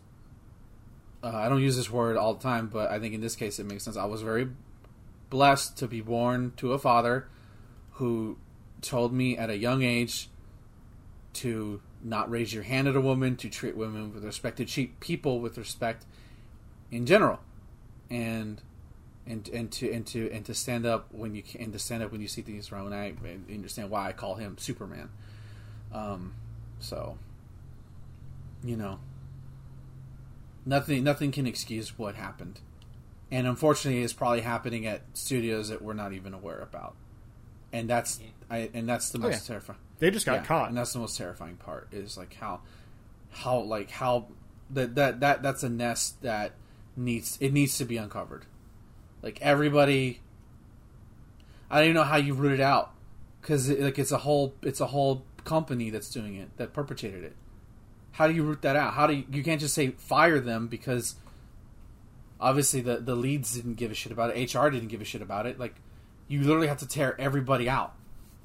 Uh, 1.23 1.31
I 1.33 1.49
don't 1.49 1.61
use 1.61 1.75
this 1.75 1.89
word 1.89 2.17
all 2.17 2.35
the 2.35 2.43
time, 2.43 2.67
but 2.67 2.91
I 2.91 2.99
think 2.99 3.15
in 3.15 3.21
this 3.21 3.35
case 3.35 3.57
it 3.59 3.65
makes 3.65 3.83
sense. 3.83 3.97
I 3.97 4.05
was 4.05 4.21
very 4.21 4.47
blessed 5.29 5.77
to 5.77 5.87
be 5.87 6.01
born 6.01 6.53
to 6.57 6.73
a 6.73 6.79
father 6.79 7.27
who 7.93 8.37
told 8.81 9.11
me 9.11 9.35
at 9.37 9.49
a 9.49 9.57
young 9.57 9.81
age 9.81 10.29
to 11.33 11.81
not 12.03 12.29
raise 12.29 12.53
your 12.53 12.63
hand 12.63 12.87
at 12.87 12.95
a 12.95 13.01
woman, 13.01 13.35
to 13.37 13.49
treat 13.49 13.75
women 13.75 14.13
with 14.13 14.23
respect, 14.23 14.57
to 14.57 14.65
treat 14.65 14.99
people 14.99 15.39
with 15.39 15.57
respect 15.57 16.05
in 16.91 17.05
general, 17.05 17.39
and 18.09 18.61
and 19.27 19.47
and 19.49 19.71
to 19.73 19.91
and 19.91 20.05
to 20.07 20.29
and 20.31 20.45
to 20.45 20.53
stand 20.53 20.85
up 20.85 21.07
when 21.11 21.35
you 21.35 21.41
can, 21.43 21.61
and 21.61 21.73
to 21.73 21.79
stand 21.79 22.03
up 22.03 22.11
when 22.11 22.21
you 22.21 22.27
see 22.27 22.41
things 22.41 22.71
wrong. 22.71 22.85
And 22.87 22.95
I 22.95 23.13
understand 23.53 23.89
why 23.89 24.07
I 24.07 24.11
call 24.11 24.35
him 24.35 24.57
Superman. 24.57 25.09
Um, 25.93 26.33
so 26.79 27.17
you 28.63 28.75
know, 28.75 28.99
nothing 30.65 31.03
nothing 31.03 31.31
can 31.31 31.47
excuse 31.47 31.97
what 31.97 32.15
happened, 32.15 32.59
and 33.31 33.47
unfortunately, 33.47 34.03
it's 34.03 34.13
probably 34.13 34.41
happening 34.41 34.85
at 34.85 35.01
studios 35.13 35.69
that 35.69 35.81
we're 35.81 35.93
not 35.93 36.13
even 36.13 36.33
aware 36.33 36.59
about, 36.59 36.95
and 37.71 37.89
that's 37.89 38.19
I 38.49 38.69
and 38.73 38.87
that's 38.87 39.09
the 39.09 39.19
Oh, 39.19 39.23
most 39.23 39.43
yeah. 39.43 39.47
terrifying. 39.47 39.79
They 39.99 40.11
just 40.11 40.25
got 40.25 40.35
Yeah, 40.35 40.43
caught. 40.43 40.69
and 40.69 40.77
that's 40.77 40.93
the 40.93 40.99
most 40.99 41.17
terrifying 41.17 41.55
part 41.57 41.87
is 41.91 42.17
like 42.17 42.33
how 42.35 42.61
how 43.31 43.59
like 43.59 43.89
how 43.91 44.27
that 44.71 44.95
that 44.95 45.19
that 45.21 45.41
that's 45.43 45.63
a 45.63 45.69
nest 45.69 46.21
that 46.21 46.51
needs 46.97 47.37
it 47.41 47.53
needs 47.53 47.77
to 47.77 47.85
be 47.85 47.97
uncovered 47.97 48.45
like 49.25 49.41
everybody 49.41 50.21
i 51.69 51.79
don't 51.79 51.89
even 51.89 51.95
know 51.95 52.03
how 52.03 52.15
you 52.15 52.33
root 52.33 52.53
it 52.53 52.61
out 52.61 52.93
because 53.41 53.69
it, 53.69 53.79
like 53.79 53.99
it's 53.99 54.13
a 54.13 54.17
whole 54.17 54.55
it's 54.63 54.79
a 54.79 54.87
whole 54.87 55.25
company 55.45 55.91
that's 55.91 56.09
doing 56.09 56.35
it 56.35 56.49
that 56.57 56.73
perpetrated 56.73 57.23
it. 57.23 57.35
How 58.11 58.27
do 58.27 58.33
you 58.33 58.43
root 58.43 58.63
that 58.63 58.75
out? 58.75 58.93
How 58.93 59.07
do 59.07 59.13
you 59.13 59.23
you 59.31 59.43
can't 59.43 59.61
just 59.61 59.75
say 59.75 59.91
fire 59.91 60.39
them 60.39 60.67
because 60.67 61.15
obviously 62.41 62.81
the 62.81 62.97
the 62.97 63.15
leads 63.15 63.53
didn't 63.53 63.75
give 63.75 63.91
a 63.91 63.93
shit 63.93 64.11
about 64.11 64.35
it 64.35 64.53
hr 64.53 64.69
didn't 64.69 64.89
give 64.89 64.99
a 64.99 65.05
shit 65.05 65.21
about 65.21 65.45
it. 65.45 65.59
Like 65.59 65.75
you 66.27 66.41
literally 66.41 66.67
have 66.67 66.79
to 66.79 66.87
tear 66.87 67.19
everybody 67.21 67.69
out. 67.69 67.93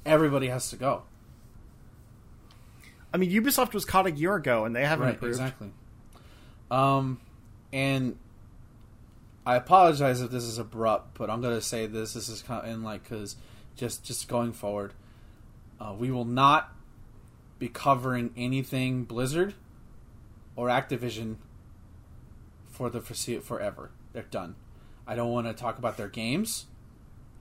Everybody 0.05 0.47
has 0.47 0.69
to 0.69 0.75
go. 0.75 1.03
I 3.13 3.17
mean, 3.17 3.29
Ubisoft 3.31 3.73
was 3.73 3.83
caught 3.83 4.07
a 4.07 4.11
year 4.11 4.35
ago, 4.35 4.63
and 4.63 4.73
they 4.75 4.85
haven't 4.85 5.05
right 5.05 5.13
improved. 5.15 5.33
exactly. 5.33 5.71
Um 6.69 7.19
and 7.73 8.17
i 9.45 9.55
apologize 9.55 10.21
if 10.21 10.31
this 10.31 10.43
is 10.43 10.57
abrupt 10.57 11.17
but 11.17 11.29
i'm 11.29 11.41
gonna 11.41 11.61
say 11.61 11.85
this 11.85 12.13
this 12.13 12.29
is 12.29 12.41
kind 12.41 12.65
of 12.65 12.71
in 12.71 12.83
like 12.83 13.03
because 13.03 13.35
just 13.75 14.03
just 14.03 14.27
going 14.27 14.53
forward. 14.53 14.93
Uh, 15.79 15.95
we 15.97 16.11
will 16.11 16.25
not 16.25 16.73
be 17.59 17.67
covering 17.67 18.31
anything 18.37 19.03
blizzard 19.03 19.53
or 20.55 20.67
activision 20.67 21.37
for 22.69 22.89
the 22.89 23.01
foreseeable 23.01 23.43
forever. 23.43 23.91
They're 24.13 24.23
done. 24.23 24.55
I 25.07 25.15
don't 25.15 25.31
want 25.31 25.47
to 25.47 25.53
talk 25.53 25.77
about 25.77 25.97
their 25.97 26.07
games. 26.07 26.65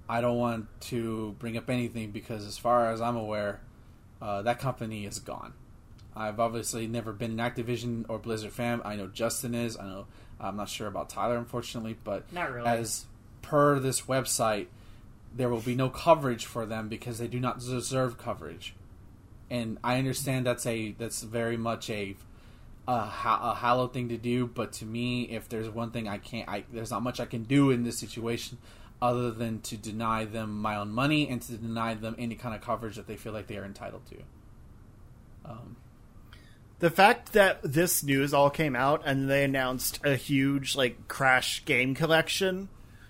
I 0.08 0.20
don't 0.20 0.38
want 0.38 0.68
to 0.82 1.36
bring 1.38 1.56
up 1.56 1.68
anything 1.68 2.10
because 2.10 2.46
as 2.46 2.58
far 2.58 2.90
as 2.90 3.00
i'm 3.00 3.16
aware 3.16 3.60
uh, 4.20 4.42
that 4.42 4.58
company 4.58 5.06
is 5.06 5.18
gone. 5.18 5.54
I've 6.16 6.40
obviously 6.40 6.86
never 6.86 7.12
been 7.12 7.38
an 7.38 7.50
Activision 7.50 8.04
or 8.08 8.18
Blizzard 8.18 8.52
fan. 8.52 8.82
I 8.84 8.96
know 8.96 9.06
Justin 9.06 9.54
is. 9.54 9.78
I 9.78 9.84
know 9.84 10.06
I'm 10.40 10.56
not 10.56 10.68
sure 10.68 10.86
about 10.88 11.08
Tyler, 11.10 11.36
unfortunately, 11.36 11.96
but 12.02 12.32
Not 12.32 12.52
really. 12.52 12.66
as 12.66 13.04
per 13.42 13.78
this 13.78 14.02
website, 14.02 14.66
there 15.34 15.48
will 15.48 15.60
be 15.60 15.74
no 15.74 15.88
coverage 15.88 16.44
for 16.46 16.66
them 16.66 16.88
because 16.88 17.18
they 17.18 17.28
do 17.28 17.38
not 17.38 17.60
deserve 17.60 18.18
coverage. 18.18 18.74
And 19.50 19.78
I 19.82 19.98
understand 19.98 20.46
that's 20.46 20.66
a 20.66 20.92
that's 20.92 21.22
very 21.22 21.56
much 21.56 21.90
a 21.90 22.16
a, 22.88 23.00
ha- 23.00 23.52
a 23.52 23.54
hallowed 23.54 23.92
thing 23.92 24.08
to 24.08 24.16
do, 24.16 24.46
but 24.46 24.72
to 24.74 24.84
me, 24.84 25.22
if 25.24 25.48
there's 25.48 25.68
one 25.68 25.90
thing 25.90 26.08
I 26.08 26.18
can't, 26.18 26.48
I, 26.48 26.64
there's 26.72 26.90
not 26.90 27.02
much 27.02 27.20
I 27.20 27.26
can 27.26 27.44
do 27.44 27.70
in 27.70 27.84
this 27.84 27.98
situation 27.98 28.58
other 29.02 29.30
than 29.30 29.60
to 29.62 29.76
deny 29.76 30.24
them 30.24 30.60
my 30.60 30.76
own 30.76 30.90
money 30.90 31.28
and 31.28 31.40
to 31.42 31.52
deny 31.52 31.94
them 31.94 32.16
any 32.18 32.34
kind 32.34 32.54
of 32.54 32.60
coverage 32.60 32.96
that 32.96 33.06
they 33.06 33.16
feel 33.16 33.32
like 33.32 33.46
they 33.46 33.56
are 33.56 33.64
entitled 33.64 34.02
to. 34.06 34.16
Um, 35.44 35.76
The 36.80 36.90
fact 36.90 37.34
that 37.34 37.60
this 37.62 38.02
news 38.02 38.32
all 38.34 38.50
came 38.50 38.74
out 38.74 39.02
and 39.06 39.28
they 39.30 39.44
announced 39.44 40.00
a 40.04 40.16
huge 40.16 40.74
like 40.76 41.08
crash 41.08 41.64
game 41.64 41.94
collection 41.94 42.68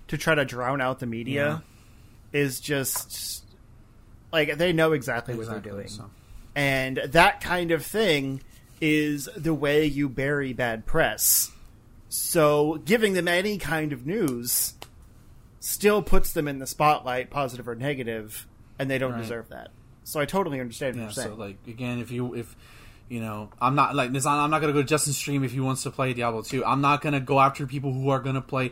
to 0.08 0.18
try 0.18 0.34
to 0.34 0.44
drown 0.44 0.80
out 0.80 0.98
the 0.98 1.06
media 1.06 1.62
is 2.32 2.60
just 2.60 3.44
like 4.32 4.58
they 4.58 4.72
know 4.72 4.92
exactly, 4.92 5.34
what 5.34 5.48
they're 5.48 5.60
doing. 5.60 5.88
so. 5.88 6.10
And 6.56 6.96
that 7.08 7.40
kind 7.40 7.70
of 7.70 7.84
thing 7.86 8.42
is 8.80 9.28
the 9.36 9.54
way 9.54 9.84
you 9.86 10.08
bury 10.08 10.52
bad 10.52 10.84
press. 10.86 11.50
So 12.08 12.82
giving 12.84 13.12
them 13.12 13.28
any 13.28 13.56
kind 13.58 13.92
of 13.92 14.04
news 14.04 14.74
still 15.60 16.02
puts 16.02 16.32
them 16.32 16.48
in 16.48 16.58
the 16.58 16.66
spotlight, 16.66 17.30
positive 17.30 17.68
or 17.68 17.76
negative, 17.76 18.46
and 18.80 18.90
they 18.90 18.98
don't 18.98 19.12
Right. 19.12 19.22
deserve 19.22 19.48
that. 19.50 19.70
So 20.02 20.18
I 20.18 20.24
totally 20.24 20.58
understand 20.60 20.96
what 20.96 21.00
Yeah, 21.00 21.04
you're 21.06 21.12
saying. 21.12 21.28
so 21.28 21.34
like 21.36 21.58
again, 21.68 22.00
if 22.00 22.10
you 22.10 22.34
if 22.34 22.56
you 23.10 23.20
know, 23.20 23.50
I'm 23.60 23.74
not 23.74 23.96
like. 23.96 24.10
I'm 24.10 24.50
not 24.50 24.60
gonna 24.60 24.72
go 24.72 24.80
to 24.80 24.84
Justin's 24.84 25.16
stream 25.16 25.42
if 25.42 25.50
he 25.50 25.58
wants 25.58 25.82
to 25.82 25.90
play 25.90 26.14
Diablo 26.14 26.42
2. 26.42 26.64
I'm 26.64 26.80
not 26.80 27.02
gonna 27.02 27.18
go 27.18 27.40
after 27.40 27.66
people 27.66 27.92
who 27.92 28.08
are 28.08 28.20
gonna 28.20 28.40
play. 28.40 28.70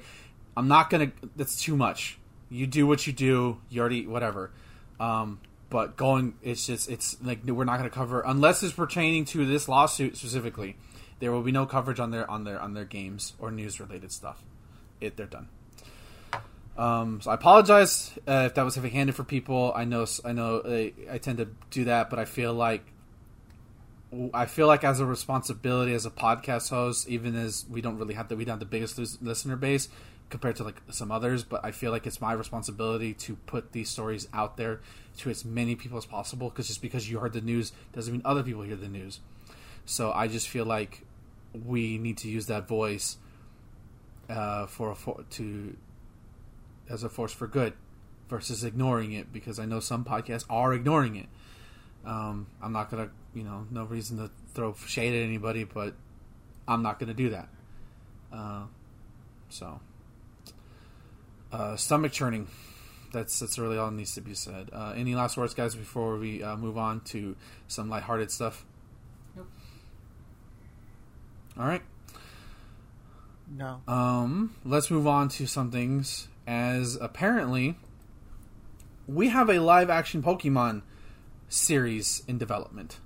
I'm 0.57 0.69
not 0.69 0.91
gonna. 0.91 1.11
That's 1.35 1.61
too 1.61 1.77
much. 1.77 2.19
You 2.49 2.69
do 2.69 2.87
what 2.87 3.05
you 3.05 3.13
do. 3.13 3.59
You 3.69 3.81
already 3.81 4.07
whatever. 4.07 4.53
Um, 5.01 5.41
but 5.71 5.97
going, 5.97 6.35
it's 6.41 6.65
just 6.65 6.89
it's 6.89 7.17
like 7.21 7.41
we're 7.45 7.65
not 7.65 7.79
gonna 7.79 7.91
cover 7.91 8.23
unless 8.25 8.63
it's 8.63 8.73
pertaining 8.73 9.25
to 9.27 9.45
this 9.45 9.69
lawsuit 9.69 10.17
specifically. 10.17 10.77
There 11.19 11.33
will 11.33 11.43
be 11.43 11.51
no 11.51 11.67
coverage 11.67 11.99
on 11.99 12.13
their 12.13 12.31
on 12.31 12.45
their 12.45 12.61
on 12.61 12.75
their 12.75 12.85
games 12.85 13.33
or 13.41 13.51
news 13.51 13.81
related 13.81 14.13
stuff. 14.13 14.41
It 15.01 15.17
they're 15.17 15.27
done. 15.27 15.49
Um, 16.77 17.21
so 17.21 17.33
I 17.33 17.35
apologize 17.35 18.13
uh, 18.29 18.45
if 18.47 18.55
that 18.55 18.65
was 18.65 18.77
heavy 18.77 18.91
handed 18.91 19.17
for 19.17 19.25
people. 19.25 19.73
I 19.75 19.85
know 19.85 20.07
I 20.25 20.31
know 20.31 20.63
I 21.11 21.19
tend 21.19 21.39
to 21.39 21.49
do 21.71 21.87
that, 21.87 22.09
but 22.09 22.21
I 22.21 22.25
feel 22.25 22.55
like 22.55 22.85
I 24.33 24.47
feel 24.47 24.67
like 24.67 24.85
as 24.85 25.01
a 25.01 25.07
responsibility 25.07 25.93
as 25.93 26.07
a 26.07 26.11
podcast 26.11 26.71
host, 26.71 27.09
even 27.09 27.37
as 27.37 27.67
we 27.69 27.81
don't 27.81 27.99
really 27.99 28.15
have 28.15 28.29
the 28.29 28.37
we 28.37 28.45
don't 28.45 28.55
have 28.55 28.61
the 28.61 28.67
biggest 28.67 28.99
listener 29.23 29.57
base 29.57 29.89
compared 30.31 30.57
to 30.57 30.65
like 30.65 30.81
some 30.91 31.11
others, 31.11 31.45
but 31.45 31.65
I 31.65 31.73
feel 31.73 31.91
like 31.91 32.07
it's 32.07 32.21
my 32.21 32.33
responsibility 32.33 33.15
to 33.15 33.37
put 33.47 33.73
these 33.73 33.89
stories 33.89 34.29
out 34.33 34.57
there 34.57 34.81
to 35.19 35.31
as 35.31 35.45
many 35.45 35.75
people 35.75 35.99
as 35.99 36.07
possible. 36.07 36.49
Because 36.49 36.69
just 36.69 36.83
because 36.83 37.11
you 37.11 37.19
heard 37.19 37.33
the 37.33 37.41
news 37.41 37.73
doesn't 37.93 38.13
mean 38.13 38.23
other 38.25 38.43
people 38.43 38.63
hear 38.63 38.77
the 38.77 38.89
news. 38.89 39.21
So 39.85 40.13
I 40.13 40.29
just 40.29 40.49
feel 40.49 40.65
like 40.65 41.05
we 41.53 41.99
need 41.99 42.19
to 42.19 42.29
use 42.29 42.47
that 42.47 42.69
voice 42.69 43.17
uh, 44.29 44.67
for, 44.67 44.95
for 44.95 45.25
to 45.31 45.77
as 46.89 47.03
a 47.03 47.09
force 47.09 47.33
for 47.33 47.47
good 47.47 47.75
versus 48.29 48.65
ignoring 48.65 49.13
it 49.13 49.33
because 49.33 49.59
I 49.59 49.65
know 49.65 49.81
some 49.81 50.05
podcasts 50.05 50.45
are 50.49 50.73
ignoring 50.73 51.17
it. 51.17 51.27
Um, 52.09 52.47
I'm 52.63 52.73
not 52.73 52.91
gonna, 52.91 53.11
you 53.35 53.45
know, 53.45 53.67
no 53.71 53.85
reason 53.85 54.17
to 54.17 54.31
throw 54.55 54.75
shade 54.87 55.15
at 55.15 55.23
anybody, 55.23 55.65
but 55.65 55.95
I'm 56.67 56.83
not 56.83 56.99
to 56.99 57.15
do 57.15 57.29
that. 57.31 57.49
Uh, 58.33 58.63
so, 59.51 59.79
uh, 61.53 61.77
stomach 61.77 62.13
churning. 62.13 62.49
That's 63.13 63.39
that's 63.39 63.59
really 63.59 63.77
all 63.77 63.91
needs 63.91 64.15
to 64.15 64.23
be 64.23 64.33
said. 64.33 64.71
Uh, 64.73 64.95
any 64.97 65.15
last 65.15 65.37
words, 65.37 65.53
guys, 65.53 65.75
before 65.75 66.17
we 66.17 66.43
uh, 66.43 66.57
move 66.57 66.79
on 66.79 67.01
to 67.13 67.37
some 67.67 67.91
lighthearted 67.91 68.31
stuff? 68.31 68.65
Nope. 69.37 69.47
All 71.59 71.67
right. 71.67 71.83
No. 73.55 73.83
Um, 73.87 74.57
let's 74.65 74.91
move 74.91 75.07
on 75.07 75.29
to 75.31 75.47
some 75.47 75.71
things. 75.71 76.29
As 76.47 76.97
apparently, 76.97 77.77
we 79.07 79.29
have 79.29 79.51
a 79.51 79.59
live 79.59 79.91
action 79.91 80.23
Pokemon 80.23 80.83
series 81.49 82.23
in 82.29 82.39
development. 82.39 82.99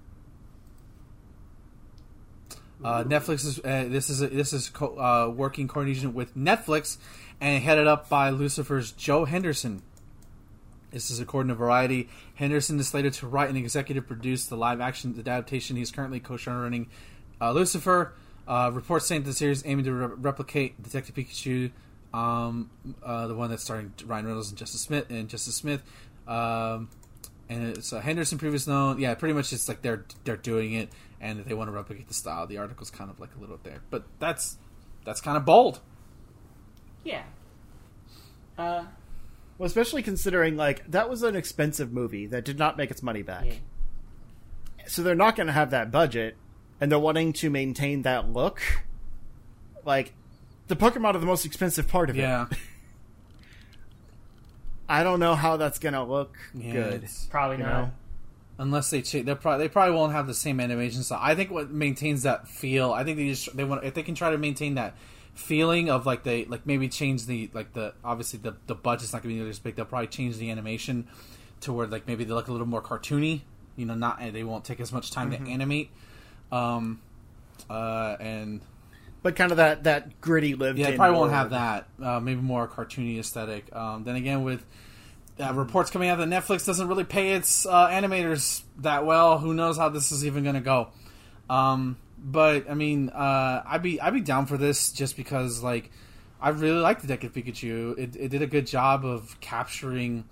Uh, 2.84 3.04
Netflix 3.04 3.44
is 3.44 3.58
uh, 3.60 3.86
this 3.88 4.10
is 4.10 4.18
this 4.18 4.52
is 4.52 4.68
co- 4.68 4.98
uh, 4.98 5.28
working 5.30 5.68
coordination 5.68 6.14
with 6.14 6.36
Netflix 6.36 6.96
and 7.40 7.62
headed 7.62 7.86
up 7.86 8.08
by 8.08 8.30
Lucifer's 8.30 8.90
Joe 8.92 9.24
Henderson. 9.24 9.82
This 10.90 11.10
is 11.10 11.20
according 11.20 11.48
to 11.48 11.54
Variety. 11.54 12.08
Henderson 12.34 12.78
is 12.78 12.88
slated 12.88 13.14
to 13.14 13.26
write 13.26 13.48
and 13.48 13.56
executive 13.56 14.06
produce 14.06 14.46
the 14.46 14.56
live 14.56 14.80
action 14.80 15.14
adaptation. 15.18 15.76
He's 15.76 15.90
currently 15.90 16.20
co-running 16.20 16.88
uh, 17.40 17.52
Lucifer. 17.52 18.14
Uh, 18.46 18.70
reports 18.74 19.06
saying 19.06 19.22
the 19.22 19.32
series 19.32 19.64
aiming 19.64 19.84
to 19.84 19.92
re- 19.92 20.14
replicate 20.18 20.82
Detective 20.82 21.14
Pikachu, 21.14 21.70
um, 22.12 22.68
uh, 23.02 23.28
the 23.28 23.34
one 23.34 23.48
that's 23.48 23.62
starring 23.62 23.92
Ryan 24.04 24.26
Reynolds 24.26 24.50
and 24.50 24.58
Justice 24.58 24.80
Smith 24.80 25.08
and 25.10 25.28
Justice 25.28 25.54
Smith. 25.54 25.82
Um, 26.26 26.90
and 27.52 27.76
it's 27.76 27.92
uh, 27.92 28.00
Henderson 28.00 28.38
previous 28.38 28.66
known. 28.66 28.98
Yeah, 29.00 29.14
pretty 29.14 29.34
much 29.34 29.52
it's 29.52 29.68
like 29.68 29.82
they're 29.82 30.04
they're 30.24 30.36
doing 30.36 30.72
it 30.74 30.90
and 31.20 31.44
they 31.44 31.54
want 31.54 31.68
to 31.68 31.72
replicate 31.72 32.08
the 32.08 32.14
style. 32.14 32.46
The 32.46 32.58
article's 32.58 32.90
kind 32.90 33.10
of 33.10 33.20
like 33.20 33.30
a 33.36 33.40
little 33.40 33.58
there, 33.62 33.80
but 33.90 34.04
that's 34.18 34.56
that's 35.04 35.20
kind 35.20 35.36
of 35.36 35.44
bold. 35.44 35.80
Yeah. 37.04 37.22
Uh, 38.58 38.84
Well, 39.58 39.66
especially 39.66 40.02
considering 40.02 40.56
like 40.56 40.88
that 40.90 41.08
was 41.10 41.22
an 41.22 41.36
expensive 41.36 41.92
movie 41.92 42.26
that 42.26 42.44
did 42.44 42.58
not 42.58 42.76
make 42.76 42.90
its 42.90 43.02
money 43.02 43.22
back. 43.22 43.44
yeah. 43.46 43.54
So 44.86 45.02
they're 45.02 45.14
not 45.14 45.36
going 45.36 45.46
to 45.46 45.52
have 45.52 45.70
that 45.70 45.92
budget, 45.92 46.36
and 46.80 46.90
they're 46.90 46.98
wanting 46.98 47.32
to 47.34 47.50
maintain 47.50 48.02
that 48.02 48.32
look. 48.32 48.60
Like 49.84 50.12
the 50.68 50.76
Pokemon 50.76 51.14
are 51.14 51.18
the 51.18 51.26
most 51.26 51.44
expensive 51.46 51.86
part 51.88 52.10
of 52.10 52.16
it. 52.16 52.20
Yeah, 52.20 52.46
it. 52.50 52.58
I 54.88 55.02
don't 55.02 55.20
know 55.20 55.34
how 55.34 55.56
that's 55.56 55.78
going 55.78 55.94
to 55.94 56.02
look 56.02 56.36
Yeah, 56.54 56.72
good. 56.72 57.08
Probably 57.30 57.58
not. 57.58 57.66
know? 57.66 57.90
unless 58.58 58.90
they 58.90 59.02
change, 59.02 59.26
they 59.26 59.34
probably 59.34 59.64
they 59.66 59.68
probably 59.68 59.94
won't 59.94 60.12
have 60.12 60.26
the 60.26 60.34
same 60.34 60.60
animation 60.60 61.02
style. 61.02 61.18
I 61.22 61.34
think 61.34 61.50
what 61.50 61.70
maintains 61.70 62.22
that 62.24 62.46
feel. 62.48 62.92
I 62.92 63.02
think 63.04 63.16
they 63.16 63.28
just 63.28 63.56
they 63.56 63.64
want 63.64 63.84
if 63.84 63.94
they 63.94 64.02
can 64.02 64.14
try 64.14 64.30
to 64.30 64.38
maintain 64.38 64.74
that 64.74 64.94
feeling 65.34 65.88
of 65.88 66.04
like 66.04 66.22
they 66.24 66.44
like 66.44 66.66
maybe 66.66 66.88
change 66.88 67.26
the 67.26 67.50
like 67.54 67.72
the 67.72 67.94
obviously 68.04 68.38
the 68.38 68.54
the 68.66 68.74
budget's 68.74 69.12
not 69.12 69.22
going 69.22 69.30
to 69.30 69.34
be 69.34 69.36
nearly 69.36 69.50
as 69.50 69.58
big. 69.58 69.76
They'll 69.76 69.86
probably 69.86 70.08
change 70.08 70.36
the 70.36 70.50
animation 70.50 71.08
to 71.62 71.72
where 71.72 71.86
like 71.86 72.06
maybe 72.06 72.24
they 72.24 72.34
look 72.34 72.48
a 72.48 72.52
little 72.52 72.66
more 72.66 72.82
cartoony. 72.82 73.40
You 73.76 73.86
know, 73.86 73.94
not 73.94 74.20
they 74.32 74.44
won't 74.44 74.64
take 74.64 74.80
as 74.80 74.92
much 74.92 75.10
time 75.10 75.30
to 75.30 75.38
animate. 75.50 75.90
Um, 76.52 77.00
uh, 77.70 78.16
and 78.20 78.60
But 79.22 79.36
kind 79.36 79.52
of 79.52 79.58
that 79.58 79.84
that 79.84 80.20
gritty 80.20 80.54
lived. 80.54 80.78
yeah, 80.78 80.88
in 80.88 80.96
probably 80.96 81.18
won't 81.18 81.32
have 81.32 81.50
that. 81.50 81.86
Uh, 82.02 82.18
maybe 82.18 82.40
more 82.40 82.66
cartoony 82.66 83.18
aesthetic. 83.18 83.74
Um, 83.74 84.02
then 84.04 84.16
again, 84.16 84.42
with 84.42 84.64
uh, 85.38 85.54
reports 85.54 85.90
coming 85.90 86.08
out 86.08 86.18
that 86.18 86.28
Netflix 86.28 86.66
doesn't 86.66 86.88
really 86.88 87.04
pay 87.04 87.32
its 87.32 87.64
uh, 87.64 87.88
animators 87.88 88.62
that 88.78 89.06
well, 89.06 89.38
who 89.38 89.54
knows 89.54 89.76
how 89.76 89.88
this 89.88 90.10
is 90.10 90.26
even 90.26 90.42
going 90.42 90.56
to 90.56 90.60
go? 90.60 90.88
Um, 91.48 91.96
but 92.18 92.68
I 92.70 92.74
mean, 92.74 93.10
uh, 93.10 93.62
I'd 93.64 93.82
be 93.82 94.00
I'd 94.00 94.14
be 94.14 94.20
down 94.20 94.46
for 94.46 94.56
this 94.56 94.92
just 94.92 95.16
because 95.16 95.62
like 95.62 95.90
I 96.40 96.48
really 96.50 96.80
like 96.80 97.00
the 97.00 97.06
Detective 97.06 97.32
Pikachu. 97.32 97.98
It, 97.98 98.16
it 98.16 98.28
did 98.28 98.42
a 98.42 98.46
good 98.46 98.66
job 98.66 99.04
of 99.04 99.38
capturing 99.40 100.24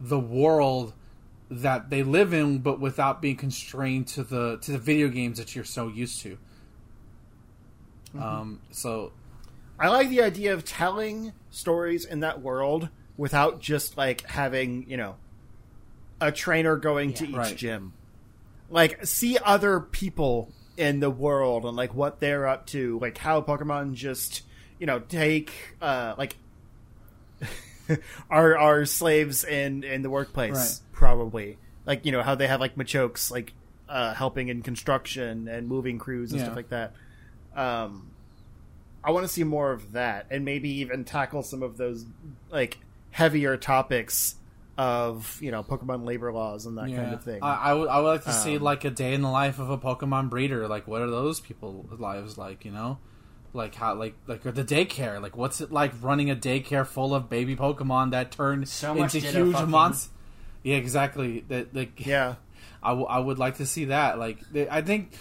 the 0.00 0.18
world 0.18 0.94
that 1.50 1.90
they 1.90 2.02
live 2.02 2.32
in, 2.32 2.58
but 2.58 2.80
without 2.80 3.22
being 3.22 3.36
constrained 3.36 4.08
to 4.08 4.24
the 4.24 4.58
to 4.62 4.72
the 4.72 4.78
video 4.78 5.08
games 5.08 5.38
that 5.38 5.54
you're 5.54 5.64
so 5.64 5.88
used 5.88 6.22
to. 6.22 6.38
Um, 8.14 8.60
so 8.72 9.12
I 9.78 9.88
like 9.88 10.08
the 10.08 10.22
idea 10.22 10.54
of 10.54 10.64
telling 10.64 11.32
stories 11.50 12.04
in 12.04 12.20
that 12.20 12.40
world 12.40 12.88
without 13.16 13.60
just 13.60 13.96
like 13.96 14.22
having, 14.26 14.88
you 14.88 14.96
know, 14.96 15.16
a 16.20 16.32
trainer 16.32 16.76
going 16.76 17.12
to 17.14 17.26
each 17.26 17.34
Right. 17.36 17.56
gym. 17.56 17.92
Like 18.68 19.04
see 19.06 19.38
other 19.44 19.80
people 19.80 20.52
in 20.76 21.00
the 21.00 21.10
world 21.10 21.64
and 21.64 21.76
like 21.76 21.94
what 21.94 22.20
they're 22.20 22.46
up 22.46 22.66
to, 22.68 22.98
like 23.00 23.18
how 23.18 23.40
Pokemon 23.42 23.94
just, 23.94 24.42
you 24.78 24.86
know, 24.86 24.98
take 24.98 25.52
uh 25.80 26.14
like 26.18 26.36
our 28.30 28.56
our 28.58 28.84
slaves 28.84 29.44
in 29.44 29.84
in 29.84 30.02
the 30.02 30.10
workplace 30.10 30.52
Right. 30.52 30.92
probably. 30.92 31.58
Like, 31.84 32.04
you 32.04 32.12
know, 32.12 32.22
how 32.22 32.34
they 32.34 32.46
have 32.48 32.60
like 32.60 32.74
Machokes 32.76 33.30
like 33.30 33.54
uh 33.88 34.14
helping 34.14 34.48
in 34.48 34.62
construction 34.62 35.48
and 35.48 35.68
moving 35.68 35.98
crews 35.98 36.32
and 36.32 36.40
Yeah. 36.40 36.46
stuff 36.46 36.56
like 36.56 36.70
that. 36.70 36.94
Um 37.56 38.10
I 39.04 39.12
want 39.12 39.24
to 39.24 39.32
see 39.32 39.44
more 39.44 39.70
of 39.72 39.92
that, 39.92 40.26
and 40.30 40.44
maybe 40.44 40.68
even 40.80 41.04
tackle 41.04 41.42
some 41.44 41.62
of 41.62 41.76
those 41.76 42.04
like 42.50 42.78
heavier 43.10 43.56
topics 43.56 44.34
of 44.78 45.38
you 45.40 45.50
know 45.50 45.62
Pokemon 45.62 46.04
labor 46.04 46.32
laws 46.32 46.66
and 46.66 46.76
that 46.78 46.88
kind 46.94 47.14
of 47.14 47.22
thing. 47.22 47.42
I, 47.42 47.54
I 47.54 47.74
would 47.74 47.88
I 47.88 47.98
would 48.00 48.08
like 48.08 48.24
to 48.24 48.32
see 48.32 48.56
Um, 48.56 48.62
like 48.62 48.84
a 48.84 48.90
day 48.90 49.14
in 49.14 49.22
the 49.22 49.30
life 49.30 49.58
of 49.58 49.70
a 49.70 49.78
Pokemon 49.78 50.28
breeder. 50.28 50.66
Like, 50.68 50.86
what 50.88 51.02
are 51.02 51.10
those 51.10 51.38
people 51.40 51.86
lives 51.98 52.36
like? 52.36 52.64
You 52.64 52.72
know, 52.72 52.98
like 53.54 53.74
how 53.76 53.94
like 53.94 54.16
like 54.26 54.44
or 54.44 54.50
the 54.52 54.64
daycare. 54.64 55.22
Like, 55.22 55.36
what's 55.36 55.60
it 55.60 55.70
like 55.72 55.92
running 56.02 56.28
a 56.30 56.36
daycare 56.36 56.86
full 56.86 57.14
of 57.14 57.30
baby 57.30 57.54
Pokemon 57.56 58.10
that 58.10 58.32
turn 58.32 58.66
So 58.66 58.94
into 58.96 59.20
huge 59.20 59.52
fucking. 59.54 59.70
monsters? 59.70 60.10
Yeah, 60.64 60.76
exactly. 60.76 61.44
That 61.48 61.72
like 61.74 62.04
yeah, 62.04 62.34
I, 62.82 62.88
w- 62.90 63.06
I 63.06 63.20
would 63.20 63.38
like 63.38 63.58
to 63.58 63.66
see 63.66 63.86
that. 63.86 64.18
Like, 64.18 64.40
they, 64.50 64.68
I 64.68 64.82
think 64.82 65.12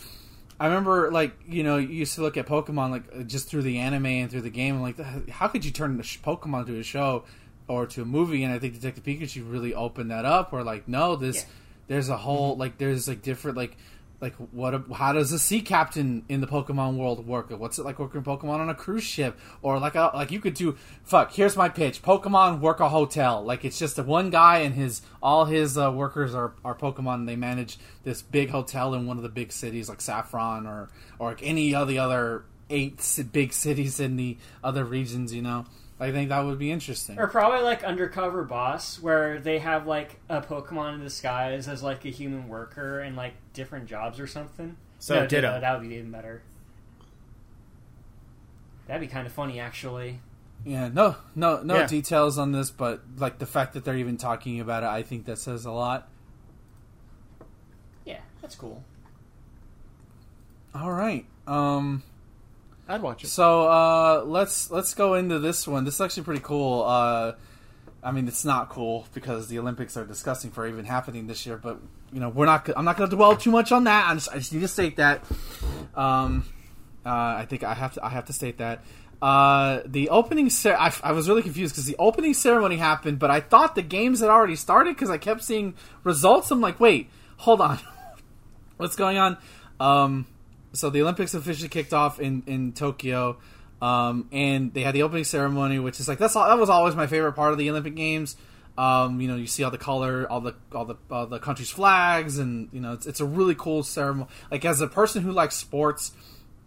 I 0.60 0.68
remember, 0.68 1.12
like 1.12 1.36
you 1.48 1.64
know, 1.64 1.78
you 1.78 1.90
used 1.90 2.16
to 2.16 2.22
look 2.22 2.38
at 2.38 2.46
Pokemon 2.48 2.92
like 2.92 3.04
uh, 3.14 3.24
just 3.24 3.50
through 3.50 3.64
the 3.64 3.80
anime 3.80 4.06
and 4.06 4.32
through 4.32 4.42
the 4.42 4.50
game. 4.50 4.76
and 4.76 4.84
like, 4.84 5.30
how 5.30 5.48
could 5.48 5.66
you 5.66 5.72
turn 5.72 6.00
a 6.00 6.04
sh- 6.04 6.20
Pokemon 6.20 6.68
to 6.68 6.80
a 6.80 6.84
show 6.84 7.26
or 7.68 7.86
to 7.88 8.02
a 8.04 8.06
movie? 8.06 8.44
And 8.44 8.54
I 8.54 8.60
think 8.60 8.74
Detective 8.76 9.04
Pikachu 9.04 9.52
really 9.52 9.74
opened 9.74 10.12
that 10.12 10.24
up. 10.26 10.52
Where 10.54 10.64
like, 10.64 10.88
no, 10.88 11.16
this 11.18 11.38
Yeah. 11.38 11.44
there's 11.88 12.10
a 12.10 12.18
whole 12.18 12.56
like 12.56 12.78
there's 12.78 13.08
like 13.08 13.22
different 13.22 13.58
like 13.58 13.76
like 14.22 14.36
what 14.36 14.86
how 14.94 15.14
does 15.14 15.32
a 15.32 15.40
sea 15.40 15.62
captain 15.62 16.24
in 16.30 16.42
the 16.42 16.48
Pokemon 16.48 16.98
world 16.98 17.28
work? 17.28 17.50
What's 17.50 17.78
it 17.80 17.86
like 17.86 18.00
working 18.00 18.24
Pokemon 18.24 18.60
on 18.60 18.70
a 18.70 18.76
cruise 18.76 19.04
ship 19.04 19.38
or 19.62 19.80
like 19.80 19.96
a 19.96 20.12
like 20.14 20.32
you 20.32 20.40
could 20.40 20.54
do 20.54 20.78
fuck. 21.04 21.34
Here's 21.34 21.58
my 21.58 21.70
pitch: 21.70 22.02
Pokemon 22.02 22.60
work 22.60 22.80
a 22.80 22.90
hotel. 22.90 23.44
Like 23.44 23.66
it's 23.66 23.78
just 23.78 24.00
one 24.00 24.30
guy 24.30 24.60
and 24.60 24.76
his 24.76 25.02
all 25.22 25.46
his 25.46 25.78
uh, 25.78 25.92
workers 25.92 26.34
are 26.34 26.54
are 26.64 26.76
Pokemon. 26.76 27.26
They 27.26 27.36
manage 27.36 27.78
this 28.04 28.22
big 28.22 28.50
hotel 28.50 28.94
in 28.94 29.06
one 29.06 29.18
of 29.18 29.24
the 29.24 29.30
big 29.30 29.52
cities 29.52 29.90
like 29.90 30.02
Saffron 30.02 30.66
or 30.66 30.90
or 31.20 31.30
like 31.30 31.44
any 31.44 31.76
of 31.76 31.88
the 31.88 32.00
other 32.00 32.46
eight 32.70 33.02
big 33.32 33.54
cities 33.54 34.00
in 34.00 34.16
the 34.16 34.38
other 34.64 34.86
regions. 34.86 35.34
You 35.34 35.42
know, 35.42 35.66
I 36.00 36.12
think 36.12 36.28
that 36.30 36.42
would 36.42 36.60
be 36.60 36.72
interesting. 36.72 37.18
Or 37.18 37.28
probably 37.28 37.62
like 37.62 37.84
Undercover 37.84 38.44
Boss, 38.44 39.00
where 39.02 39.40
they 39.40 39.60
have 39.60 39.88
like 39.88 40.20
a 40.28 40.42
Pokemon 40.42 40.96
in 40.96 41.00
disguise 41.02 41.68
as 41.70 41.82
like 41.82 42.04
a 42.04 42.10
human 42.10 42.50
worker 42.50 43.00
and 43.00 43.16
like 43.16 43.34
different 43.54 43.86
jobs 43.88 44.20
or 44.20 44.28
something. 44.28 44.76
So, 45.00 45.22
No, 45.22 45.28
Ditto. 45.28 45.60
That 45.62 45.80
would 45.80 45.88
be 45.88 45.96
even 45.96 46.12
better. 46.12 46.42
That'd 48.88 49.02
be 49.02 49.08
kind 49.08 49.26
of 49.26 49.34
funny, 49.34 49.60
actually. 49.60 50.20
Yeah, 50.66 50.90
no, 50.90 51.16
no, 51.34 51.62
no 51.64 51.76
Yeah. 51.78 51.88
details 51.88 52.38
on 52.38 52.52
this, 52.52 52.72
but 52.72 53.02
like 53.18 53.38
the 53.40 53.46
fact 53.46 53.74
that 53.74 53.86
they're 53.86 53.98
even 53.98 54.18
talking 54.18 54.60
about 54.60 54.84
it, 54.84 54.88
I 54.90 55.02
think 55.04 55.26
that 55.26 55.38
says 55.38 55.66
a 55.66 55.72
lot. 55.72 56.08
Yeah, 58.04 58.20
that's 58.42 58.56
cool. 58.56 58.84
All 60.74 60.92
right. 60.92 61.26
Um 61.48 62.04
I'd 62.88 63.02
watch 63.02 63.24
it. 63.24 63.28
so 63.28 63.68
uh 63.68 64.24
let's 64.26 64.70
let's 64.72 64.94
go 64.94 65.16
into 65.16 65.40
this 65.40 65.68
one. 65.68 65.86
This 65.86 65.96
is 65.96 66.02
actually 66.02 66.24
pretty 66.24 66.42
cool. 66.42 66.84
Uh 66.84 67.34
I 68.04 68.12
mean, 68.12 68.28
it's 68.28 68.46
not 68.46 68.70
cool 68.70 69.08
because 69.16 69.48
the 69.48 69.58
Olympics 69.58 69.98
are 69.98 70.06
disgusting 70.06 70.52
for 70.52 70.68
even 70.68 70.86
happening 70.86 71.26
this 71.26 71.46
year, 71.48 71.58
but 71.58 71.80
you 72.14 72.20
know, 72.20 72.30
we're 72.30 72.46
not 72.46 72.70
I'm 72.78 72.86
not 72.86 72.98
going 72.98 73.10
to 73.10 73.16
dwell 73.16 73.36
too 73.36 73.50
much 73.50 73.72
on 73.72 73.86
that. 73.86 74.10
I 74.10 74.14
just, 74.14 74.30
I 74.32 74.38
just 74.38 74.54
need 74.54 74.62
to 74.62 74.68
state 74.68 74.98
that 74.98 75.24
um 75.96 76.46
uh, 77.06 77.10
I 77.38 77.46
think 77.48 77.64
I 77.64 77.74
have 77.74 77.94
to 77.94 78.06
I 78.06 78.10
have 78.10 78.26
to 78.26 78.34
state 78.34 78.58
that 78.60 78.84
uh, 79.22 79.82
the 79.86 80.10
opening 80.10 80.50
cer- 80.50 80.78
I, 80.78 80.94
I 81.02 81.12
was 81.14 81.28
really 81.28 81.42
confused 81.42 81.74
because 81.74 81.86
the 81.86 81.96
opening 81.98 82.34
ceremony 82.34 82.76
happened, 82.78 83.18
but 83.18 83.32
I 83.32 83.40
thought 83.40 83.76
the 83.76 83.82
games 83.82 84.20
had 84.20 84.30
already 84.30 84.56
started 84.56 84.96
because 84.96 85.10
I 85.10 85.18
kept 85.18 85.44
seeing 85.44 85.74
results. 86.04 86.52
I'm 86.52 86.62
like, 86.62 86.80
wait, 86.80 87.10
hold 87.38 87.62
on, 87.62 87.80
what's 88.78 88.96
going 88.96 89.18
on? 89.18 89.38
Um, 89.80 90.26
so 90.76 90.90
the 90.90 91.02
Olympics 91.02 91.34
officially 91.34 91.70
kicked 91.70 91.94
off 91.94 92.20
in 92.20 92.44
in 92.48 92.74
Tokyo, 92.74 93.38
um, 93.82 94.28
and 94.32 94.74
they 94.74 94.82
had 94.82 94.94
the 94.94 95.04
opening 95.04 95.24
ceremony, 95.24 95.80
which 95.80 96.00
is 96.00 96.08
like 96.08 96.18
that's 96.20 96.36
all, 96.36 96.48
that 96.48 96.60
was 96.60 96.70
always 96.70 96.96
my 96.96 97.08
favorite 97.08 97.34
part 97.34 97.52
of 97.52 97.58
the 97.58 97.70
Olympic 97.70 97.96
Games. 97.96 98.36
Um, 98.78 99.22
you 99.22 99.28
know, 99.28 99.38
you 99.38 99.48
see 99.48 99.64
all 99.64 99.72
the 99.72 99.78
color, 99.78 100.28
all 100.30 100.42
the 100.42 100.56
all 100.74 100.86
the 100.86 100.96
all 101.10 101.28
the 101.28 101.40
country's 101.40 101.70
flags, 101.72 102.38
and 102.38 102.70
you 102.72 102.82
know, 102.82 102.94
it's 102.94 103.06
it's 103.06 103.22
a 103.22 103.26
really 103.26 103.56
cool 103.56 103.84
ceremony. 103.84 104.30
Like 104.52 104.66
as 104.66 104.82
a 104.82 104.88
person 104.88 105.24
who 105.24 105.32
likes 105.32 105.56
sports, 105.56 106.12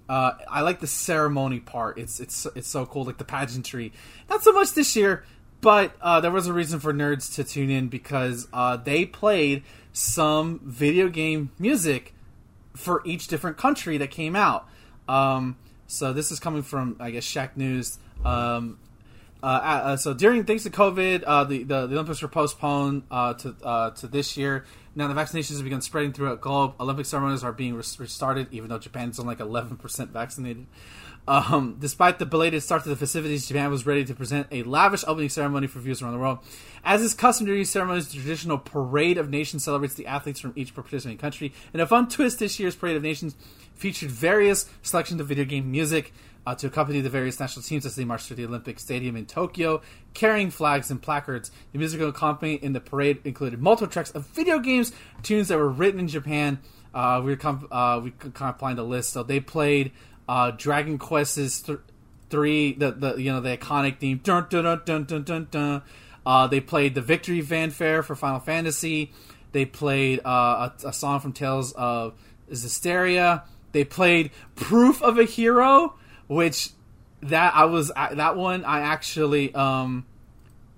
Uh, 0.08 0.32
I 0.48 0.62
like 0.62 0.80
the 0.80 0.86
ceremony 0.86 1.60
part. 1.60 1.98
It's 1.98 2.18
it's 2.18 2.46
it's 2.54 2.68
so 2.68 2.86
cool, 2.86 3.04
like 3.04 3.18
the 3.18 3.26
pageantry. 3.26 3.92
Not 4.30 4.42
so 4.42 4.52
much 4.52 4.72
this 4.72 4.96
year, 4.96 5.24
but 5.60 5.92
uh, 6.00 6.20
there 6.20 6.30
was 6.30 6.46
a 6.46 6.52
reason 6.54 6.80
for 6.80 6.94
nerds 6.94 7.34
to 7.34 7.44
tune 7.44 7.68
in 7.68 7.88
because 7.88 8.48
uh, 8.54 8.78
they 8.78 9.04
played 9.04 9.64
some 9.92 10.60
video 10.64 11.10
game 11.10 11.50
music 11.58 12.14
for 12.78 13.02
each 13.04 13.26
different 13.26 13.56
country 13.56 13.98
that 13.98 14.10
came 14.10 14.36
out. 14.36 14.68
Um, 15.08 15.56
so 15.86 16.12
this 16.12 16.30
is 16.30 16.38
coming 16.38 16.62
from 16.62 16.96
I 17.00 17.10
guess 17.10 17.26
Shacknews. 17.26 17.98
Um, 18.24 18.78
uh, 19.42 19.46
uh, 19.46 19.96
so 19.96 20.14
during 20.14 20.44
thanks 20.44 20.64
to 20.64 20.70
COVID, 20.70 21.22
uh, 21.26 21.44
the, 21.44 21.62
the, 21.62 21.86
the 21.86 21.94
Olympics 21.94 22.22
were 22.22 22.28
postponed 22.28 23.02
uh, 23.10 23.34
to 23.34 23.54
uh, 23.62 23.90
to 23.90 24.06
this 24.06 24.36
year. 24.36 24.64
Now 24.94 25.06
the 25.06 25.14
vaccinations 25.14 25.56
have 25.56 25.64
begun 25.64 25.80
spreading 25.80 26.12
throughout 26.12 26.40
globe. 26.40 26.74
Olympic 26.80 27.06
ceremonies 27.06 27.44
are 27.44 27.52
being 27.52 27.74
restarted, 27.74 28.48
even 28.52 28.68
though 28.68 28.78
Japan's 28.78 29.18
only 29.18 29.32
like 29.32 29.40
eleven 29.40 29.76
percent 29.76 30.10
vaccinated. 30.10 30.66
Um, 31.28 31.76
despite 31.78 32.18
the 32.18 32.24
belated 32.24 32.62
start 32.62 32.84
to 32.84 32.88
the 32.88 32.96
festivities, 32.96 33.46
Japan 33.46 33.70
was 33.70 33.84
ready 33.84 34.02
to 34.02 34.14
present 34.14 34.46
a 34.50 34.62
lavish 34.62 35.04
opening 35.06 35.28
ceremony 35.28 35.66
for 35.66 35.78
viewers 35.78 36.00
around 36.00 36.14
the 36.14 36.18
world. 36.18 36.38
As 36.82 37.02
is 37.02 37.12
customary 37.12 37.66
ceremonies, 37.66 38.08
the 38.08 38.14
traditional 38.14 38.56
Parade 38.56 39.18
of 39.18 39.28
Nations 39.28 39.62
celebrates 39.62 39.92
the 39.92 40.06
athletes 40.06 40.40
from 40.40 40.54
each 40.56 40.74
participating 40.74 41.18
country. 41.18 41.52
In 41.74 41.80
a 41.80 41.86
fun 41.86 42.08
twist, 42.08 42.38
this 42.38 42.58
year's 42.58 42.74
Parade 42.74 42.96
of 42.96 43.02
Nations 43.02 43.36
featured 43.74 44.10
various 44.10 44.70
selections 44.80 45.20
of 45.20 45.26
video 45.26 45.44
game 45.44 45.70
music 45.70 46.14
uh, 46.46 46.54
to 46.54 46.66
accompany 46.66 47.02
the 47.02 47.10
various 47.10 47.38
national 47.38 47.62
teams 47.62 47.84
as 47.84 47.94
they 47.94 48.06
marched 48.06 48.26
through 48.26 48.36
the 48.36 48.46
Olympic 48.46 48.80
Stadium 48.80 49.14
in 49.14 49.26
Tokyo, 49.26 49.82
carrying 50.14 50.48
flags 50.48 50.90
and 50.90 51.02
placards. 51.02 51.50
The 51.72 51.78
musical 51.78 52.08
accompaniment 52.08 52.62
in 52.62 52.72
the 52.72 52.80
parade 52.80 53.18
included 53.26 53.60
multiple 53.60 53.92
tracks 53.92 54.12
of 54.12 54.26
video 54.28 54.60
games, 54.60 54.92
tunes 55.22 55.48
that 55.48 55.58
were 55.58 55.68
written 55.68 56.00
in 56.00 56.08
Japan. 56.08 56.60
Uh, 56.94 57.20
we 57.22 57.34
were 57.34 57.58
uh, 57.70 58.00
we 58.02 58.12
kind 58.12 58.54
of 58.54 58.58
find 58.58 58.78
a 58.78 58.82
list. 58.82 59.10
So 59.10 59.22
they 59.22 59.40
played 59.40 59.92
uh, 60.28 60.50
Dragon 60.52 60.98
Quest's 60.98 61.62
th- 61.62 61.78
three, 62.30 62.74
the, 62.74 62.92
the 62.92 63.16
you 63.16 63.32
know 63.32 63.40
the 63.40 63.56
iconic 63.56 63.98
theme. 63.98 64.20
Dun, 64.22 64.46
dun, 64.50 64.64
dun, 64.64 64.82
dun, 64.84 65.04
dun, 65.04 65.22
dun, 65.24 65.48
dun. 65.50 65.82
Uh, 66.26 66.46
they 66.46 66.60
played 66.60 66.94
the 66.94 67.00
Victory 67.00 67.40
Fanfare 67.40 68.02
for 68.02 68.14
Final 68.14 68.40
Fantasy. 68.40 69.12
They 69.52 69.64
played 69.64 70.20
uh, 70.24 70.70
a, 70.84 70.88
a, 70.88 70.92
song 70.92 71.20
from 71.20 71.32
Tales 71.32 71.72
of 71.72 72.14
Zestiria. 72.50 73.44
They 73.72 73.84
played 73.84 74.30
Proof 74.54 75.02
of 75.02 75.18
a 75.18 75.24
Hero, 75.24 75.94
which 76.26 76.70
that 77.22 77.54
I 77.54 77.64
was 77.64 77.90
that 77.96 78.36
one 78.36 78.64
I 78.64 78.80
actually 78.80 79.52
um 79.54 80.06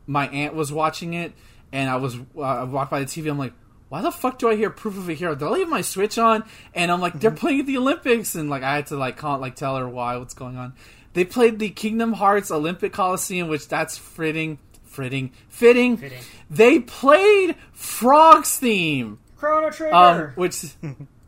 my 0.06 0.26
aunt 0.28 0.54
was 0.54 0.72
watching 0.72 1.12
it 1.14 1.32
and 1.72 1.90
I 1.90 1.96
was 1.96 2.16
uh, 2.36 2.40
I 2.40 2.64
walked 2.64 2.90
by 2.90 3.00
the 3.00 3.06
TV. 3.06 3.30
I'm 3.30 3.38
like, 3.38 3.52
why 3.90 4.02
the 4.02 4.12
fuck 4.12 4.38
do 4.38 4.48
I 4.48 4.54
hear 4.54 4.70
proof 4.70 4.96
of 4.96 5.08
a 5.08 5.14
hero? 5.14 5.34
Did 5.34 5.46
I 5.46 5.50
leave 5.50 5.68
my 5.68 5.80
switch 5.80 6.16
on? 6.16 6.44
And 6.76 6.92
I'm 6.92 7.00
like, 7.00 7.18
they're 7.18 7.32
mm-hmm. 7.32 7.38
playing 7.38 7.60
at 7.60 7.66
the 7.66 7.76
Olympics, 7.76 8.36
and 8.36 8.48
like 8.48 8.62
I 8.62 8.76
had 8.76 8.86
to 8.86 8.96
like 8.96 9.16
call 9.16 9.38
like 9.38 9.56
tell 9.56 9.76
her 9.76 9.88
why 9.88 10.16
what's 10.16 10.32
going 10.32 10.56
on. 10.56 10.74
They 11.12 11.24
played 11.24 11.58
the 11.58 11.70
Kingdom 11.70 12.12
Hearts 12.12 12.52
Olympic 12.52 12.92
Coliseum, 12.92 13.48
which 13.48 13.66
that's 13.66 13.98
fitting, 13.98 14.60
fitting, 14.84 15.32
fitting. 15.48 15.96
fitting. 15.96 16.18
They 16.48 16.78
played 16.78 17.56
Frog's 17.72 18.56
theme, 18.56 19.18
Chrono 19.36 19.70
Trigger, 19.70 19.92
um, 19.92 20.32
which, 20.36 20.62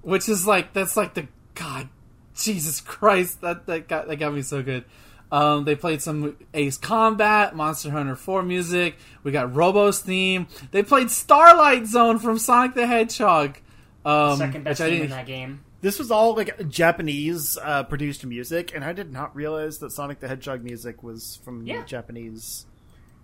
which 0.02 0.28
is 0.28 0.46
like 0.46 0.72
that's 0.72 0.96
like 0.96 1.14
the 1.14 1.26
God, 1.56 1.88
Jesus 2.36 2.80
Christ, 2.80 3.40
that 3.40 3.66
that 3.66 3.88
got 3.88 4.06
that 4.06 4.16
got 4.16 4.32
me 4.32 4.42
so 4.42 4.62
good. 4.62 4.84
Um, 5.32 5.64
they 5.64 5.74
played 5.74 6.02
some 6.02 6.36
Ace 6.52 6.76
Combat, 6.76 7.56
Monster 7.56 7.90
Hunter 7.90 8.14
4 8.14 8.42
music. 8.42 8.98
We 9.22 9.32
got 9.32 9.54
Robo's 9.54 9.98
theme. 9.98 10.46
They 10.72 10.82
played 10.82 11.10
Starlight 11.10 11.86
Zone 11.86 12.18
from 12.18 12.38
Sonic 12.38 12.74
the 12.74 12.86
Hedgehog. 12.86 13.58
Um, 14.04 14.36
Second 14.36 14.64
best 14.64 14.82
theme 14.82 15.04
in 15.04 15.10
that 15.10 15.26
game. 15.26 15.64
This 15.80 15.98
was 15.98 16.10
all 16.10 16.34
like 16.34 16.68
Japanese 16.68 17.56
uh, 17.56 17.84
produced 17.84 18.26
music, 18.26 18.72
and 18.74 18.84
I 18.84 18.92
did 18.92 19.10
not 19.10 19.34
realize 19.34 19.78
that 19.78 19.90
Sonic 19.90 20.20
the 20.20 20.28
Hedgehog 20.28 20.62
music 20.62 21.02
was 21.02 21.40
from 21.44 21.66
yeah. 21.66 21.82
Japanese. 21.84 22.66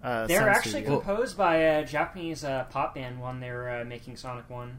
Uh, 0.02 0.26
They're 0.26 0.48
actually 0.48 0.82
studio. 0.82 1.00
composed 1.00 1.36
by 1.36 1.56
a 1.56 1.84
Japanese 1.84 2.42
uh, 2.42 2.64
pop 2.70 2.94
band 2.94 3.20
when 3.20 3.40
they 3.40 3.50
were 3.50 3.68
uh, 3.68 3.84
making 3.84 4.16
Sonic 4.16 4.48
One. 4.48 4.78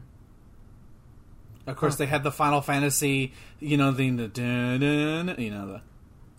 Of 1.66 1.76
course, 1.76 1.94
huh. 1.94 1.98
they 1.98 2.06
had 2.06 2.24
the 2.24 2.32
Final 2.32 2.60
Fantasy, 2.60 3.34
you 3.60 3.76
know, 3.76 3.92
the, 3.92 4.10
the 4.10 5.34
you 5.38 5.50
know 5.50 5.66
the 5.68 5.80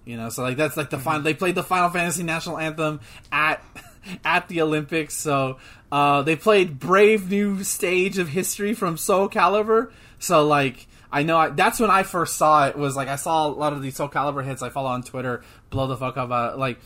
you 0.05 0.17
know, 0.17 0.29
so 0.29 0.43
like 0.43 0.57
that's 0.57 0.77
like 0.77 0.89
the 0.89 0.97
mm-hmm. 0.97 1.03
final. 1.03 1.21
They 1.21 1.33
played 1.33 1.55
the 1.55 1.63
Final 1.63 1.89
Fantasy 1.89 2.23
national 2.23 2.57
anthem 2.57 3.01
at 3.31 3.63
at 4.25 4.47
the 4.47 4.61
Olympics. 4.61 5.13
So 5.13 5.57
uh, 5.91 6.23
they 6.23 6.35
played 6.35 6.79
"Brave 6.79 7.29
New 7.29 7.63
Stage 7.63 8.17
of 8.17 8.29
History" 8.29 8.73
from 8.73 8.97
Soul 8.97 9.29
Calibur. 9.29 9.91
So 10.19 10.45
like 10.45 10.87
I 11.11 11.23
know 11.23 11.37
I, 11.37 11.49
that's 11.49 11.79
when 11.79 11.91
I 11.91 12.03
first 12.03 12.37
saw 12.37 12.67
it. 12.67 12.77
Was 12.77 12.95
like 12.95 13.07
I 13.07 13.15
saw 13.15 13.47
a 13.47 13.49
lot 13.49 13.73
of 13.73 13.81
these 13.81 13.95
Soul 13.95 14.09
Calibur 14.09 14.43
hits 14.43 14.61
I 14.61 14.69
follow 14.69 14.89
on 14.89 15.03
Twitter 15.03 15.43
blow 15.71 15.87
the 15.87 15.97
fuck 15.97 16.17
up 16.17 16.25
about 16.25 16.53
it. 16.53 16.59
Like 16.59 16.79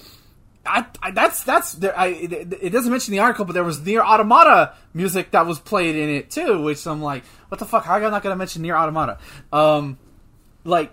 I, 0.66 0.86
I, 1.02 1.12
that's 1.12 1.44
that's 1.44 1.74
there. 1.74 1.98
I, 1.98 2.08
it, 2.08 2.54
it, 2.62 2.70
doesn't 2.72 2.92
mention 2.92 3.12
the 3.12 3.20
article, 3.20 3.46
but 3.46 3.54
there 3.54 3.64
was 3.64 3.82
NieR 3.82 4.02
Automata 4.02 4.74
music 4.94 5.32
that 5.32 5.46
was 5.46 5.60
played 5.60 5.96
in 5.96 6.10
it 6.10 6.32
too, 6.32 6.62
which 6.62 6.88
I'm 6.88 7.02
like, 7.02 7.24
what 7.50 7.60
the 7.60 7.66
fuck? 7.66 7.86
How 7.86 7.98
am 7.98 8.06
I 8.06 8.10
not 8.10 8.24
gonna 8.24 8.36
mention 8.36 8.64
NieR 8.64 8.76
Automata? 8.76 9.20
Um, 9.52 10.00
like, 10.64 10.92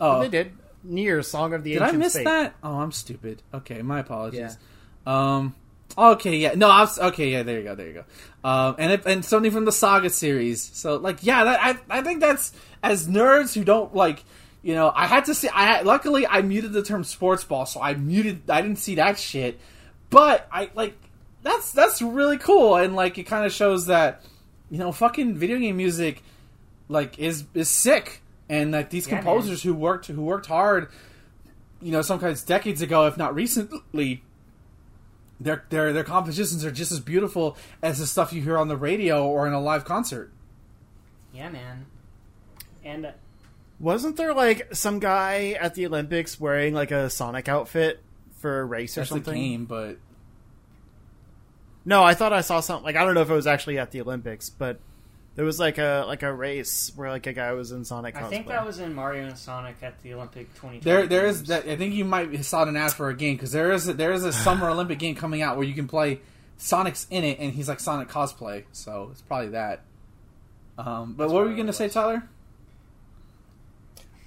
oh, 0.00 0.20
they 0.20 0.28
did. 0.28 0.52
NieR 0.86 1.24
Song 1.24 1.54
of 1.54 1.64
the 1.64 1.74
Did 1.74 1.82
I 1.82 1.92
miss 1.92 2.14
Fate. 2.14 2.24
that? 2.24 2.54
Oh, 2.62 2.78
I'm 2.78 2.92
stupid. 2.92 3.42
Okay, 3.52 3.82
my 3.82 4.00
apologies. 4.00 4.56
Yeah. 5.06 5.34
Um. 5.36 5.54
Okay, 5.96 6.36
yeah, 6.36 6.54
no, 6.54 6.68
I 6.70 6.80
was 6.80 6.98
okay. 6.98 7.30
Yeah, 7.30 7.42
there 7.42 7.58
you 7.58 7.64
go, 7.64 7.74
there 7.74 7.86
you 7.86 7.92
go. 7.92 8.04
Um, 8.48 8.76
and 8.78 8.92
it, 8.92 9.06
and 9.06 9.24
something 9.24 9.50
from 9.50 9.66
the 9.66 9.72
Saga 9.72 10.08
series. 10.08 10.62
So 10.72 10.96
like, 10.96 11.18
yeah, 11.20 11.44
that, 11.44 11.60
I 11.62 11.98
I 11.98 12.02
think 12.02 12.20
that's 12.20 12.52
as 12.82 13.06
nerds 13.08 13.54
who 13.54 13.62
don't 13.62 13.94
like, 13.94 14.24
you 14.62 14.74
know, 14.74 14.90
I 14.94 15.06
had 15.06 15.26
to 15.26 15.34
see. 15.34 15.48
I 15.48 15.82
luckily 15.82 16.26
I 16.26 16.40
muted 16.40 16.72
the 16.72 16.82
term 16.82 17.04
sports 17.04 17.44
ball, 17.44 17.66
so 17.66 17.80
I 17.82 17.94
muted. 17.94 18.48
I 18.48 18.62
didn't 18.62 18.78
see 18.78 18.94
that 18.94 19.18
shit. 19.18 19.60
But 20.08 20.48
I 20.50 20.70
like 20.74 20.96
that's 21.42 21.72
that's 21.72 22.00
really 22.00 22.38
cool, 22.38 22.76
and 22.76 22.96
like 22.96 23.18
it 23.18 23.24
kind 23.24 23.44
of 23.44 23.52
shows 23.52 23.86
that 23.86 24.22
you 24.72 24.78
know, 24.78 24.90
fucking 24.90 25.34
video 25.36 25.58
game 25.58 25.76
music 25.76 26.22
like 26.88 27.18
is 27.18 27.44
is 27.52 27.68
sick 27.68 28.21
and 28.52 28.74
that 28.74 28.90
these 28.90 29.08
yeah, 29.08 29.16
composers 29.16 29.64
man. 29.64 29.72
who 29.72 29.80
worked 29.80 30.06
who 30.06 30.20
worked 30.20 30.46
hard, 30.46 30.88
you 31.80 31.90
know, 31.90 32.02
sometimes 32.02 32.42
decades 32.42 32.82
ago, 32.82 33.06
if 33.06 33.16
not 33.16 33.34
recently, 33.34 34.22
their 35.40 35.64
their 35.70 35.92
their 35.94 36.04
compositions 36.04 36.62
are 36.62 36.70
just 36.70 36.92
as 36.92 37.00
beautiful 37.00 37.56
as 37.82 37.98
the 37.98 38.06
stuff 38.06 38.30
you 38.32 38.42
hear 38.42 38.58
on 38.58 38.68
the 38.68 38.76
radio 38.76 39.26
or 39.26 39.46
in 39.46 39.54
a 39.54 39.60
live 39.60 39.86
concert. 39.86 40.30
Yeah, 41.32 41.48
man. 41.48 41.86
And 42.84 43.06
uh, 43.06 43.12
wasn't 43.80 44.16
there 44.18 44.34
like 44.34 44.74
some 44.74 44.98
guy 44.98 45.56
at 45.58 45.74
the 45.74 45.86
Olympics 45.86 46.38
wearing 46.38 46.74
like 46.74 46.90
a 46.90 47.08
Sonic 47.08 47.48
outfit 47.48 48.00
for 48.36 48.60
a 48.60 48.64
race 48.66 48.98
or 48.98 49.06
something? 49.06 49.34
game, 49.34 49.64
but 49.64 49.96
no, 51.86 52.04
I 52.04 52.12
thought 52.12 52.34
I 52.34 52.42
saw 52.42 52.60
something. 52.60 52.84
Like 52.84 52.96
I 52.96 53.04
don't 53.06 53.14
know 53.14 53.22
if 53.22 53.30
it 53.30 53.34
was 53.34 53.46
actually 53.46 53.78
at 53.78 53.92
the 53.92 54.02
Olympics, 54.02 54.50
but 54.50 54.78
there 55.34 55.44
was 55.44 55.58
like 55.58 55.78
a 55.78 56.04
like 56.06 56.22
a 56.22 56.32
race 56.32 56.92
where 56.94 57.10
like 57.10 57.26
a 57.26 57.32
guy 57.32 57.52
was 57.52 57.72
in 57.72 57.84
Sonic. 57.84 58.14
Cosplay. 58.14 58.22
I 58.24 58.28
think 58.28 58.46
that 58.48 58.66
was 58.66 58.78
in 58.78 58.94
Mario 58.94 59.26
and 59.26 59.38
Sonic 59.38 59.76
at 59.82 60.02
the 60.02 60.14
Olympic 60.14 60.52
2020. 60.54 60.80
There, 60.80 61.06
there 61.06 61.26
is 61.26 61.44
that. 61.44 61.66
I 61.66 61.76
think 61.76 61.94
you 61.94 62.04
might 62.04 62.44
saw 62.44 62.64
an 62.64 62.76
ad 62.76 62.92
for 62.92 63.08
a 63.08 63.14
game 63.14 63.36
because 63.36 63.52
there 63.52 63.72
is 63.72 63.88
a, 63.88 63.94
there 63.94 64.12
is 64.12 64.24
a 64.24 64.32
Summer 64.32 64.68
Olympic 64.70 64.98
game 64.98 65.14
coming 65.14 65.40
out 65.40 65.56
where 65.56 65.66
you 65.66 65.74
can 65.74 65.88
play 65.88 66.20
Sonic's 66.58 67.06
in 67.10 67.24
it 67.24 67.38
and 67.38 67.52
he's 67.52 67.68
like 67.68 67.80
Sonic 67.80 68.08
cosplay. 68.08 68.64
So 68.72 69.08
it's 69.10 69.22
probably 69.22 69.48
that. 69.50 69.82
Um, 70.76 71.14
but 71.14 71.24
That's 71.24 71.32
what 71.32 71.44
were 71.44 71.50
you 71.50 71.56
going 71.56 71.66
to 71.66 71.72
say, 71.72 71.88
Tyler? 71.88 72.28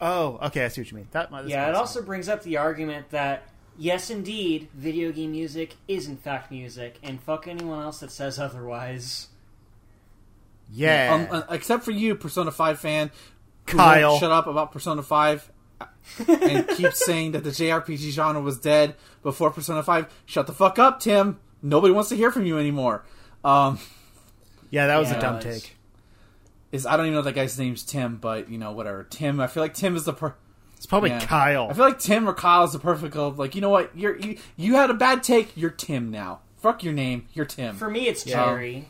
Oh, 0.02 0.40
okay. 0.44 0.66
I 0.66 0.68
see 0.70 0.82
what 0.82 0.92
you 0.92 0.98
mean. 0.98 1.08
That 1.12 1.30
yeah. 1.48 1.70
It 1.70 1.76
also 1.76 2.02
brings 2.02 2.28
up 2.28 2.44
the 2.44 2.58
argument 2.58 3.12
that 3.12 3.48
yes, 3.78 4.10
indeed, 4.10 4.70
video 4.74 5.12
game 5.12 5.32
music 5.32 5.76
is 5.88 6.08
in 6.08 6.18
fact 6.18 6.52
music, 6.52 6.98
and 7.04 7.22
fuck 7.22 7.48
anyone 7.48 7.82
else 7.82 8.00
that 8.00 8.12
says 8.12 8.40
otherwise. 8.48 9.28
Yeah. 10.72 11.14
Um, 11.14 11.28
uh, 11.30 11.54
except 11.54 11.84
for 11.84 11.92
you, 11.92 12.16
Persona 12.16 12.52
5 12.52 12.80
fan. 12.80 13.12
Kyle. 13.66 14.20
Shut 14.20 14.32
up 14.32 14.48
about 14.48 14.72
Persona 14.72 15.02
5 15.02 15.52
and 16.28 16.68
keep 16.76 16.94
saying 16.94 17.32
that 17.32 17.44
the 17.44 17.50
JRPG 17.50 18.12
genre 18.12 18.42
was 18.42 18.60
dead 18.60 18.96
before 19.24 19.52
Persona 19.52 19.84
5. 19.84 20.08
Shut 20.26 20.48
the 20.48 20.54
fuck 20.54 20.80
up, 20.80 21.00
Tim. 21.00 21.40
Nobody 21.62 21.94
wants 21.94 22.10
to 22.10 22.16
hear 22.16 22.32
from 22.32 22.46
you 22.46 22.58
anymore. 22.58 23.04
Um, 23.44 23.80
yeah, 24.70 24.88
that 24.88 24.98
was 24.98 25.10
yeah, 25.10 25.18
a 25.18 25.22
dumb 25.22 25.40
take. 25.40 25.76
Is 26.72 26.86
I 26.86 26.98
don't 26.98 27.08
even 27.08 27.16
know 27.16 27.22
that 27.24 27.34
guy's 27.34 27.58
name's 27.58 27.84
Tim, 27.84 28.18
but 28.18 28.50
you 28.50 28.58
know 28.58 28.72
whatever. 28.72 29.04
Tim, 29.04 29.40
I 29.40 29.48
feel 29.48 29.64
like 29.64 29.74
Tim 29.74 29.96
is 29.96 30.04
the 30.04 30.14
per- 30.14 30.36
It's 30.76 30.86
probably 30.86 31.12
yeah. 31.12 31.26
Kyle. 31.26 31.70
I 31.70 31.74
feel 31.74 31.86
like 31.86 32.00
Tim 32.00 32.28
or 32.28 32.34
Kyle 32.34 32.66
is 32.66 32.74
the 32.74 32.80
perfect 32.80 33.16
of 33.16 33.40
like 33.40 33.56
you 33.56 33.62
know 33.62 33.70
what 33.70 33.98
you're 33.98 34.18
you, 34.18 34.38
you 34.58 34.76
had 34.76 34.90
a 34.90 34.94
bad 34.94 35.24
take. 35.24 35.56
You're 35.56 35.70
Tim 35.70 36.12
now. 36.12 36.42
Fuck 36.58 36.84
your 36.84 36.94
name. 36.94 37.28
You're 37.34 37.46
Tim. 37.46 37.76
For 37.76 37.90
me, 37.90 38.08
it's 38.08 38.24
Jerry. 38.24 38.88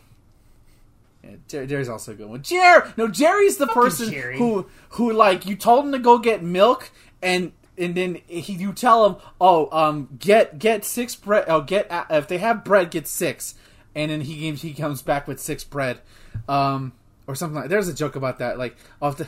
Yeah, 1.25 1.35
Jerry, 1.47 1.67
Jerry's 1.67 1.89
also 1.89 2.11
a 2.11 2.15
good 2.15 2.27
one. 2.29 2.41
Jerry, 2.43 2.87
no, 2.97 3.07
Jerry's 3.07 3.57
the 3.57 3.65
Fucking 3.67 3.81
person 3.81 4.11
Jerry. 4.11 4.37
who 4.37 4.67
who 4.89 5.11
like 5.13 5.45
you 5.45 5.55
told 5.55 5.85
him 5.85 5.91
to 5.93 5.99
go 5.99 6.19
get 6.19 6.43
milk 6.43 6.91
and 7.21 7.51
and 7.77 7.95
then 7.95 8.21
he 8.27 8.53
you 8.53 8.71
tell 8.73 9.05
him, 9.05 9.15
oh, 9.41 9.67
um, 9.77 10.07
get 10.19 10.59
get 10.59 10.85
six 10.85 11.15
bread. 11.15 11.45
Oh, 11.47 11.61
get 11.61 11.91
uh, 11.91 12.05
if 12.11 12.27
they 12.27 12.37
have 12.37 12.63
bread, 12.63 12.91
get 12.91 13.07
six, 13.07 13.55
and 13.95 14.11
then 14.11 14.21
he 14.21 14.51
he 14.53 14.73
comes 14.73 15.01
back 15.01 15.27
with 15.27 15.39
six 15.41 15.63
bread, 15.63 15.99
um, 16.47 16.93
or 17.27 17.35
something 17.35 17.55
like. 17.59 17.69
There's 17.69 17.87
a 17.89 17.93
joke 17.93 18.15
about 18.15 18.39
that, 18.39 18.57
like 18.57 18.77
off 19.01 19.17
the. 19.17 19.27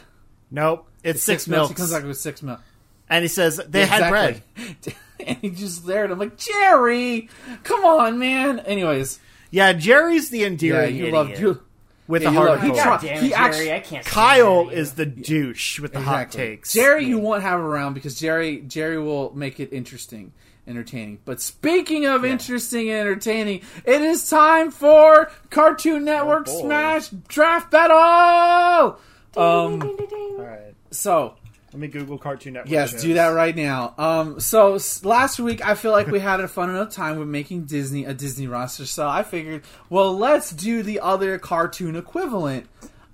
Nope, 0.49 0.87
it's, 1.03 1.21
six, 1.23 1.43
He 1.43 1.51
milks. 1.51 1.73
comes 1.73 1.91
back 1.91 2.05
with 2.05 2.17
six 2.17 2.41
milk. 2.41 2.61
and 3.09 3.21
he 3.21 3.27
says 3.27 3.59
they 3.67 3.85
had 3.85 4.09
bread. 4.09 4.41
And 5.19 5.37
he 5.41 5.49
just 5.49 5.85
there, 5.87 6.03
and 6.03 6.13
I'm 6.13 6.19
like, 6.19 6.37
Jerry, 6.37 7.27
come 7.63 7.83
on, 7.83 8.19
man. 8.19 8.59
Anyways, 8.59 9.19
Yeah, 9.49 9.73
Jerry's 9.73 10.29
the 10.29 10.39
yeah, 10.39 10.47
endearing 10.47 10.95
you 10.95 11.07
idiot 11.07 11.13
love 11.13 11.39
you. 11.39 11.61
With 12.07 12.21
yeah, 12.23 12.29
the 12.29 12.33
you 12.35 12.39
hard 12.41 12.59
he 12.61 12.67
core. 12.69 12.77
tried- 12.81 13.01
damn 13.01 13.17
it, 13.17 13.21
he 13.23 13.29
Jerry! 13.29 13.33
actually- 13.45 13.73
I 13.73 13.79
can't. 13.79 14.05
Kyle 14.05 14.63
you. 14.65 14.69
is 14.71 14.93
the 14.93 15.05
douche 15.05 15.79
with 15.79 15.93
the 15.93 15.99
hot 16.01 16.23
Exactly. 16.27 16.47
takes. 16.47 16.73
Jerry, 16.73 17.05
you 17.05 17.19
won't 17.19 17.43
have 17.43 17.59
around 17.59 17.93
because 17.93 18.19
Jerry, 18.19 18.63
Jerry 18.67 18.97
will 18.99 19.31
make 19.35 19.59
it 19.59 19.71
interesting, 19.73 20.31
entertaining. 20.67 21.19
But 21.25 21.41
speaking 21.41 22.05
of 22.05 22.23
interesting 22.25 22.89
and 22.89 22.99
entertaining, 22.99 23.61
it 23.85 24.01
is 24.01 24.29
time 24.29 24.71
for 24.71 25.31
Cartoon 25.49 26.05
Network 26.05 26.45
boy. 26.45 26.61
Smash 26.61 27.09
Draft 27.27 27.71
Battle. 27.71 28.99
Um, 29.35 29.79
Ding, 29.79 29.95
ding, 29.97 30.07
ding. 30.07 30.35
All 30.39 30.45
right, 30.45 30.73
so 30.91 31.35
let 31.73 31.79
me 31.79 31.87
Google 31.87 32.17
Cartoon 32.17 32.53
Network. 32.53 32.71
Yes, 32.71 32.91
shows. 32.91 33.01
do 33.01 33.13
that 33.15 33.27
right 33.29 33.55
now. 33.55 33.93
Um, 33.97 34.39
so 34.39 34.75
s- 34.75 35.03
last 35.03 35.39
week 35.39 35.65
I 35.65 35.75
feel 35.75 35.91
like 35.91 36.07
we 36.07 36.19
had 36.19 36.39
a 36.39 36.47
fun 36.47 36.69
enough 36.69 36.91
time 36.91 37.19
with 37.19 37.27
making 37.27 37.65
Disney 37.65 38.05
a 38.05 38.13
Disney 38.13 38.47
roster, 38.47 38.85
so 38.85 39.07
I 39.07 39.23
figured, 39.23 39.63
well, 39.89 40.17
let's 40.17 40.51
do 40.51 40.81
the 40.83 40.99
other 41.01 41.37
cartoon 41.37 41.95
equivalent 41.95 42.67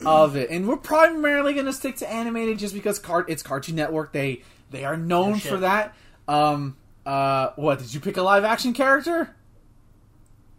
of 0.05 0.35
it, 0.35 0.49
and 0.49 0.67
we're 0.67 0.77
primarily 0.77 1.53
going 1.53 1.65
to 1.65 1.73
stick 1.73 1.95
to 1.97 2.11
animated 2.11 2.59
just 2.59 2.73
because 2.73 2.99
car- 2.99 3.25
it's 3.27 3.41
Cartoon 3.41 3.75
Network. 3.75 4.11
They 4.13 4.41
they 4.69 4.83
are 4.85 4.97
known 4.97 5.33
Oh, 5.33 5.37
for 5.39 5.57
that. 5.57 5.95
Um, 6.27 6.75
uh, 7.05 7.49
what 7.55 7.79
did 7.79 7.93
you 7.93 7.99
pick 7.99 8.17
a 8.17 8.21
live 8.21 8.43
action 8.43 8.73
character? 8.73 9.35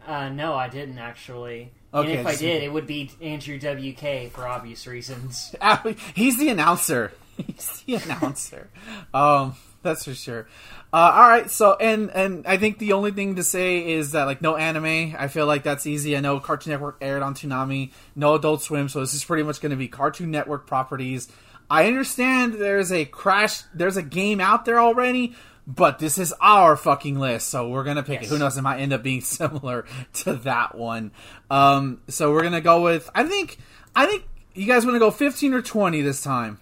Uh, 0.05 0.29
no, 0.29 0.53
I 0.53 0.67
didn't 0.69 0.99
actually. 0.99 1.71
Okay, 1.93 2.11
and 2.17 2.19
if 2.21 2.27
I 2.27 2.35
did, 2.35 2.61
it 2.63 2.71
would 2.73 2.87
be 2.87 3.09
Andrew 3.21 3.57
WK 3.57 4.29
for 4.31 4.45
obvious 4.47 4.85
reasons. 4.85 5.55
He's 6.15 6.37
the 6.37 6.49
announcer. 6.49 7.11
He's 7.47 7.83
the 7.85 7.95
announcer. 7.95 8.69
Um, 9.13 9.55
that's 9.81 10.05
for 10.05 10.13
sure. 10.13 10.47
Uh, 10.91 11.11
all 11.13 11.29
right. 11.29 11.49
So, 11.49 11.75
and 11.79 12.09
and 12.11 12.47
I 12.47 12.57
think 12.57 12.79
the 12.79 12.93
only 12.93 13.11
thing 13.11 13.35
to 13.35 13.43
say 13.43 13.91
is 13.93 14.11
that 14.11 14.23
like 14.23 14.41
no 14.41 14.55
anime. 14.55 15.15
I 15.17 15.27
feel 15.27 15.45
like 15.45 15.63
that's 15.63 15.85
easy. 15.85 16.15
I 16.15 16.21
know 16.21 16.39
Cartoon 16.39 16.71
Network 16.71 16.97
aired 17.01 17.21
on 17.21 17.35
Toonami, 17.35 17.91
no 18.15 18.35
Adult 18.35 18.61
Swim, 18.61 18.89
so 18.89 18.99
this 18.99 19.13
is 19.13 19.23
pretty 19.23 19.43
much 19.43 19.61
going 19.61 19.71
to 19.71 19.75
be 19.75 19.87
Cartoon 19.87 20.31
Network 20.31 20.67
properties. 20.67 21.27
I 21.69 21.87
understand 21.87 22.53
there's 22.55 22.91
a 22.91 23.05
crash. 23.05 23.63
There's 23.73 23.97
a 23.97 24.03
game 24.03 24.39
out 24.39 24.65
there 24.65 24.79
already. 24.79 25.35
But 25.67 25.97
this 25.97 26.19
is 26.19 26.31
our 26.39 26.77
fucking 26.77 27.19
list, 27.19 27.47
so 27.47 27.69
we're 27.69 27.83
gonna 27.83 28.03
pick 28.03 28.21
it. 28.21 28.29
Who 28.29 28.37
knows? 28.37 28.55
It 28.55 28.61
might 28.61 28.81
end 28.81 28.93
up 28.93 29.01
being 29.01 29.21
similar 29.21 29.85
to 30.13 30.33
that 30.33 30.75
one. 30.75 31.11
Um, 31.49 32.01
so 32.07 32.31
we're 32.31 32.43
gonna 32.43 32.61
go 32.61 32.81
with. 32.83 33.09
I 33.15 33.23
think. 33.23 33.57
I 33.95 34.05
think 34.05 34.25
you 34.53 34.67
guys 34.67 34.85
want 34.85 34.95
to 34.95 34.99
go 34.99 35.09
15 35.09 35.53
or 35.53 35.61
20 35.61 36.01
this 36.01 36.21
time. 36.21 36.59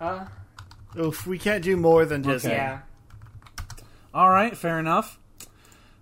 Uh, 0.00 0.26
Oof, 0.98 1.26
we 1.26 1.38
can't 1.38 1.62
do 1.62 1.76
more 1.76 2.04
than 2.04 2.22
Disney. 2.22 2.52
yeah. 2.52 2.80
All 4.14 4.30
right, 4.30 4.56
fair 4.56 4.78
enough. 4.78 5.18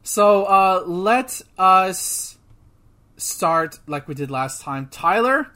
So 0.02 0.44
uh, 0.44 0.84
let 0.86 1.42
us 1.58 2.38
start 3.16 3.80
like 3.86 4.06
we 4.06 4.14
did 4.14 4.30
last 4.30 4.62
time. 4.62 4.88
Tyler, 4.90 5.48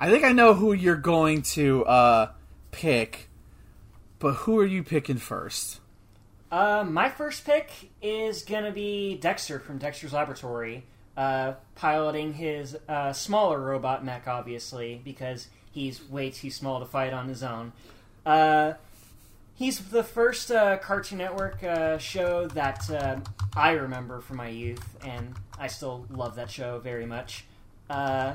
I 0.00 0.10
think 0.10 0.24
I 0.24 0.32
know 0.32 0.54
who 0.54 0.72
you're 0.72 0.96
going 0.96 1.42
to 1.42 1.84
uh, 1.84 2.30
pick, 2.72 3.28
but 4.18 4.32
who 4.34 4.58
are 4.58 4.66
you 4.66 4.82
picking 4.82 5.18
first? 5.18 5.80
Uh, 6.50 6.84
my 6.88 7.08
first 7.08 7.44
pick 7.44 7.70
is 8.00 8.42
gonna 8.42 8.72
be 8.72 9.16
Dexter 9.16 9.60
from 9.60 9.78
Dexter's 9.78 10.12
Laboratory, 10.14 10.84
uh, 11.16 11.52
piloting 11.74 12.32
his 12.32 12.76
uh, 12.88 13.12
smaller 13.12 13.60
robot 13.60 14.04
mech, 14.04 14.26
obviously, 14.26 15.00
because 15.04 15.48
he's 15.78 16.02
way 16.08 16.30
too 16.30 16.50
small 16.50 16.80
to 16.80 16.86
fight 16.86 17.12
on 17.12 17.28
his 17.28 17.42
own. 17.42 17.72
Uh, 18.26 18.74
he's 19.54 19.78
the 19.78 20.02
first 20.02 20.50
uh, 20.50 20.76
Cartoon 20.78 21.18
Network 21.18 21.62
uh, 21.62 21.98
show 21.98 22.46
that 22.48 22.90
uh, 22.90 23.16
I 23.56 23.72
remember 23.72 24.20
from 24.20 24.38
my 24.38 24.48
youth, 24.48 24.96
and 25.04 25.34
I 25.58 25.68
still 25.68 26.06
love 26.10 26.34
that 26.36 26.50
show 26.50 26.78
very 26.78 27.06
much. 27.06 27.44
Uh, 27.88 28.34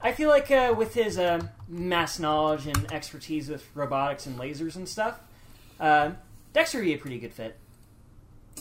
I 0.00 0.12
feel 0.12 0.28
like 0.28 0.50
uh, 0.50 0.74
with 0.76 0.94
his 0.94 1.18
uh, 1.18 1.40
mass 1.68 2.18
knowledge 2.18 2.66
and 2.66 2.92
expertise 2.92 3.48
with 3.48 3.64
robotics 3.74 4.26
and 4.26 4.38
lasers 4.38 4.76
and 4.76 4.88
stuff, 4.88 5.18
Dexter 6.52 6.78
would 6.78 6.84
be 6.84 6.94
a 6.94 6.98
pretty 6.98 7.18
good 7.18 7.32
fit. 7.32 7.56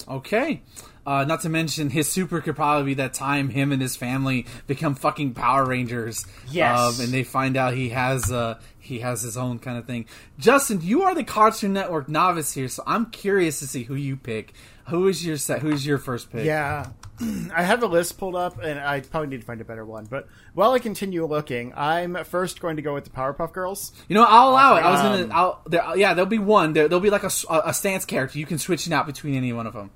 Okay. 0.07 0.61
Uh, 1.05 1.25
not 1.25 1.41
to 1.41 1.49
mention 1.49 1.89
his 1.89 2.09
super 2.09 2.39
could 2.39 2.55
probably 2.55 2.85
be 2.85 2.93
that 2.93 3.13
time 3.13 3.49
him 3.49 3.71
and 3.73 3.81
his 3.81 3.95
family 3.97 4.45
become 4.67 4.95
fucking 4.95 5.33
Power 5.33 5.65
Rangers. 5.65 6.25
Yes. 6.49 6.79
Um, 6.79 7.03
and 7.03 7.13
they 7.13 7.23
find 7.23 7.57
out 7.57 7.73
he 7.73 7.89
has 7.89 8.31
uh, 8.31 8.57
he 8.79 8.99
has 8.99 9.21
his 9.21 9.35
own 9.35 9.59
kind 9.59 9.77
of 9.77 9.85
thing. 9.85 10.05
Justin, 10.39 10.79
you 10.81 11.03
are 11.03 11.13
the 11.13 11.23
Cartoon 11.25 11.73
Network 11.73 12.07
novice 12.07 12.53
here, 12.53 12.69
so 12.69 12.83
I'm 12.87 13.07
curious 13.07 13.59
to 13.59 13.67
see 13.67 13.83
who 13.83 13.95
you 13.95 14.15
pick. 14.15 14.53
Who 14.89 15.07
is 15.07 15.25
your 15.25 15.37
set? 15.37 15.59
Who's 15.61 15.85
your 15.85 15.97
first 15.97 16.31
pick? 16.31 16.45
Yeah, 16.45 16.87
I 17.53 17.63
have 17.63 17.79
the 17.81 17.87
list 17.87 18.17
pulled 18.17 18.35
up, 18.35 18.61
and 18.61 18.79
I 18.79 18.99
probably 19.01 19.27
need 19.29 19.41
to 19.41 19.45
find 19.45 19.59
a 19.61 19.65
better 19.65 19.85
one. 19.85 20.05
But 20.05 20.27
while 20.53 20.71
I 20.71 20.79
continue 20.79 21.25
looking, 21.25 21.73
I'm 21.75 22.21
first 22.25 22.59
going 22.61 22.75
to 22.77 22.81
go 22.81 22.93
with 22.93 23.03
the 23.05 23.09
Powerpuff 23.09 23.51
Girls. 23.53 23.91
You 24.07 24.15
know, 24.15 24.25
I'll 24.27 24.49
allow 24.49 24.75
it. 24.77 24.81
I 24.83 24.91
was 24.91 24.99
Um, 25.01 25.21
gonna. 25.29 25.33
I'll, 25.33 25.61
there, 25.67 25.97
yeah, 25.97 26.13
there'll 26.13 26.29
be 26.29 26.37
one. 26.37 26.73
There, 26.73 26.87
there'll 26.87 27.01
be 27.01 27.09
like 27.09 27.23
a 27.23 27.73
stance 27.73 28.05
character. 28.05 28.39
You 28.39 28.45
can 28.45 28.57
switch 28.57 28.87
it 28.87 28.93
out 28.93 29.05
between 29.05 29.35
any 29.35 29.51
one 29.53 29.67
of 29.67 29.73
them. 29.73 29.91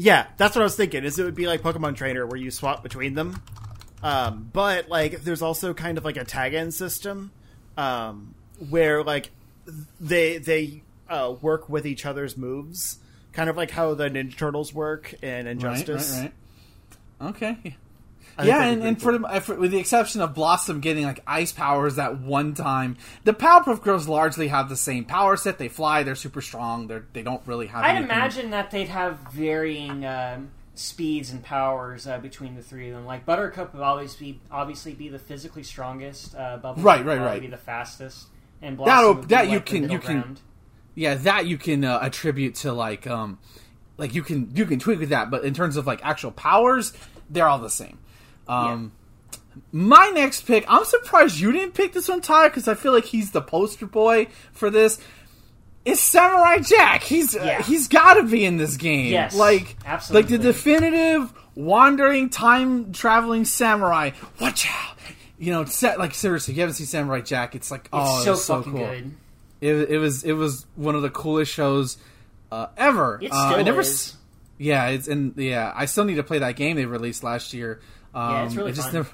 Yeah, 0.00 0.26
that's 0.36 0.54
what 0.54 0.62
I 0.62 0.64
was 0.64 0.76
thinking. 0.76 1.02
Is 1.02 1.18
it 1.18 1.24
would 1.24 1.34
be 1.34 1.48
like 1.48 1.60
Pokemon 1.60 1.96
Trainer 1.96 2.24
where 2.24 2.36
you 2.36 2.52
swap 2.52 2.84
between 2.84 3.14
them. 3.14 3.42
Um, 4.00 4.48
but 4.52 4.88
like, 4.88 5.22
there's 5.24 5.42
also 5.42 5.74
kind 5.74 5.98
of 5.98 6.04
like 6.04 6.16
a 6.16 6.24
tag 6.24 6.54
end 6.54 6.72
system 6.72 7.32
um, 7.76 8.32
where 8.68 9.02
like 9.02 9.30
they 9.98 10.38
they 10.38 10.82
uh, 11.08 11.34
work 11.40 11.68
with 11.68 11.84
each 11.84 12.06
other's 12.06 12.36
moves, 12.36 12.98
kind 13.32 13.50
of 13.50 13.56
like 13.56 13.72
how 13.72 13.94
the 13.94 14.08
Ninja 14.08 14.36
Turtles 14.36 14.72
work 14.72 15.14
in 15.20 15.48
Injustice. 15.48 16.12
Right, 16.12 16.20
right, 16.20 16.32
right. 17.20 17.34
Okay. 17.34 17.76
I 18.38 18.44
yeah, 18.44 18.64
and, 18.66 18.82
and 18.84 19.00
pretty 19.00 19.18
for, 19.18 19.40
for 19.40 19.54
with 19.56 19.72
the 19.72 19.78
exception 19.78 20.20
of 20.20 20.32
Blossom 20.34 20.80
getting 20.80 21.04
like 21.04 21.22
ice 21.26 21.50
powers 21.52 21.96
that 21.96 22.20
one 22.20 22.54
time, 22.54 22.96
the 23.24 23.32
Powerpuff 23.34 23.82
Girls 23.82 24.06
largely 24.06 24.48
have 24.48 24.68
the 24.68 24.76
same 24.76 25.04
power 25.04 25.36
set. 25.36 25.58
They 25.58 25.68
fly. 25.68 26.04
They're 26.04 26.14
super 26.14 26.40
strong. 26.40 26.86
They're 26.86 27.04
they 27.12 27.22
don't 27.22 27.42
really 27.46 27.66
have. 27.66 27.82
I'd 27.84 27.90
anything- 27.96 28.04
imagine 28.04 28.50
that 28.50 28.70
they'd 28.70 28.88
have 28.88 29.18
varying 29.32 30.04
um, 30.06 30.50
speeds 30.74 31.30
and 31.32 31.42
powers 31.42 32.06
uh, 32.06 32.18
between 32.18 32.54
the 32.54 32.62
three 32.62 32.88
of 32.90 32.94
them. 32.94 33.04
Like 33.06 33.26
Buttercup 33.26 33.74
would 33.74 33.82
always 33.82 34.14
be 34.14 34.38
obviously 34.52 34.94
be 34.94 35.08
the 35.08 35.18
physically 35.18 35.64
strongest. 35.64 36.36
Uh, 36.36 36.58
Bubble 36.58 36.82
Right, 36.82 37.04
would 37.04 37.08
right, 37.18 37.20
right. 37.20 37.40
Be 37.40 37.48
the 37.48 37.56
fastest. 37.56 38.26
And 38.62 38.78
That'll- 38.78 38.84
Blossom 38.84 39.16
would 39.20 39.28
be, 39.28 39.34
that 39.34 39.46
you 39.46 39.52
like, 39.54 39.64
the 39.66 39.70
can- 39.70 39.82
you 39.82 39.88
middle 39.88 39.98
can- 40.06 40.20
ground. 40.20 40.40
Yeah, 40.94 41.14
that 41.14 41.46
you 41.46 41.58
can 41.58 41.84
uh, 41.84 41.98
attribute 42.02 42.54
to 42.56 42.72
like 42.72 43.06
um, 43.06 43.38
like 43.98 44.14
you 44.14 44.22
can 44.22 44.50
you 44.54 44.64
can 44.66 44.78
tweak 44.80 44.98
with 45.00 45.08
that, 45.10 45.30
but 45.30 45.44
in 45.44 45.54
terms 45.54 45.76
of 45.76 45.86
like 45.86 46.04
actual 46.04 46.30
powers, 46.32 46.92
they're 47.30 47.46
all 47.48 47.58
the 47.60 47.70
same. 47.70 47.98
Um, 48.48 48.92
My 49.72 50.10
next 50.10 50.42
pick, 50.42 50.64
I'm 50.68 50.84
surprised 50.84 51.38
you 51.38 51.52
didn't 51.52 51.74
pick 51.74 51.92
this 51.92 52.08
one, 52.08 52.20
Ty, 52.20 52.48
because 52.48 52.68
I 52.68 52.74
feel 52.74 52.92
like 52.92 53.04
he's 53.04 53.30
the 53.32 53.42
poster 53.42 53.86
boy 53.86 54.28
for 54.52 54.70
this. 54.70 54.98
Is 55.84 56.00
Samurai 56.00 56.58
Jack? 56.58 57.02
He's 57.02 57.34
uh, 57.36 57.62
he's 57.64 57.88
got 57.88 58.14
to 58.14 58.24
be 58.24 58.44
in 58.44 58.56
this 58.58 58.76
game. 58.76 59.10
Yes, 59.12 59.34
like 59.34 59.76
absolutely. 59.86 60.22
like 60.36 60.42
the 60.42 60.46
definitive 60.52 61.32
wandering 61.54 62.28
time 62.28 62.92
traveling 62.92 63.44
samurai. 63.46 64.10
Watch 64.40 64.66
out! 64.70 64.96
You 65.38 65.52
know, 65.52 65.64
set, 65.64 65.98
like 65.98 66.14
seriously, 66.14 66.52
if 66.52 66.56
you 66.58 66.62
haven't 66.62 66.74
seen 66.74 66.86
Samurai 66.86 67.20
Jack, 67.20 67.54
it's 67.54 67.70
like 67.70 67.82
It's 67.82 67.90
oh, 67.92 68.22
so 68.24 68.32
it's 68.32 68.44
so 68.44 68.56
fucking 68.58 68.72
cool. 68.72 68.86
good. 68.86 69.14
It, 69.60 69.90
it 69.90 69.98
was 69.98 70.24
it 70.24 70.32
was 70.32 70.66
one 70.74 70.94
of 70.94 71.02
the 71.02 71.10
coolest 71.10 71.52
shows 71.52 71.96
uh, 72.52 72.66
ever. 72.76 73.18
It 73.22 73.30
Uh, 73.32 73.46
still 73.48 73.60
I 73.60 73.62
never, 73.62 73.80
is. 73.80 74.14
Yeah, 74.58 74.88
it's 74.88 75.08
and 75.08 75.34
yeah, 75.36 75.72
I 75.74 75.86
still 75.86 76.04
need 76.04 76.16
to 76.16 76.22
play 76.24 76.40
that 76.40 76.56
game 76.56 76.76
they 76.76 76.86
released 76.86 77.22
last 77.22 77.54
year. 77.54 77.80
Um, 78.14 78.30
Yeah, 78.32 78.44
it's 78.46 78.54
really 78.56 78.70
it 78.72 78.74
just 78.74 78.88
fun. 78.88 78.94
never 78.94 79.10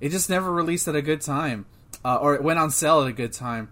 it 0.00 0.08
just 0.10 0.30
never 0.30 0.52
released 0.52 0.86
at 0.88 0.94
a 0.96 1.02
good 1.02 1.20
time, 1.20 1.66
uh, 2.04 2.16
or 2.16 2.34
it 2.34 2.42
went 2.42 2.58
on 2.58 2.70
sale 2.70 3.02
at 3.02 3.08
a 3.08 3.12
good 3.12 3.32
time. 3.32 3.70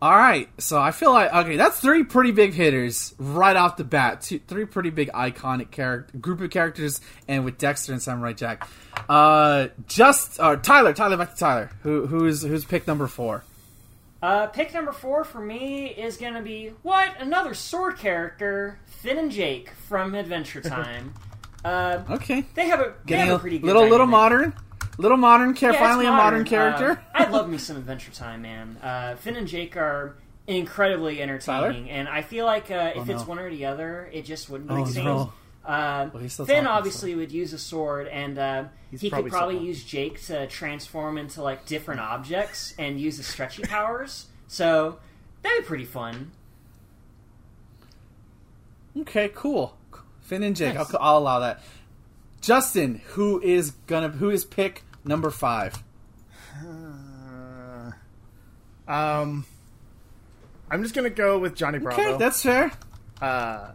All 0.00 0.16
right, 0.16 0.48
so 0.58 0.80
I 0.80 0.92
feel 0.92 1.12
like 1.12 1.32
okay, 1.34 1.56
that's 1.56 1.80
three 1.80 2.04
pretty 2.04 2.30
big 2.30 2.54
hitters 2.54 3.14
right 3.18 3.56
off 3.56 3.76
the 3.76 3.84
bat. 3.84 4.20
Two, 4.22 4.38
three 4.38 4.64
pretty 4.64 4.90
big 4.90 5.10
iconic 5.12 5.72
character 5.72 6.16
group 6.18 6.40
of 6.40 6.50
characters, 6.50 7.00
and 7.26 7.44
with 7.44 7.58
Dexter 7.58 7.92
and 7.92 8.00
Samurai 8.00 8.32
Jack. 8.32 8.68
Uh, 9.08 9.68
just 9.88 10.38
uh, 10.38 10.54
Tyler, 10.56 10.92
Tyler, 10.92 11.16
back 11.16 11.32
to 11.34 11.36
Tyler. 11.36 11.70
Who 11.82 12.06
who's 12.06 12.42
who's 12.42 12.64
pick 12.64 12.86
number 12.86 13.08
four? 13.08 13.42
Uh, 14.22 14.46
pick 14.46 14.72
number 14.72 14.92
four 14.92 15.24
for 15.24 15.40
me 15.40 15.86
is 15.88 16.16
gonna 16.16 16.42
be 16.42 16.72
what 16.82 17.20
another 17.20 17.54
sword 17.54 17.98
character, 17.98 18.78
Finn 18.86 19.18
and 19.18 19.30
Jake 19.32 19.70
from 19.88 20.14
Adventure 20.14 20.60
Time. 20.62 21.12
Uh, 21.68 22.02
Okay, 22.14 22.44
they 22.54 22.66
have 22.68 22.80
a 22.80 22.94
they 23.04 23.16
have 23.16 23.36
a 23.36 23.38
pretty 23.38 23.58
good 23.58 23.66
little 23.66 23.86
little 23.88 24.06
modern, 24.06 24.54
little 24.98 25.16
modern. 25.16 25.54
Care 25.54 25.72
Yeah, 25.72 25.78
finally 25.78 26.06
a 26.06 26.10
modern 26.12 26.42
Uh, 26.42 26.44
character. 26.50 27.02
I 27.14 27.28
love 27.28 27.48
me 27.50 27.58
some 27.58 27.76
Adventure 27.76 28.10
Time, 28.12 28.42
man. 28.42 28.76
Uh, 28.82 29.16
Finn 29.16 29.36
and 29.36 29.46
Jake 29.48 29.76
are 29.76 30.16
incredibly 30.46 31.20
entertaining, 31.20 31.90
and 31.90 32.08
I 32.08 32.22
feel 32.22 32.46
like 32.46 32.70
uh, 32.70 32.92
if 32.96 33.08
Oh, 33.08 33.12
it's 33.12 33.22
no. 33.22 33.28
one 33.28 33.38
or 33.38 33.50
the 33.50 33.66
other, 33.66 34.08
it 34.12 34.24
just 34.24 34.48
wouldn't 34.48 34.70
Oh, 34.70 34.76
make 34.76 34.86
sense. 34.86 35.04
no. 35.04 35.32
Uh, 35.64 36.08
Well, 36.14 36.26
Finn 36.46 36.66
obviously 36.66 37.14
would 37.14 37.30
use 37.30 37.52
a 37.52 37.58
sword, 37.58 38.08
and 38.08 38.38
uh, 38.38 38.64
he 38.90 39.10
probably 39.10 39.30
could 39.30 39.36
probably 39.36 39.58
use 39.58 39.84
Jake 39.84 40.22
to 40.26 40.46
transform 40.46 41.18
into 41.18 41.42
like 41.42 41.66
different 41.66 42.00
objects 42.14 42.74
and 42.78 42.98
use 42.98 43.18
his 43.18 43.26
stretchy 43.26 43.62
powers. 43.64 44.26
So 44.46 44.98
that'd 45.42 45.64
be 45.64 45.66
pretty 45.66 45.84
fun. 45.84 46.30
Okay, 48.98 49.30
cool. 49.34 49.76
Finn 50.28 50.42
and 50.42 50.54
Jake, 50.54 50.74
Nice. 50.74 50.94
I'll, 50.94 51.00
I'll 51.00 51.18
allow 51.18 51.38
that. 51.40 51.62
Justin, 52.42 53.00
who 53.14 53.40
is 53.40 53.70
gonna 53.86 54.10
who 54.10 54.28
is 54.30 54.44
pick 54.44 54.84
number 55.04 55.30
five? 55.30 55.82
Uh, 56.62 57.90
um, 58.92 59.46
I'm 60.70 60.82
just 60.82 60.94
gonna 60.94 61.08
go 61.10 61.38
with 61.38 61.54
Johnny 61.56 61.78
Bravo. 61.78 62.00
Okay, 62.00 62.16
that's 62.18 62.42
fair. 62.42 62.70
uh, 63.22 63.72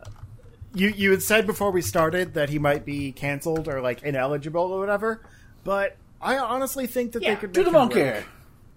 you 0.76 0.90
you 0.90 1.12
had 1.12 1.22
said 1.24 1.46
before 1.48 1.72
we 1.72 1.82
started 1.82 2.36
that 2.36 2.50
he 2.50 2.60
might 2.60 2.86
be 2.86 3.12
canceled 3.12 3.68
or 3.68 3.82
like 3.82 4.04
ineligible 4.04 4.72
or 4.72 4.80
whatever, 4.80 5.22
but 5.64 5.98
I 6.22 6.38
honestly 6.38 6.86
think 6.88 7.14
that 7.14 7.24
Yeah, 7.24 7.34
they 7.36 7.42
could 7.42 7.52
do 7.52 7.64
the 7.64 7.72
monkey. 7.72 8.02
work. 8.02 8.24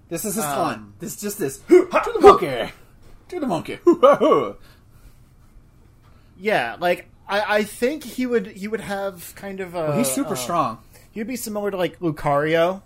This 0.09 0.25
is 0.25 0.35
his 0.37 0.45
Um, 0.45 0.55
fun. 0.57 0.93
This 0.99 1.15
is 1.15 1.21
just 1.21 1.39
this. 1.39 1.59
to 1.69 1.87
the 2.15 2.21
monkey. 2.21 2.73
To 3.29 3.41
the 3.41 3.47
monkey. 3.47 3.79
Yeah, 6.39 6.77
like 6.81 7.09
I, 7.29 7.59
I 7.59 7.63
think 7.65 8.05
he 8.05 8.27
would 8.27 8.47
he 8.49 8.69
would 8.69 8.81
have 8.81 9.35
kind 9.37 9.61
of 9.61 9.75
a 9.75 9.97
He's 9.97 10.11
super 10.11 10.33
uh, 10.35 10.37
strong. 10.37 10.79
He 11.11 11.21
would 11.21 11.27
be 11.27 11.37
similar 11.37 11.71
to 11.71 11.77
like 11.77 11.99
Lucario, 12.01 12.83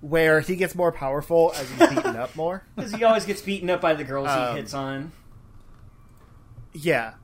where 0.00 0.40
he 0.40 0.56
gets 0.56 0.74
more 0.74 0.92
powerful 0.92 1.52
as 1.56 1.68
he's 1.70 1.88
beaten 1.88 2.16
up 2.16 2.34
more. 2.36 2.62
Because 2.76 2.92
he 2.92 3.04
always 3.04 3.24
gets 3.24 3.40
beaten 3.42 3.70
up 3.70 3.80
by 3.80 3.94
the 3.94 4.04
girls 4.04 4.28
Um, 4.28 4.54
he 4.54 4.60
hits 4.60 4.74
on. 4.74 5.12
Yeah. 6.72 7.14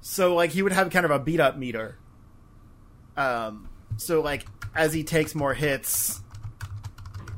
So 0.00 0.34
like 0.34 0.50
he 0.50 0.62
would 0.62 0.72
have 0.72 0.90
kind 0.90 1.04
of 1.04 1.10
a 1.10 1.18
beat 1.18 1.40
up 1.40 1.56
meter. 1.56 1.96
Um 3.16 3.68
so 3.96 4.20
like 4.20 4.44
as 4.74 4.92
he 4.92 5.04
takes 5.04 5.34
more 5.34 5.54
hits 5.54 6.20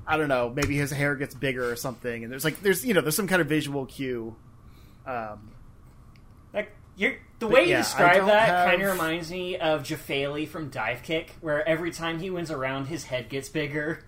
I 0.07 0.17
don't 0.17 0.29
know, 0.29 0.51
maybe 0.55 0.77
his 0.77 0.91
hair 0.91 1.15
gets 1.17 1.35
bigger 1.35 1.71
or 1.71 1.77
something 1.77 2.25
and 2.25 2.33
there's 2.33 2.45
like 2.45 2.61
there's 2.61 2.85
you 2.85 2.95
know, 2.95 3.01
there's 3.01 3.17
some 3.17 3.29
kind 3.29 3.41
of 3.43 3.49
visual 3.49 3.87
cue. 3.87 4.35
Um 5.07 5.15
Like 5.15 5.53
you're, 6.97 7.12
the 7.39 7.47
But 7.47 7.51
way 7.51 7.62
you 7.65 7.71
yeah, 7.71 7.79
I 7.79 7.83
describe 7.83 8.27
that 8.27 8.49
have- 8.49 8.69
kind 8.71 8.83
of 8.83 8.91
reminds 8.93 9.31
me 9.31 9.57
of 9.57 9.83
Jefailey 9.83 10.47
from 10.49 10.71
Divekick, 10.71 11.31
where 11.41 11.66
every 11.69 11.91
time 11.91 12.21
he 12.21 12.31
wins 12.31 12.51
a 12.51 12.57
round, 12.57 12.87
his 12.89 13.05
head 13.05 13.29
gets 13.29 13.49
bigger. 13.49 14.01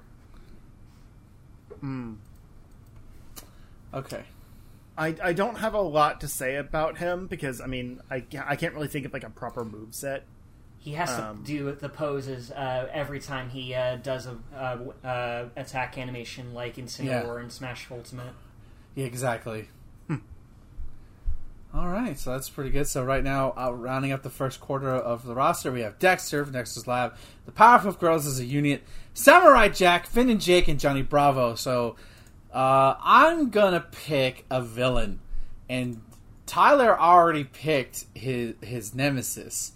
Hmm. 1.80 2.14
Okay. 3.92 4.22
I, 4.98 5.14
I 5.22 5.32
don't 5.34 5.58
have 5.58 5.74
a 5.74 5.80
lot 5.80 6.20
to 6.22 6.28
say 6.28 6.56
about 6.56 6.98
him 6.98 7.26
because 7.26 7.60
I 7.60 7.66
mean 7.66 8.00
I, 8.10 8.24
I 8.46 8.56
can't 8.56 8.74
really 8.74 8.88
think 8.88 9.04
of 9.04 9.12
like 9.12 9.24
a 9.24 9.30
proper 9.30 9.64
move 9.64 9.94
set. 9.94 10.24
He 10.78 10.92
has 10.92 11.10
Um, 11.10 11.38
to 11.38 11.44
do 11.44 11.72
the 11.72 11.88
poses 11.88 12.50
uh, 12.50 12.88
every 12.92 13.20
time 13.20 13.50
he 13.50 13.74
uh, 13.74 13.96
does 13.96 14.26
a 14.26 14.38
uh, 14.54 15.06
uh, 15.06 15.48
attack 15.56 15.98
animation, 15.98 16.54
like 16.54 16.78
in 16.78 16.86
Cinder 16.88 17.10
Yeah. 17.12 17.24
War 17.24 17.38
and 17.40 17.50
Smash 17.52 17.88
Ultimate. 17.90 18.32
Yeah, 18.94 19.04
exactly. 19.06 19.68
All 21.76 21.88
right, 21.88 22.18
so 22.18 22.30
that's 22.30 22.48
pretty 22.48 22.70
good. 22.70 22.86
So 22.86 23.04
right 23.04 23.22
now, 23.22 23.52
uh, 23.54 23.70
rounding 23.70 24.10
up 24.10 24.22
the 24.22 24.30
first 24.30 24.60
quarter 24.62 24.88
of 24.88 25.26
the 25.26 25.34
roster, 25.34 25.70
we 25.70 25.82
have 25.82 25.98
Dexter 25.98 26.42
from 26.42 26.54
Dexter's 26.54 26.86
Lab, 26.86 27.16
the 27.44 27.52
Powerpuff 27.52 27.98
Girls 27.98 28.26
as 28.26 28.40
a 28.40 28.46
unit, 28.46 28.82
Samurai 29.12 29.68
Jack, 29.68 30.06
Finn 30.06 30.30
and 30.30 30.40
Jake, 30.40 30.68
and 30.68 30.80
Johnny 30.80 31.02
Bravo. 31.02 31.54
So 31.54 31.96
uh, 32.50 32.94
I'm 32.98 33.50
gonna 33.50 33.84
pick 33.92 34.46
a 34.50 34.62
villain, 34.62 35.20
and 35.68 36.00
Tyler 36.46 36.98
already 36.98 37.44
picked 37.44 38.06
his 38.14 38.54
his 38.62 38.94
nemesis. 38.94 39.72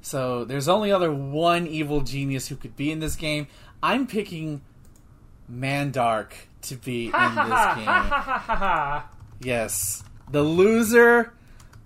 So 0.00 0.46
there's 0.46 0.68
only 0.68 0.90
other 0.90 1.12
one 1.12 1.66
evil 1.66 2.00
genius 2.00 2.48
who 2.48 2.56
could 2.56 2.76
be 2.76 2.90
in 2.90 3.00
this 3.00 3.14
game. 3.14 3.46
I'm 3.82 4.06
picking 4.06 4.62
Mandark 5.52 6.32
to 6.62 6.76
be 6.76 7.06
in 7.06 7.12
this 7.12 7.74
game. 7.74 9.02
Yes, 9.42 10.02
the 10.30 10.42
loser 10.42 11.34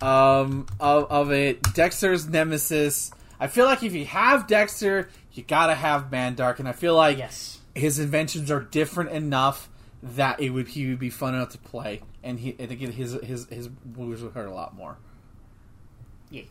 um, 0.00 0.66
of 0.80 1.04
of 1.10 1.30
it, 1.32 1.62
Dexter's 1.74 2.28
nemesis. 2.28 3.10
I 3.40 3.46
feel 3.48 3.64
like 3.66 3.82
if 3.82 3.92
you 3.94 4.04
have 4.06 4.46
Dexter, 4.46 5.08
you 5.32 5.42
gotta 5.42 5.74
have 5.74 6.10
Mandark, 6.10 6.58
and 6.58 6.68
I 6.68 6.72
feel 6.72 6.94
like 6.94 7.18
Yes. 7.18 7.60
his 7.74 7.98
inventions 7.98 8.50
are 8.50 8.60
different 8.60 9.10
enough 9.10 9.68
that 10.02 10.40
it 10.40 10.50
would 10.50 10.68
he 10.68 10.88
would 10.88 10.98
be 10.98 11.10
fun 11.10 11.34
enough 11.34 11.50
to 11.50 11.58
play, 11.58 12.02
and 12.22 12.38
he 12.40 12.54
I 12.60 12.66
think 12.66 12.80
his 12.80 13.12
his 13.22 13.46
his 13.48 13.68
moves 13.96 14.22
would 14.22 14.32
hurt 14.32 14.46
a 14.48 14.52
lot 14.54 14.74
more. 14.76 14.96
Yeah. 16.30 16.42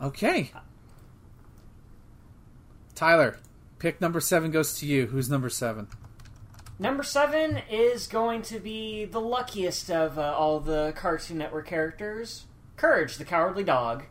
Okay, 0.00 0.50
Tyler, 2.94 3.38
pick 3.78 4.00
number 4.00 4.20
seven 4.20 4.50
goes 4.50 4.74
to 4.78 4.86
you. 4.86 5.06
Who's 5.06 5.30
number 5.30 5.48
seven? 5.48 5.88
Number 6.78 7.02
seven 7.02 7.58
is 7.70 8.06
going 8.08 8.42
to 8.42 8.58
be 8.58 9.04
the 9.04 9.20
luckiest 9.20 9.90
of 9.90 10.18
uh, 10.18 10.34
all 10.36 10.58
the 10.58 10.92
Cartoon 10.96 11.38
Network 11.38 11.68
characters, 11.68 12.44
Courage, 12.76 13.16
the 13.16 13.24
Cowardly 13.24 13.64
Dog. 13.64 14.04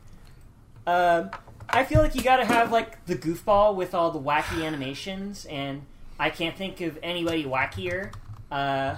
Uh, 0.85 1.29
I 1.69 1.85
feel 1.85 2.01
like 2.01 2.15
you 2.15 2.21
got 2.21 2.37
to 2.37 2.45
have 2.45 2.71
like 2.71 3.05
the 3.05 3.15
goofball 3.15 3.75
with 3.75 3.93
all 3.93 4.11
the 4.11 4.19
wacky 4.19 4.65
animations, 4.65 5.45
and 5.45 5.83
I 6.19 6.29
can't 6.29 6.57
think 6.57 6.81
of 6.81 6.97
anybody 7.01 7.45
wackier. 7.45 8.13
Uh, 8.51 8.97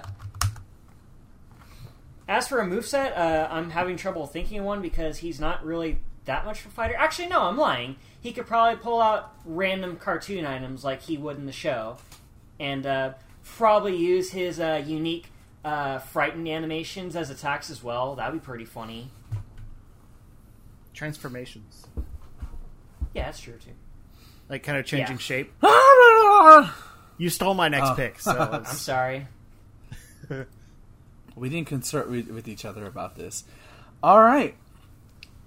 as 2.28 2.48
for 2.48 2.60
a 2.60 2.66
moveset, 2.66 3.18
uh, 3.18 3.48
I'm 3.52 3.70
having 3.72 3.98
trouble 3.98 4.26
thinking 4.28 4.64
one 4.64 4.82
because 4.82 5.18
he's 5.18 5.40
not 5.40 5.64
really 5.66 6.00
that 6.26 6.46
much 6.46 6.62
of 6.62 6.68
a 6.68 6.70
fighter. 6.70 6.96
Actually, 6.98 7.28
no, 7.28 7.42
I'm 7.42 7.58
lying. 7.58 7.98
He 8.22 8.32
could 8.32 8.48
probably 8.48 8.82
pull 8.82 9.02
out 9.02 9.34
random 9.46 9.98
cartoon 9.98 10.46
items 10.46 10.84
like 10.84 11.02
he 11.02 11.18
would 11.18 11.38
in 11.38 11.46
the 11.46 11.52
show, 11.52 11.98
and 12.60 12.86
uh, 12.86 13.14
probably 13.44 13.96
use 13.96 14.32
his 14.32 14.60
uh, 14.60 14.82
unique 14.86 15.28
uh, 15.66 16.00
frightened 16.00 16.48
animations 16.48 17.16
as 17.16 17.30
attacks 17.30 17.70
as 17.70 17.84
well. 17.84 18.16
That'd 18.16 18.34
be 18.34 18.44
pretty 18.44 18.66
funny. 18.66 19.10
Transformations. 20.94 21.86
Yeah, 23.14 23.26
that's 23.26 23.40
true 23.40 23.54
too. 23.64 23.72
Like 24.50 24.64
kind 24.64 24.78
of 24.78 24.86
changing 24.86 25.16
Yeah. 25.18 25.20
shape. 25.20 25.54
You 27.18 27.30
stole 27.30 27.54
my 27.54 27.70
next 27.70 27.90
Oh. 27.92 27.96
pick, 27.96 28.20
so 28.20 28.32
I'm 28.38 28.62
it's- 28.62 28.80
sorry. 28.80 29.28
We 31.36 31.50
didn't 31.50 31.68
consult 31.68 32.10
with, 32.10 32.28
with 32.30 32.48
each 32.48 32.64
other 32.64 32.86
about 32.86 33.16
this. 33.16 33.44
All 34.04 34.22
right. 34.22 34.56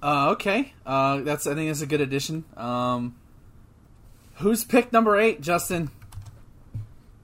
Uh, 0.03 0.31
okay. 0.31 0.73
Uh, 0.85 1.19
that's 1.23 1.47
I 1.47 1.55
think 1.55 1.69
that's 1.71 1.81
a 1.81 1.87
good 1.87 2.01
addition. 2.01 2.45
Um, 2.57 3.15
who's 4.37 4.65
pick 4.65 4.93
number 4.93 5.17
eight, 5.17 5.41
Justin? 5.41 5.91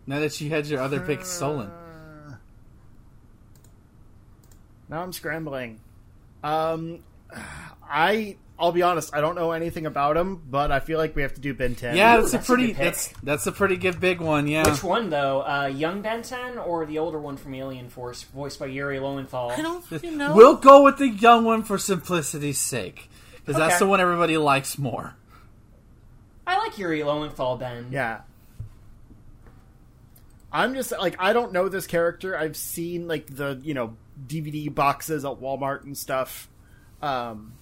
Now 0.06 0.20
that 0.20 0.40
you 0.40 0.48
had 0.50 0.66
your 0.66 0.80
other 0.80 1.00
pick 1.00 1.24
stolen. 1.24 1.68
Uh, 1.70 2.34
Now 4.88 5.02
I'm 5.02 5.12
scrambling. 5.12 5.80
Um, 6.44 7.00
I 7.92 8.36
I'll 8.58 8.70
be 8.70 8.82
honest. 8.82 9.12
I 9.12 9.20
don't 9.20 9.34
know 9.34 9.50
anything 9.50 9.86
about 9.86 10.16
him, 10.16 10.40
but 10.48 10.70
I 10.70 10.78
feel 10.78 10.96
like 10.96 11.16
we 11.16 11.22
have 11.22 11.34
to 11.34 11.40
do 11.40 11.52
Ben 11.52 11.74
10. 11.74 11.96
Yeah, 11.96 12.16
Ooh, 12.16 12.20
that's, 12.20 12.32
a 12.32 12.36
that's 12.36 12.48
a 12.48 12.52
pretty 12.52 12.66
good 12.68 12.76
pick. 12.76 12.84
that's 12.84 13.08
that's 13.22 13.46
a 13.48 13.52
pretty 13.52 13.76
good 13.76 13.98
big 13.98 14.20
one. 14.20 14.46
Yeah. 14.46 14.70
Which 14.70 14.84
one 14.84 15.10
though? 15.10 15.42
Uh, 15.42 15.66
young 15.66 16.00
Ben 16.00 16.22
10 16.22 16.58
or 16.58 16.86
the 16.86 16.98
older 16.98 17.18
one 17.18 17.36
from 17.36 17.54
Alien 17.54 17.88
Force, 17.88 18.22
voiced 18.22 18.60
by 18.60 18.66
Yuri 18.66 19.00
Lowenthal? 19.00 19.50
I 19.50 19.62
don't. 19.62 19.84
You 20.02 20.12
know. 20.12 20.34
We'll 20.34 20.56
go 20.56 20.84
with 20.84 20.98
the 20.98 21.08
young 21.08 21.44
one 21.44 21.64
for 21.64 21.76
simplicity's 21.76 22.58
sake, 22.58 23.10
because 23.36 23.56
that's 23.56 23.80
the 23.80 23.86
one 23.86 24.00
everybody 24.00 24.36
likes 24.36 24.78
more. 24.78 25.16
I 26.46 26.58
like 26.58 26.78
Yuri 26.78 27.02
Lowenthal 27.02 27.56
Ben. 27.56 27.88
Yeah. 27.90 28.20
I'm 30.52 30.74
just 30.74 30.92
like 30.92 31.16
I 31.18 31.32
don't 31.32 31.52
know 31.52 31.68
this 31.68 31.88
character. 31.88 32.38
I've 32.38 32.56
seen 32.56 33.08
like 33.08 33.34
the 33.34 33.60
you 33.64 33.74
know 33.74 33.96
DVD 34.24 34.72
boxes 34.72 35.24
at 35.24 35.40
Walmart 35.40 35.82
and 35.82 35.98
stuff. 35.98 36.48
Um, 37.00 37.54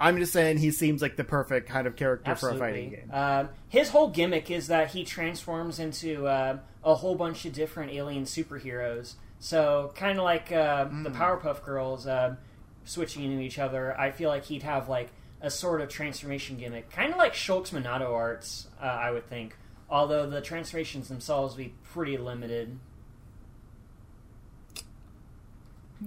I'm 0.00 0.18
just 0.18 0.32
saying 0.32 0.58
he 0.58 0.70
seems 0.70 1.00
like 1.00 1.16
the 1.16 1.24
perfect 1.24 1.68
kind 1.68 1.86
of 1.86 1.94
character 1.96 2.34
for 2.34 2.50
a 2.50 2.56
fighting 2.56 2.90
game. 2.90 3.10
Um, 3.12 3.48
his 3.68 3.90
whole 3.90 4.08
gimmick 4.08 4.50
is 4.50 4.66
that 4.66 4.90
he 4.90 5.04
transforms 5.04 5.78
into 5.78 6.26
uh, 6.26 6.58
a 6.82 6.94
whole 6.96 7.14
bunch 7.14 7.44
of 7.44 7.52
different 7.52 7.92
alien 7.92 8.24
superheroes. 8.24 9.14
So, 9.38 9.92
kind 9.94 10.18
of 10.18 10.24
like 10.24 10.50
uh, 10.52 10.84
the 10.84 11.10
Hmm. 11.10 11.16
Powerpuff 11.16 11.64
Girls 11.64 12.06
uh, 12.06 12.36
switching 12.84 13.24
into 13.24 13.40
each 13.40 13.58
other, 13.58 13.98
I 13.98 14.10
feel 14.10 14.30
like 14.30 14.44
he'd 14.44 14.62
have 14.64 14.88
like 14.88 15.10
a 15.40 15.50
sort 15.50 15.80
of 15.80 15.88
transformation 15.88 16.56
gimmick, 16.56 16.90
kind 16.90 17.12
of 17.12 17.18
like 17.18 17.34
Shulk's 17.34 17.70
Monado 17.70 18.12
arts, 18.14 18.66
uh, 18.80 18.84
I 18.86 19.10
would 19.10 19.28
think. 19.28 19.56
Although 19.90 20.28
the 20.28 20.40
transformations 20.40 21.08
themselves 21.08 21.56
would 21.56 21.62
be 21.64 21.74
pretty 21.92 22.16
limited. 22.16 22.78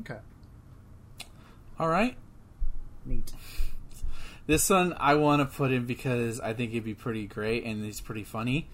Okay, 0.02 0.18
All 1.80 1.88
right. 1.88 2.16
neat. 3.06 3.32
This 4.48 4.70
one 4.70 4.96
I 4.98 5.16
want 5.16 5.42
to 5.42 5.58
put 5.58 5.72
in 5.72 5.86
because 5.86 6.40
I 6.40 6.54
think 6.54 6.72
it'd 6.72 6.84
be 6.86 6.94
pretty 6.94 7.28
great 7.28 7.66
and 7.66 7.86
it's 7.86 8.00
pretty 8.02 8.24
funny. 8.24 8.68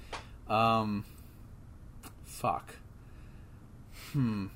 Um, 0.48 1.04
fuck. 2.26 2.76
Hmm. 4.12 4.48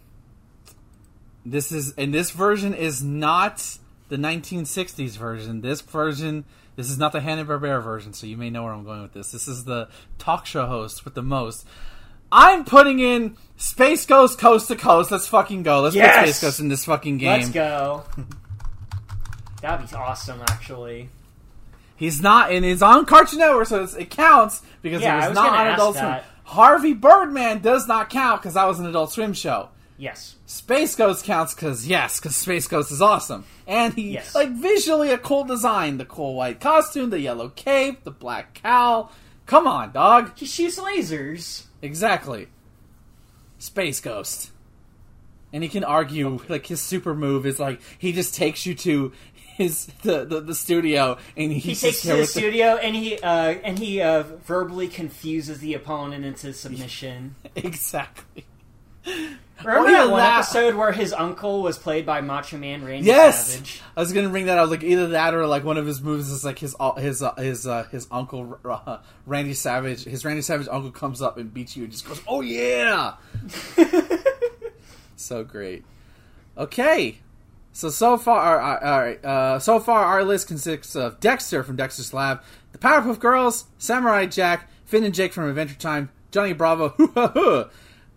This 1.46 1.72
is 1.72 1.94
and 1.98 2.14
this 2.14 2.30
version 2.32 2.74
is 2.74 3.04
not 3.04 3.78
the 4.10 4.18
1960s 4.18 5.18
version. 5.18 5.62
This 5.62 5.82
version, 5.82 6.46
this 6.76 6.90
is 6.90 6.98
not 7.00 7.14
the 7.14 7.22
Hanna 7.22 7.46
Barbera 7.46 7.82
version, 7.84 8.14
so 8.14 8.28
you 8.28 8.38
may 8.38 8.50
know 8.50 8.64
where 8.64 8.74
I'm 8.74 8.84
going 8.84 9.02
with 9.02 9.14
this. 9.14 9.32
This 9.32 9.48
is 9.48 9.64
the 9.66 9.90
talk 10.20 10.46
show 10.46 10.66
host 10.68 11.04
with 11.04 11.16
the 11.16 11.24
most. 11.24 11.66
I'm 12.32 12.66
putting 12.66 13.00
in 13.00 13.38
Space 13.56 14.06
Ghost 14.06 14.38
Coast 14.38 14.68
to 14.68 14.76
Coast. 14.76 15.10
Let's 15.12 15.28
fucking 15.28 15.64
go. 15.64 15.82
Let's 15.82 15.96
Yes! 15.96 16.18
put 16.18 16.24
Space 16.28 16.42
Ghost 16.42 16.60
in 16.60 16.68
this 16.68 16.84
fucking 16.86 17.18
game. 17.18 17.40
Let's 17.40 17.50
go. 17.50 18.04
That'd 19.62 19.90
be 19.90 19.96
awesome, 19.96 20.42
actually. 20.50 21.10
He's 21.96 22.22
not, 22.22 22.52
and 22.52 22.64
it's 22.64 22.82
on 22.84 23.06
Cartoon 23.06 23.40
Network, 23.40 23.68
so 23.68 23.84
it's, 23.84 23.96
it 23.96 24.10
counts 24.12 24.62
because 24.84 25.02
Yeah, 25.02 25.16
it 25.16 25.20
was, 25.20 25.28
was 25.30 25.36
not 25.36 25.58
on 25.60 25.68
Adult 25.68 25.96
that. 25.96 26.22
Swim. 26.24 26.34
Harvey 26.44 26.94
Birdman 26.94 27.60
does 27.60 27.88
not 27.88 28.10
count 28.10 28.42
because 28.42 28.54
that 28.54 28.66
was 28.66 28.80
an 28.80 28.86
Adult 28.86 29.12
Swim 29.12 29.34
show. 29.34 29.70
Yes. 29.98 30.36
Space 30.46 30.96
Ghost 30.96 31.26
counts 31.26 31.56
because 31.56 31.88
yes, 31.88 32.20
because 32.20 32.36
Space 32.36 32.68
Ghost 32.68 32.92
is 32.92 33.02
awesome, 33.02 33.46
and 33.66 33.96
he 33.96 34.12
Yes. 34.12 34.36
like 34.36 34.50
visually 34.52 35.10
a 35.10 35.18
cool 35.18 35.44
design, 35.44 35.98
the 35.98 36.06
cool 36.06 36.36
white 36.36 36.60
costume, 36.60 37.10
the 37.10 37.20
yellow 37.20 37.50
cape, 37.50 38.04
the 38.04 38.12
black 38.12 38.54
cowl. 38.62 39.12
Come 39.48 39.66
on, 39.66 39.92
dog. 39.92 40.34
He 40.38 40.46
shoots 40.46 40.78
lasers. 40.80 41.64
Exactly. 41.82 42.48
Space 43.58 44.00
Ghost. 44.00 44.52
And 45.52 45.64
he 45.64 45.70
can 45.70 45.84
argue 45.84 46.40
like 46.48 46.68
his 46.68 46.80
super 46.82 47.16
move 47.16 47.46
is 47.48 47.60
like 47.60 47.82
he 47.98 48.12
just 48.12 48.36
takes 48.36 48.66
you 48.68 48.76
to 48.76 49.14
his 49.58 49.88
the 50.04 50.24
the, 50.26 50.40
the 50.42 50.56
studio 50.56 51.18
and 51.36 51.52
he's 51.52 51.82
He 51.82 51.88
takes 51.88 52.02
to 52.04 52.08
the 52.10 52.14
with 52.18 52.34
the- 52.34 52.40
studio 52.40 52.76
and 52.76 52.96
he 52.96 53.18
uh, 53.20 53.56
and 53.64 53.78
he 53.80 54.02
uh, 54.02 54.24
verbally 54.46 54.88
confuses 54.88 55.60
the 55.60 55.74
opponent 55.74 56.24
into 56.26 56.54
submission. 56.54 57.36
exactly. 57.56 58.46
Remember 59.64 59.90
that 59.92 60.10
one 60.12 60.20
that- 60.20 60.40
episode 60.40 60.76
where 60.76 60.92
his 60.92 61.14
uncle 61.14 61.64
was 61.64 61.78
played 61.78 62.06
by 62.06 62.20
Macho 62.22 62.58
Man 62.58 62.84
Randy 62.86 63.08
Yes, 63.08 63.48
Savage? 63.54 63.82
I 63.96 64.02
was 64.02 64.12
gonna 64.14 64.30
bring 64.30 64.46
that. 64.48 64.60
Was 64.62 64.70
like 64.70 64.84
either 64.84 65.08
that 65.08 65.34
or 65.34 65.48
like 65.48 65.64
one 65.64 65.78
of 65.78 65.86
his 65.88 66.02
moves 66.02 66.30
is 66.30 66.44
like 66.46 66.60
his 66.60 66.76
uh, 66.80 66.92
his 66.96 67.24
uh, 67.24 67.34
his 67.36 67.66
uh, 67.66 67.84
his 67.86 68.08
uncle 68.12 68.60
uh, 68.66 68.98
Randy 69.26 69.54
Savage. 69.56 70.04
His 70.04 70.24
Randy 70.26 70.42
Savage 70.44 70.68
uncle 70.70 70.92
comes 70.92 71.22
up 71.22 71.38
and 71.38 71.52
beats 71.54 71.76
you 71.78 71.84
and 71.84 71.92
just 71.92 72.06
goes, 72.08 72.22
"Oh 72.28 72.42
yeah!" 72.42 73.14
so 75.16 75.44
great. 75.44 75.84
Okay, 76.58 77.20
so 77.78 77.92
so 77.92 78.18
far, 78.18 78.60
all 78.60 79.00
right. 79.00 79.24
Uh, 79.24 79.60
so 79.60 79.80
far, 79.80 80.04
our 80.04 80.24
list 80.24 80.48
consists 80.48 80.96
of 80.96 81.20
Dexter 81.20 81.62
from 81.62 81.76
Dexter's 81.76 82.12
Lab, 82.12 82.42
the 82.72 82.80
Powerpuff 82.80 83.20
Girls, 83.20 83.66
Samurai 83.78 84.26
Jack, 84.26 84.68
Finn 84.86 85.04
and 85.04 85.14
Jake 85.14 85.32
from 85.32 85.48
Adventure 85.48 85.76
Time, 85.76 86.10
Johnny 86.32 86.54
Bravo, 86.54 86.90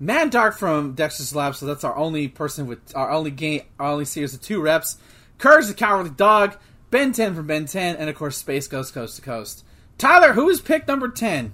Mandark 0.02 0.54
from 0.54 0.94
Dexter's 0.94 1.34
Lab. 1.34 1.54
So 1.56 1.66
that's 1.66 1.84
our 1.84 1.94
only 1.94 2.26
person 2.26 2.68
with 2.68 2.78
our 2.96 3.10
only 3.10 3.30
game, 3.30 3.60
our 3.78 3.88
only 3.88 4.06
series 4.06 4.32
of 4.32 4.40
two 4.40 4.62
reps. 4.62 4.96
Courage 5.36 5.66
the 5.66 5.74
Cowardly 5.74 6.12
Dog, 6.16 6.56
Ben 6.90 7.12
10 7.12 7.34
from 7.34 7.46
Ben 7.46 7.66
10, 7.66 7.96
and 7.96 8.08
of 8.08 8.16
course 8.16 8.38
Space 8.38 8.66
Ghost 8.66 8.94
Coast 8.94 9.16
to 9.16 9.22
Coast. 9.22 9.62
Tyler, 9.98 10.32
who 10.32 10.48
is 10.48 10.62
pick 10.62 10.88
number 10.88 11.08
10? 11.08 11.52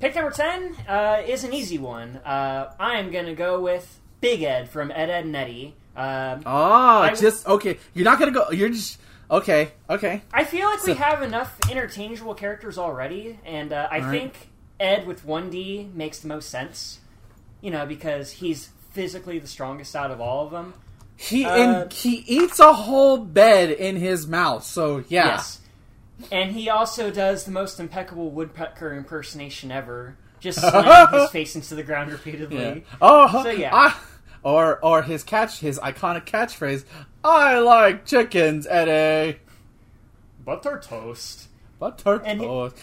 Pick 0.00 0.14
number 0.14 0.32
10 0.32 0.76
uh, 0.86 1.22
is 1.26 1.44
an 1.44 1.54
easy 1.54 1.78
one. 1.78 2.16
Uh, 2.26 2.74
I 2.78 2.98
am 2.98 3.10
going 3.10 3.24
to 3.24 3.34
go 3.34 3.58
with 3.58 4.00
Big 4.20 4.42
Ed 4.42 4.68
from 4.68 4.90
Ed, 4.90 5.08
Ed, 5.08 5.24
and 5.24 5.34
Eddy. 5.34 5.76
Um, 5.96 6.42
Oh, 6.46 7.02
I- 7.02 7.14
just 7.14 7.46
okay. 7.46 7.78
You're 7.94 8.04
not 8.04 8.18
gonna 8.18 8.32
go. 8.32 8.50
You're 8.50 8.68
just 8.68 8.98
okay. 9.30 9.72
Okay. 9.88 10.22
I 10.32 10.44
feel 10.44 10.66
like 10.66 10.84
we 10.84 10.94
have 10.94 11.22
enough 11.22 11.58
interchangeable 11.70 12.34
characters 12.34 12.78
already, 12.78 13.38
and 13.44 13.72
uh, 13.72 13.88
I 13.90 14.00
All 14.00 14.06
right. 14.06 14.10
think 14.10 14.50
Ed 14.78 15.06
with 15.06 15.26
1D 15.26 15.94
makes 15.94 16.18
the 16.20 16.28
most 16.28 16.50
sense. 16.50 17.00
You 17.62 17.70
know, 17.70 17.86
because 17.86 18.30
he's 18.32 18.68
physically 18.92 19.38
the 19.38 19.46
strongest 19.48 19.96
out 19.96 20.10
of 20.10 20.20
all 20.20 20.44
of 20.46 20.52
them. 20.52 20.74
He 21.16 21.44
Uh, 21.46 21.56
and 21.56 21.92
he 21.92 22.16
eats 22.26 22.60
a 22.60 22.72
whole 22.74 23.16
bed 23.16 23.70
in 23.70 23.96
his 23.96 24.26
mouth. 24.26 24.64
So 24.64 25.02
yeah. 25.08 25.26
Yes. 25.28 25.60
And 26.30 26.52
he 26.52 26.68
also 26.70 27.10
does 27.10 27.44
the 27.44 27.50
most 27.50 27.78
impeccable 27.80 28.30
woodpecker 28.30 28.94
impersonation 28.94 29.70
ever, 29.72 30.16
just 30.40 30.58
slamming 30.60 31.20
his 31.20 31.30
face 31.30 31.54
into 31.56 31.74
the 31.74 31.82
ground 31.82 32.10
repeatedly. 32.12 32.56
Yeah. 32.58 32.96
Oh, 33.02 33.42
So, 33.42 33.50
yeah. 33.50 33.74
I- 33.74 33.94
or 34.46 34.78
or 34.84 35.02
his 35.02 35.24
catch, 35.24 35.58
his 35.58 35.78
iconic 35.80 36.24
catchphrase. 36.24 36.84
I 37.24 37.58
like 37.58 38.06
chickens, 38.06 38.64
Eddy. 38.68 39.38
Butter 40.44 40.78
toast. 40.82 41.48
Butter 41.80 42.22
And 42.24 42.40
he- 42.40 42.46
toast. 42.46 42.76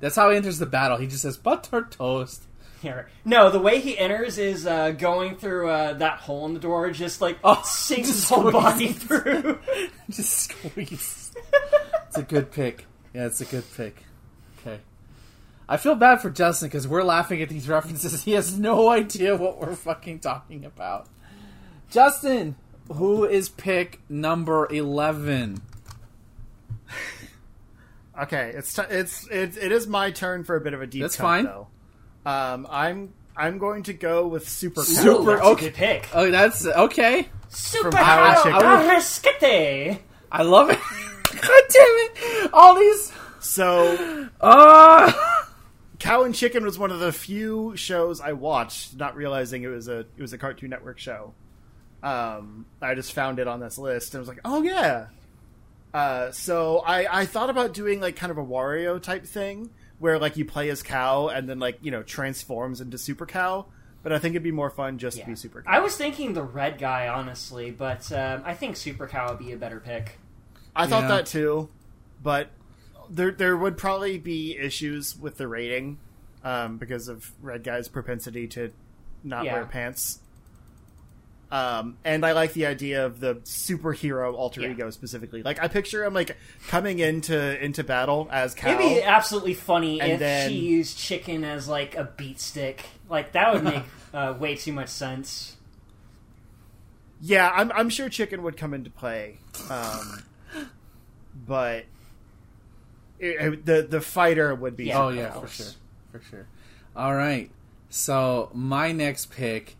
That's 0.00 0.16
how 0.16 0.30
he 0.30 0.36
enters 0.38 0.58
the 0.58 0.64
battle. 0.64 0.96
He 0.96 1.06
just 1.06 1.20
says 1.22 1.36
butter 1.36 1.82
toast. 1.90 2.44
Yeah, 2.82 2.92
right. 2.94 3.04
No, 3.26 3.50
the 3.50 3.58
way 3.58 3.78
he 3.80 3.98
enters 3.98 4.38
is 4.38 4.66
uh, 4.66 4.92
going 4.92 5.36
through 5.36 5.68
uh, 5.68 5.92
that 5.94 6.20
hole 6.20 6.46
in 6.46 6.54
the 6.54 6.60
door, 6.60 6.90
just 6.90 7.20
like 7.20 7.36
Oh, 7.44 7.60
sinks 7.66 8.08
just 8.08 8.20
his 8.20 8.28
whole 8.30 8.50
body 8.50 8.94
through. 8.94 9.58
just 10.10 10.32
squeeze. 10.50 11.32
it's 12.08 12.16
a 12.16 12.22
good 12.22 12.50
pick. 12.50 12.86
Yeah, 13.12 13.26
it's 13.26 13.42
a 13.42 13.44
good 13.44 13.64
pick. 13.76 14.02
Okay. 14.60 14.80
I 15.70 15.76
feel 15.76 15.94
bad 15.94 16.20
for 16.20 16.28
Justin 16.30 16.66
because 16.68 16.86
we're 16.88 17.04
laughing 17.04 17.40
at 17.42 17.48
these 17.48 17.68
references. 17.68 18.24
He 18.24 18.32
has 18.32 18.58
no 18.58 18.90
idea 18.90 19.36
what 19.36 19.58
we're 19.60 19.76
fucking 19.76 20.18
talking 20.18 20.64
about. 20.64 21.06
Justin, 21.90 22.56
who 22.92 23.24
is 23.24 23.48
pick 23.48 24.00
number 24.08 24.66
11? 24.70 25.62
Okay, 28.20 28.52
it's 28.54 28.74
t- 28.74 28.82
it's 28.90 29.26
it, 29.28 29.56
it 29.56 29.72
is 29.72 29.86
my 29.86 30.10
turn 30.10 30.44
for 30.44 30.54
a 30.56 30.60
bit 30.60 30.74
of 30.74 30.82
a 30.82 30.86
deep 30.86 31.00
That's 31.02 31.16
cut, 31.16 31.22
fine. 31.22 31.44
though. 31.44 31.68
Um, 32.26 32.66
I'm 32.68 33.14
I'm 33.34 33.56
going 33.56 33.84
to 33.84 33.94
go 33.94 34.26
with 34.26 34.46
Super. 34.46 34.82
Super- 34.82 35.22
Ooh, 35.22 35.24
that's 35.24 35.42
okay. 35.42 35.66
a 35.66 35.68
good 35.70 35.74
pick. 35.74 36.08
Oh, 36.12 36.30
that's 36.30 36.66
okay. 36.66 37.28
Super 37.48 37.96
Howard 37.96 38.36
Cow 38.36 38.42
Chicken. 38.42 38.90
Risquete. 38.90 39.98
I 40.30 40.42
love 40.42 40.68
it. 40.70 40.78
God 41.30 41.62
damn 41.70 41.96
it! 42.44 42.50
All 42.52 42.74
these. 42.78 43.10
So, 43.38 44.28
Uh, 44.40 45.10
Cow 46.00 46.24
and 46.24 46.34
Chicken 46.34 46.64
was 46.64 46.78
one 46.78 46.90
of 46.90 46.98
the 46.98 47.12
few 47.12 47.76
shows 47.76 48.20
I 48.20 48.32
watched, 48.32 48.96
not 48.96 49.14
realizing 49.14 49.62
it 49.62 49.68
was 49.68 49.86
a 49.86 50.00
it 50.00 50.18
was 50.18 50.32
a 50.32 50.38
Cartoon 50.38 50.70
Network 50.70 50.98
show. 50.98 51.34
Um, 52.02 52.64
I 52.80 52.94
just 52.94 53.12
found 53.12 53.38
it 53.38 53.46
on 53.46 53.60
this 53.60 53.76
list 53.76 54.14
and 54.14 54.20
was 54.20 54.28
like, 54.28 54.40
oh 54.44 54.62
yeah. 54.62 55.08
Uh, 55.92 56.30
so 56.32 56.78
I 56.78 57.20
I 57.20 57.26
thought 57.26 57.50
about 57.50 57.74
doing 57.74 58.00
like 58.00 58.16
kind 58.16 58.32
of 58.32 58.38
a 58.38 58.44
Wario 58.44 59.00
type 59.00 59.26
thing 59.26 59.70
where 59.98 60.18
like 60.18 60.38
you 60.38 60.46
play 60.46 60.70
as 60.70 60.82
Cow 60.82 61.28
and 61.28 61.46
then 61.46 61.58
like 61.58 61.78
you 61.82 61.90
know 61.90 62.02
transforms 62.02 62.80
into 62.80 62.96
Super 62.96 63.26
Cow. 63.26 63.66
But 64.02 64.14
I 64.14 64.18
think 64.18 64.32
it'd 64.32 64.42
be 64.42 64.52
more 64.52 64.70
fun 64.70 64.96
just 64.96 65.18
to 65.18 65.26
be 65.26 65.36
Super 65.36 65.60
Cow. 65.60 65.70
I 65.70 65.80
was 65.80 65.94
thinking 65.94 66.32
the 66.32 66.42
red 66.42 66.78
guy, 66.78 67.08
honestly, 67.08 67.70
but 67.70 68.10
um, 68.10 68.42
I 68.46 68.54
think 68.54 68.76
Super 68.76 69.06
Cow 69.06 69.28
would 69.28 69.38
be 69.38 69.52
a 69.52 69.58
better 69.58 69.78
pick. 69.78 70.18
I 70.74 70.86
thought 70.86 71.08
that 71.08 71.26
too, 71.26 71.68
but 72.22 72.48
there 73.10 73.30
there 73.32 73.56
would 73.56 73.76
probably 73.76 74.18
be 74.18 74.56
issues 74.56 75.16
with 75.18 75.36
the 75.36 75.48
rating 75.48 75.98
um, 76.44 76.78
because 76.78 77.08
of 77.08 77.32
Red 77.42 77.64
Guy's 77.64 77.88
propensity 77.88 78.46
to 78.48 78.70
not 79.24 79.44
Yeah. 79.44 79.54
wear 79.54 79.66
pants. 79.66 80.20
Um, 81.52 81.96
and 82.04 82.24
I 82.24 82.30
like 82.30 82.52
the 82.52 82.66
idea 82.66 83.04
of 83.04 83.18
the 83.18 83.34
superhero 83.36 84.32
alter 84.34 84.60
Yeah. 84.60 84.68
ego 84.70 84.90
specifically. 84.90 85.42
Like 85.42 85.60
I 85.60 85.66
picture 85.66 86.04
him 86.04 86.14
like 86.14 86.36
coming 86.68 87.00
into 87.00 87.60
into 87.62 87.82
battle 87.82 88.28
as 88.30 88.54
Cow. 88.54 88.68
It'd 88.68 88.78
be 88.78 89.02
absolutely 89.02 89.54
funny 89.54 90.00
if 90.00 90.20
then- 90.20 90.48
she 90.50 90.56
used 90.58 90.96
chicken 90.96 91.42
as 91.42 91.66
like 91.68 91.96
a 91.96 92.04
beat 92.16 92.38
stick. 92.40 92.84
Like 93.08 93.32
that 93.32 93.52
would 93.52 93.64
make 93.64 93.82
uh, 94.14 94.34
way 94.38 94.54
too 94.54 94.72
much 94.72 94.90
sense. 94.90 95.56
Yeah, 97.20 97.50
I'm 97.52 97.70
I'm 97.72 97.90
sure 97.90 98.08
Chicken 98.08 98.42
would 98.44 98.56
come 98.56 98.72
into 98.72 98.88
play, 98.88 99.36
um, 99.68 100.22
but 101.46 101.84
it, 103.20 103.52
it- 103.52 103.66
the 103.66 103.82
the 103.82 104.00
fighter 104.00 104.54
would 104.54 104.76
be. 104.76 104.86
Yeah. 104.86 105.02
oh 105.02 105.08
yeah, 105.10 105.28
Cow. 105.30 105.40
for 105.42 105.48
sure, 105.48 105.66
for 106.12 106.20
sure. 106.30 106.46
All 106.96 107.14
right. 107.14 107.50
So 107.90 108.50
my 108.54 108.92
next 108.92 109.30
pick 109.32 109.76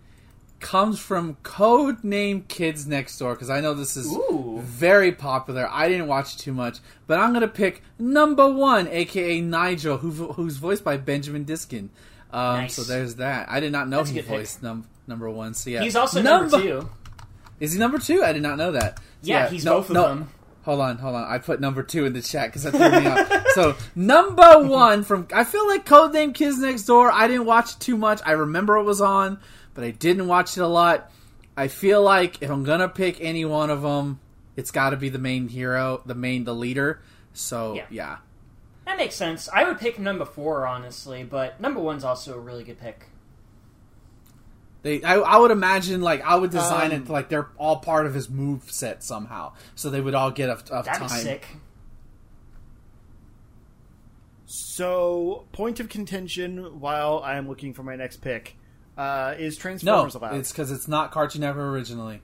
comes 0.59 0.99
from 0.99 1.37
Code 1.43 2.05
Name 2.05 2.43
Kids 2.49 2.87
Next 2.87 3.17
Door 3.19 3.35
because 3.35 3.49
I 3.51 3.61
know 3.61 3.73
this 3.73 3.97
is 3.97 4.07
Ooh. 4.13 4.61
very 4.63 5.11
popular. 5.13 5.69
I 5.71 5.89
didn't 5.89 6.07
watch 6.07 6.37
too 6.37 6.53
much, 6.53 6.79
but 7.07 7.19
I'm 7.19 7.33
gonna 7.33 7.49
pick 7.49 7.83
number 7.99 8.49
one, 8.53 8.87
aka 8.89 9.41
Nigel, 9.41 9.97
who, 9.99 10.11
who's 10.33 10.57
voiced 10.59 10.85
by 10.85 10.97
Benjamin 10.99 11.45
Diskin. 11.45 11.89
Um, 12.33 12.57
Nice. 12.63 12.75
So 12.75 12.83
there's 12.83 13.17
that. 13.17 13.49
I 13.49 13.59
did 13.61 13.73
not 13.73 13.89
know 13.89 13.99
That's 13.99 14.11
he 14.11 14.17
good 14.17 14.27
voiced 14.27 14.63
num- 14.63 14.87
number 15.07 15.31
one. 15.31 15.55
So 15.55 15.71
yeah, 15.71 15.83
He's 15.83 15.97
also 15.97 16.21
number, 16.23 16.61
two. 16.61 16.89
Is 17.59 17.73
he 17.73 17.79
number 17.79 17.99
two? 17.99 18.23
I 18.23 18.33
did 18.33 18.43
not 18.43 18.57
know 18.59 18.73
that. 18.73 18.99
So, 18.99 19.03
Yeah, 19.23 19.49
he's 19.49 19.65
no- 19.65 19.79
both 19.79 19.89
of 19.91 19.95
no- 19.95 20.09
them. 20.09 20.29
Hold 20.71 20.83
on, 20.83 20.99
hold 20.99 21.17
on. 21.17 21.25
I 21.25 21.39
put 21.39 21.61
number 21.61 21.83
two 21.83 22.05
in 22.05 22.13
the 22.13 22.23
chat 22.23 22.47
because 22.47 22.63
that 22.63 22.71
threw 22.71 23.01
me 23.01 23.09
off. 23.09 23.47
So 23.57 23.75
number 23.97 24.63
one 24.69 25.03
from 25.03 25.27
I 25.35 25.43
feel 25.43 25.67
like 25.67 25.85
Codename 25.85 26.33
Kids 26.33 26.59
Next 26.61 26.85
Door. 26.85 27.11
I 27.11 27.27
didn't 27.27 27.47
watch 27.47 27.73
it 27.73 27.81
too 27.81 27.97
much. 27.97 28.21
I 28.25 28.31
remember 28.31 28.77
it 28.77 28.85
was 28.85 29.01
on, 29.01 29.41
but 29.75 29.83
I 29.83 29.91
didn't 29.91 30.29
watch 30.29 30.57
it 30.57 30.61
a 30.61 30.69
lot. 30.69 31.11
I 31.57 31.67
feel 31.67 32.01
like 32.05 32.41
if 32.41 32.49
I'm 32.49 32.63
gonna 32.63 32.89
pick 32.89 33.21
any 33.21 33.45
one 33.45 33.69
of 33.69 33.83
them, 33.83 34.21
it's 34.55 34.71
got 34.71 34.91
to 34.91 34.97
be 34.97 35.09
the 35.09 35.19
main 35.19 35.49
hero, 35.49 36.03
the 36.07 36.15
main, 36.15 36.45
the 36.45 36.55
leader. 36.55 37.01
So 37.33 37.75
Yeah. 37.75 37.87
yeah. 37.91 38.17
That 38.87 38.97
makes 38.97 39.17
sense. 39.17 39.49
I 39.53 39.65
would 39.65 39.81
pick 39.81 39.99
number 39.99 40.25
four, 40.25 40.69
honestly, 40.69 41.25
but 41.25 41.61
number 41.61 41.81
one's 41.81 42.05
also 42.05 42.37
a 42.37 42.39
really 42.39 42.63
good 42.63 42.79
pick. 42.79 43.07
They, 44.83 45.03
I, 45.03 45.17
I 45.17 45.37
would 45.39 45.51
imagine, 45.51 46.01
like 46.01 46.23
I 46.23 46.35
would 46.37 46.51
design 46.51 46.93
Um, 46.93 47.03
it 47.03 47.09
like 47.11 47.29
they're 47.29 47.49
all 47.59 47.77
part 47.81 48.07
of 48.07 48.15
his 48.15 48.31
move 48.31 48.71
set 48.71 49.05
somehow, 49.05 49.53
so 49.75 49.91
they 49.91 50.01
would 50.01 50.15
all 50.15 50.31
get 50.31 50.45
enough, 50.49 50.71
enough 50.71 50.85
That'd 50.87 51.09
time. 51.09 51.19
be 51.19 51.23
sick. 51.23 51.47
So, 54.47 55.45
point 55.53 55.79
of 55.81 55.89
contention 55.89 56.81
while 56.81 57.21
I 57.25 57.37
am 57.37 57.47
looking 57.49 57.73
for 57.75 57.83
my 57.83 57.95
next 57.97 58.17
pick 58.17 58.57
uh, 58.99 59.35
is 59.39 59.57
No, 59.57 59.61
Transformers 59.63 60.15
allowed? 60.17 60.35
it's 60.37 60.51
because 60.51 60.73
it's 60.73 60.89
not 60.89 61.13
Cartoon 61.13 61.43
Network 61.43 61.67
originally. 61.73 62.23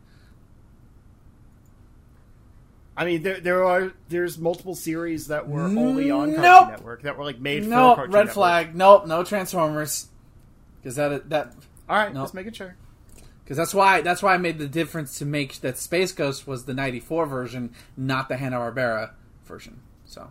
I 2.97 3.05
mean, 3.05 3.23
there 3.23 3.39
there 3.41 3.63
are 3.65 3.93
there's 4.09 4.39
multiple 4.39 4.75
series 4.75 5.27
that 5.27 5.47
were 5.49 5.65
only 5.65 6.11
on 6.11 6.29
Cartoon 6.35 6.43
Nope. 6.43 6.69
Network 6.71 7.03
that 7.03 7.19
were 7.19 7.25
like 7.25 7.39
made 7.39 7.65
for 7.65 7.69
Nope, 7.71 7.97
Cartoon 7.97 8.13
red 8.15 8.21
Network. 8.21 8.35
flag. 8.35 8.75
Nope, 8.75 9.07
no 9.07 9.23
Transformers. 9.23 10.09
Because 10.83 10.97
that 10.97 11.29
that 11.29 11.53
All 11.89 11.97
right, 11.97 12.13
Nope. 12.13 12.25
just 12.25 12.35
making 12.35 12.53
sure. 12.53 12.75
because 13.45 13.57
that's 13.57 13.73
why 13.75 14.01
that's 14.01 14.23
why 14.23 14.35
I 14.35 14.39
made 14.39 14.59
the 14.59 14.67
difference 14.69 15.19
to 15.19 15.25
make 15.25 15.61
that 15.61 15.79
Space 15.79 16.13
Ghost 16.13 16.47
was 16.47 16.65
the 16.65 16.75
'94 16.75 17.27
version, 17.27 17.73
not 17.97 18.29
the 18.29 18.37
Hanna 18.37 18.57
Barbera 18.57 19.11
version. 19.45 19.81
So, 20.05 20.31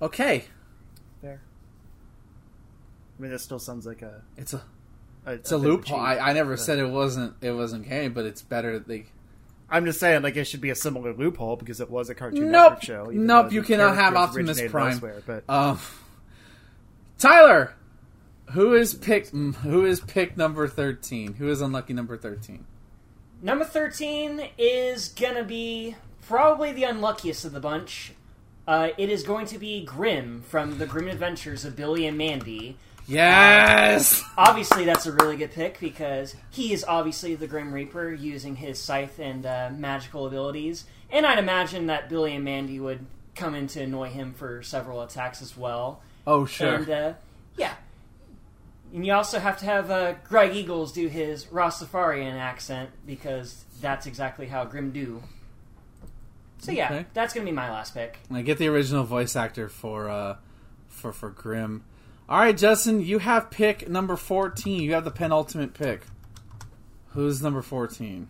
okay, 0.00 0.44
There. 1.22 1.40
I 3.18 3.22
mean, 3.22 3.30
that 3.30 3.38
still 3.40 3.58
sounds 3.58 3.86
like 3.86 4.02
a. 4.02 4.22
it's 4.36 4.52
a 4.54 4.62
a 5.24 5.32
it's 5.34 5.52
a 5.52 5.58
bit 5.58 5.66
of 5.70 5.72
loophole. 5.72 6.00
I, 6.00 6.18
I 6.18 6.32
never 6.32 6.52
But- 6.56 6.60
said 6.60 6.78
it 6.78 6.88
wasn't 6.88 7.34
it 7.40 7.52
wasn't 7.52 7.86
okay, 7.86 8.08
but 8.08 8.24
it's 8.26 8.42
better 8.42 8.72
that 8.78 8.88
they. 8.88 9.06
I'm 9.70 9.86
just 9.86 10.00
saying, 10.00 10.20
like 10.22 10.36
it 10.36 10.44
should 10.44 10.60
be 10.60 10.68
a 10.68 10.74
similar 10.74 11.14
loophole 11.14 11.56
because 11.56 11.80
it 11.80 11.88
was 11.90 12.10
a 12.10 12.14
Cartoon 12.14 12.50
Nope. 12.50 12.72
Network 12.72 12.82
show. 12.82 13.10
even 13.10 13.24
Nope, 13.26 13.52
you 13.52 13.62
cannot 13.62 13.94
have 13.94 14.12
characters 14.12 14.28
Optimus 14.28 14.48
originated 14.58 14.70
Prime. 14.70 14.92
Elsewhere, 14.92 15.22
but 15.26 15.44
Um, 15.48 15.78
Tyler, 17.18 17.74
who 18.52 18.74
is 18.74 18.94
pick 18.94 19.28
who 19.28 19.84
is 19.84 20.00
pick 20.00 20.36
number 20.36 20.68
thirteen? 20.68 21.34
Who 21.34 21.48
is 21.48 21.60
unlucky 21.60 21.92
number 21.92 22.16
thirteen? 22.16 22.66
Number 23.44 23.64
13 23.64 24.50
is 24.56 25.08
gonna 25.08 25.42
be 25.42 25.96
probably 26.20 26.70
the 26.70 26.84
unluckiest 26.84 27.44
of 27.44 27.50
the 27.50 27.58
bunch. 27.58 28.12
Uh, 28.68 28.90
it 28.96 29.10
is 29.10 29.24
going 29.24 29.46
to 29.46 29.58
be 29.58 29.84
Grim 29.84 30.42
from 30.42 30.78
the 30.78 30.86
Grim 30.86 31.08
Adventures 31.08 31.64
of 31.64 31.74
Billy 31.74 32.06
and 32.06 32.16
Mandy. 32.16 32.76
Yes. 33.08 34.22
Obviously, 34.38 34.84
that's 34.84 35.06
a 35.06 35.12
really 35.12 35.36
good 35.36 35.50
pick 35.50 35.80
because 35.80 36.36
he 36.50 36.72
is 36.72 36.84
obviously 36.86 37.34
the 37.34 37.48
Grim 37.48 37.72
Reaper 37.72 38.12
using 38.12 38.54
his 38.54 38.78
scythe 38.78 39.18
and 39.18 39.44
uh, 39.44 39.70
magical 39.76 40.26
abilities. 40.26 40.84
And 41.10 41.26
I'd 41.26 41.40
imagine 41.40 41.86
that 41.88 42.08
Billy 42.08 42.36
and 42.36 42.44
Mandy 42.44 42.78
would 42.78 43.04
come 43.34 43.56
in 43.56 43.66
to 43.68 43.82
annoy 43.82 44.10
him 44.10 44.34
for 44.34 44.62
several 44.62 45.02
attacks 45.02 45.42
as 45.42 45.56
well. 45.56 46.00
Oh 46.28 46.46
sure. 46.46 46.76
And 46.76 46.88
uh, 46.88 47.12
yeah, 47.56 47.74
and 48.92 49.04
you 49.06 49.12
also 49.12 49.38
have 49.38 49.58
to 49.58 49.64
have 49.64 49.90
uh, 49.90 50.14
Greg 50.28 50.54
Eagles 50.54 50.92
do 50.92 51.08
his 51.08 51.46
Rastafarian 51.46 52.34
accent 52.34 52.90
because 53.06 53.64
that's 53.80 54.06
exactly 54.06 54.46
how 54.46 54.64
Grim 54.64 54.90
do. 54.92 55.22
So 56.58 56.70
yeah, 56.72 56.86
Okay. 56.92 57.06
that's 57.14 57.34
gonna 57.34 57.46
be 57.46 57.52
my 57.52 57.70
last 57.70 57.94
pick. 57.94 58.18
I 58.30 58.42
get 58.42 58.58
the 58.58 58.68
original 58.68 59.02
voice 59.04 59.34
actor 59.34 59.68
for 59.68 60.08
uh 60.08 60.36
for 60.88 61.12
for 61.12 61.30
Grim. 61.30 61.84
All 62.28 62.38
right, 62.38 62.56
Justin, 62.56 63.02
you 63.04 63.18
have 63.18 63.50
pick 63.50 63.88
number 63.88 64.14
fourteen. 64.16 64.80
You 64.82 64.92
have 64.94 65.04
the 65.04 65.10
penultimate 65.10 65.74
pick. 65.74 66.02
Who's 67.08 67.42
number 67.42 67.62
fourteen? 67.62 68.28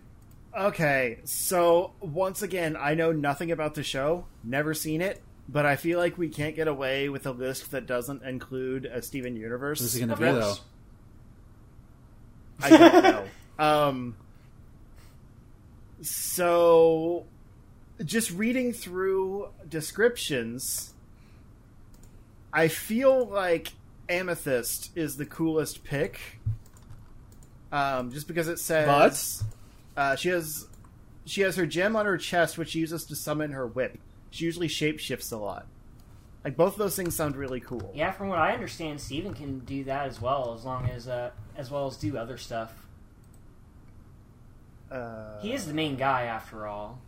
Okay, 0.59 1.19
so 1.25 1.93
once 2.01 2.43
again, 2.43 2.77
I 2.79 2.95
know 2.95 3.11
nothing 3.13 3.51
about 3.51 3.75
the 3.75 3.83
show, 3.83 4.27
never 4.45 4.75
seen 4.75 5.01
it, 5.01 5.23
but 5.49 5.67
I 5.67 5.77
feel 5.77 5.99
like 5.99 6.17
we 6.19 6.29
can't 6.29 6.57
get 6.57 6.69
away 6.69 7.09
with 7.09 7.27
a 7.27 7.33
list 7.33 7.71
that 7.73 7.87
doesn't 7.87 8.23
include 8.23 8.87
a 8.87 9.03
Steven 9.03 9.37
Universe. 9.37 9.81
Who's 9.81 9.95
he 9.95 10.01
going 10.01 10.11
to 10.11 10.17
be 10.17 10.25
though? 10.25 10.41
course. 10.41 10.61
I 12.63 12.71
don't 12.71 13.03
know. 13.03 13.25
um, 13.65 14.17
so, 16.01 17.27
just 18.05 18.31
reading 18.33 18.73
through 18.73 19.49
descriptions, 19.69 20.95
I 22.53 22.69
feel 22.69 23.27
like 23.27 23.73
Amethyst 24.09 24.91
is 24.97 25.17
the 25.17 25.27
coolest 25.27 25.85
pick. 25.85 26.21
Um, 27.71 28.13
just 28.13 28.29
because 28.29 28.49
it 28.49 28.59
says 28.59 29.43
uh, 29.97 30.15
she 30.17 30.29
has 30.29 30.67
she 31.25 31.41
has 31.43 31.57
her 31.57 31.67
gem 31.67 31.97
on 31.97 32.05
her 32.05 32.19
chest, 32.19 32.59
which 32.59 32.71
she 32.71 32.81
uses 32.81 33.05
to 33.07 33.17
summon 33.17 33.53
her 33.53 33.67
whip. 33.67 33.99
She 34.33 34.45
usually 34.47 34.67
shapeshifts 34.69 35.31
a 35.31 35.37
lot. 35.37 35.67
Like 36.43 36.57
both 36.57 36.73
of 36.73 36.79
those 36.79 36.97
things 36.97 37.15
sound 37.15 37.37
really 37.37 37.61
cool. 37.61 37.93
Yeah, 37.95 38.11
from 38.11 38.27
what 38.29 38.39
I 38.39 38.53
understand, 38.53 39.01
Steven 39.01 39.33
can 39.35 39.61
do 39.61 39.85
that 39.85 40.07
as 40.09 40.21
well, 40.21 40.55
as 40.59 40.65
long 40.65 40.89
as 40.89 41.07
uh, 41.07 41.31
as 41.57 41.71
well 41.71 41.87
as 41.87 41.97
do 41.97 42.17
other 42.17 42.37
stuff. 42.39 42.73
Uh, 44.91 45.41
He 45.41 45.53
is 45.53 45.67
the 45.67 45.75
main 45.75 45.97
guy 45.97 46.25
after 46.25 46.67
all. 46.67 46.99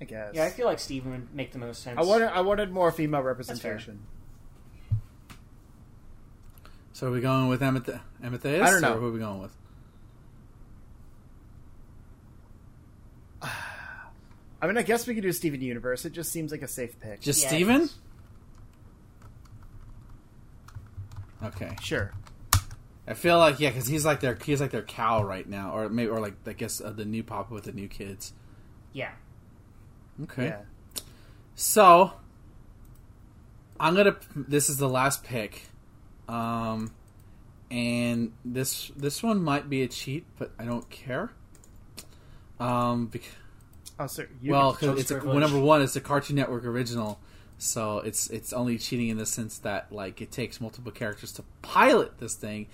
I 0.00 0.04
guess. 0.04 0.34
Yeah, 0.34 0.44
I 0.46 0.50
feel 0.50 0.66
like 0.66 0.80
Steven 0.80 1.12
would 1.12 1.34
make 1.34 1.52
the 1.52 1.58
most 1.58 1.82
sense. 1.82 1.96
I 1.98 2.02
wanted 2.02 2.26
I 2.28 2.40
wanted 2.40 2.72
more 2.72 2.90
female 2.90 3.20
representation. 3.22 4.00
So 6.94 7.06
are 7.06 7.10
we 7.10 7.20
going 7.20 7.48
with 7.48 7.60
Ameth- 7.60 8.00
Amethyst? 8.22 8.62
I 8.64 8.70
don't 8.70 8.80
know. 8.80 8.94
Or 8.94 8.98
who 8.98 9.06
are 9.08 9.12
we 9.12 9.18
going 9.20 9.40
with? 9.42 9.54
I 14.62 14.68
mean, 14.68 14.78
I 14.78 14.82
guess 14.82 15.08
we 15.08 15.14
could 15.14 15.24
do 15.24 15.32
Steven 15.32 15.60
Universe. 15.60 16.04
It 16.04 16.12
just 16.12 16.30
seems 16.30 16.52
like 16.52 16.62
a 16.62 16.68
safe 16.68 16.98
pick. 17.00 17.20
Just 17.20 17.42
Yeah, 17.42 17.48
Steven? 17.48 17.90
Okay. 21.42 21.76
sure. 21.82 22.12
I 23.06 23.14
feel 23.14 23.36
like 23.38 23.58
yeah, 23.58 23.70
because 23.70 23.88
he's 23.88 24.04
like 24.06 24.20
their 24.20 24.38
he's 24.44 24.60
like 24.60 24.70
their 24.70 24.82
cow 24.82 25.24
right 25.24 25.48
now, 25.48 25.76
or 25.76 25.88
maybe 25.88 26.08
or 26.08 26.20
like 26.20 26.34
I 26.46 26.52
guess 26.52 26.80
uh, 26.80 26.90
the 26.90 27.04
new 27.04 27.24
pop 27.24 27.50
with 27.50 27.64
the 27.64 27.72
new 27.72 27.88
kids. 27.88 28.32
Yeah. 28.92 29.10
Okay. 30.22 30.46
Yeah. 30.46 30.60
So 31.56 32.12
I'm 33.80 33.96
gonna. 33.96 34.16
This 34.36 34.70
is 34.70 34.76
the 34.76 34.88
last 34.88 35.24
pick, 35.24 35.62
um, 36.28 36.92
and 37.72 38.32
this 38.44 38.92
this 38.94 39.20
one 39.20 39.42
might 39.42 39.68
be 39.68 39.82
a 39.82 39.88
cheat, 39.88 40.24
but 40.38 40.52
I 40.56 40.64
don't 40.64 40.88
care. 40.88 41.32
Um, 42.60 43.06
bec- 43.06 43.22
Oh, 43.98 44.06
sir. 44.06 44.28
You 44.40 44.52
well, 44.52 44.72
'cause 44.72 44.98
it's 44.98 45.10
a, 45.10 45.14
privilege. 45.16 45.40
number 45.40 45.58
one, 45.60 45.82
it's 45.82 45.94
a 45.96 46.00
Cartoon 46.00 46.36
Network 46.36 46.64
original, 46.64 47.20
so 47.58 47.98
it's 47.98 48.28
it's 48.30 48.52
only 48.52 48.78
cheating 48.78 49.08
in 49.08 49.18
the 49.18 49.26
sense 49.26 49.58
that 49.58 49.92
like 49.92 50.20
it 50.20 50.32
takes 50.32 50.60
multiple 50.60 50.90
characters 50.92 51.32
to 51.32 51.44
pilot 51.62 52.18
this 52.18 52.34
thing. 52.34 52.66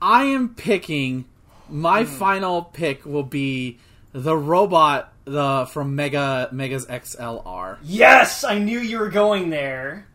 I 0.00 0.24
am 0.24 0.50
picking. 0.54 1.26
My 1.68 2.04
Hmm. 2.04 2.10
final 2.10 2.62
pick 2.62 3.04
will 3.04 3.22
be 3.22 3.78
the 4.12 4.36
robot 4.36 5.12
the 5.24 5.66
from 5.70 5.94
Mega 5.96 6.48
Megas 6.52 6.86
XLR. 6.86 7.78
Yes, 7.82 8.44
I 8.44 8.58
knew 8.58 8.78
you 8.78 8.98
were 8.98 9.08
going 9.10 9.50
there. 9.50 10.06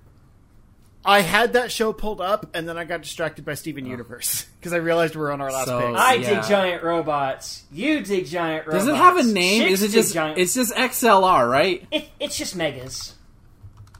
I 1.03 1.21
had 1.21 1.53
that 1.53 1.71
show 1.71 1.93
pulled 1.93 2.21
up, 2.21 2.47
and 2.53 2.67
then 2.69 2.77
I 2.77 2.83
got 2.83 3.01
distracted 3.01 3.43
by 3.43 3.55
Steven 3.55 3.85
oh. 3.85 3.89
Universe 3.89 4.45
because 4.59 4.73
I 4.73 4.77
realized 4.77 5.15
we 5.15 5.23
are 5.23 5.31
on 5.31 5.41
our 5.41 5.51
last 5.51 5.65
So- 5.67 5.79
pick. 5.79 5.95
I 5.97 6.13
Yeah. 6.15 6.29
dig 6.41 6.49
giant 6.49 6.83
robots. 6.83 7.63
You 7.71 8.01
dig 8.01 8.27
giant 8.27 8.67
robots. 8.67 8.85
Does 8.85 8.93
it 8.93 8.97
have 8.97 9.17
a 9.17 9.23
name? 9.23 9.63
Chicks 9.63 9.81
Is 9.81 9.83
it 9.93 9.95
just 9.97 10.13
giant? 10.13 10.37
it's 10.37 10.53
just 10.53 10.73
XLR, 10.75 11.49
right? 11.49 11.85
It, 11.91 12.09
it's 12.19 12.37
just 12.37 12.55
megas. 12.55 13.15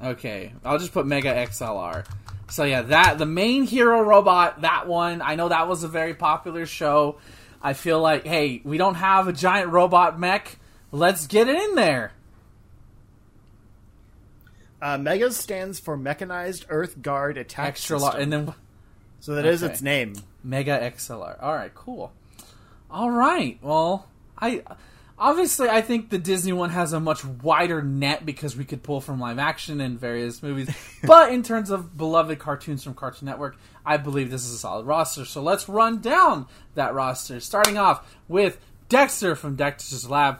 Okay, 0.03 0.53
I'll 0.65 0.79
just 0.79 0.93
put 0.93 1.05
Mega 1.05 1.33
XLR. 1.33 2.05
So 2.49 2.63
yeah, 2.63 2.81
that 2.83 3.17
the 3.17 3.25
main 3.25 3.63
hero 3.63 4.01
robot, 4.01 4.61
that 4.61 4.87
one. 4.87 5.21
I 5.21 5.35
know 5.35 5.49
that 5.49 5.67
was 5.67 5.83
a 5.83 5.87
very 5.87 6.13
popular 6.13 6.65
show. 6.65 7.17
I 7.61 7.73
feel 7.73 8.01
like, 8.01 8.25
hey, 8.25 8.61
we 8.63 8.77
don't 8.77 8.95
have 8.95 9.27
a 9.27 9.33
giant 9.33 9.69
robot 9.69 10.19
mech. 10.19 10.57
Let's 10.91 11.27
get 11.27 11.47
it 11.47 11.55
in 11.55 11.75
there. 11.75 12.11
Uh, 14.81 14.97
Megas 14.97 15.37
stands 15.37 15.79
for 15.79 15.95
Mechanized 15.95 16.65
Earth 16.69 17.01
Guard 17.01 17.37
Attack 17.37 17.67
Extra 17.67 17.99
System. 17.99 18.11
large, 18.13 18.23
and 18.23 18.33
then 18.33 18.53
so 19.19 19.35
that 19.35 19.45
is 19.45 19.63
Okay. 19.63 19.71
its 19.73 19.81
name. 19.81 20.13
Mega 20.43 20.79
XLR. 20.79 21.37
All 21.41 21.53
right, 21.53 21.73
cool. 21.75 22.11
All 22.89 23.11
right. 23.11 23.59
Well, 23.61 24.07
I 24.37 24.63
obviously 25.19 25.69
I 25.69 25.81
think 25.81 26.09
the 26.09 26.17
Disney 26.17 26.51
one 26.51 26.71
has 26.71 26.93
a 26.93 26.99
much 26.99 27.23
wider 27.23 27.83
net 27.83 28.25
because 28.25 28.57
we 28.57 28.65
could 28.65 28.81
pull 28.81 28.99
from 29.01 29.19
live 29.19 29.37
action 29.37 29.79
and 29.79 29.99
various 29.99 30.41
movies. 30.41 30.69
but 31.03 31.31
in 31.31 31.43
terms 31.43 31.69
of 31.69 31.95
beloved 31.95 32.39
cartoons 32.39 32.83
from 32.83 32.95
Cartoon 32.95 33.27
Network, 33.27 33.55
I 33.85 33.97
believe 33.97 34.31
this 34.31 34.43
is 34.45 34.53
a 34.53 34.57
solid 34.57 34.87
roster. 34.87 35.25
So 35.25 35.43
let's 35.43 35.69
run 35.69 35.99
down 36.01 36.47
that 36.73 36.93
roster. 36.95 37.39
Starting 37.39 37.77
off 37.77 38.11
with 38.27 38.57
Dexter 38.89 39.35
from 39.35 39.55
Dexter's 39.55 40.09
Lab, 40.09 40.39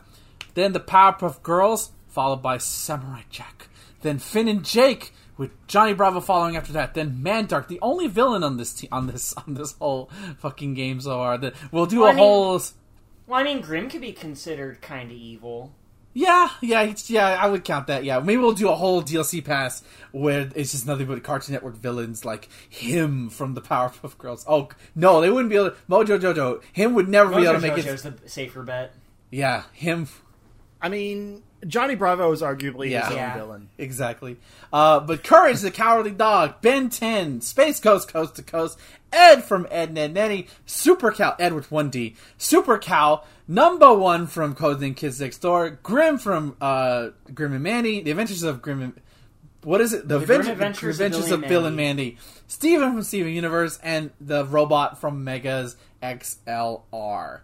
then 0.56 0.74
the 0.74 0.80
Powerpuff 0.80 1.42
Girls, 1.44 1.92
followed 2.10 2.42
by 2.42 2.58
Samurai 2.58 3.22
Jack, 3.30 3.61
then 4.02 4.20
Finn 4.20 4.48
and 4.48 4.64
Jake 4.66 5.14
with 5.38 5.52
Johnny 5.68 5.94
Bravo 5.94 6.20
following 6.20 6.56
after 6.56 6.74
that. 6.74 6.94
Then 6.94 7.22
Mandark, 7.24 7.68
the 7.68 7.80
only 7.82 8.08
villain 8.08 8.44
on 8.44 8.58
this 8.58 8.74
te- 8.74 8.90
on 8.92 9.08
this 9.08 9.34
on 9.48 9.54
this 9.56 9.74
whole 9.74 10.10
fucking 10.40 10.74
game 10.74 11.02
so 11.02 11.12
far. 11.18 11.38
That 11.38 11.54
we'll 11.72 11.86
do 11.86 12.02
Well, 12.02 12.08
a 12.08 12.12
I 12.12 12.14
mean- 12.16 12.24
whole. 12.24 12.62
Well, 13.28 13.40
I 13.40 13.44
mean, 13.44 13.62
Grim 13.62 13.90
could 13.90 14.02
be 14.02 14.12
considered 14.12 14.82
kind 14.82 15.10
of 15.10 15.16
evil. 15.18 15.74
Yeah, 16.14 16.50
yeah, 16.60 16.94
yeah. 17.08 17.28
I 17.42 17.48
would 17.48 17.64
count 17.64 17.88
that. 17.88 18.04
Yeah, 18.04 18.20
maybe 18.20 18.42
we'll 18.42 18.52
do 18.52 18.68
a 18.70 18.76
whole 18.76 19.02
DLC 19.02 19.46
pass 19.46 19.82
where 20.12 20.50
it's 20.56 20.72
just 20.74 20.86
nothing 20.86 21.06
but 21.08 21.24
Cartoon 21.24 21.54
Network 21.54 21.78
villains 21.78 22.26
like 22.26 22.50
him 22.68 23.30
from 23.30 23.54
the 23.54 23.62
Powerpuff 23.62 24.18
Girls. 24.18 24.44
Oh 24.50 24.68
no, 24.94 25.22
they 25.22 25.30
wouldn't 25.30 25.50
be 25.50 25.56
able. 25.56 25.70
to... 25.72 25.78
Mojo 25.90 26.20
Jojo, 26.20 26.62
him 26.74 26.94
would 26.96 27.08
never 27.08 27.30
be 27.30 27.44
able 27.44 27.54
to 27.54 27.60
Mojo 27.60 27.62
make 27.62 27.78
it. 27.78 27.86
Mojo 27.86 27.94
Jojo's 27.94 28.02
the 28.02 28.30
safer 28.30 28.64
bet. 28.64 28.94
Yeah, 29.30 29.64
him. 29.72 30.10
I 30.82 30.90
mean, 30.90 31.44
Johnny 31.68 31.96
Bravo 31.96 32.32
is 32.32 32.42
arguably 32.42 32.90
Yeah. 32.90 33.02
his 33.04 33.12
own 33.12 33.18
Yeah. 33.18 33.34
villain. 33.38 33.70
Exactly. 33.78 34.38
Uh, 34.74 35.00
but 35.00 35.24
Courage 35.24 35.60
the 35.62 35.72
Cowardly 35.72 36.12
Dog, 36.12 36.56
Ben 36.62 36.90
10, 36.90 37.42
Space 37.42 37.80
Ghost 37.80 38.08
Coast 38.12 38.36
to 38.36 38.44
Coast, 38.44 38.80
Ed 39.14 39.44
from 39.44 39.68
Ed 39.70 39.94
Ned 39.94 40.14
Netty, 40.14 40.48
Super 40.66 41.12
Cow, 41.12 41.36
Ed 41.38 41.54
with 41.54 41.70
1D, 41.70 42.16
Super 42.38 42.80
Cow, 42.80 43.24
Number 43.48 43.94
One 43.94 44.28
from 44.28 44.56
Codename 44.56 44.96
Kids 44.96 45.20
Next 45.20 45.40
Door, 45.40 45.80
Grim 45.84 46.18
from 46.18 46.56
uh, 46.62 47.10
Grim 47.34 47.54
and 47.54 47.62
Mandy, 47.64 48.02
The 48.02 48.12
Adventures 48.12 48.44
of 48.44 48.62
Grim 48.62 48.82
and 48.82 48.94
what 49.64 49.80
is 49.82 49.94
it? 49.94 50.08
The, 50.08 50.18
Grim 50.18 50.40
Advent- 50.42 50.54
Adventures 50.54 51.00
of 51.00 51.06
Adventures 51.06 51.26
Billy 51.30 51.34
of 51.36 51.44
and 51.44 51.50
Bill 51.50 51.66
and 51.68 51.76
Mandy. 51.76 52.18
Steven 52.48 52.94
from 52.94 53.04
Steven 53.04 53.32
Universe, 53.32 53.78
and 53.84 54.10
the 54.20 54.44
robot 54.46 55.00
from 55.00 55.24
Megas 55.24 55.76
XLR. 56.02 57.42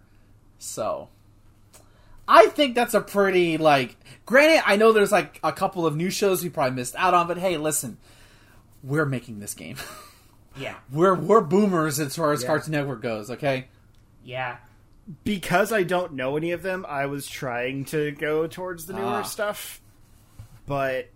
So, 0.58 1.08
I 2.28 2.46
think 2.48 2.74
that's 2.74 2.94
a 2.94 3.00
pretty 3.00 3.56
like. 3.58 3.96
Granted, 4.26 4.62
I 4.66 4.76
know 4.76 4.92
there's 4.92 5.10
like 5.10 5.40
a 5.42 5.52
couple 5.52 5.86
of 5.86 5.96
new 5.96 6.10
shows 6.10 6.42
we 6.44 6.50
probably 6.50 6.76
missed 6.76 6.94
out 6.96 7.14
on, 7.14 7.26
but 7.26 7.38
hey, 7.38 7.56
listen, 7.56 7.96
we're 8.82 9.06
making 9.06 9.40
this 9.40 9.54
game. 9.54 9.76
Yeah, 10.56 10.74
we're 10.90 11.14
we're 11.14 11.40
boomers 11.40 12.00
as 12.00 12.16
far 12.16 12.32
as 12.32 12.42
Yeah. 12.42 12.48
Cartoon 12.48 12.72
Network 12.72 13.00
goes. 13.00 13.30
Okay, 13.30 13.68
yeah. 14.24 14.56
Because 15.22 15.72
I 15.72 15.84
don't 15.84 16.14
know 16.14 16.36
any 16.36 16.50
of 16.50 16.62
them, 16.62 16.84
I 16.88 17.06
was 17.06 17.28
trying 17.28 17.84
to 17.86 18.10
go 18.10 18.48
towards 18.48 18.86
the 18.86 18.94
newer 18.94 19.04
Ah. 19.04 19.22
stuff. 19.22 19.80
But 20.66 21.10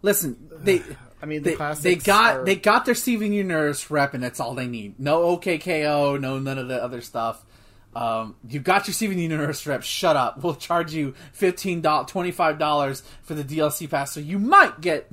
listen, 0.00 0.48
they. 0.60 0.82
I 1.22 1.26
mean, 1.26 1.42
the 1.42 1.50
They, 1.50 1.56
classics 1.56 1.82
they 1.82 1.96
got 1.96 2.36
are- 2.36 2.44
they 2.44 2.54
got 2.54 2.84
their 2.84 2.94
Steven 2.94 3.32
Universe 3.32 3.90
rep, 3.90 4.14
and 4.14 4.22
that's 4.22 4.38
all 4.38 4.54
they 4.54 4.68
need. 4.68 4.94
No 5.00 5.22
OK 5.24 5.58
K.O., 5.58 6.16
no 6.16 6.38
none 6.38 6.58
of 6.58 6.68
the 6.68 6.80
other 6.80 7.00
stuff. 7.00 7.44
Um, 7.94 8.36
you 8.48 8.60
got 8.60 8.86
your 8.86 8.94
Steven 8.94 9.18
Universe 9.18 9.66
rep. 9.66 9.82
Shut 9.82 10.16
up. 10.16 10.42
We'll 10.42 10.54
charge 10.54 10.94
you 10.94 11.14
fifteen 11.32 11.80
dollars, 11.80 12.10
twenty 12.10 12.30
five 12.30 12.58
dollars 12.58 13.02
for 13.22 13.34
the 13.34 13.44
DLC 13.44 13.88
pass, 13.88 14.12
so 14.12 14.20
you 14.20 14.38
might 14.38 14.80
get 14.80 15.10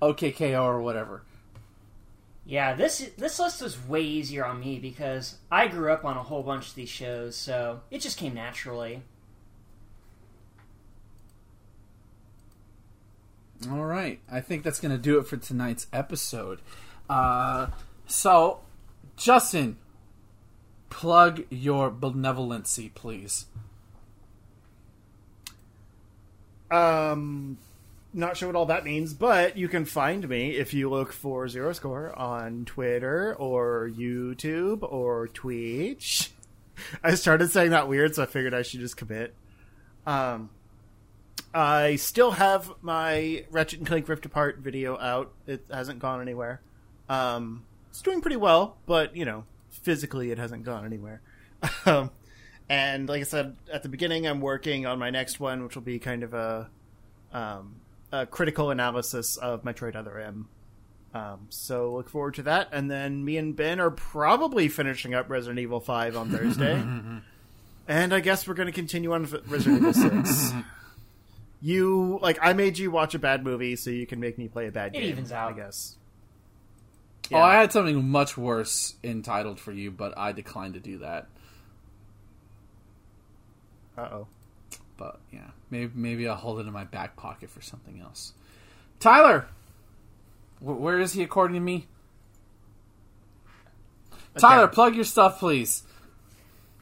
OK 0.00 0.30
K.O. 0.32 0.64
or 0.64 0.80
whatever. 0.80 1.22
Yeah, 2.46 2.74
this 2.74 3.10
this 3.16 3.38
list 3.38 3.62
was 3.62 3.78
way 3.86 4.02
easier 4.02 4.44
on 4.44 4.60
me 4.60 4.78
because 4.78 5.36
I 5.50 5.68
grew 5.68 5.92
up 5.92 6.04
on 6.04 6.16
a 6.16 6.22
whole 6.22 6.42
bunch 6.42 6.68
of 6.68 6.74
these 6.74 6.88
shows, 6.88 7.36
so 7.36 7.80
it 7.90 8.00
just 8.00 8.18
came 8.18 8.34
naturally. 8.34 9.02
All 13.70 13.84
right, 13.84 14.20
I 14.30 14.40
think 14.40 14.64
that's 14.64 14.80
going 14.80 14.92
to 14.92 14.98
do 14.98 15.18
it 15.18 15.26
for 15.26 15.36
tonight's 15.36 15.86
episode. 15.92 16.60
Uh, 17.10 17.66
so, 18.06 18.60
Justin, 19.18 19.76
plug 20.90 21.44
your 21.48 21.90
benevolency, 21.90 22.92
please. 22.94 23.46
Um, 26.70 27.58
not 28.12 28.36
sure 28.36 28.48
what 28.48 28.56
all 28.56 28.66
that 28.66 28.84
means, 28.84 29.14
but 29.14 29.56
you 29.56 29.68
can 29.68 29.84
find 29.84 30.28
me 30.28 30.50
if 30.50 30.74
you 30.74 30.90
look 30.90 31.12
for 31.12 31.48
Zero 31.48 31.72
Score 31.72 32.16
on 32.18 32.64
Twitter 32.64 33.34
or 33.36 33.90
YouTube 33.92 34.82
or 34.82 35.28
Twitch. 35.28 36.32
I 37.04 37.14
started 37.14 37.50
saying 37.50 37.70
that 37.70 37.88
weird, 37.88 38.14
so 38.14 38.22
I 38.22 38.26
figured 38.26 38.54
I 38.54 38.62
should 38.62 38.80
just 38.80 38.96
commit. 38.96 39.34
Um, 40.06 40.50
I 41.52 41.96
still 41.96 42.32
have 42.32 42.72
my 42.80 43.44
Ratchet 43.50 43.80
and 43.80 43.88
Clank 43.88 44.08
Rift 44.08 44.26
Apart 44.26 44.58
video 44.58 44.98
out. 44.98 45.32
It 45.46 45.64
hasn't 45.70 45.98
gone 45.98 46.20
anywhere. 46.20 46.60
Um, 47.08 47.64
it's 47.90 48.02
doing 48.02 48.20
pretty 48.20 48.36
well, 48.36 48.76
but 48.86 49.16
you 49.16 49.24
know, 49.24 49.44
physically 49.70 50.30
it 50.30 50.38
hasn't 50.38 50.64
gone 50.64 50.84
anywhere. 50.84 51.20
um, 51.86 52.10
and 52.68 53.08
like 53.08 53.20
I 53.20 53.24
said 53.24 53.56
at 53.72 53.82
the 53.82 53.88
beginning, 53.88 54.26
I'm 54.26 54.40
working 54.40 54.86
on 54.86 54.98
my 54.98 55.10
next 55.10 55.40
one, 55.40 55.62
which 55.62 55.74
will 55.74 55.82
be 55.82 55.98
kind 55.98 56.22
of 56.22 56.34
a, 56.34 56.68
um, 57.32 57.76
a 58.12 58.26
critical 58.26 58.70
analysis 58.70 59.36
of 59.36 59.62
Metroid 59.64 59.96
Other 59.96 60.18
M. 60.18 60.48
Um, 61.12 61.46
so 61.50 61.92
look 61.92 62.08
forward 62.08 62.34
to 62.34 62.42
that. 62.44 62.68
And 62.72 62.88
then 62.90 63.24
me 63.24 63.36
and 63.36 63.56
Ben 63.56 63.80
are 63.80 63.90
probably 63.90 64.68
finishing 64.68 65.12
up 65.14 65.28
Resident 65.28 65.58
Evil 65.58 65.80
5 65.80 66.16
on 66.16 66.30
Thursday. 66.30 66.74
and 67.88 68.14
I 68.14 68.20
guess 68.20 68.46
we're 68.46 68.54
going 68.54 68.66
to 68.68 68.72
continue 68.72 69.12
on 69.12 69.22
with 69.22 69.34
Resident 69.48 69.78
Evil 69.78 69.92
6. 70.24 70.52
You, 71.62 72.18
like, 72.22 72.38
I 72.40 72.54
made 72.54 72.78
you 72.78 72.90
watch 72.90 73.14
a 73.14 73.18
bad 73.18 73.44
movie 73.44 73.76
so 73.76 73.90
you 73.90 74.06
can 74.06 74.18
make 74.18 74.38
me 74.38 74.48
play 74.48 74.66
a 74.66 74.72
bad 74.72 74.94
It 74.96 75.00
game. 75.00 75.10
evens 75.10 75.30
out. 75.30 75.52
I 75.52 75.56
guess. 75.56 75.96
Oh, 77.32 77.38
I 77.38 77.54
had 77.54 77.72
something 77.72 78.08
much 78.08 78.36
worse 78.36 78.94
entitled 79.04 79.60
for 79.60 79.72
you, 79.72 79.90
but 79.90 80.16
I 80.18 80.32
declined 80.32 80.74
to 80.74 80.80
do 80.80 80.98
that. 80.98 81.28
Uh 83.96 84.08
oh. 84.12 84.26
But 84.96 85.20
yeah, 85.32 85.50
maybe 85.70 85.92
maybe 85.94 86.28
I'll 86.28 86.36
hold 86.36 86.60
it 86.60 86.66
in 86.66 86.72
my 86.72 86.84
back 86.84 87.16
pocket 87.16 87.50
for 87.50 87.60
something 87.60 88.00
else. 88.00 88.32
Tyler, 88.98 89.46
wh- 90.58 90.80
where 90.80 90.98
is 90.98 91.12
he 91.12 91.22
according 91.22 91.54
to 91.54 91.60
me? 91.60 91.86
Tyler, 94.38 94.68
plug 94.68 94.94
your 94.94 95.04
stuff, 95.04 95.38
please. 95.38 95.82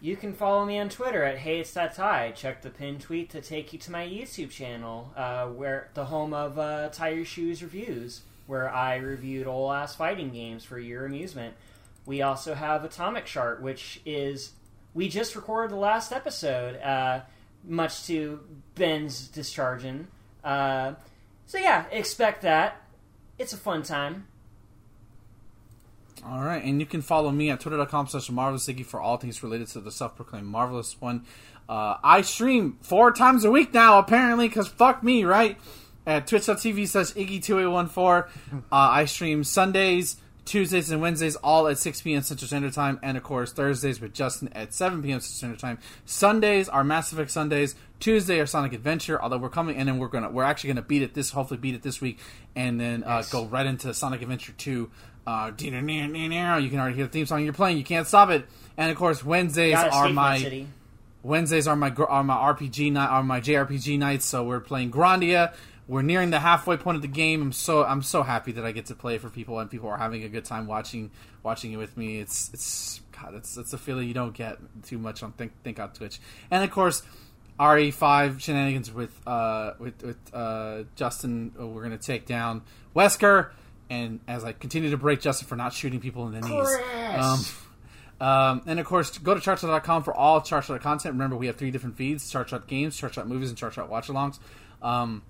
You 0.00 0.16
can 0.16 0.32
follow 0.32 0.64
me 0.64 0.78
on 0.78 0.88
Twitter 0.90 1.24
at 1.24 1.38
Hey 1.38 1.58
It's 1.60 1.72
That 1.72 1.94
Ty. 1.94 2.32
Check 2.32 2.62
the 2.62 2.70
pinned 2.70 3.00
tweet 3.00 3.30
to 3.30 3.40
take 3.40 3.72
you 3.72 3.78
to 3.80 3.90
my 3.90 4.06
YouTube 4.06 4.50
channel, 4.50 5.12
uh, 5.16 5.46
where 5.46 5.90
the 5.94 6.04
home 6.04 6.32
of 6.32 6.58
uh, 6.58 6.88
Tie 6.90 7.08
Your 7.10 7.24
Shoes 7.24 7.62
reviews, 7.62 8.20
where 8.48 8.68
I 8.68 8.96
reviewed 8.96 9.46
old 9.46 9.72
ass 9.72 9.94
fighting 9.94 10.30
games 10.30 10.64
for 10.64 10.78
your 10.78 11.04
amusement. 11.04 11.54
We 12.06 12.22
also 12.22 12.54
have 12.54 12.82
Atomic 12.82 13.26
Chart, 13.26 13.60
which 13.60 14.00
is 14.06 14.52
we 14.94 15.10
just 15.10 15.36
recorded 15.36 15.70
the 15.70 15.78
last 15.78 16.12
episode, 16.12 16.80
uh, 16.80 17.20
much 17.62 18.06
to 18.06 18.40
Ben's 18.74 19.28
discharging. 19.28 20.08
Uh, 20.42 20.94
so 21.44 21.58
yeah, 21.58 21.84
expect 21.90 22.40
that. 22.42 22.80
It's 23.38 23.52
a 23.52 23.58
fun 23.58 23.82
time. 23.82 24.26
All 26.24 26.40
right, 26.40 26.64
and 26.64 26.80
you 26.80 26.86
can 26.86 27.02
follow 27.02 27.30
me 27.30 27.50
at 27.50 27.60
twitter.com 27.60 28.08
slash 28.08 28.30
marvelous 28.30 28.66
Iggy 28.66 28.84
for 28.84 29.00
all 29.00 29.18
things 29.18 29.42
related 29.42 29.68
to 29.68 29.80
the 29.80 29.92
self-proclaimed 29.92 30.46
marvelous 30.46 30.98
one. 31.00 31.26
Uh, 31.68 31.96
I 32.02 32.22
stream 32.22 32.78
four 32.80 33.12
times 33.12 33.44
a 33.44 33.50
week 33.50 33.74
now, 33.74 33.98
apparently, 33.98 34.48
because 34.48 34.68
fuck 34.68 35.02
me, 35.02 35.24
right? 35.24 35.58
At 36.09 36.26
twitch.tv 36.26 36.89
slash 36.89 37.12
Iggy2814. 37.12 38.24
Uh, 38.55 38.59
I 38.70 39.05
stream 39.05 39.44
Sundays, 39.44 40.16
Tuesdays, 40.47 40.90
and 40.90 41.02
Wednesdays, 41.02 41.36
all 41.36 41.68
at 41.68 41.76
6 41.76 42.01
p.m. 42.01 42.22
Central 42.22 42.47
Standard 42.47 42.72
Time, 42.72 42.98
and 43.02 43.18
of 43.18 43.22
course, 43.22 43.52
Thursdays 43.52 44.01
with 44.01 44.14
Justin 44.14 44.48
at 44.55 44.72
7 44.72 45.02
p.m. 45.02 45.20
Central 45.20 45.36
Standard 45.36 45.59
Time. 45.59 45.78
Sundays 46.06 46.66
are 46.70 46.82
Mass 46.82 47.12
Effect 47.12 47.30
Sundays. 47.30 47.74
Tuesday 48.01 48.40
are 48.40 48.47
Sonic 48.47 48.72
Adventure, 48.72 49.20
although 49.20 49.36
we're 49.36 49.51
coming, 49.51 49.74
in 49.74 49.82
and 49.82 49.89
then 49.90 49.98
we're 49.98 50.09
gonna 50.09 50.30
we're 50.30 50.44
actually 50.44 50.68
gonna 50.68 50.80
beat 50.80 51.02
it 51.02 51.12
this, 51.12 51.30
hopefully 51.30 51.59
beat 51.60 51.74
it 51.74 51.82
this 51.82 52.01
week, 52.01 52.18
and 52.56 52.80
then 52.80 53.05
uh, 53.05 53.16
Nice. 53.16 53.30
go 53.30 53.44
right 53.44 53.66
into 53.66 53.93
Sonic 53.93 54.22
Adventure 54.22 54.52
2. 54.52 54.90
Uh, 55.26 55.52
you 55.59 55.70
can 55.70 55.90
already 56.78 56.94
hear 56.97 57.05
the 57.05 57.09
theme 57.12 57.26
song 57.26 57.44
you're 57.44 57.52
playing. 57.52 57.76
You 57.76 57.85
can't 57.85 58.06
stop 58.06 58.30
it. 58.30 58.47
And 58.78 58.90
of 58.90 58.97
course, 58.97 59.22
Wednesdays 59.22 59.74
are 59.74 60.09
my 60.09 60.39
my. 60.39 60.66
Wednesdays 61.22 61.68
are 61.68 61.76
my 61.76 61.90
are 61.90 62.24
my 62.24 62.35
RPG 62.55 62.93
night 62.93 63.10
are 63.10 63.22
my 63.22 63.40
JRPG 63.40 63.98
nights. 63.98 64.24
So 64.24 64.44
we're 64.44 64.60
playing 64.60 64.90
Grandia. 64.90 65.52
We're 65.89 66.02
nearing 66.02 66.28
the 66.31 66.39
halfway 66.40 66.77
point 66.77 66.97
of 66.97 67.02
the 67.02 67.09
game. 67.09 67.40
I'm 67.43 67.52
so 67.52 67.82
I'm 67.82 68.02
so 68.02 68.23
happy 68.23 68.52
that 68.52 68.65
I 68.65 68.73
get 68.73 68.86
to 68.86 68.94
play 68.94 69.16
for 69.19 69.31
people 69.31 69.59
and 69.59 69.70
people 69.70 69.89
are 69.89 69.97
having 69.97 70.23
a 70.23 70.28
good 70.28 70.44
time 70.44 70.66
watching 70.66 71.10
watching 71.43 71.73
it 71.73 71.77
with 71.78 71.97
me. 71.97 72.20
It's 72.20 72.51
it's 72.52 73.01
God, 73.20 73.35
it's 73.35 73.56
it's 73.56 73.73
a 73.73 73.78
feeling 73.78 74.06
you 74.06 74.12
don't 74.15 74.35
get 74.35 74.59
too 74.82 74.98
much 74.98 75.23
on 75.23 75.32
think 75.32 75.52
think 75.65 75.81
on 75.81 75.90
Twitch. 75.93 76.20
And 76.51 76.62
of 76.62 76.70
course, 76.70 77.02
RE5 77.59 78.39
shenanigans 78.40 78.93
with 78.93 79.19
uh 79.27 79.73
with 79.78 80.02
with 80.02 80.19
uh 80.35 80.82
Justin. 80.94 81.52
uh, 81.59 81.66
We're 81.66 81.82
gonna 81.82 81.98
take 81.98 82.27
down 82.27 82.62
Wesker. 82.94 83.51
And 83.90 84.20
as 84.28 84.44
I 84.44 84.52
continue 84.52 84.90
to 84.90 84.98
break 84.98 85.23
Justin 85.23 85.48
for 85.48 85.56
not 85.56 85.73
shooting 85.73 85.98
people 86.01 86.27
in 86.27 86.39
the 86.39 86.47
knees, 86.47 86.78
um, 88.20 88.27
um, 88.28 88.62
and 88.66 88.78
of 88.78 88.85
course, 88.85 89.16
go 89.16 89.32
to 89.32 89.40
chartshot.com 89.40 90.02
for 90.02 90.12
all 90.12 90.43
Chartshot 90.43 90.82
content. 90.82 91.15
Remember, 91.15 91.36
we 91.36 91.47
have 91.47 91.56
three 91.56 91.70
different 91.70 91.97
feeds: 91.97 92.31
Chartshot 92.31 92.66
Games, 92.66 93.01
Chartshot 93.01 93.27
Movies, 93.27 93.48
and 93.48 93.59
Chartshot 93.59 93.89
Watch-Alongs. 93.89 94.40
Um, 94.82 95.23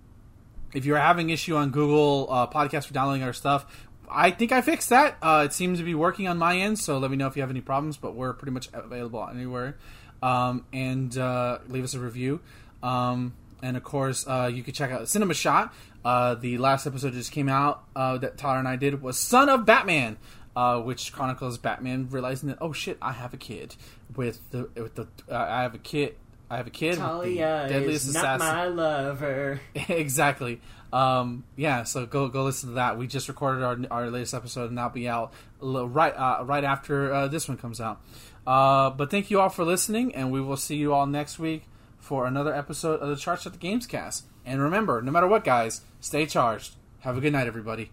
if 0.74 0.84
you're 0.84 0.98
having 0.98 1.30
issue 1.30 1.56
on 1.56 1.70
Google 1.70 2.28
uh, 2.30 2.46
Podcast 2.46 2.86
for 2.86 2.94
downloading 2.94 3.22
our 3.22 3.32
stuff, 3.32 3.66
I 4.10 4.30
think 4.30 4.52
I 4.52 4.60
fixed 4.60 4.88
that. 4.90 5.16
Uh, 5.22 5.44
it 5.46 5.52
seems 5.52 5.78
to 5.78 5.84
be 5.84 5.94
working 5.94 6.28
on 6.28 6.38
my 6.38 6.56
end, 6.56 6.78
so 6.78 6.98
let 6.98 7.10
me 7.10 7.16
know 7.16 7.26
if 7.26 7.36
you 7.36 7.42
have 7.42 7.50
any 7.50 7.60
problems. 7.60 7.96
But 7.96 8.14
we're 8.14 8.32
pretty 8.32 8.52
much 8.52 8.68
available 8.72 9.26
anywhere. 9.28 9.76
Um, 10.22 10.64
and 10.72 11.16
uh, 11.16 11.58
leave 11.68 11.84
us 11.84 11.94
a 11.94 12.00
review. 12.00 12.40
Um, 12.82 13.34
and 13.62 13.76
of 13.76 13.82
course, 13.82 14.26
uh, 14.26 14.50
you 14.52 14.62
can 14.62 14.74
check 14.74 14.90
out 14.90 15.08
Cinema 15.08 15.34
Shot. 15.34 15.72
Uh, 16.04 16.34
the 16.34 16.58
last 16.58 16.86
episode 16.86 17.12
just 17.12 17.32
came 17.32 17.48
out 17.48 17.84
uh, 17.96 18.18
that 18.18 18.38
Tyler 18.38 18.58
and 18.58 18.68
I 18.68 18.76
did 18.76 19.02
was 19.02 19.18
Son 19.18 19.48
of 19.48 19.66
Batman, 19.66 20.16
uh, 20.54 20.80
which 20.80 21.12
chronicles 21.12 21.58
Batman 21.58 22.08
realizing 22.10 22.48
that 22.48 22.58
oh 22.60 22.72
shit, 22.72 22.98
I 23.02 23.12
have 23.12 23.34
a 23.34 23.36
kid 23.36 23.74
with 24.14 24.40
the 24.50 24.68
with 24.76 24.94
the 24.94 25.08
I 25.30 25.62
have 25.62 25.74
a 25.74 25.78
kid. 25.78 26.16
I 26.50 26.56
have 26.56 26.66
a 26.66 26.70
kid. 26.70 26.96
Talia 26.96 27.66
deadliest 27.68 28.08
is 28.08 28.16
assassin. 28.16 28.46
not 28.46 28.56
my 28.56 28.66
lover. 28.68 29.60
exactly. 29.74 30.60
Um, 30.92 31.44
yeah, 31.56 31.82
so 31.84 32.06
go 32.06 32.28
go 32.28 32.44
listen 32.44 32.70
to 32.70 32.74
that. 32.76 32.96
We 32.96 33.06
just 33.06 33.28
recorded 33.28 33.62
our 33.62 33.78
our 33.90 34.10
latest 34.10 34.32
episode, 34.34 34.68
and 34.70 34.78
that'll 34.78 34.90
be 34.90 35.08
out 35.08 35.32
right 35.60 36.12
uh, 36.16 36.44
right 36.44 36.64
after 36.64 37.12
uh, 37.12 37.28
this 37.28 37.48
one 37.48 37.58
comes 37.58 37.80
out. 37.80 38.00
Uh, 38.46 38.88
but 38.90 39.10
thank 39.10 39.30
you 39.30 39.40
all 39.40 39.50
for 39.50 39.64
listening, 39.64 40.14
and 40.14 40.32
we 40.32 40.40
will 40.40 40.56
see 40.56 40.76
you 40.76 40.94
all 40.94 41.06
next 41.06 41.38
week 41.38 41.64
for 41.98 42.26
another 42.26 42.54
episode 42.54 43.00
of 43.00 43.08
the 43.10 43.16
Charts 43.16 43.44
at 43.46 43.52
the 43.52 43.58
Games 43.58 43.86
Cast. 43.86 44.24
And 44.46 44.62
remember, 44.62 45.02
no 45.02 45.12
matter 45.12 45.26
what, 45.28 45.44
guys, 45.44 45.82
stay 46.00 46.24
charged. 46.24 46.76
Have 47.00 47.18
a 47.18 47.20
good 47.20 47.34
night, 47.34 47.46
everybody. 47.46 47.90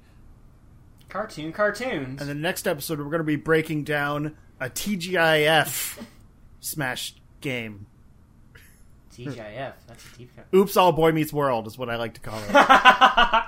Cartoon 1.10 1.52
cartoons. 1.52 2.22
And 2.22 2.30
the 2.30 2.34
next 2.36 2.66
episode, 2.68 3.00
we're 3.00 3.06
going 3.06 3.18
to 3.20 3.24
be 3.26 3.36
breaking 3.36 3.84
down 3.84 4.38
a 4.60 4.70
TGIF 4.70 6.02
Smash 6.62 7.16
game. 7.42 7.88
TGIF. 9.16 9.74
That's 9.88 10.06
a 10.06 10.18
deep 10.18 10.36
cut. 10.36 10.48
Oops, 10.54 10.76
all 10.78 10.92
Boy 10.92 11.12
Meets 11.12 11.34
World 11.34 11.68
is 11.68 11.78
what 11.78 11.90
I 11.90 11.96
like 11.96 12.14
to 12.16 12.22
call 12.22 12.40
it. 12.40 12.50